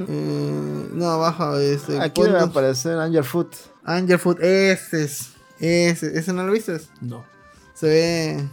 [0.07, 1.99] Eh, no, abajo, este.
[1.99, 3.55] Aquí debe aparecer Angel Foot.
[3.83, 5.33] Angel Food, ese es.
[5.59, 6.79] Ese, ese no lo viste.
[7.01, 7.23] No.
[7.73, 8.47] Se ve.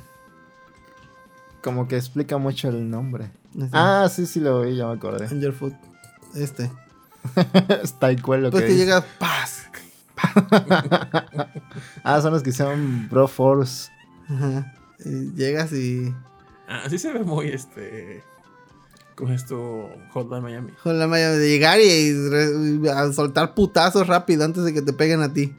[1.62, 3.30] Como que explica mucho el nombre.
[3.54, 5.26] este, Ah, sí, sí lo vi, ya me acordé.
[5.26, 5.72] Angel Food.
[6.34, 6.70] Este.
[7.82, 8.84] Está igual lo Pues que que dice.
[8.86, 9.62] llega paz.
[12.04, 13.90] Ah, son los que hicieron Bro Force.
[14.28, 14.74] Ajá.
[15.04, 16.14] Y llegas y.
[16.68, 18.22] Así se ve muy este.
[19.14, 20.70] Con esto, Hotline Miami.
[20.84, 24.92] La malla de llegar y, re- y a soltar putazos rápido antes de que te
[24.92, 25.52] peguen a ti.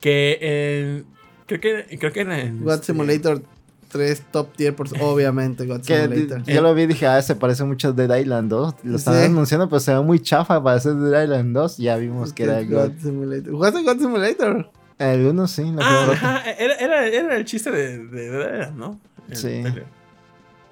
[0.00, 1.06] Que en.
[1.46, 2.64] Creo que, creo que era en.
[2.64, 3.42] God este, Simulator
[3.88, 6.42] 3 top tier, por, obviamente, God Que Simulator.
[6.42, 8.74] yo lo vi y dije, ah, se parece mucho a Dead Island 2.
[8.82, 9.26] Lo estaban Sí.
[9.26, 11.78] anunciando, pero se ve muy chafa para ser Dead Island 2.
[11.78, 12.70] Ya vimos que era God.
[12.90, 13.52] God Simulator.
[13.52, 14.70] ¿Jugaste God Simulator?
[14.98, 18.98] El 1 sí, Ah, ajá, era, era, era el chiste de, de, de- ¿no?
[19.30, 19.42] El Sí.
[19.62, 19.84] trailer.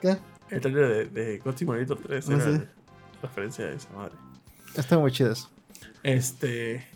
[0.00, 0.16] ¿Qué?
[0.50, 2.62] El trailer de, de God Simulator 3 Ah, era sí.
[3.22, 4.12] referencia a esa madre.
[4.76, 5.50] Está muy chido eso.
[6.02, 6.86] Este.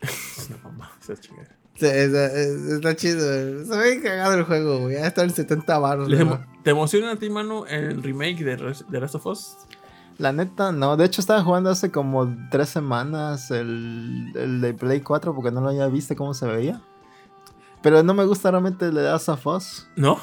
[0.00, 1.48] Es una mamá, esa chingada.
[1.74, 3.20] Sí, está, es- está chido.
[3.64, 4.94] Se ve cagado el juego, güey.
[4.94, 6.08] Ya está en 70 baros.
[6.08, 9.56] Emo- ¿Te emociona a ti, mano, el remake de, Res- de Last of Us?
[10.18, 10.96] La neta, no.
[10.96, 15.60] De hecho, estaba jugando hace como tres semanas el, el de Play 4 porque no
[15.60, 16.80] lo había visto cómo se veía.
[17.82, 19.86] Pero no me gusta realmente el de Last of Us.
[19.96, 20.18] ¿No?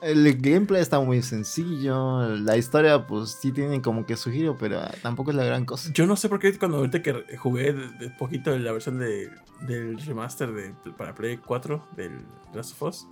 [0.00, 2.28] El gameplay está muy sencillo.
[2.36, 5.64] La historia, pues sí tiene como que su giro, pero ah, tampoco es la gran
[5.64, 5.90] cosa.
[5.92, 9.30] Yo no sé por qué cuando ahorita que jugué de, de poquito la versión de,
[9.60, 13.08] del remaster de, para Play 4 del Last of Us,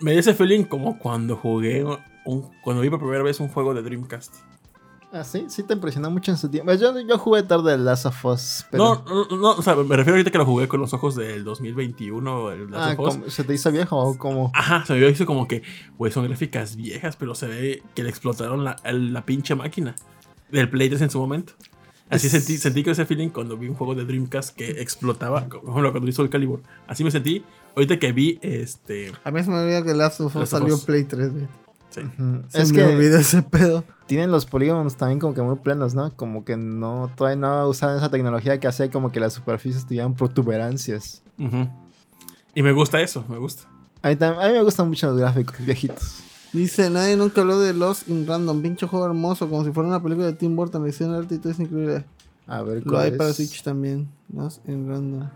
[0.00, 1.84] me dio ese feeling como cuando jugué
[2.24, 4.34] un, cuando vi por primera vez un juego de Dreamcast.
[5.12, 6.72] Ah, sí, sí te impresionó mucho en su tiempo.
[6.74, 9.02] Yo, yo jugué tarde el Last of Us, pero.
[9.06, 11.44] No, no, no, o sea, me refiero ahorita que lo jugué con los ojos del
[11.44, 13.14] 2021, el Last Ah, of Us.
[13.14, 14.50] ¿cómo- ¿Se te hizo viejo o cómo?
[14.54, 15.62] Ajá, se me hizo como que,
[15.96, 19.94] güey, son gráficas viejas, pero se ve que le explotaron la, la pinche máquina
[20.50, 21.54] del Play 3 en su momento.
[22.08, 25.62] Así sentí, sentí que ese feeling cuando vi un juego de Dreamcast que explotaba, ejemplo,
[25.90, 26.62] cuando hizo el Calibur.
[26.86, 27.44] Así me sentí.
[27.74, 29.12] Ahorita que vi este.
[29.24, 30.78] A mí se me olvidó que Last of Us salió.
[30.78, 31.48] Play 3, güey.
[32.02, 32.42] Sí.
[32.48, 33.84] Se Es me que olvidó ese pedo.
[34.06, 36.14] tienen los polígonos también como que muy plenos, ¿no?
[36.14, 40.14] Como que no, todavía no usaban esa tecnología que hacía como que las superficies tuvieran
[40.14, 41.22] protuberancias.
[42.54, 43.64] Y me gusta eso, me gusta.
[44.02, 46.20] A mí, tam- a mí me gustan mucho los gráficos viejitos.
[46.52, 48.62] Dice, nadie nunca habló de Lost in Random.
[48.62, 50.80] Pinche juego hermoso, como si fuera una película de Tim Burton.
[50.82, 52.04] La edición arte y todo es increíble.
[52.46, 53.16] A ver, Lo ¿cuál hay es?
[53.18, 54.08] para Switch también.
[54.32, 55.28] Lost in Random.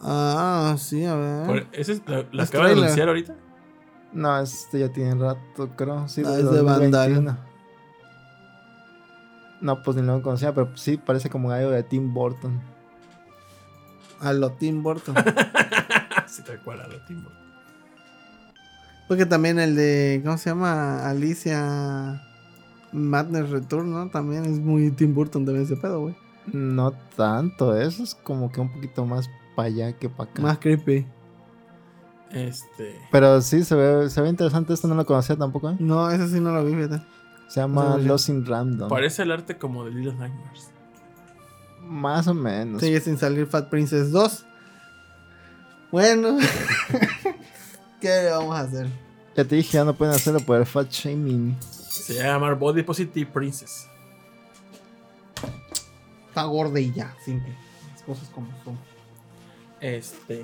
[0.00, 1.66] Ah, sí, a ver.
[1.72, 3.34] ¿Ese es, la, la Es acaba de anunciar ahorita?
[4.12, 6.08] No, este ya tiene rato, creo.
[6.08, 6.90] Sí, Ah, es de Vandal.
[7.14, 7.38] 2021.
[9.60, 12.60] No, pues ni lo conocía, pero sí parece como algo de Tim Burton.
[14.20, 15.14] A lo Tim Burton.
[16.26, 17.40] sí, tal cual, a lo Tim Burton.
[19.06, 21.08] Porque también el de, ¿cómo se llama?
[21.08, 22.22] Alicia
[22.92, 24.08] Madness Return, ¿no?
[24.08, 26.16] También es muy Tim Burton también ese pedo, güey.
[26.52, 30.42] No tanto, eso es como que un poquito más para allá que para acá.
[30.42, 31.06] Más creepy.
[32.32, 33.00] Este.
[33.10, 34.72] Pero sí, se ve, se ve interesante.
[34.72, 35.70] Esto no lo conocía tampoco.
[35.70, 35.76] ¿eh?
[35.78, 37.02] No, ese sí no lo vi, fíjate.
[37.48, 38.88] Se llama No, Lost in Random.
[38.88, 40.70] Parece el arte como de Little Nightmares.
[41.82, 42.80] Más o menos.
[42.80, 44.44] Sigue sin salir Fat Princess 2.
[45.90, 46.38] Bueno.
[48.00, 48.86] ¿Qué le vamos a hacer?
[49.36, 51.56] Ya te dije, ya no pueden hacerlo por el fat shaming.
[51.60, 53.88] Se llama Body Positive Princess.
[56.28, 57.54] Está gorda y ya, simple.
[57.92, 58.78] Las cosas como son.
[59.80, 60.42] Este.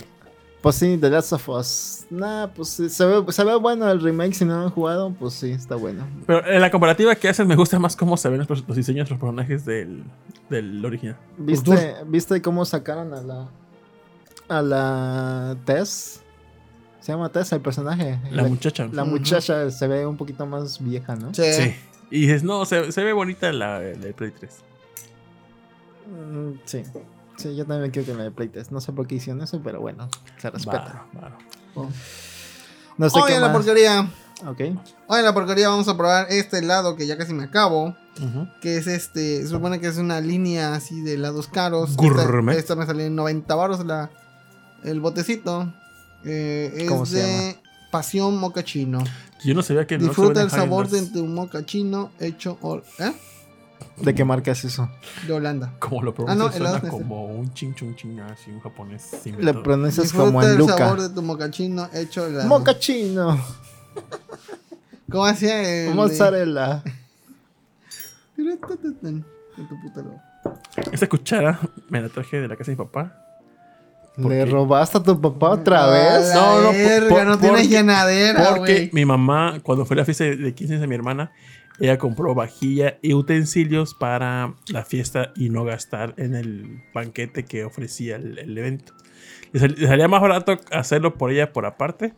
[0.63, 2.07] Pues sí, The Last of Us.
[2.11, 4.35] Nah, pues sí, se ve, se ve bueno el remake.
[4.35, 6.07] Si no lo han jugado, pues sí, está bueno.
[6.27, 9.09] Pero en la comparativa que hacen, me gusta más cómo se ven los, los diseños
[9.09, 10.05] de los personajes del,
[10.51, 11.17] del original.
[11.39, 13.49] ¿Viste, ¿Viste cómo sacaron a la.
[14.49, 16.23] a la Tess?
[17.01, 18.19] Se llama Tess el personaje.
[18.33, 18.89] La muchacha.
[18.91, 21.33] la muchacha se ve un poquito más vieja, ¿no?
[21.33, 21.53] Sí.
[21.53, 21.75] Sí.
[22.11, 24.59] Y dices, no, se, se ve bonita la, la de Play 3.
[26.07, 26.83] Mm, sí.
[27.37, 28.71] Sí, yo también quiero que me playtest.
[28.71, 30.09] No sé por qué hicieron eso, pero bueno,
[30.39, 31.07] se respeta.
[31.13, 31.37] Varo,
[31.75, 31.89] varo.
[32.97, 34.11] No sé Hoy qué en la porquería.
[34.47, 34.61] Ok.
[35.07, 37.95] Hoy en la porquería vamos a probar este helado que ya casi me acabo.
[38.63, 39.43] Que es este.
[39.43, 41.97] Se supone que es una línea así de helados caros.
[41.97, 42.53] Gourmet.
[42.57, 44.11] Esta, esta me salió en 90 baros la,
[44.85, 45.73] el botecito.
[46.25, 47.59] Eh, es ¿Cómo se de
[47.91, 49.05] pasión mocachino.
[49.45, 52.83] Yo no sabía que no se Disfruta el venden sabor de tu mocachino hecho hol-
[52.99, 53.13] ¿eh?
[53.97, 54.91] ¿De qué marca es eso?
[55.27, 55.73] de Holanda.
[55.79, 59.11] Como lo Ah, pronuncias, no, suena como un ching chung ching, así un japonés.
[59.25, 59.63] Le inventado.
[59.63, 60.77] pronuncias como en el Luca.
[60.79, 62.49] sabor de tu mocachino hecho helado.
[62.49, 63.39] Mocachino.
[65.11, 66.83] ¿Cómo hacía el de- Mozzarella.
[68.37, 68.59] En
[69.69, 70.05] tu puta.
[70.93, 71.59] Esta cuchara
[71.89, 73.23] me la traje de la casa de mi papá.
[74.21, 76.29] ¿Por ¿Le robaste a tu papá otra A vez?
[76.29, 79.97] la No, no, por- verga, por- no tienes porque- llenadera, Porque mi mamá, cuando fue
[79.97, 81.33] la fiesta de 15 de mi hermana,
[81.79, 87.65] ella compró vajilla y utensilios para la fiesta y no gastar en el banquete que
[87.65, 88.95] ofrecía el, el evento.
[89.53, 92.15] Le sal- le salía más barato hacerlo por ella por aparte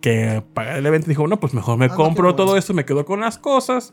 [0.00, 1.08] que pagar el evento.
[1.08, 2.36] Dijo, no, pues mejor me Ah, no, compro bueno.
[2.36, 3.92] todo esto, me quedo con las cosas.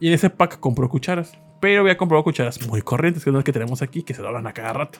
[0.00, 1.32] Y en ese pack compró cucharas.
[1.60, 4.46] Pero había comprado cucharas muy corrientes, que son las que tenemos aquí, que se doblan
[4.46, 4.98] a cada rato.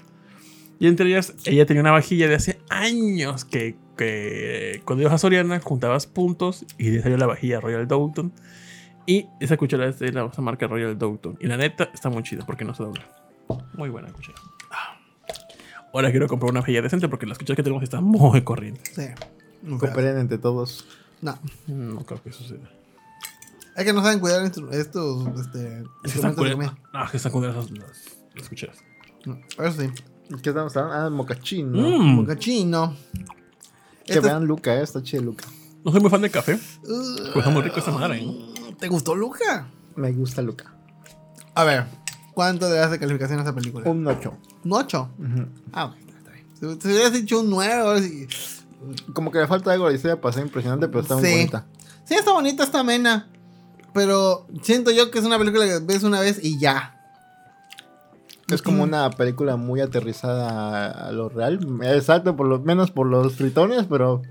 [0.78, 5.18] Y entre ellas, ella tenía una vajilla de hace años que, que cuando ibas a
[5.18, 8.32] Soriana juntabas puntos y le salió la vajilla Royal Downton.
[9.06, 11.38] Y esa cuchara es de la marca Royal Downton.
[11.40, 13.06] Y la neta está muy chida porque no se dobla.
[13.74, 14.38] Muy buena cuchara.
[14.70, 14.98] Ah.
[15.92, 18.92] Ahora quiero comprar una vajilla decente porque las cucharas que tenemos están muy corrientes.
[18.94, 19.06] Sí.
[19.78, 20.86] Cooperen entre todos.
[21.22, 21.38] No.
[21.66, 22.68] No creo que suceda.
[23.76, 24.72] Es que no saben cuidar estos
[25.38, 26.76] este, Es que están comida.
[26.92, 28.78] No, es que están culeras las, las, las cucharas.
[29.24, 29.90] No, Eso sí.
[30.42, 31.06] ¿Qué estamos hablando?
[31.06, 31.98] Ah, mocachino.
[31.98, 32.14] Mm.
[32.16, 32.96] Mocachino.
[34.04, 35.44] Que vean Luca, eh, está chido Luca.
[35.84, 36.54] No soy muy fan del café.
[36.54, 38.18] Uh, Pues está muy rico esta madre.
[38.18, 38.54] ¿eh?
[38.78, 39.68] ¿Te gustó, Luca?
[39.94, 40.72] Me gusta Luca.
[41.54, 41.86] A ver,
[42.34, 43.88] ¿cuánto le das de calificación a esta película?
[43.88, 44.32] Un 8.
[44.64, 45.10] ¿Un 8?
[45.72, 46.46] Ah, ok, está bien.
[46.52, 48.26] Si, si hubieras dicho un 9, ahora sí.
[49.12, 51.66] Como que le falta algo, la historia ser impresionante, pero está muy bonita.
[52.04, 53.28] Sí, está bonita, está amena.
[53.94, 56.92] Pero siento yo que es una película que ves una vez y ya.
[58.50, 61.58] Es como una película muy aterrizada a, lo real.
[61.82, 64.22] Exacto, por lo menos por los fritones, pero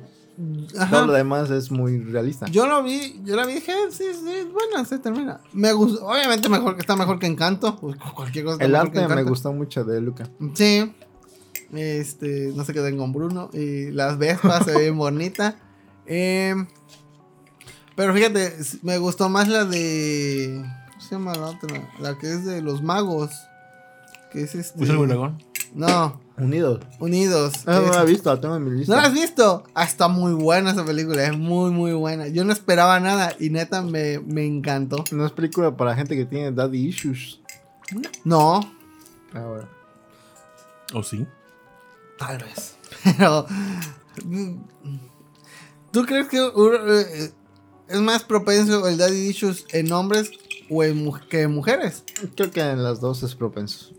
[0.78, 0.90] Ajá.
[0.92, 2.46] todo lo demás es muy realista.
[2.48, 5.40] Yo lo vi, yo la vi y dije, "Eh, sí, sí, bueno, se termina.
[5.54, 7.76] Me gustó, obviamente mejor que está mejor que Encanto.
[7.82, 10.28] Pues cualquier cosa El arte me gustó mucho de Luca.
[10.54, 10.94] Sí.
[11.74, 13.50] Este, no se queden con Bruno.
[13.54, 15.56] Y las Vespas se ven bonitas.
[16.06, 16.68] Em,
[17.96, 20.64] pero fíjate, me gustó más la de.
[20.90, 21.90] ¿Cómo se llama la otra?
[22.00, 23.32] La que es de los magos.
[24.32, 24.78] Que es este.
[24.78, 25.42] ¿Fuiste el dragón?
[25.74, 26.82] No, Unidos.
[27.00, 27.54] Unidos.
[27.66, 28.96] Ah, no la he visto, la tengo en mi ¿No lista.
[28.98, 29.64] la has visto?
[29.74, 32.28] Ah, está muy buena esa película, es muy, muy buena.
[32.28, 35.04] Yo no esperaba nada y neta me, me encantó.
[35.12, 37.40] No es película para gente que tiene daddy issues.
[38.24, 38.60] No,
[39.34, 39.70] Ahora.
[40.94, 41.26] ¿O sí?
[42.18, 42.76] tal vez.
[43.18, 43.46] Pero.
[45.92, 47.32] ¿Tú crees que uh, eh,
[47.88, 50.32] es más propenso el daddy issues en hombres
[50.70, 52.04] o en mu- que en mujeres?
[52.36, 53.92] Creo que en las dos es propenso.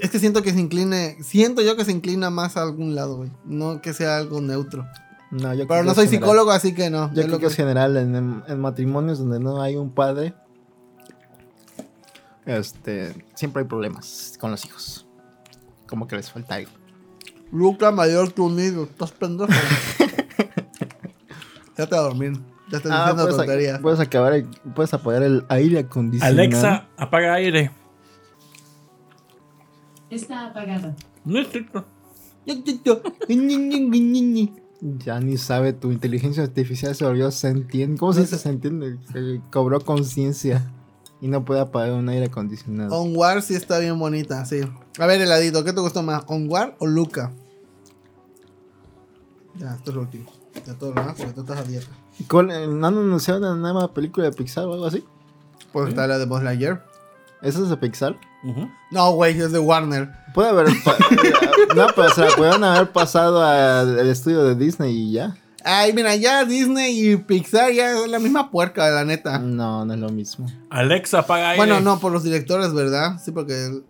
[0.00, 1.16] Es que siento que se incline.
[1.22, 3.30] Siento yo que se inclina más a algún lado, güey.
[3.44, 4.86] No que sea algo neutro.
[5.32, 6.22] No, yo Pero no soy general.
[6.24, 7.06] psicólogo, así que no.
[7.12, 8.14] Yo Es creo lo que es general en,
[8.46, 10.34] en- matrimonios donde no hay un padre.
[12.44, 15.06] Este, siempre hay problemas con los hijos.
[15.88, 16.70] Como que les falta algo.
[17.50, 18.84] Luca mayor que unido.
[18.84, 19.52] Estás pendejo.
[21.76, 22.32] ya te a dormir.
[22.70, 23.78] Ya estás Ah, diciendo puedes, tonterías.
[23.78, 26.32] ac- puedes acabar, el- puedes apagar el aire acondicionado.
[26.40, 27.70] Alexa, apaga aire.
[30.10, 30.94] Está apagado.
[31.24, 31.84] No es cierto.
[34.80, 37.98] Ya ni sabe, tu inteligencia artificial se volvió sentiente.
[37.98, 38.98] ¿Cómo se dice sentiente?
[39.12, 40.70] Se cobró conciencia
[41.20, 42.94] y no puede apagar un aire acondicionado.
[42.94, 44.60] Onward sí está bien bonita, sí.
[44.98, 46.22] A ver, heladito, ¿qué te gustó más?
[46.28, 47.32] ¿Onward o Luca?
[49.58, 50.30] Ya, esto es lo último.
[50.66, 51.86] Ya todo lo demás, porque tú estás a dieta.
[52.30, 55.02] ¿Cuál- eh, ¿No han anunciado una nueva película de Pixar o algo así?
[55.72, 56.84] Pues está la de Buzz Lightyear.
[57.42, 58.18] ¿Esa es de Pixar?
[58.90, 60.10] No, güey, es de Warner.
[60.34, 60.68] Puede haber.
[61.76, 65.36] no, pero se la pudieron haber pasado al estudio de Disney y ya.
[65.68, 69.40] Ay, mira, ya Disney y Pixar ya es la misma puerca, la neta.
[69.40, 70.46] No, no es lo mismo.
[70.70, 71.56] Alexa, apaga aire.
[71.56, 73.18] Bueno, no, por los directores, ¿verdad?
[73.18, 73.82] Sí, porque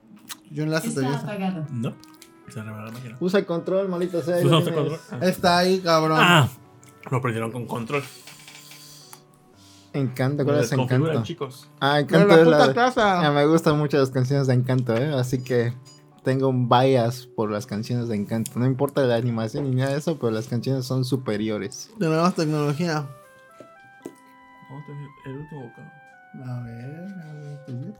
[0.51, 1.67] yo enlace Está apagado.
[1.71, 1.95] No.
[2.49, 3.17] Se reveló la máquina.
[3.21, 4.39] Usa el control, malita sea.
[4.39, 4.99] Usa el control.
[5.21, 6.19] Está ahí, cabrón.
[6.19, 6.49] Ah,
[7.11, 8.03] lo prendieron con control.
[9.97, 11.23] Encanto, ¿cuál es Encanto?
[11.23, 11.69] chicos.
[11.81, 13.27] Ah, Pero Encanto la es la puta de- casa.
[13.27, 15.13] Ah, me gustan mucho las canciones de Encanto, ¿eh?
[15.15, 15.73] Así que
[16.23, 18.53] tengo un bias por las canciones de Encanto.
[18.59, 21.91] No importa la animación ni nada de eso, pero las canciones son superiores.
[21.99, 23.05] De nuevas tecnologías.
[25.25, 25.91] El último bocado.
[26.45, 26.85] A ver,
[27.23, 27.95] a ver.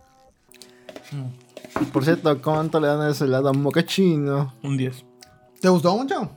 [1.93, 4.53] Por cierto, ¿cuánto le dan a ese helado mocachino?
[4.63, 5.05] Un 10.
[5.61, 6.31] ¿Te gustó mucho?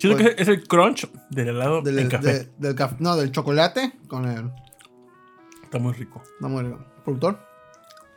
[0.00, 2.32] Siento Pues- que es el crunch del helado Del, en café.
[2.32, 4.50] de- del caf- no, del chocolate con el.
[5.62, 6.22] Está muy rico.
[6.40, 6.74] Vamos, el
[7.04, 7.38] productor.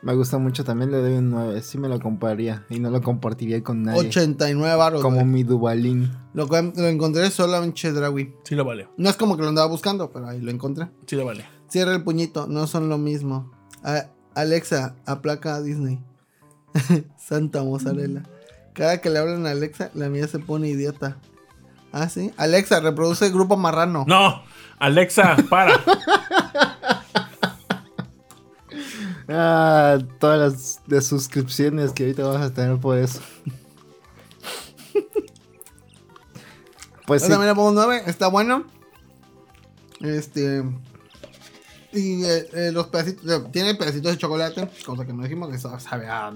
[0.02, 1.62] Me gusta mucho, también le doy un 9.
[1.62, 4.00] Sí me lo compraría y no lo compartiría con nadie.
[4.08, 5.02] 89 baros.
[5.02, 5.28] Como güey.
[5.28, 6.12] mi Dubalín.
[6.34, 8.34] Lo, que- lo encontré solo en Chedraui.
[8.44, 8.90] Sí lo vale.
[8.98, 10.90] No es como que lo andaba buscando, pero ahí lo encontré.
[11.06, 11.46] Sí lo vale.
[11.70, 13.52] Cierra el puñito, no son lo mismo.
[13.84, 16.00] A- Alexa, aplaca a Disney.
[17.18, 18.24] Santa mozzarella.
[18.74, 21.18] Cada que le hablan a Alexa, la mía se pone idiota.
[21.94, 22.34] Ah, sí.
[22.38, 24.03] Alexa, reproduce el grupo marrano.
[24.07, 24.44] No,
[24.80, 25.80] Alexa, para.
[29.30, 33.22] Ah, todas las de suscripciones que ahorita vamos a tener por eso.
[37.06, 37.32] pues Yo sí.
[37.32, 38.65] también le pongo un 9, está bueno.
[40.02, 40.64] Este.
[41.94, 45.60] Y eh, eh, los pedacitos, eh, tiene pedacitos de chocolate, cosa que no dijimos que
[45.60, 46.34] sa- sabe a,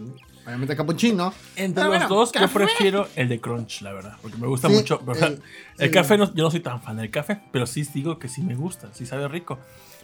[0.48, 1.34] obviamente, a capuchino.
[1.56, 2.54] Entre Pero los bueno, dos, yo café.
[2.54, 4.18] prefiero el de crunch, la verdad.
[4.22, 5.00] Porque me gusta Sí, mucho.
[5.06, 5.42] pero, el- el,
[5.78, 7.40] el- café, no, yo no soy tan fan del café.
[7.52, 8.90] Pero sí digo que sí me gusta.
[8.94, 9.60] Sí sabe rico.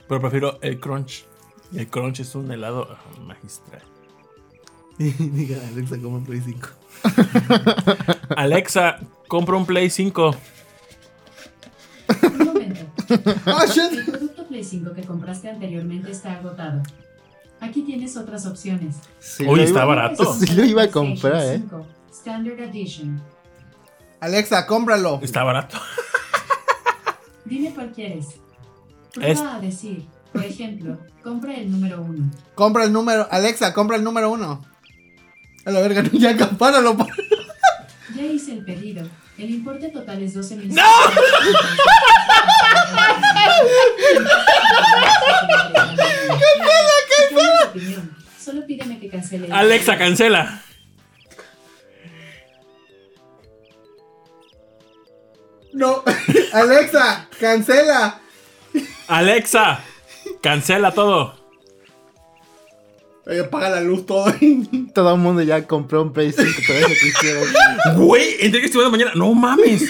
[0.08, 1.26] Pero prefiero el crunch.
[1.72, 3.82] Y el crunch es un helado ah, magistral.
[5.00, 6.68] Diga, Alexa, como Play 5.
[8.36, 10.36] Alexa, compra un Play 5.
[12.24, 12.82] Un momento.
[13.46, 13.92] ¡Ah, shit!
[13.92, 16.84] El producto Play 5 que compraste anteriormente está agotado.
[17.64, 18.98] Aquí tienes otras opciones.
[19.20, 20.34] Sí está iba- barato.
[20.40, 21.58] Sí lo iba a comprar, eh.
[21.60, 23.22] 5, Standard Edition.
[24.20, 25.20] Alexa, cómpralo.
[25.24, 25.78] Está barato.
[27.46, 28.28] Dime cuál quieres.
[29.14, 30.06] Prueba Es- a decir.
[30.34, 32.32] Por ejemplo, compra el número 1.
[32.56, 33.28] Compra el número.
[33.30, 34.66] Alexa, compra el número uno.
[35.66, 36.98] A la verga, ya acampáralo.
[38.16, 39.08] Ya hice el pedido.
[39.38, 40.74] El importe total es 12 mil.
[40.74, 40.82] ¡No!
[47.74, 48.04] ¡Cancela,
[48.40, 49.48] Solo pídeme que cancele.
[49.48, 50.62] el Alexa, cancela.
[55.74, 56.04] No.
[56.54, 58.20] Alexa, cancela.
[59.08, 59.80] Alexa,
[60.42, 61.36] cancela todo.
[63.26, 64.26] Oye, apaga la luz todo.
[64.94, 67.48] Todo el mundo ya compró un Play 5, todo eso que hicieron.
[67.96, 69.12] Güey, entre que estuve mañana.
[69.16, 69.90] No mames.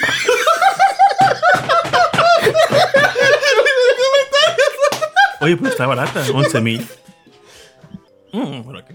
[5.40, 6.86] Oye, pues está barata, 11 mil.
[8.34, 8.90] Mm, bueno, ok.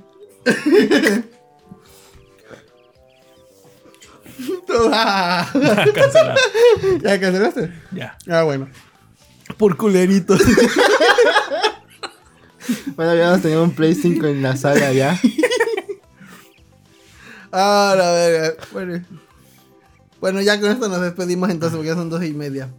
[4.92, 5.50] Ah,
[5.96, 6.36] Cancela.
[7.02, 7.74] ¿Ya cancelaste?
[7.92, 8.18] Ya.
[8.30, 8.68] Ah, bueno.
[9.58, 10.36] Por culerito.
[12.96, 15.20] Bueno, ya hemos tenido un Play 5 en la sala ya.
[17.52, 18.64] Ah, la verga.
[18.72, 19.04] Bueno.
[20.22, 22.70] Bueno, ya con esto nos despedimos entonces porque ya son dos y media.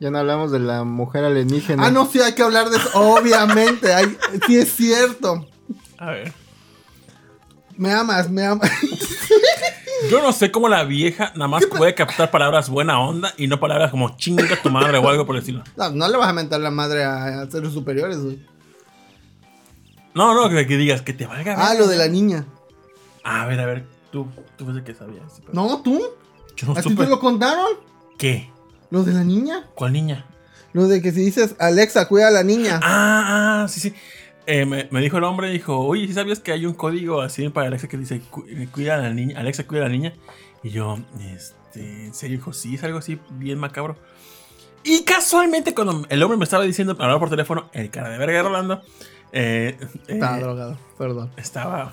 [0.00, 1.84] Ya no hablamos de la mujer alienígena.
[1.84, 2.88] Ah, no, sí, hay que hablar de eso.
[2.94, 5.46] Obviamente, hay, sí es cierto.
[5.98, 6.32] A ver.
[7.76, 8.70] Me amas, me amas.
[10.10, 13.58] Yo no sé cómo la vieja nada más puede captar palabras buena onda y no
[13.58, 15.64] palabras como chinga tu madre o algo por el estilo.
[15.76, 18.38] No, no le vas a mentar la madre a, a seres superiores, güey.
[20.14, 21.56] No, no, que, que digas que te valga.
[21.58, 22.46] Ah, lo de la niña.
[23.24, 24.26] A ver, a ver, tú,
[24.56, 25.24] tú ves que sabías.
[25.40, 26.02] pero No, tú.
[26.56, 27.66] Yo no ¿A ti te lo contaron?
[28.18, 28.50] ¿Qué?
[28.90, 29.66] Lo de la niña.
[29.74, 30.24] ¿Cuál niña?
[30.72, 32.80] Lo de que si dices, Alexa, cuida a la niña.
[32.82, 33.94] Ah, ah, sí, sí.
[34.46, 37.48] Eh, me, me dijo el hombre, dijo, oye, ¿sí sabías que hay un código así
[37.48, 40.12] para Alexa que dice, "Cu- eh, cuida a la niña, Alexa, cuida a la niña?
[40.62, 40.98] Y yo,
[41.34, 43.96] este, en serio, dijo, sí, es algo así bien macabro.
[44.84, 48.36] Y casualmente cuando el hombre me estaba diciendo, hablaba por teléfono, el cara de verga
[48.36, 48.82] de Rolando,
[49.32, 51.32] eh, eh, Estaba drogado, perdón.
[51.36, 51.92] estaba...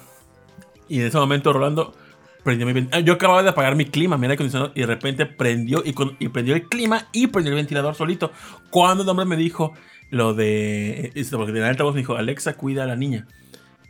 [0.88, 1.96] Y en ese momento Rolando
[2.44, 4.86] prendió mi ven- ah, Yo acababa de apagar mi clima, mi aire acondicionado, y de
[4.86, 8.32] repente prendió y, con- y prendió el clima y prendió el ventilador solito.
[8.70, 9.74] Cuando el hombre me dijo
[10.14, 11.12] lo de.
[11.16, 13.28] esto, Porque de la alta voz me dijo, Alexa, cuida a la niña.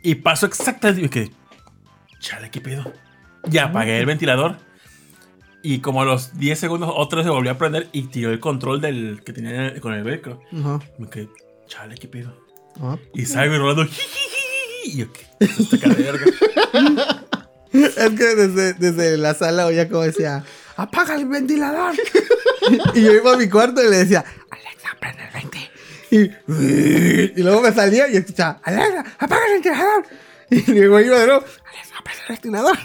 [0.02, 1.04] Y pasó exactamente.
[1.04, 1.30] Y que.
[2.18, 2.90] Chale, ¿qué pedo?
[3.44, 4.56] Ya apagué el ventilador.
[5.62, 8.40] Y como a los 10 segundos, otra vez se volvió a prender y tiró el
[8.40, 10.40] control del que tenía con el velcro.
[10.52, 10.80] Ajá.
[10.98, 11.28] Me quedé,
[11.66, 12.34] chale, ¿qué pedo?
[12.76, 12.98] Ajá.
[13.14, 13.86] Y salgo y Rolando.
[14.84, 15.26] Y yo, ¿qué?
[17.74, 20.44] Es que desde, desde la sala oía como decía,
[20.76, 21.94] apaga el ventilador.
[22.94, 25.73] y yo iba a mi cuarto y le decía, Alexa, prende el venti.
[26.16, 30.04] Y, y luego me salía y escuchaba, Alexa, apaga el ventilador.
[30.50, 32.78] Y luego iba de nuevo, Alexa, prende el ventilador.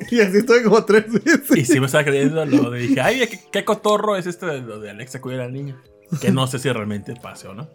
[0.10, 1.66] y así estoy como tres Y veces.
[1.68, 4.78] sí me estaba creyendo lo de dije, ay, ¿qué, qué cotorro es este de lo
[4.78, 5.76] de Alexa cuida a la niña?
[6.20, 7.68] Que no sé si realmente pase o no.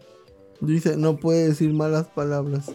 [0.61, 2.71] Dice, no puede decir malas palabras.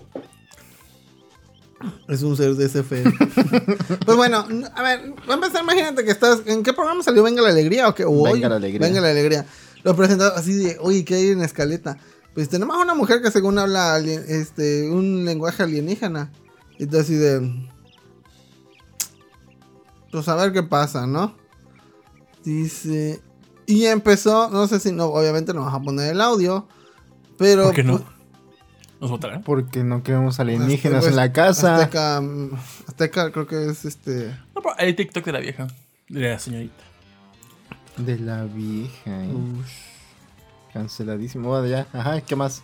[2.08, 3.04] Es un ser de ese fe.
[4.04, 6.42] pues bueno, a ver, va a empezar, imagínate que estás.
[6.46, 8.04] ¿En qué programa salió Venga la Alegría o qué?
[8.04, 8.86] O Venga hoy, la Alegría.
[8.86, 9.46] Venga la Alegría.
[9.84, 11.96] Lo presentado así de, oye, ¿qué hay en escaleta?
[12.38, 16.30] Pues tenemos a una mujer que según habla alien- este, un lenguaje alienígena.
[16.78, 17.68] Y tú así de.
[20.12, 21.34] Pues a ver qué pasa, ¿no?
[22.44, 23.20] Dice.
[23.66, 26.68] Y empezó, no sé si no, obviamente no vas a poner el audio.
[27.38, 27.64] Pero.
[27.64, 27.98] ¿Por qué no?
[27.98, 28.08] pues,
[29.00, 29.42] ¿Nos votarán?
[29.42, 31.76] Porque no queremos alienígenas Azteca- en la casa.
[31.76, 32.22] Azteca,
[32.86, 34.28] Azteca creo que es este.
[34.54, 35.66] No, pero hay TikTok de la vieja.
[36.08, 36.84] De la señorita.
[37.96, 39.24] De la vieja.
[39.24, 39.32] ¿eh?
[40.78, 41.48] Canceladísimo.
[41.48, 41.86] Bueno, ya.
[41.92, 42.62] Ajá, ¿qué más?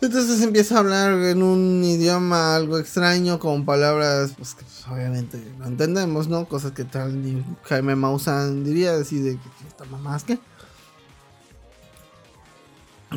[0.00, 5.66] Entonces empieza a hablar en un idioma algo extraño con palabras pues, que obviamente no
[5.66, 6.46] entendemos, ¿no?
[6.46, 10.38] Cosas que tal ni Jaime Maussan diría así de que esta mamá es que.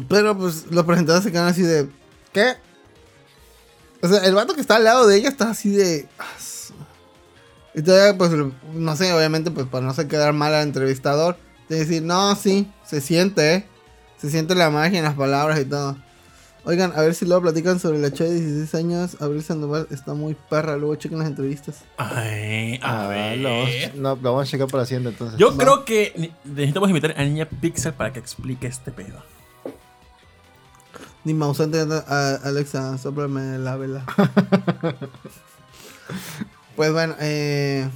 [0.07, 1.89] Pero pues los presentadores se quedan así de
[2.31, 2.53] ¿qué?
[4.01, 6.73] O sea, el vato que está al lado de ella está así de "Ah, su-".
[7.73, 8.31] y todavía pues
[8.73, 11.35] no sé, obviamente pues para no se quedar mal al entrevistador,
[11.67, 13.67] de decir, "No, sí, se siente, ¿eh?
[14.17, 15.95] Se siente la magia en las palabras y todo."
[16.65, 19.15] Oigan, a ver si luego platican sobre la chava de 16 años.
[19.21, 20.75] Abril Sandoval está muy perra.
[20.75, 21.85] Luego chequen las entrevistas.
[21.95, 23.37] Ay, a Ah, ver.
[23.37, 25.39] lo vamos, no, lo vamos a checar para siguiente entonces.
[25.39, 25.57] Yo Va.
[25.63, 29.23] creo que necesitamos invitar a Niña Pixel para que explique este pedo.
[31.23, 31.79] Ni Mausante,
[32.43, 34.05] Alexa, soplame la vela.
[36.75, 37.87] pues bueno, eh.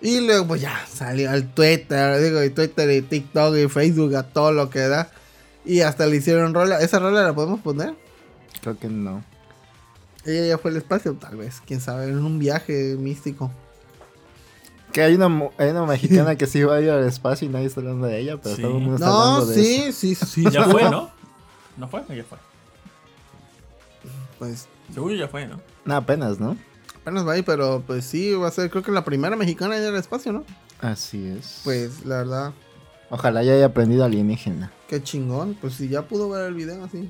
[0.00, 4.22] Y luego, pues ya salió al Twitter, digo, y Twitter y TikTok y Facebook, a
[4.22, 5.10] todo lo que da.
[5.64, 6.80] Y hasta le hicieron rola.
[6.80, 7.94] ¿Esa rola la podemos poner?
[8.60, 9.24] Creo que no.
[10.24, 13.50] Ella ya fue al espacio, tal vez, quién sabe, en un viaje místico.
[14.92, 17.66] Que hay una, hay una mexicana que sí va a ir al espacio y nadie
[17.66, 18.62] está hablando de ella, pero Sí.
[18.62, 19.98] todo el mundo está No, hablando de sí, eso.
[20.00, 20.44] sí, sí.
[20.50, 21.10] Ya fue, ¿no?
[21.76, 22.02] ¿No fue?
[22.08, 22.38] Ya fue.
[24.38, 25.60] Pues Según yo ya fue, ¿no?
[25.84, 26.56] No, apenas, ¿no?
[27.02, 29.88] apenas va ahí, pero pues sí, va a ser, creo que la primera mexicana ya
[29.88, 30.44] al espacio, ¿no?
[30.80, 31.60] Así es.
[31.64, 32.52] Pues la verdad,
[33.14, 34.72] Ojalá ya haya aprendido alienígena.
[34.88, 35.56] qué chingón.
[35.60, 37.08] Pues si ya pudo ver el video así.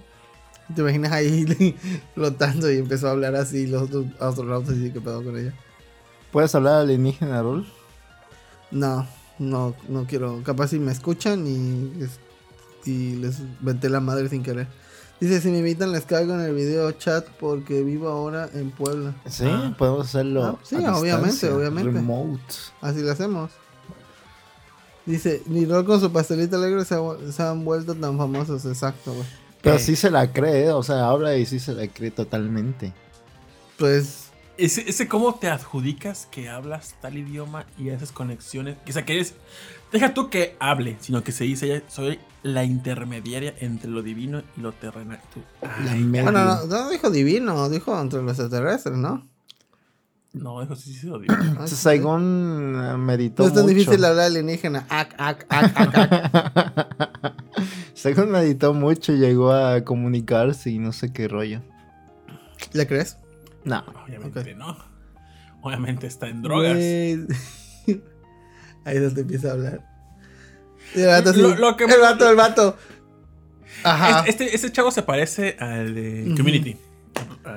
[0.75, 1.75] Te imaginas ahí
[2.15, 5.55] flotando y empezó a hablar así, los otros astronautas así, ¿qué pedo con ella?
[6.31, 7.67] ¿Puedes hablar alienígena, Rol?
[8.71, 9.07] No,
[9.39, 10.43] no, no quiero.
[10.43, 12.19] Capaz si me escuchan y, es-
[12.87, 14.67] y les venté la madre sin querer.
[15.21, 19.15] Dice, si me invitan les caigo en el video chat porque vivo ahora en Puebla.
[19.27, 19.75] Sí, Ah.
[19.79, 20.45] podemos hacerlo.
[20.45, 21.93] Ah, sí, a obviamente, obviamente.
[21.93, 22.43] Remote.
[22.83, 23.51] Así lo hacemos.
[25.07, 28.65] Dice, ni Rol con su pastelito alegre se, ha- se han vuelto tan famosos.
[28.65, 29.27] Exacto, güey.
[29.63, 30.71] Pero sí se la cree, ¿eh?
[30.73, 32.93] o sea, habla y sí se la cree totalmente.
[33.79, 38.77] Pues Ese, ese cómo te adjudicas que hablas tal idioma y haces conexiones.
[38.89, 39.35] O sea, que eres.
[39.93, 44.61] Deja tú que hable, sino que se dice, soy la intermediaria entre lo divino y
[44.61, 45.21] lo terrenal.
[45.33, 45.41] Tú,
[45.85, 49.27] La ay, Bueno, no, no dijo divino, dijo entre los extraterrestres, ¿no?
[50.35, 51.35] No, eso sí se lo digo.
[51.67, 51.75] Sí.
[51.77, 53.75] Saigon eh, meditó No es tan mucho.
[53.77, 54.85] difícil hablar alienígena.
[54.91, 57.35] Ac, ac, ac, ac, ac.
[57.95, 61.63] Según meditó mucho, llegó a comunicarse y no sé qué rollo.
[62.73, 63.17] ¿Le crees?
[63.65, 63.85] No.
[64.07, 64.77] Obviamente no.
[65.63, 66.77] Obviamente está en drogas.
[66.77, 67.27] Ahí
[68.97, 69.81] es donde empieza a hablar.
[70.95, 72.77] Y el vato así, Lo- lo que- el vato, el vato.
[73.83, 74.21] Ajá.
[74.27, 76.35] Este, este, este chavo se parece al de.
[76.37, 76.77] Community.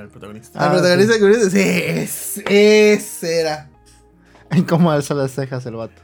[0.07, 0.59] Al protagonista.
[0.59, 1.21] Al Ah, protagonista sí.
[1.21, 3.69] ahorita- sí, es, ese era.
[4.69, 6.01] ¿Cómo alza las cejas el vato?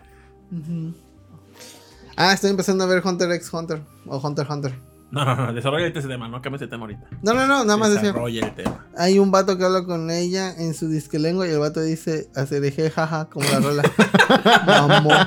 [2.17, 3.82] Ah, estoy empezando a ver Hunter x Hunter.
[4.06, 4.73] O Hunter x Hunter.
[5.11, 5.53] No, no, no.
[5.53, 6.27] Desarrolla ese tema.
[6.27, 7.07] No cambies el tema ahorita.
[7.22, 8.09] No, no, no, nada más decía.
[8.09, 8.85] Desarrolla el tema.
[8.98, 12.30] Hay un vato que habla con ella en su disque lengua y el vato dice
[12.35, 13.83] acereje jaja como la rola.
[14.67, 15.17] Mamón.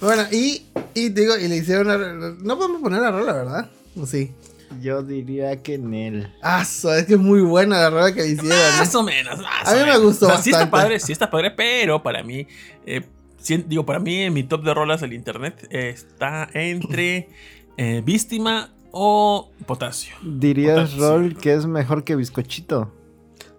[0.00, 3.68] Bueno, y, y digo, y le hicieron una, No podemos poner la rola, ¿verdad?
[4.00, 4.32] ¿O sí?
[4.80, 6.32] Yo diría que en él.
[6.42, 8.52] Ah, es que es muy buena la rola que le hicieron.
[8.52, 8.78] ¿eh?
[8.78, 9.38] Más o menos.
[9.40, 10.70] más A mí me gustó O sea, Sí está bastante.
[10.70, 12.46] padre, sí está padre, pero para mí,
[12.86, 13.02] eh,
[13.38, 17.28] sí, digo, para mí en mi top de rolas del internet eh, está entre
[17.76, 20.14] eh, Víctima o Potasio.
[20.22, 21.08] ¿Dirías, Potasio.
[21.18, 22.92] Rol, que es mejor que bizcochito?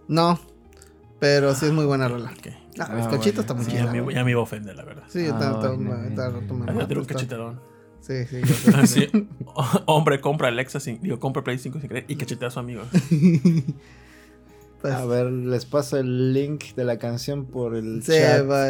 [0.08, 0.40] No,
[1.20, 2.32] pero sí es muy buena rola.
[2.38, 2.48] Ok.
[2.80, 3.42] Ah, Ah, bizcochito bueno.
[3.42, 3.86] está muy Sí, chida.
[3.86, 5.04] ya, me, ya me iba a ofender, la verdad.
[5.10, 6.28] Sí, Ah, está, está, está
[6.88, 7.60] está- cachetadón.
[8.02, 9.22] Sí, sí, yo
[9.86, 12.84] hombre compra Alexa sin, digo, compra Play 5 sin querer y cachetea a su amigo.
[14.82, 18.50] Pues, A ver, les paso el link de la canción por el Sí, chat.
[18.50, 18.66] va,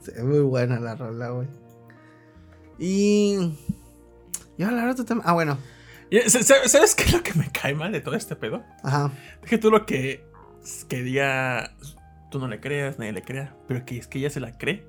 [0.00, 1.48] sí, es muy buena la rola, güey.
[2.78, 3.52] Y.
[4.56, 5.22] Y ahora hablar de otro tema.
[5.24, 5.58] Ah, bueno.
[6.28, 8.62] ¿sabes, ¿Sabes qué es lo que me cae mal de todo este pedo?
[8.84, 9.10] Ajá.
[9.42, 10.24] Es que tú lo que,
[10.88, 11.74] que diga,
[12.30, 14.86] tú no le creas, nadie le crea, pero que es que ella se la cree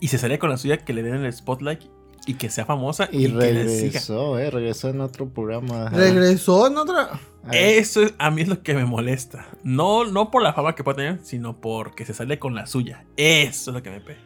[0.00, 1.82] y se salía con la suya que le den el spotlight
[2.28, 3.82] y que sea famosa y, Y que le siga.
[3.86, 5.88] regresó, eh, regresó en otro programa.
[5.88, 7.18] Regresó en otra.
[7.50, 9.46] Eso es- a mí es lo que me molesta.
[9.64, 13.04] No, no por la fama que puede tener, sino porque se sale con la suya.
[13.16, 14.20] Eso es lo que me pega.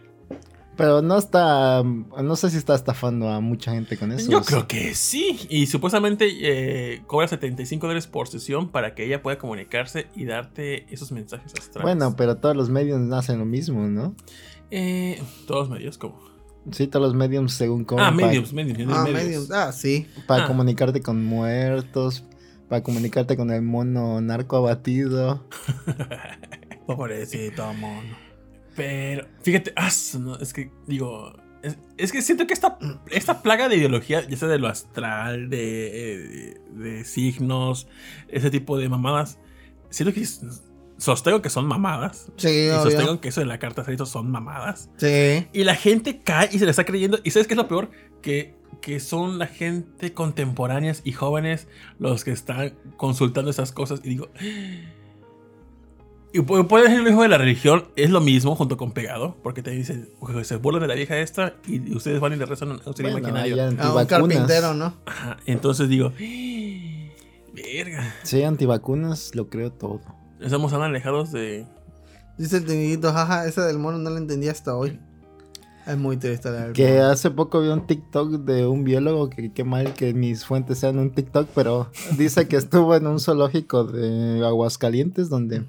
[0.74, 4.30] Pero no está, no sé si está estafando a mucha gente con eso.
[4.30, 5.38] Yo creo que sí.
[5.50, 10.86] Y supuestamente eh, cobra 75 dólares por sesión para que ella pueda comunicarse y darte
[10.92, 11.82] esos mensajes astrales.
[11.82, 14.14] Bueno, pero todos los medios hacen lo mismo, ¿no?
[14.70, 16.31] Eh, todos los medios, como.
[16.70, 18.00] Sí, todos los mediums según cómo.
[18.02, 18.96] Ah, mediums, mediums, mediums.
[18.96, 19.24] Ah, mediums.
[19.24, 19.46] medium.
[19.52, 20.06] Ah, sí.
[20.28, 20.46] Para Ah.
[20.46, 22.24] comunicarte con muertos,
[22.68, 25.44] para comunicarte con el mono narco abatido.
[26.86, 28.16] Pobrecito mono.
[28.76, 31.32] Pero, fíjate, ah, no, es que, digo,
[31.62, 32.78] es, es que siento que esta,
[33.10, 37.86] esta plaga de ideología, ya sea de lo astral, de, eh, de signos,
[38.28, 39.38] ese tipo de mamadas,
[39.90, 40.40] siento que es-
[41.02, 42.30] sostengo que son mamadas.
[42.36, 42.82] Sí, Y obvio.
[42.82, 44.88] sostengo que eso de la carta astral son mamadas.
[44.96, 45.46] Sí.
[45.52, 47.18] Y la gente cae y se le está creyendo.
[47.24, 47.90] ¿Y sabes qué es lo peor?
[48.22, 51.66] Que, que son la gente contemporáneas y jóvenes
[51.98, 54.00] los que están consultando esas cosas.
[54.04, 54.28] Y digo.
[56.34, 59.36] Y pu- puede ser el hijo de la religión, es lo mismo junto con pegado,
[59.42, 62.46] porque te dicen, "Oye, se burlan de la vieja esta y ustedes van y le
[62.46, 63.54] rezan a un ser Bueno, imaginario.
[63.54, 64.06] A un antivacunas.
[64.06, 64.94] carpintero, ¿no?
[65.04, 66.10] Ajá, Entonces digo,
[67.54, 70.00] verga, Sí, antivacunas, lo creo todo.
[70.44, 71.66] Estamos tan alejados de.
[72.38, 74.98] Dice el tinidito, jaja, esa del mono no la entendí hasta hoy.
[75.86, 79.52] Es muy triste la del Que hace poco vi un TikTok de un biólogo, que
[79.52, 83.84] qué mal que mis fuentes sean un TikTok, pero dice que estuvo en un zoológico
[83.84, 85.64] de Aguascalientes donde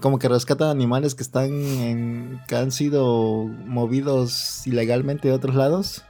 [0.00, 6.02] como que rescatan animales que están en, que han sido movidos ilegalmente de otros lados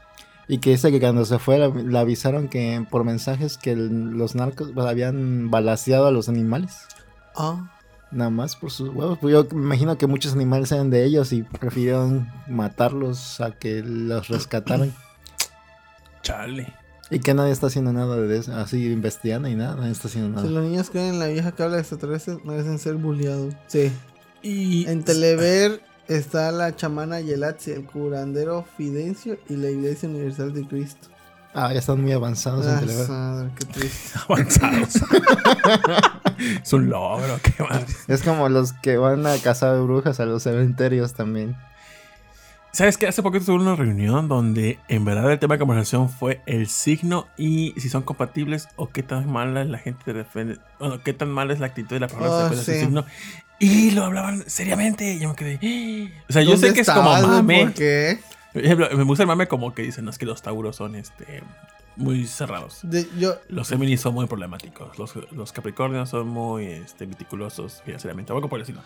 [0.49, 4.11] y que dice que cuando se fue la- le avisaron que por mensajes que el-
[4.13, 6.77] los narcos habían balaseado a los animales.
[7.37, 7.73] Ah,
[8.17, 9.19] Nada más por sus huevos.
[9.21, 13.83] Pues yo me imagino que muchos animales eran de ellos y prefirieron matarlos a que
[13.83, 14.95] los rescataran.
[16.23, 16.73] Chale.
[17.09, 20.41] y que nadie está haciendo nada de eso, así investigando y nada, nadie está haciendo
[20.41, 20.61] si nada.
[20.61, 23.55] los niños creen en la vieja que habla de extraterrestres, merecen ser bulleados.
[23.69, 23.93] Sí.
[24.43, 24.89] Y.
[24.89, 31.09] En Telever está la chamana Yelatzi, el curandero Fidencio y la Iglesia Universal de Cristo.
[31.59, 33.09] Ah, ya están muy avanzados en Ah, Telever.
[33.09, 34.19] madre, qué triste.
[34.29, 34.95] avanzados.
[36.63, 37.87] es un logro, qué madre.
[38.09, 41.57] Es como los que van a cazar brujas a los cementerios también.
[42.73, 43.07] ¿Sabes qué?
[43.07, 47.27] Hace poquito tuve una reunión donde en verdad el tema de conversación fue el signo
[47.39, 50.59] y si son compatibles o qué tan mala es la gente defende.
[50.79, 52.71] Bueno, qué tan mala es la actitud de la persona que Oh, depende de sí.
[52.73, 53.05] ese signo.
[53.59, 55.15] Y lo hablaban seriamente.
[55.15, 56.13] Y yo me quedé.
[56.29, 57.63] O sea, yo ¿Dónde sé que es como mame.
[57.65, 58.19] ¿Por qué?
[58.57, 60.95] Por ejemplo, me gusta el mame como que dicen, no, es que los tauros son
[60.95, 61.43] este
[61.97, 62.81] muy cerrados.
[62.83, 64.99] De- yo, Los Géminis son muy problemáticos.
[64.99, 68.33] Los, los Capricornios son muy este, meticulosos financieramente.
[68.33, 68.81] Algo por decirlo.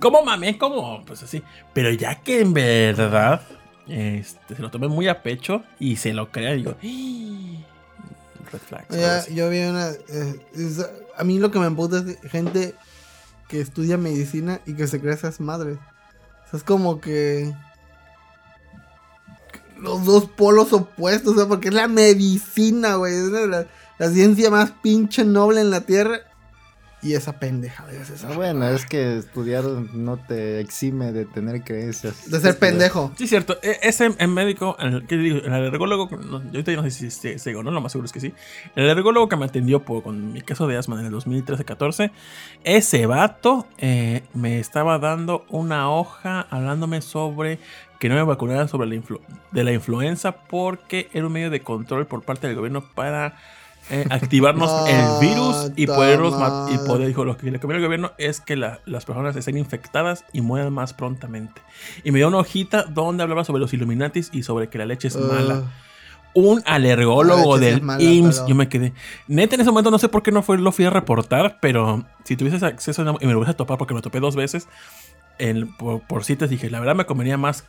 [0.00, 1.42] Como mame, como pues así.
[1.72, 3.42] Pero ya que en verdad
[3.88, 6.74] este, se lo tomé muy a pecho y se lo crea, digo.
[8.52, 8.88] Red flags.
[8.96, 9.90] ya- yo vi una.
[9.90, 12.74] eh, es- a mí lo que me emputa es gente
[13.48, 15.78] que estudia medicina y que se cree esas madres.
[16.46, 17.52] O sea, es como que.
[19.80, 23.14] Los dos polos opuestos, o sea, porque es la medicina, güey.
[23.14, 23.66] Es la,
[23.98, 26.20] la ciencia más pinche noble en la Tierra.
[27.02, 28.24] Y esa pendeja a veces.
[28.24, 32.28] Ah, Bueno, es que estudiar no te exime de tener creencias.
[32.28, 33.12] De ser pendejo.
[33.16, 33.58] Sí, cierto.
[33.62, 35.36] E- Ese en médico, el, ¿qué digo?
[35.38, 37.70] el alergólogo, no, yo ahorita no sé si si- sigo, ¿no?
[37.70, 38.32] Lo más seguro es que sí.
[38.74, 42.10] El alergólogo que me atendió por, con mi caso de asma en el 2013-14,
[42.64, 47.60] ese vato eh, me estaba dando una hoja hablándome sobre
[47.98, 49.20] que no me vacunaran sobre la influ-
[49.52, 53.36] de la influenza porque era un medio de control por parte del gobierno para
[53.90, 54.84] eh, activarnos Ah,
[55.20, 56.34] el virus y poderlos
[56.72, 59.56] y poder dijo lo que le conviene al gobierno es que la- las personas estén
[59.56, 61.60] infectadas y mueran más prontamente.
[62.04, 65.08] Y me dio una hojita donde hablaba sobre los Illuminatis y sobre que la leche
[65.08, 65.20] es Ah.
[65.20, 65.62] mala.
[66.34, 68.92] Un alergólogo del mala, IMSS pero- yo me quedé.
[69.26, 72.04] Neta en ese momento no sé por qué no fue lo fui a reportar pero
[72.24, 74.68] si tuvieses acceso a- y me lo hubiese topado porque me topé dos veces
[75.38, 77.64] en- por, por citas dije la verdad me convenía más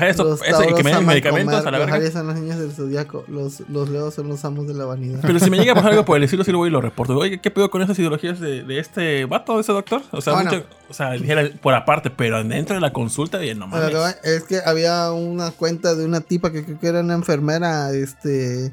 [0.00, 2.36] eso, Los eso y que me den medicamentos comer, a la los verga son los
[2.36, 3.22] niños del zodiaco.
[3.28, 5.18] Los, los leos son los amos de la vanidad.
[5.20, 6.80] Pero si me llega a pasar algo por el estilo, sí lo voy y lo
[6.80, 7.14] reporto.
[7.18, 10.00] Oye, ¿qué pedo con esas ideologías de, de este vato, de ese doctor?
[10.12, 10.50] O sea, Bueno.
[10.52, 13.94] mucho- o sea, dijera por aparte, pero dentro de la consulta, bien, no mames.
[14.22, 18.72] es que había una cuenta de una tipa que creo que era una enfermera, este,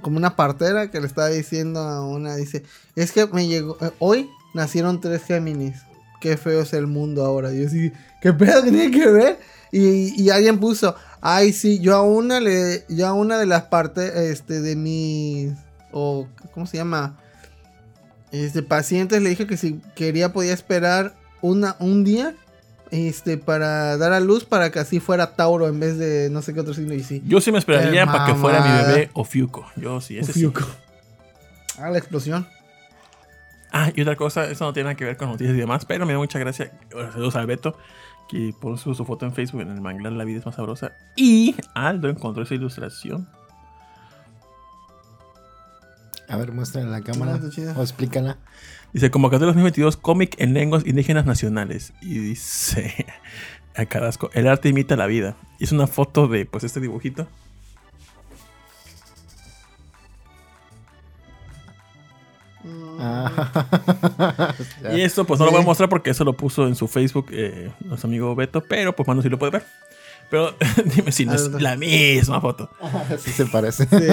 [0.00, 2.64] como una partera que le estaba diciendo a una, dice,
[2.96, 5.82] es que me llegó, eh, hoy nacieron tres Géminis,
[6.22, 7.52] qué feo es el mundo ahora.
[7.52, 7.92] Y yo así,
[8.22, 9.38] ¿qué pedo que tiene que ver?
[9.72, 13.64] Y, y alguien puso, ay sí, yo a una le, yo a una de las
[13.64, 15.52] partes, este, de mis,
[15.90, 17.18] o, ¿cómo se llama?
[18.30, 22.34] Este, pacientes le dije que si quería podía esperar una, un día
[22.92, 26.54] este, para dar a luz para que así fuera Tauro en vez de no sé
[26.54, 26.94] qué otro signo.
[26.94, 27.22] Y sí.
[27.26, 29.66] Yo sí me esperaría para que fuera mi bebé Ofiuco.
[29.76, 30.44] Yo sí, ese sí.
[30.44, 30.70] Ofiuco.
[31.78, 32.46] Ah, la explosión.
[33.72, 36.04] Ah, y otra cosa, eso no tiene nada que ver con noticias y demás, pero
[36.04, 36.78] me da mucha gracia.
[36.90, 37.74] Saludos al Beto,
[38.28, 40.92] que puso su foto en Facebook en el manglar La vida es más sabrosa.
[41.16, 43.28] Y Aldo encontró esa ilustración.
[46.28, 47.40] A ver, muéstrala en la cámara.
[47.76, 48.36] O explícala.
[48.92, 51.94] Dice, convocatoria 2022, cómic en lenguas indígenas nacionales.
[52.02, 53.06] Y dice,
[53.74, 55.36] a Carrasco, el arte imita la vida.
[55.58, 57.26] Y es una foto de, pues, este dibujito.
[63.04, 64.54] Ah.
[64.94, 65.66] Y esto, pues, no lo voy a Sí.
[65.66, 68.62] mostrar porque eso lo puso en su Facebook eh, nuestro amigo Beto.
[68.62, 69.64] Pero, pues, bueno, sí lo puede ver.
[70.30, 70.54] Pero,
[70.96, 72.70] dime si no es Ah, la misma foto.
[73.18, 73.84] sí se parece.
[73.84, 74.06] Sí.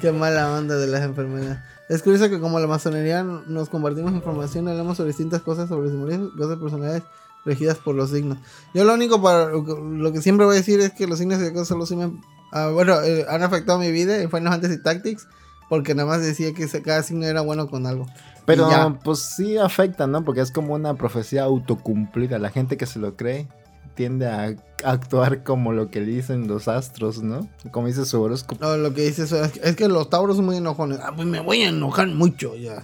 [0.00, 1.58] Qué mala onda de las enfermeras.
[1.88, 6.30] Es curioso que como la masonería nos compartimos información, hablamos sobre distintas cosas, sobre simbolismos,
[6.36, 7.02] cosas personales
[7.44, 8.38] regidas por los signos.
[8.74, 11.52] Yo lo único para lo que, siempre voy a decir es que los signos y
[11.52, 12.20] cosas solo sirven,
[12.52, 15.26] ah, bueno, eh, han afectado mi vida en Final Fantasy Tactics,
[15.70, 18.04] porque nada más decía que cada signo era bueno con algo.
[18.44, 18.68] Pero
[19.02, 20.22] pues sí afecta, ¿no?
[20.24, 22.38] Porque es como una profecía autocumplida.
[22.38, 23.46] La gente que se lo cree
[23.94, 27.48] tiende a actuar como lo que dicen los astros, ¿no?
[27.70, 28.64] Como dice su horóscopo.
[28.64, 30.98] No, lo que dice eso es, que- es que los tauros son muy enojones.
[31.02, 32.56] Ah, pues me voy a enojar mucho.
[32.56, 32.82] Ya.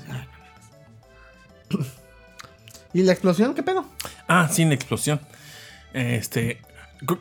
[2.92, 3.54] ¿Y la explosión?
[3.54, 3.84] ¿Qué pedo?
[4.28, 5.20] Ah, sin explosión.
[5.92, 6.60] Este.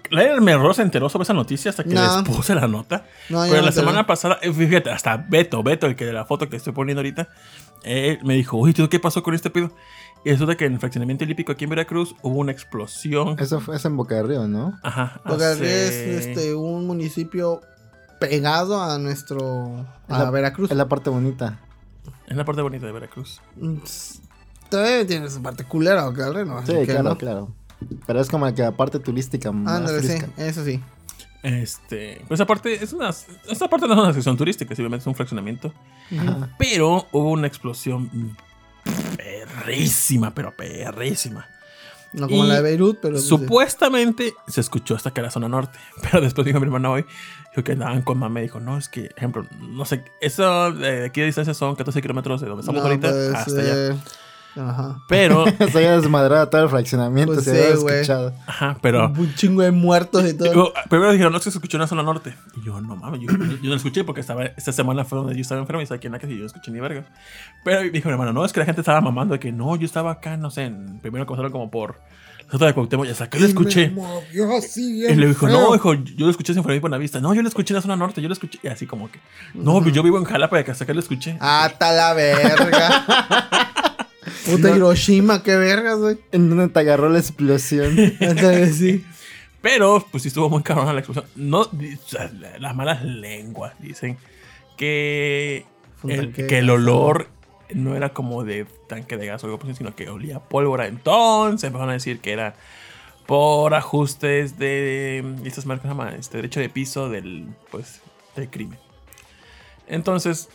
[0.10, 2.02] Lair me error se enteró sobre esa noticia hasta que No.
[2.02, 3.06] les puse la nota.
[3.30, 6.26] No, Pero no la semana pasada, eh, fíjate, hasta Beto, Beto, el que de la
[6.26, 7.28] foto que te estoy poniendo ahorita,
[7.84, 9.72] él me dijo, oye, ¿tú ¿qué pasó con este pedo?
[10.24, 13.36] Y resulta que en el fraccionamiento olímpico aquí en Veracruz hubo una explosión.
[13.40, 14.80] Eso fue es en Boca del Río, ¿no?
[14.82, 15.20] Ajá.
[15.26, 15.88] Porque hace-
[16.18, 17.62] es este, un municipio
[18.20, 19.86] pegado a nuestro.
[20.08, 20.72] Es a la- Veracruz.
[20.72, 21.60] Es la parte bonita.
[22.28, 23.40] Es la parte bonita de Veracruz.
[23.58, 23.78] Mm,
[24.70, 26.18] Todavía tiene su parte culera, ¿ok?
[26.46, 26.58] ¿no?
[26.58, 27.18] Así Sí, que claro, no.
[27.18, 27.56] claro.
[28.06, 30.82] Pero es como la que la parte turística más Ándale, sí, eso sí.
[31.44, 35.16] Este, pues aparte, es una, esta parte no es una sección turística, simplemente es un
[35.16, 35.72] fraccionamiento.
[36.18, 36.50] Ajá.
[36.58, 38.36] Pero hubo una explosión
[39.16, 41.48] perrísima, pero perrísima.
[42.14, 43.20] No como Y la de Beirut, pero.
[43.20, 45.78] Supuestamente se escuchó hasta que la zona norte.
[46.02, 47.06] Pero después dijo mi hermana hoy,
[47.52, 48.40] dijo que andaban con mamá.
[48.40, 52.40] Dijo, no, es que, ejemplo, no sé, eso de aquí de distancia son 14 kilómetros
[52.40, 53.98] de donde estamos No, ahorita puede hasta allá.
[54.58, 55.04] Ajá.
[55.10, 58.34] Pero, Se había desmadrado todo el fraccionamiento, Pues se sí, había escuchado.
[58.48, 59.10] ajá, pero.
[59.10, 60.50] Un chingo de muertos y todo.
[60.50, 62.34] Digo, primero dijeron, no, es que se escuchó en la zona norte.
[62.56, 65.18] Y yo, no mames, yo, yo- yo no lo escuché porque estaba, esta semana fue
[65.18, 66.80] donde yo estaba enfermo y estaba aquí en la casa y yo no escuché ni
[66.80, 67.06] verga.
[67.64, 69.86] Pero dijo mi hermano, no, es que la gente estaba mamando de que no, yo
[69.86, 72.00] estaba acá, no sé, en, primero comenzaron como por
[72.52, 73.84] zona de Cuauhtémoc y hasta que lo escuché.
[73.86, 75.60] Y me movió así bien Y le dijo, feo.
[75.70, 77.20] no, hijo, yo lo escuché en Buena Buenavista.
[77.20, 78.60] No, yo lo escuché en la zona norte, yo lo escuché.
[78.62, 79.20] Y así como que,
[79.56, 81.38] no, yo vivo en Jalapa y que hasta que lo escuché.
[81.42, 83.06] Ah, está la verga.
[84.46, 86.18] Puta Hiroshima, qué vergas, güey.
[86.32, 87.98] ¿En dónde te agarró la explosión?
[88.20, 89.06] Entonces, sí.
[89.62, 91.26] Pero, pues sí estuvo muy cabrona la explosión.
[91.36, 91.70] No,
[92.60, 94.18] las malas lenguas dicen
[94.78, 95.66] que
[96.08, 97.30] el, que el olor
[97.74, 100.88] no era como de tanque de gas o algo así, sino que olía pólvora.
[100.88, 102.56] Entonces empezaron a decir que era
[103.26, 106.20] por ajustes de estas marcas, ¿cómo se llama?
[106.20, 108.02] Este derecho de piso del, pues,
[108.36, 108.78] del crimen.
[109.88, 110.50] Entonces,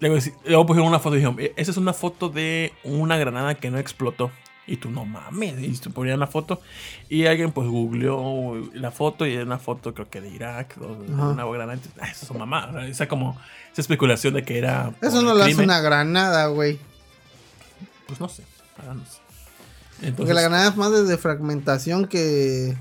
[0.00, 3.70] luego, pusieron una foto y dijeron, "Eh, esa es una foto de una granada que
[3.70, 4.30] no explotó.
[4.68, 6.60] Y tú, no mames, y tú ponían la foto.
[7.08, 10.94] Y alguien pues googleó la foto y era una foto creo que de Irak, o
[10.96, 11.28] de Ajá.
[11.28, 11.78] una granada.
[12.00, 12.72] Ah, eso son mamadas.
[12.74, 12.88] ¿verdad?
[12.88, 13.38] Esa como,
[13.70, 14.92] esa especulación de que era...
[15.00, 16.80] Eso no lo hace una granada, güey.
[18.08, 18.42] Pues no sé,
[18.80, 19.20] ahora no sé.
[20.12, 22.76] Porque la granada es más de fragmentación que.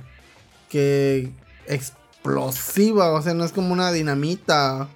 [0.70, 1.32] que
[1.68, 3.12] explosiva.
[3.12, 4.88] O sea, no es como una dinamita.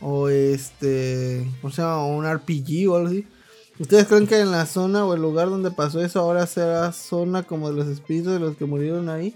[0.00, 1.46] O este.
[1.60, 1.98] ¿Cómo se llama?
[1.98, 3.26] O un RPG o algo así.
[3.78, 7.42] ¿Ustedes creen que en la zona o el lugar donde pasó eso ahora será zona
[7.44, 9.34] como de los espíritus de los que murieron ahí?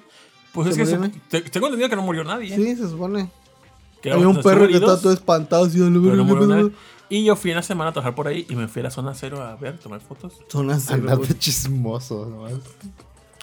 [0.52, 1.08] pues es ¿se que se-
[1.40, 2.54] te- tengo entendido que no murió nadie.
[2.54, 3.28] Sí, se supone.
[4.02, 5.66] Que Hay un perro que está todo espantado.
[7.08, 8.90] Y yo fui en la semana a trabajar por ahí y me fui a la
[8.90, 10.34] zona cero a ver, tomar fotos.
[10.48, 12.52] Zona cero, Andate chismoso, nomás.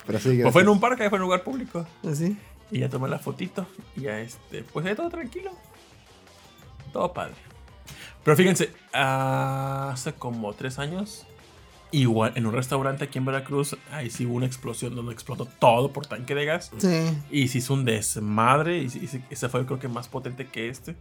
[0.06, 1.86] Pero sí, Pues fue en un parque, fue en un lugar público.
[2.04, 2.36] Así.
[2.70, 3.66] Y ya tomé la fotito.
[3.96, 5.50] Y ya este, pues ahí todo tranquilo.
[6.92, 7.34] Todo padre.
[8.24, 11.26] Pero fíjense, hace como tres años,
[11.90, 15.92] igual en un restaurante aquí en Veracruz, ahí sí hubo una explosión donde explotó todo
[15.92, 16.70] por tanque de gas.
[16.78, 17.18] Sí.
[17.30, 18.78] Y se hizo un desmadre.
[18.78, 20.96] Y, se- y se- ese fue creo que más potente que este.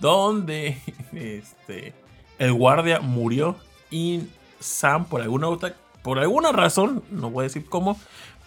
[0.00, 0.78] Donde
[1.12, 1.92] este,
[2.38, 3.56] el guardia murió.
[3.90, 4.22] Y
[4.60, 8.00] Sam, por alguna, otra- por alguna razón, no voy a decir cómo,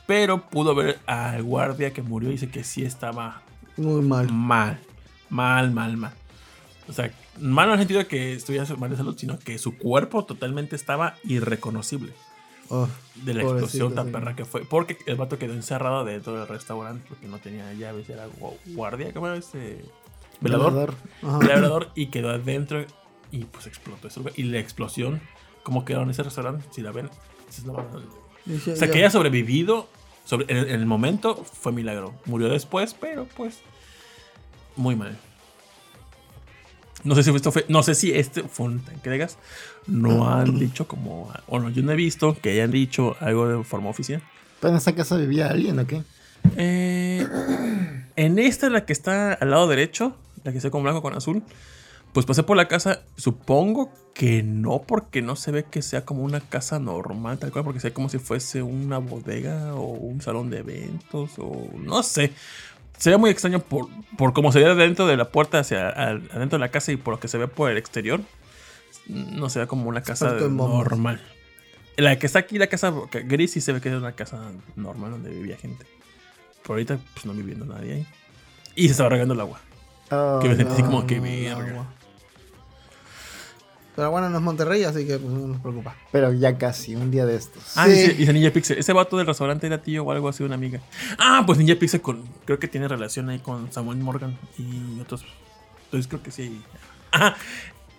[0.08, 3.42] pero pudo ver al guardia que murió y dice que sí estaba
[3.78, 4.32] Muy mal.
[4.32, 4.80] mal.
[5.30, 6.14] Mal, mal, mal.
[6.88, 9.78] O sea, mal en el sentido de que estuviera mal de salud, sino que su
[9.78, 12.14] cuerpo totalmente estaba irreconocible
[12.70, 14.12] Oh, de la explosión tan sí.
[14.12, 14.66] perra que fue.
[14.66, 19.14] Porque el vato quedó encerrado dentro del restaurante porque no tenía llaves, era gu- guardia,
[19.14, 19.86] ¿cómo era este?
[20.42, 20.96] Velador.
[21.22, 21.38] Ajá.
[21.40, 22.84] Velador y quedó adentro
[23.32, 24.20] y pues explotó ese.
[24.36, 25.22] Y la explosión,
[25.62, 26.66] ¿cómo quedó en ese restaurante?
[26.72, 27.10] Si la ven,
[27.48, 29.88] es la- o sea, que haya sobrevivido
[30.24, 32.16] sobre, en, en el momento fue milagro.
[32.26, 33.60] Murió después, pero pues
[34.76, 35.18] muy mal.
[37.06, 39.38] No sé si esto fue, no sé si este fue un tanque de gas.
[39.88, 43.64] No han dicho como, o no, yo no he visto que hayan dicho algo de
[43.64, 44.22] forma oficial.
[44.60, 46.02] ¿Pero en esa casa vivía alguien o qué?
[46.58, 47.26] Eh,
[48.16, 51.44] en esta, la que está al lado derecho, la que está con blanco con azul,
[52.12, 53.02] pues pasé por la casa.
[53.18, 57.66] Supongo que no, porque no se ve que sea como una casa normal, tal cual,
[57.66, 62.02] porque se ve como si fuese una bodega o un salón de eventos o no
[62.02, 62.32] sé.
[62.98, 66.30] Se ve muy extraño por, por cómo se ve dentro de la puerta hacia al-
[66.34, 68.22] adentro de la casa y por lo que se ve por el exterior.
[69.08, 71.22] No se ve como una casa normal.
[71.98, 72.94] La que está aquí, la casa
[73.26, 75.86] gris, sí se ve que es una casa normal donde vivía gente.
[76.64, 78.08] Por ahorita, pues no viviendo nadie ahí.
[78.76, 79.60] Y se estaba regando el agua.
[80.12, 81.54] Oh, Que me sentí así como que no, verga.
[81.70, 81.88] agua.
[83.96, 85.96] Pero bueno, no es Monterrey, así que pues, no nos preocupa.
[86.12, 87.78] Pero ya casi, un día de estos.
[87.78, 88.10] Ah, Sí.
[88.14, 88.78] dice, Ninja Pixel.
[88.78, 90.82] Ese vato del restaurante era tío o algo así, una amiga.
[91.18, 95.24] Ah, pues Ninja Pixel con, creo que tiene relación ahí con Samuel Morgan y otros.
[95.86, 96.62] Entonces creo que sí.
[97.14, 97.36] Ah,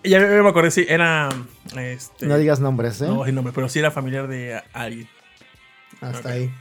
[0.04, 1.30] ya me me acordé, sí, era.
[1.74, 3.06] Este, No digas nombres, ¿eh?
[3.06, 5.08] No voy a decir nombre, pero sí era familiar de alguien.
[6.02, 6.52] Hasta ahí.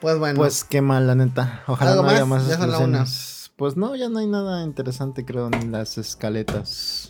[0.00, 0.36] Pues bueno.
[0.36, 1.62] Pues qué mal, la neta.
[1.66, 2.42] Ojalá ¿Algo no haya más?
[2.42, 3.50] más Ya son la explosiones.
[3.56, 7.09] Pues no, ya no hay nada interesante, creo, en las escaletas.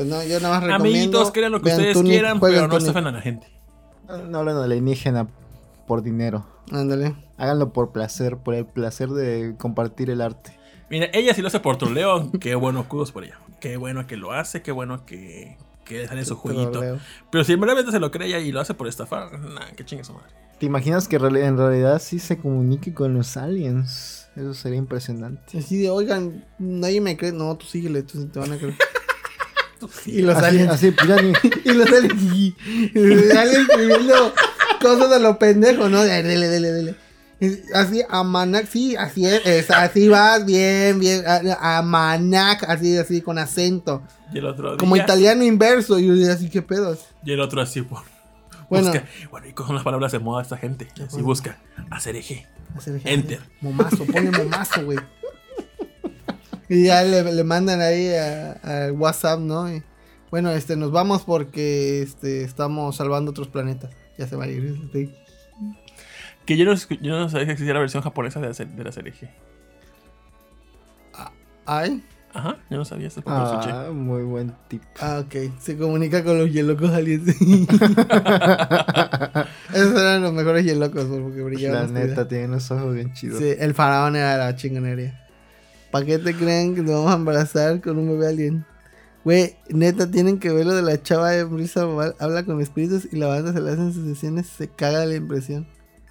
[0.00, 0.98] Pues no, yo nada más recomiendo.
[0.98, 3.46] Amiguitos, crean lo que ustedes Tunic, quieran, pero no estafen a la gente.
[4.28, 5.28] No hablen de alienígena
[5.86, 6.46] por dinero.
[6.72, 7.14] Ándale.
[7.36, 10.58] Háganlo por placer, por el placer de compartir el arte.
[10.88, 12.30] Mira, ella sí lo hace por troleo.
[12.40, 13.38] Qué bueno, kudos por ella.
[13.60, 16.70] Qué bueno que lo hace, qué bueno que, que le sale su jueguito.
[16.70, 16.98] Troleo.
[17.30, 20.04] Pero si realmente se lo cree ella y lo hace por estafar, nah, qué chingue
[20.04, 20.30] su madre.
[20.58, 24.30] ¿Te imaginas que en realidad sí se comunique con los aliens?
[24.34, 25.58] Eso sería impresionante.
[25.58, 27.32] Así de, oigan, nadie me cree.
[27.32, 28.76] No, tú síguele, tú te van a creer.
[30.06, 30.70] y los Así, aliens.
[30.72, 31.32] así, pues ya ni-
[31.64, 32.22] Y los aliens.
[32.24, 32.54] y
[32.94, 34.34] los aliens escribiendo
[34.80, 36.02] cosas a lo pendejo, ¿no?
[36.02, 36.94] Dele, dele, dele,
[37.74, 43.38] Así, Amanac, sí, así es, es, así vas, bien, bien, a- Amanac, así, así, con
[43.38, 44.02] acento.
[44.32, 46.98] Y el otro Como día- italiano inverso, y yo decía, así, ¿qué pedos?
[47.24, 48.02] Y el otro así, por.
[48.68, 48.88] Bueno.
[48.88, 49.04] Busca.
[49.30, 50.88] Bueno, y con las palabras de moda esta gente.
[51.04, 51.58] Así busca.
[51.90, 52.46] Hacer eje.
[53.04, 53.40] Enter.
[53.62, 54.98] Momazo, pone momazo, güey.
[56.70, 59.70] Y ya le, le mandan ahí a- al WhatsApp, ¿no?
[59.74, 59.82] Y,
[60.30, 63.90] bueno, este, nos vamos porque este, estamos salvando otros planetas.
[64.16, 64.78] Ya se va a ir.
[64.84, 65.10] este.
[66.46, 68.92] Que yo no, yo no sabía que existía la versión japonesa de, hacer, de la
[68.92, 69.28] serie G.
[71.66, 72.02] Ay.
[72.32, 73.46] Ajá, yo no sabía esto porque lo.
[73.74, 74.82] Ah, muy buen tip.
[75.00, 75.34] Ah, ok.
[75.60, 77.26] Se comunica con los hielocos aliens.
[79.74, 81.76] Esos eran los mejores hielocos porque brillaban.
[81.76, 83.38] La los neta, tiene unos ojos bien chidos.
[83.40, 85.26] Sí, el faraón era la chingonería.
[85.90, 88.64] ¿Para qué te creen que nos vamos a embarazar con un bebé alien?
[89.24, 91.82] Güey, neta, tienen que ver lo de la chava de Brisa
[92.18, 95.14] habla con espíritus y la banda se le hacen sus sesiones, se caga de la
[95.16, 95.66] impresión.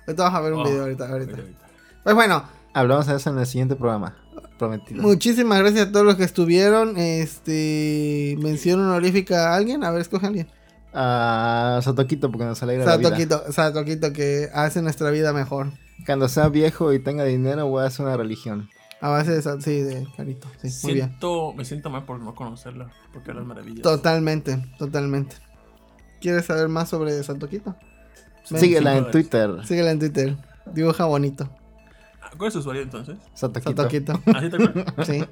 [0.06, 1.32] Ahorita vamos a ver un Oh, video ahorita, ahorita.
[1.38, 1.58] ahorita.
[2.04, 4.16] Pues bueno, Hablamos de eso en el siguiente programa.
[4.60, 5.02] Prometido.
[5.02, 6.98] muchísimas gracias a todos los que estuvieron.
[6.98, 9.84] Este, mención honorífica a alguien.
[9.84, 10.48] A ver, escoge a alguien.
[10.94, 13.10] A Satoquito porque nos alegra la vida.
[13.10, 15.72] Satoquito, Satoquito que hace nuestra vida mejor.
[16.06, 18.70] Cuando sea viejo y tenga dinero voy a hacer una religión.
[19.02, 20.48] A base de, sa- sí, de carito.
[20.62, 21.08] Sí, muy bien.
[21.10, 23.82] Siento, me siento mal por no conocerla, porque eran maravillas.
[23.82, 25.38] Totalmente, totalmente.
[26.20, 27.76] ¿Quieres saber más sobre Satoquito?
[28.50, 29.12] Ven, Síguela en.
[29.12, 29.52] Twitter.
[29.66, 30.36] Síguela en Twitter.
[30.74, 31.50] Dibuja bonito.
[32.22, 33.18] Ah, ¿Cuál es su usuario entonces?
[33.34, 33.84] Satoquito.
[33.84, 34.14] Satoquito.
[34.36, 34.94] ¿Así te acuerdas?
[35.08, 35.24] Sí.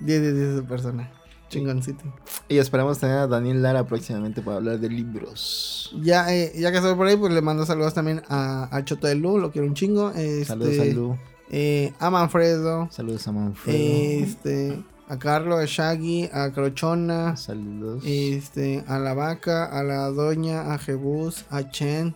[0.00, 1.10] 10 de 10 de persona.
[1.48, 2.04] Chingoncito.
[2.48, 5.96] Y esperamos tener a Daniel Lara próximamente para hablar de libros.
[6.02, 9.06] Ya, eh, ya que estoy por ahí, pues le mando saludos también a, a Choto
[9.06, 10.10] de Lu, lo quiero un chingo.
[10.10, 11.18] Este, Saludos a Lu.
[11.50, 12.88] Eh, a Manfredo.
[12.90, 14.24] Saludos a Manfredo.
[14.24, 17.36] Este, a Carlos, a Shaggy, a Crochona.
[17.36, 18.04] Saludos.
[18.06, 22.14] Este, a la vaca, a la doña, a Jebus, a Chen,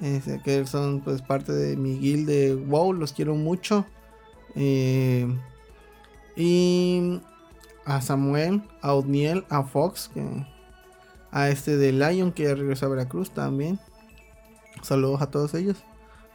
[0.00, 3.84] este, que son pues parte de mi guild de WoW, los quiero mucho.
[4.54, 5.26] Eh,
[6.36, 7.20] y
[7.84, 10.46] a Samuel, a Odniel, a Fox, que,
[11.30, 13.78] a este de Lion que ya regresó a Veracruz también.
[14.82, 15.76] Saludos a todos ellos,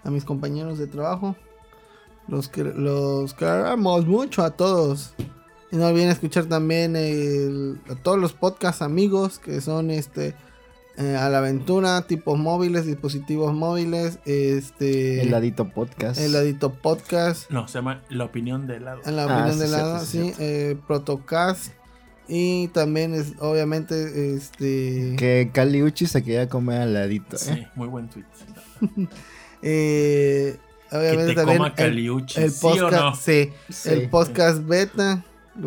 [0.04, 1.36] a mis compañeros de trabajo.
[2.30, 5.14] Los que los queremos mucho a todos.
[5.72, 10.36] Y no olviden escuchar también el- a todos los podcast amigos que son este
[10.98, 16.20] eh, a la aventura, tipos móviles, dispositivos móviles, este El Ladito Podcast.
[16.20, 19.02] el Ladito Podcast, No, se llama La Opinión de Helado.
[19.06, 21.72] en la Ah, opinión sí, de lado, sí, sí, eh, Protocast
[22.28, 27.68] y también es obviamente este Que Cali Uchi se quería comer al ladito, Sí, ¿eh?
[27.76, 28.26] muy buen tweet.
[29.62, 30.58] eh,
[30.90, 33.16] Que obviamente te también coma el, Caliuchi, el ¿sí o podcast, no?
[33.16, 33.90] sí, Sí.
[33.90, 35.24] el podcast beta,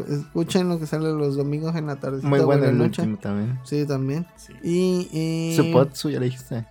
[0.09, 2.21] escuchen lo que sale los domingos en la tarde.
[2.23, 3.03] Muy bueno el noche.
[3.03, 3.59] último también.
[3.65, 4.27] Sí, también.
[4.37, 4.53] Sí.
[4.63, 6.65] Y, y Supotsu, ya le dijiste.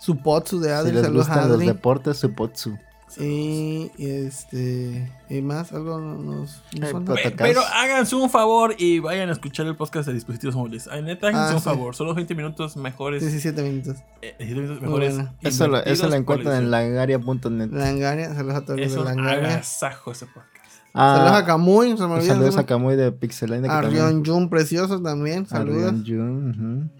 [0.00, 2.78] Supotsu de Adri, si les saludos a gustan los deportes, Supotsu.
[3.18, 9.30] Y, y este y más algo nos, nos Eh, Pero háganse un favor y vayan
[9.30, 10.88] a escuchar el podcast de dispositivos móviles.
[10.92, 11.64] Ay, neta, háganse Ah, un sí.
[11.64, 11.94] favor.
[11.96, 13.22] Son los 20 minutos mejores.
[13.22, 13.96] 17 minutos.
[14.20, 15.16] eh, 17 minutos mejores.
[15.40, 17.70] Eso lo, eso lo encuentran en langaria.net.
[17.72, 19.48] Langaria, saludos a todos los de Langaria.
[19.54, 20.54] agasajo ese podcast.
[20.92, 22.26] saludos a Ah, Camuy, se me olvidó.
[22.34, 23.78] saludos a Kamui de Pixelania.
[23.78, 25.44] A Rion Jun, precioso también.
[25.44, 26.04] a Saludos.
[26.04, 26.92] Rion Jun.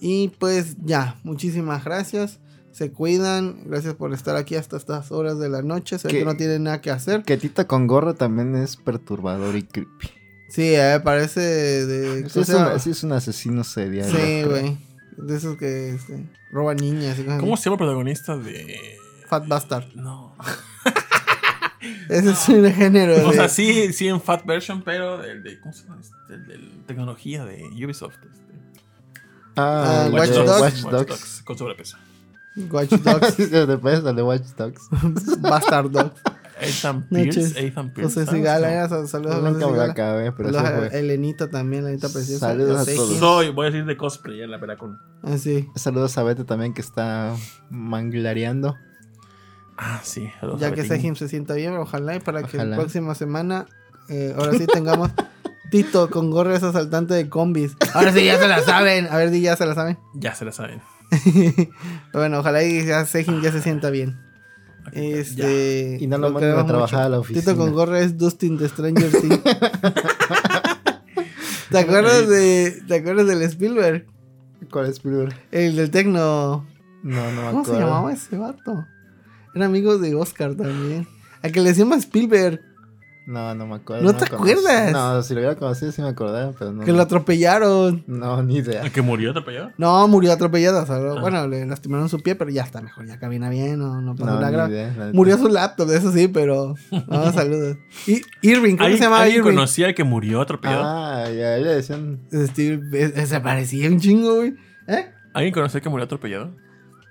[0.00, 2.40] Y pues ya, muchísimas gracias.
[2.72, 3.64] Se cuidan.
[3.66, 5.98] Gracias por estar aquí hasta estas horas de la noche.
[5.98, 7.22] Sé que no tienen nada que hacer.
[7.22, 10.10] Que Tita con gorro también es perturbador y creepy.
[10.48, 12.28] Sí, eh, parece de.
[12.28, 14.10] Sí, es, es un asesino serial.
[14.10, 14.78] Sí, güey.
[15.16, 17.18] De esos que este, roban niñas.
[17.18, 17.62] y cosas ¿Cómo así.
[17.62, 18.98] se llama el protagonista de.?
[19.28, 19.94] Fat Bastard.
[19.94, 20.34] No.
[22.08, 23.24] Ese es un género de.
[23.24, 25.58] O sea, sí, sí en Fat Version, pero el de.
[25.60, 26.00] ¿Cómo se llama?
[26.00, 28.14] Este, El de tecnología de Ubisoft.
[28.16, 28.52] Este.
[29.56, 30.84] Ah, Watch Dogs.
[30.84, 31.42] Watch Dogs.
[31.44, 31.96] Con sobrepeso.
[32.70, 33.36] Watch Dogs.
[33.50, 34.88] Después de Watch Dogs.
[35.40, 36.20] Bastard Dogs.
[36.60, 37.02] Ethan.
[37.08, 37.58] Pierce.
[37.58, 38.14] Ethan Pierce.
[38.14, 38.44] José eh,
[38.88, 40.98] sal- saludos a Nunca me acabé, pero eso fue.
[40.98, 42.48] Elenita también, Elenita preciosa.
[42.48, 43.18] Saludos a todos.
[43.18, 44.96] Soy, voy a decir de cosplay en la Veracruz.
[45.22, 45.68] Así.
[45.74, 47.34] Saludos a Bete también que está
[47.70, 48.76] manglareando.
[49.76, 50.30] Ah, sí.
[50.40, 50.84] saludos Ya a que.
[50.84, 53.66] Sejim se sienta bien, ojalá y para que la próxima semana,
[54.08, 55.10] eh, ahora sí tengamos
[55.72, 57.76] Tito con gorra de asaltante de combis.
[57.94, 59.08] Ahora sí ya se la saben.
[59.10, 59.98] A ver, di ya se la saben.
[60.14, 60.82] Ya se la saben.
[62.12, 64.18] bueno, ojalá y ya Sejim ya se sienta bien.
[64.92, 67.06] Este, Y no lo manden queremos a trabajar mucho.
[67.06, 67.40] a la oficina.
[67.40, 69.40] Tito con gorra es Dustin de Stranger Things.
[71.70, 74.06] ¿Te acuerdas de ¿Te acuerdas del Spielberg?
[74.70, 75.34] ¿Cuál Spielberg?
[75.50, 76.66] El del Tecno.
[77.02, 77.74] No, no me ¿Cómo acuerdo.
[77.74, 78.86] se llamaba ese vato?
[79.54, 81.06] Era amigo de Oscar también.
[81.42, 82.60] A que le decíamos Spielberg.
[83.24, 84.02] No, no me acuerdo.
[84.02, 84.50] ¿No te conocí.
[84.52, 84.92] acuerdas?
[84.92, 86.84] No, si lo hubiera conocido sí me acordaba, pero no.
[86.84, 88.02] Que lo atropellaron.
[88.08, 88.82] No, ni idea.
[88.82, 89.70] ¿El que murió atropellado?
[89.78, 90.82] No, murió atropellado.
[90.82, 91.20] o sea, Ah.
[91.20, 93.06] Bueno, le lastimaron su pie, pero ya está mejor.
[93.06, 95.12] Ya camina bien, no, no pasó No, nada grave.
[95.12, 96.74] Murió su laptop, eso sí, pero.
[97.08, 97.76] No, saludos.
[98.08, 99.54] Y Irving, ¿cómo se ¿Alguien, llamaba ¿alguien Irving?
[99.54, 100.82] conocía al que murió atropellado?
[100.84, 102.18] Ah, ya le decían.
[102.32, 104.54] Steve, eh, se parecía un chingo, güey.
[104.88, 105.12] ¿Eh?
[105.32, 106.50] ¿Alguien conocía que murió atropellado?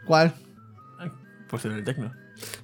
[0.06, 0.34] ¿Cuál?
[1.00, 1.10] Ay,
[1.50, 2.12] pues en el Tecno.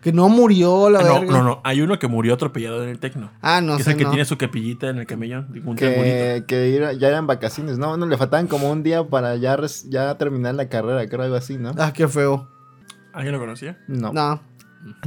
[0.01, 1.31] Que no murió la Ah, no, verga.
[1.37, 1.61] no, no.
[1.63, 3.31] Hay uno que murió atropellado en el Tecno.
[3.41, 4.09] Ah, no que es sé, el que no.
[4.11, 5.47] tiene su capillita en el camellón.
[5.65, 5.75] Un.
[5.75, 7.77] Que, que ya eran vacaciones.
[7.77, 11.23] No, no, le faltaban como un día para ya, res- ya terminar la carrera, creo
[11.23, 11.71] algo así, ¿no?
[11.77, 12.47] Ah, qué feo.
[13.13, 13.77] ¿Alguien lo conocía?
[13.87, 14.13] No.
[14.13, 14.39] No,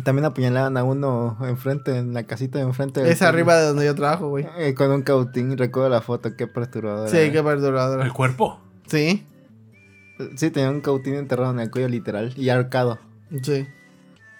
[0.02, 3.00] También apuñalaban a uno enfrente, en la casita de enfrente.
[3.02, 4.47] del es arriba de donde yo trabajo, güey.
[4.58, 7.08] Eh, con un cautín, recuerdo la foto, qué perturbadora.
[7.08, 8.12] Sí, qué ¿El perturbador.
[8.12, 8.60] cuerpo?
[8.89, 9.26] Sí,
[10.36, 12.99] Sí, tenía un cautín enterrado en el cuello literal y ahorcado.
[13.42, 13.66] sí,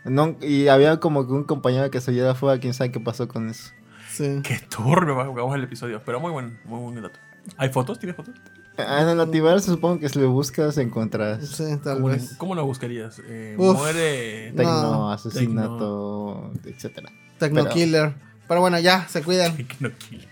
[0.04, 3.28] No, y había como que un compañero que se llevaba fuera, quién sabe qué pasó
[3.28, 3.70] con eso.
[4.10, 4.40] sí.
[4.42, 6.00] Qué turbio, vamos el episodio.
[6.04, 7.18] Pero muy buen, muy buen dato.
[7.56, 7.98] ¿Hay fotos?
[7.98, 8.34] ¿Tienes fotos?
[8.78, 11.46] Ah, en el Lativerse supongo que si lo buscas encontrarás.
[11.48, 12.34] Sí, tal ¿Cómo, vez.
[12.38, 13.20] cómo lo buscarías?
[13.26, 13.76] Eh, Uf.
[13.76, 14.52] muere.
[14.56, 15.12] Tecno, No.
[15.12, 17.10] asesinato, etcétera.
[17.38, 18.14] Tecno Pero- Killer.
[18.48, 19.54] Pero bueno, ya, se cuidan.
[19.68, 20.26] Que no kill.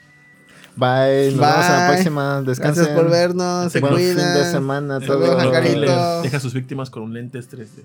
[0.77, 2.43] Bye, nos vemos a la próxima.
[2.43, 2.85] Descansen.
[2.85, 3.73] Gracias por vernos.
[3.73, 4.51] Se Buen fin de cuidan.
[4.53, 5.01] semana.
[5.01, 6.23] Jacarito.
[6.23, 7.85] Deja- sus víctimas con un lentes 3D.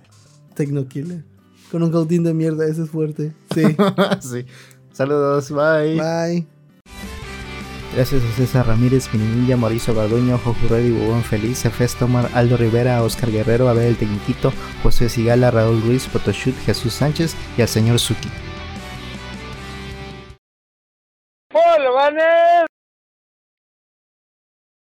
[0.53, 1.23] Tecno Killer.
[1.74, 3.34] Con un cautín de mierda, ese es fuerte.
[3.52, 3.64] Sí.
[4.19, 4.45] sí.
[4.92, 6.00] Saludos, bye.
[6.00, 6.45] Bye.
[7.95, 13.02] Gracias a César Ramírez, Minimilla, Mauricio Garduño, Jojo Reddy, Bubón Feliz, Efes Tomar, Aldo Rivera,
[13.02, 14.53] Oscar Guerrero, Abel El Tecniquito,
[14.84, 18.30] José Sigala, Raúl Ruiz, Photoshoot, Jesús Sánchez y al señor Suki.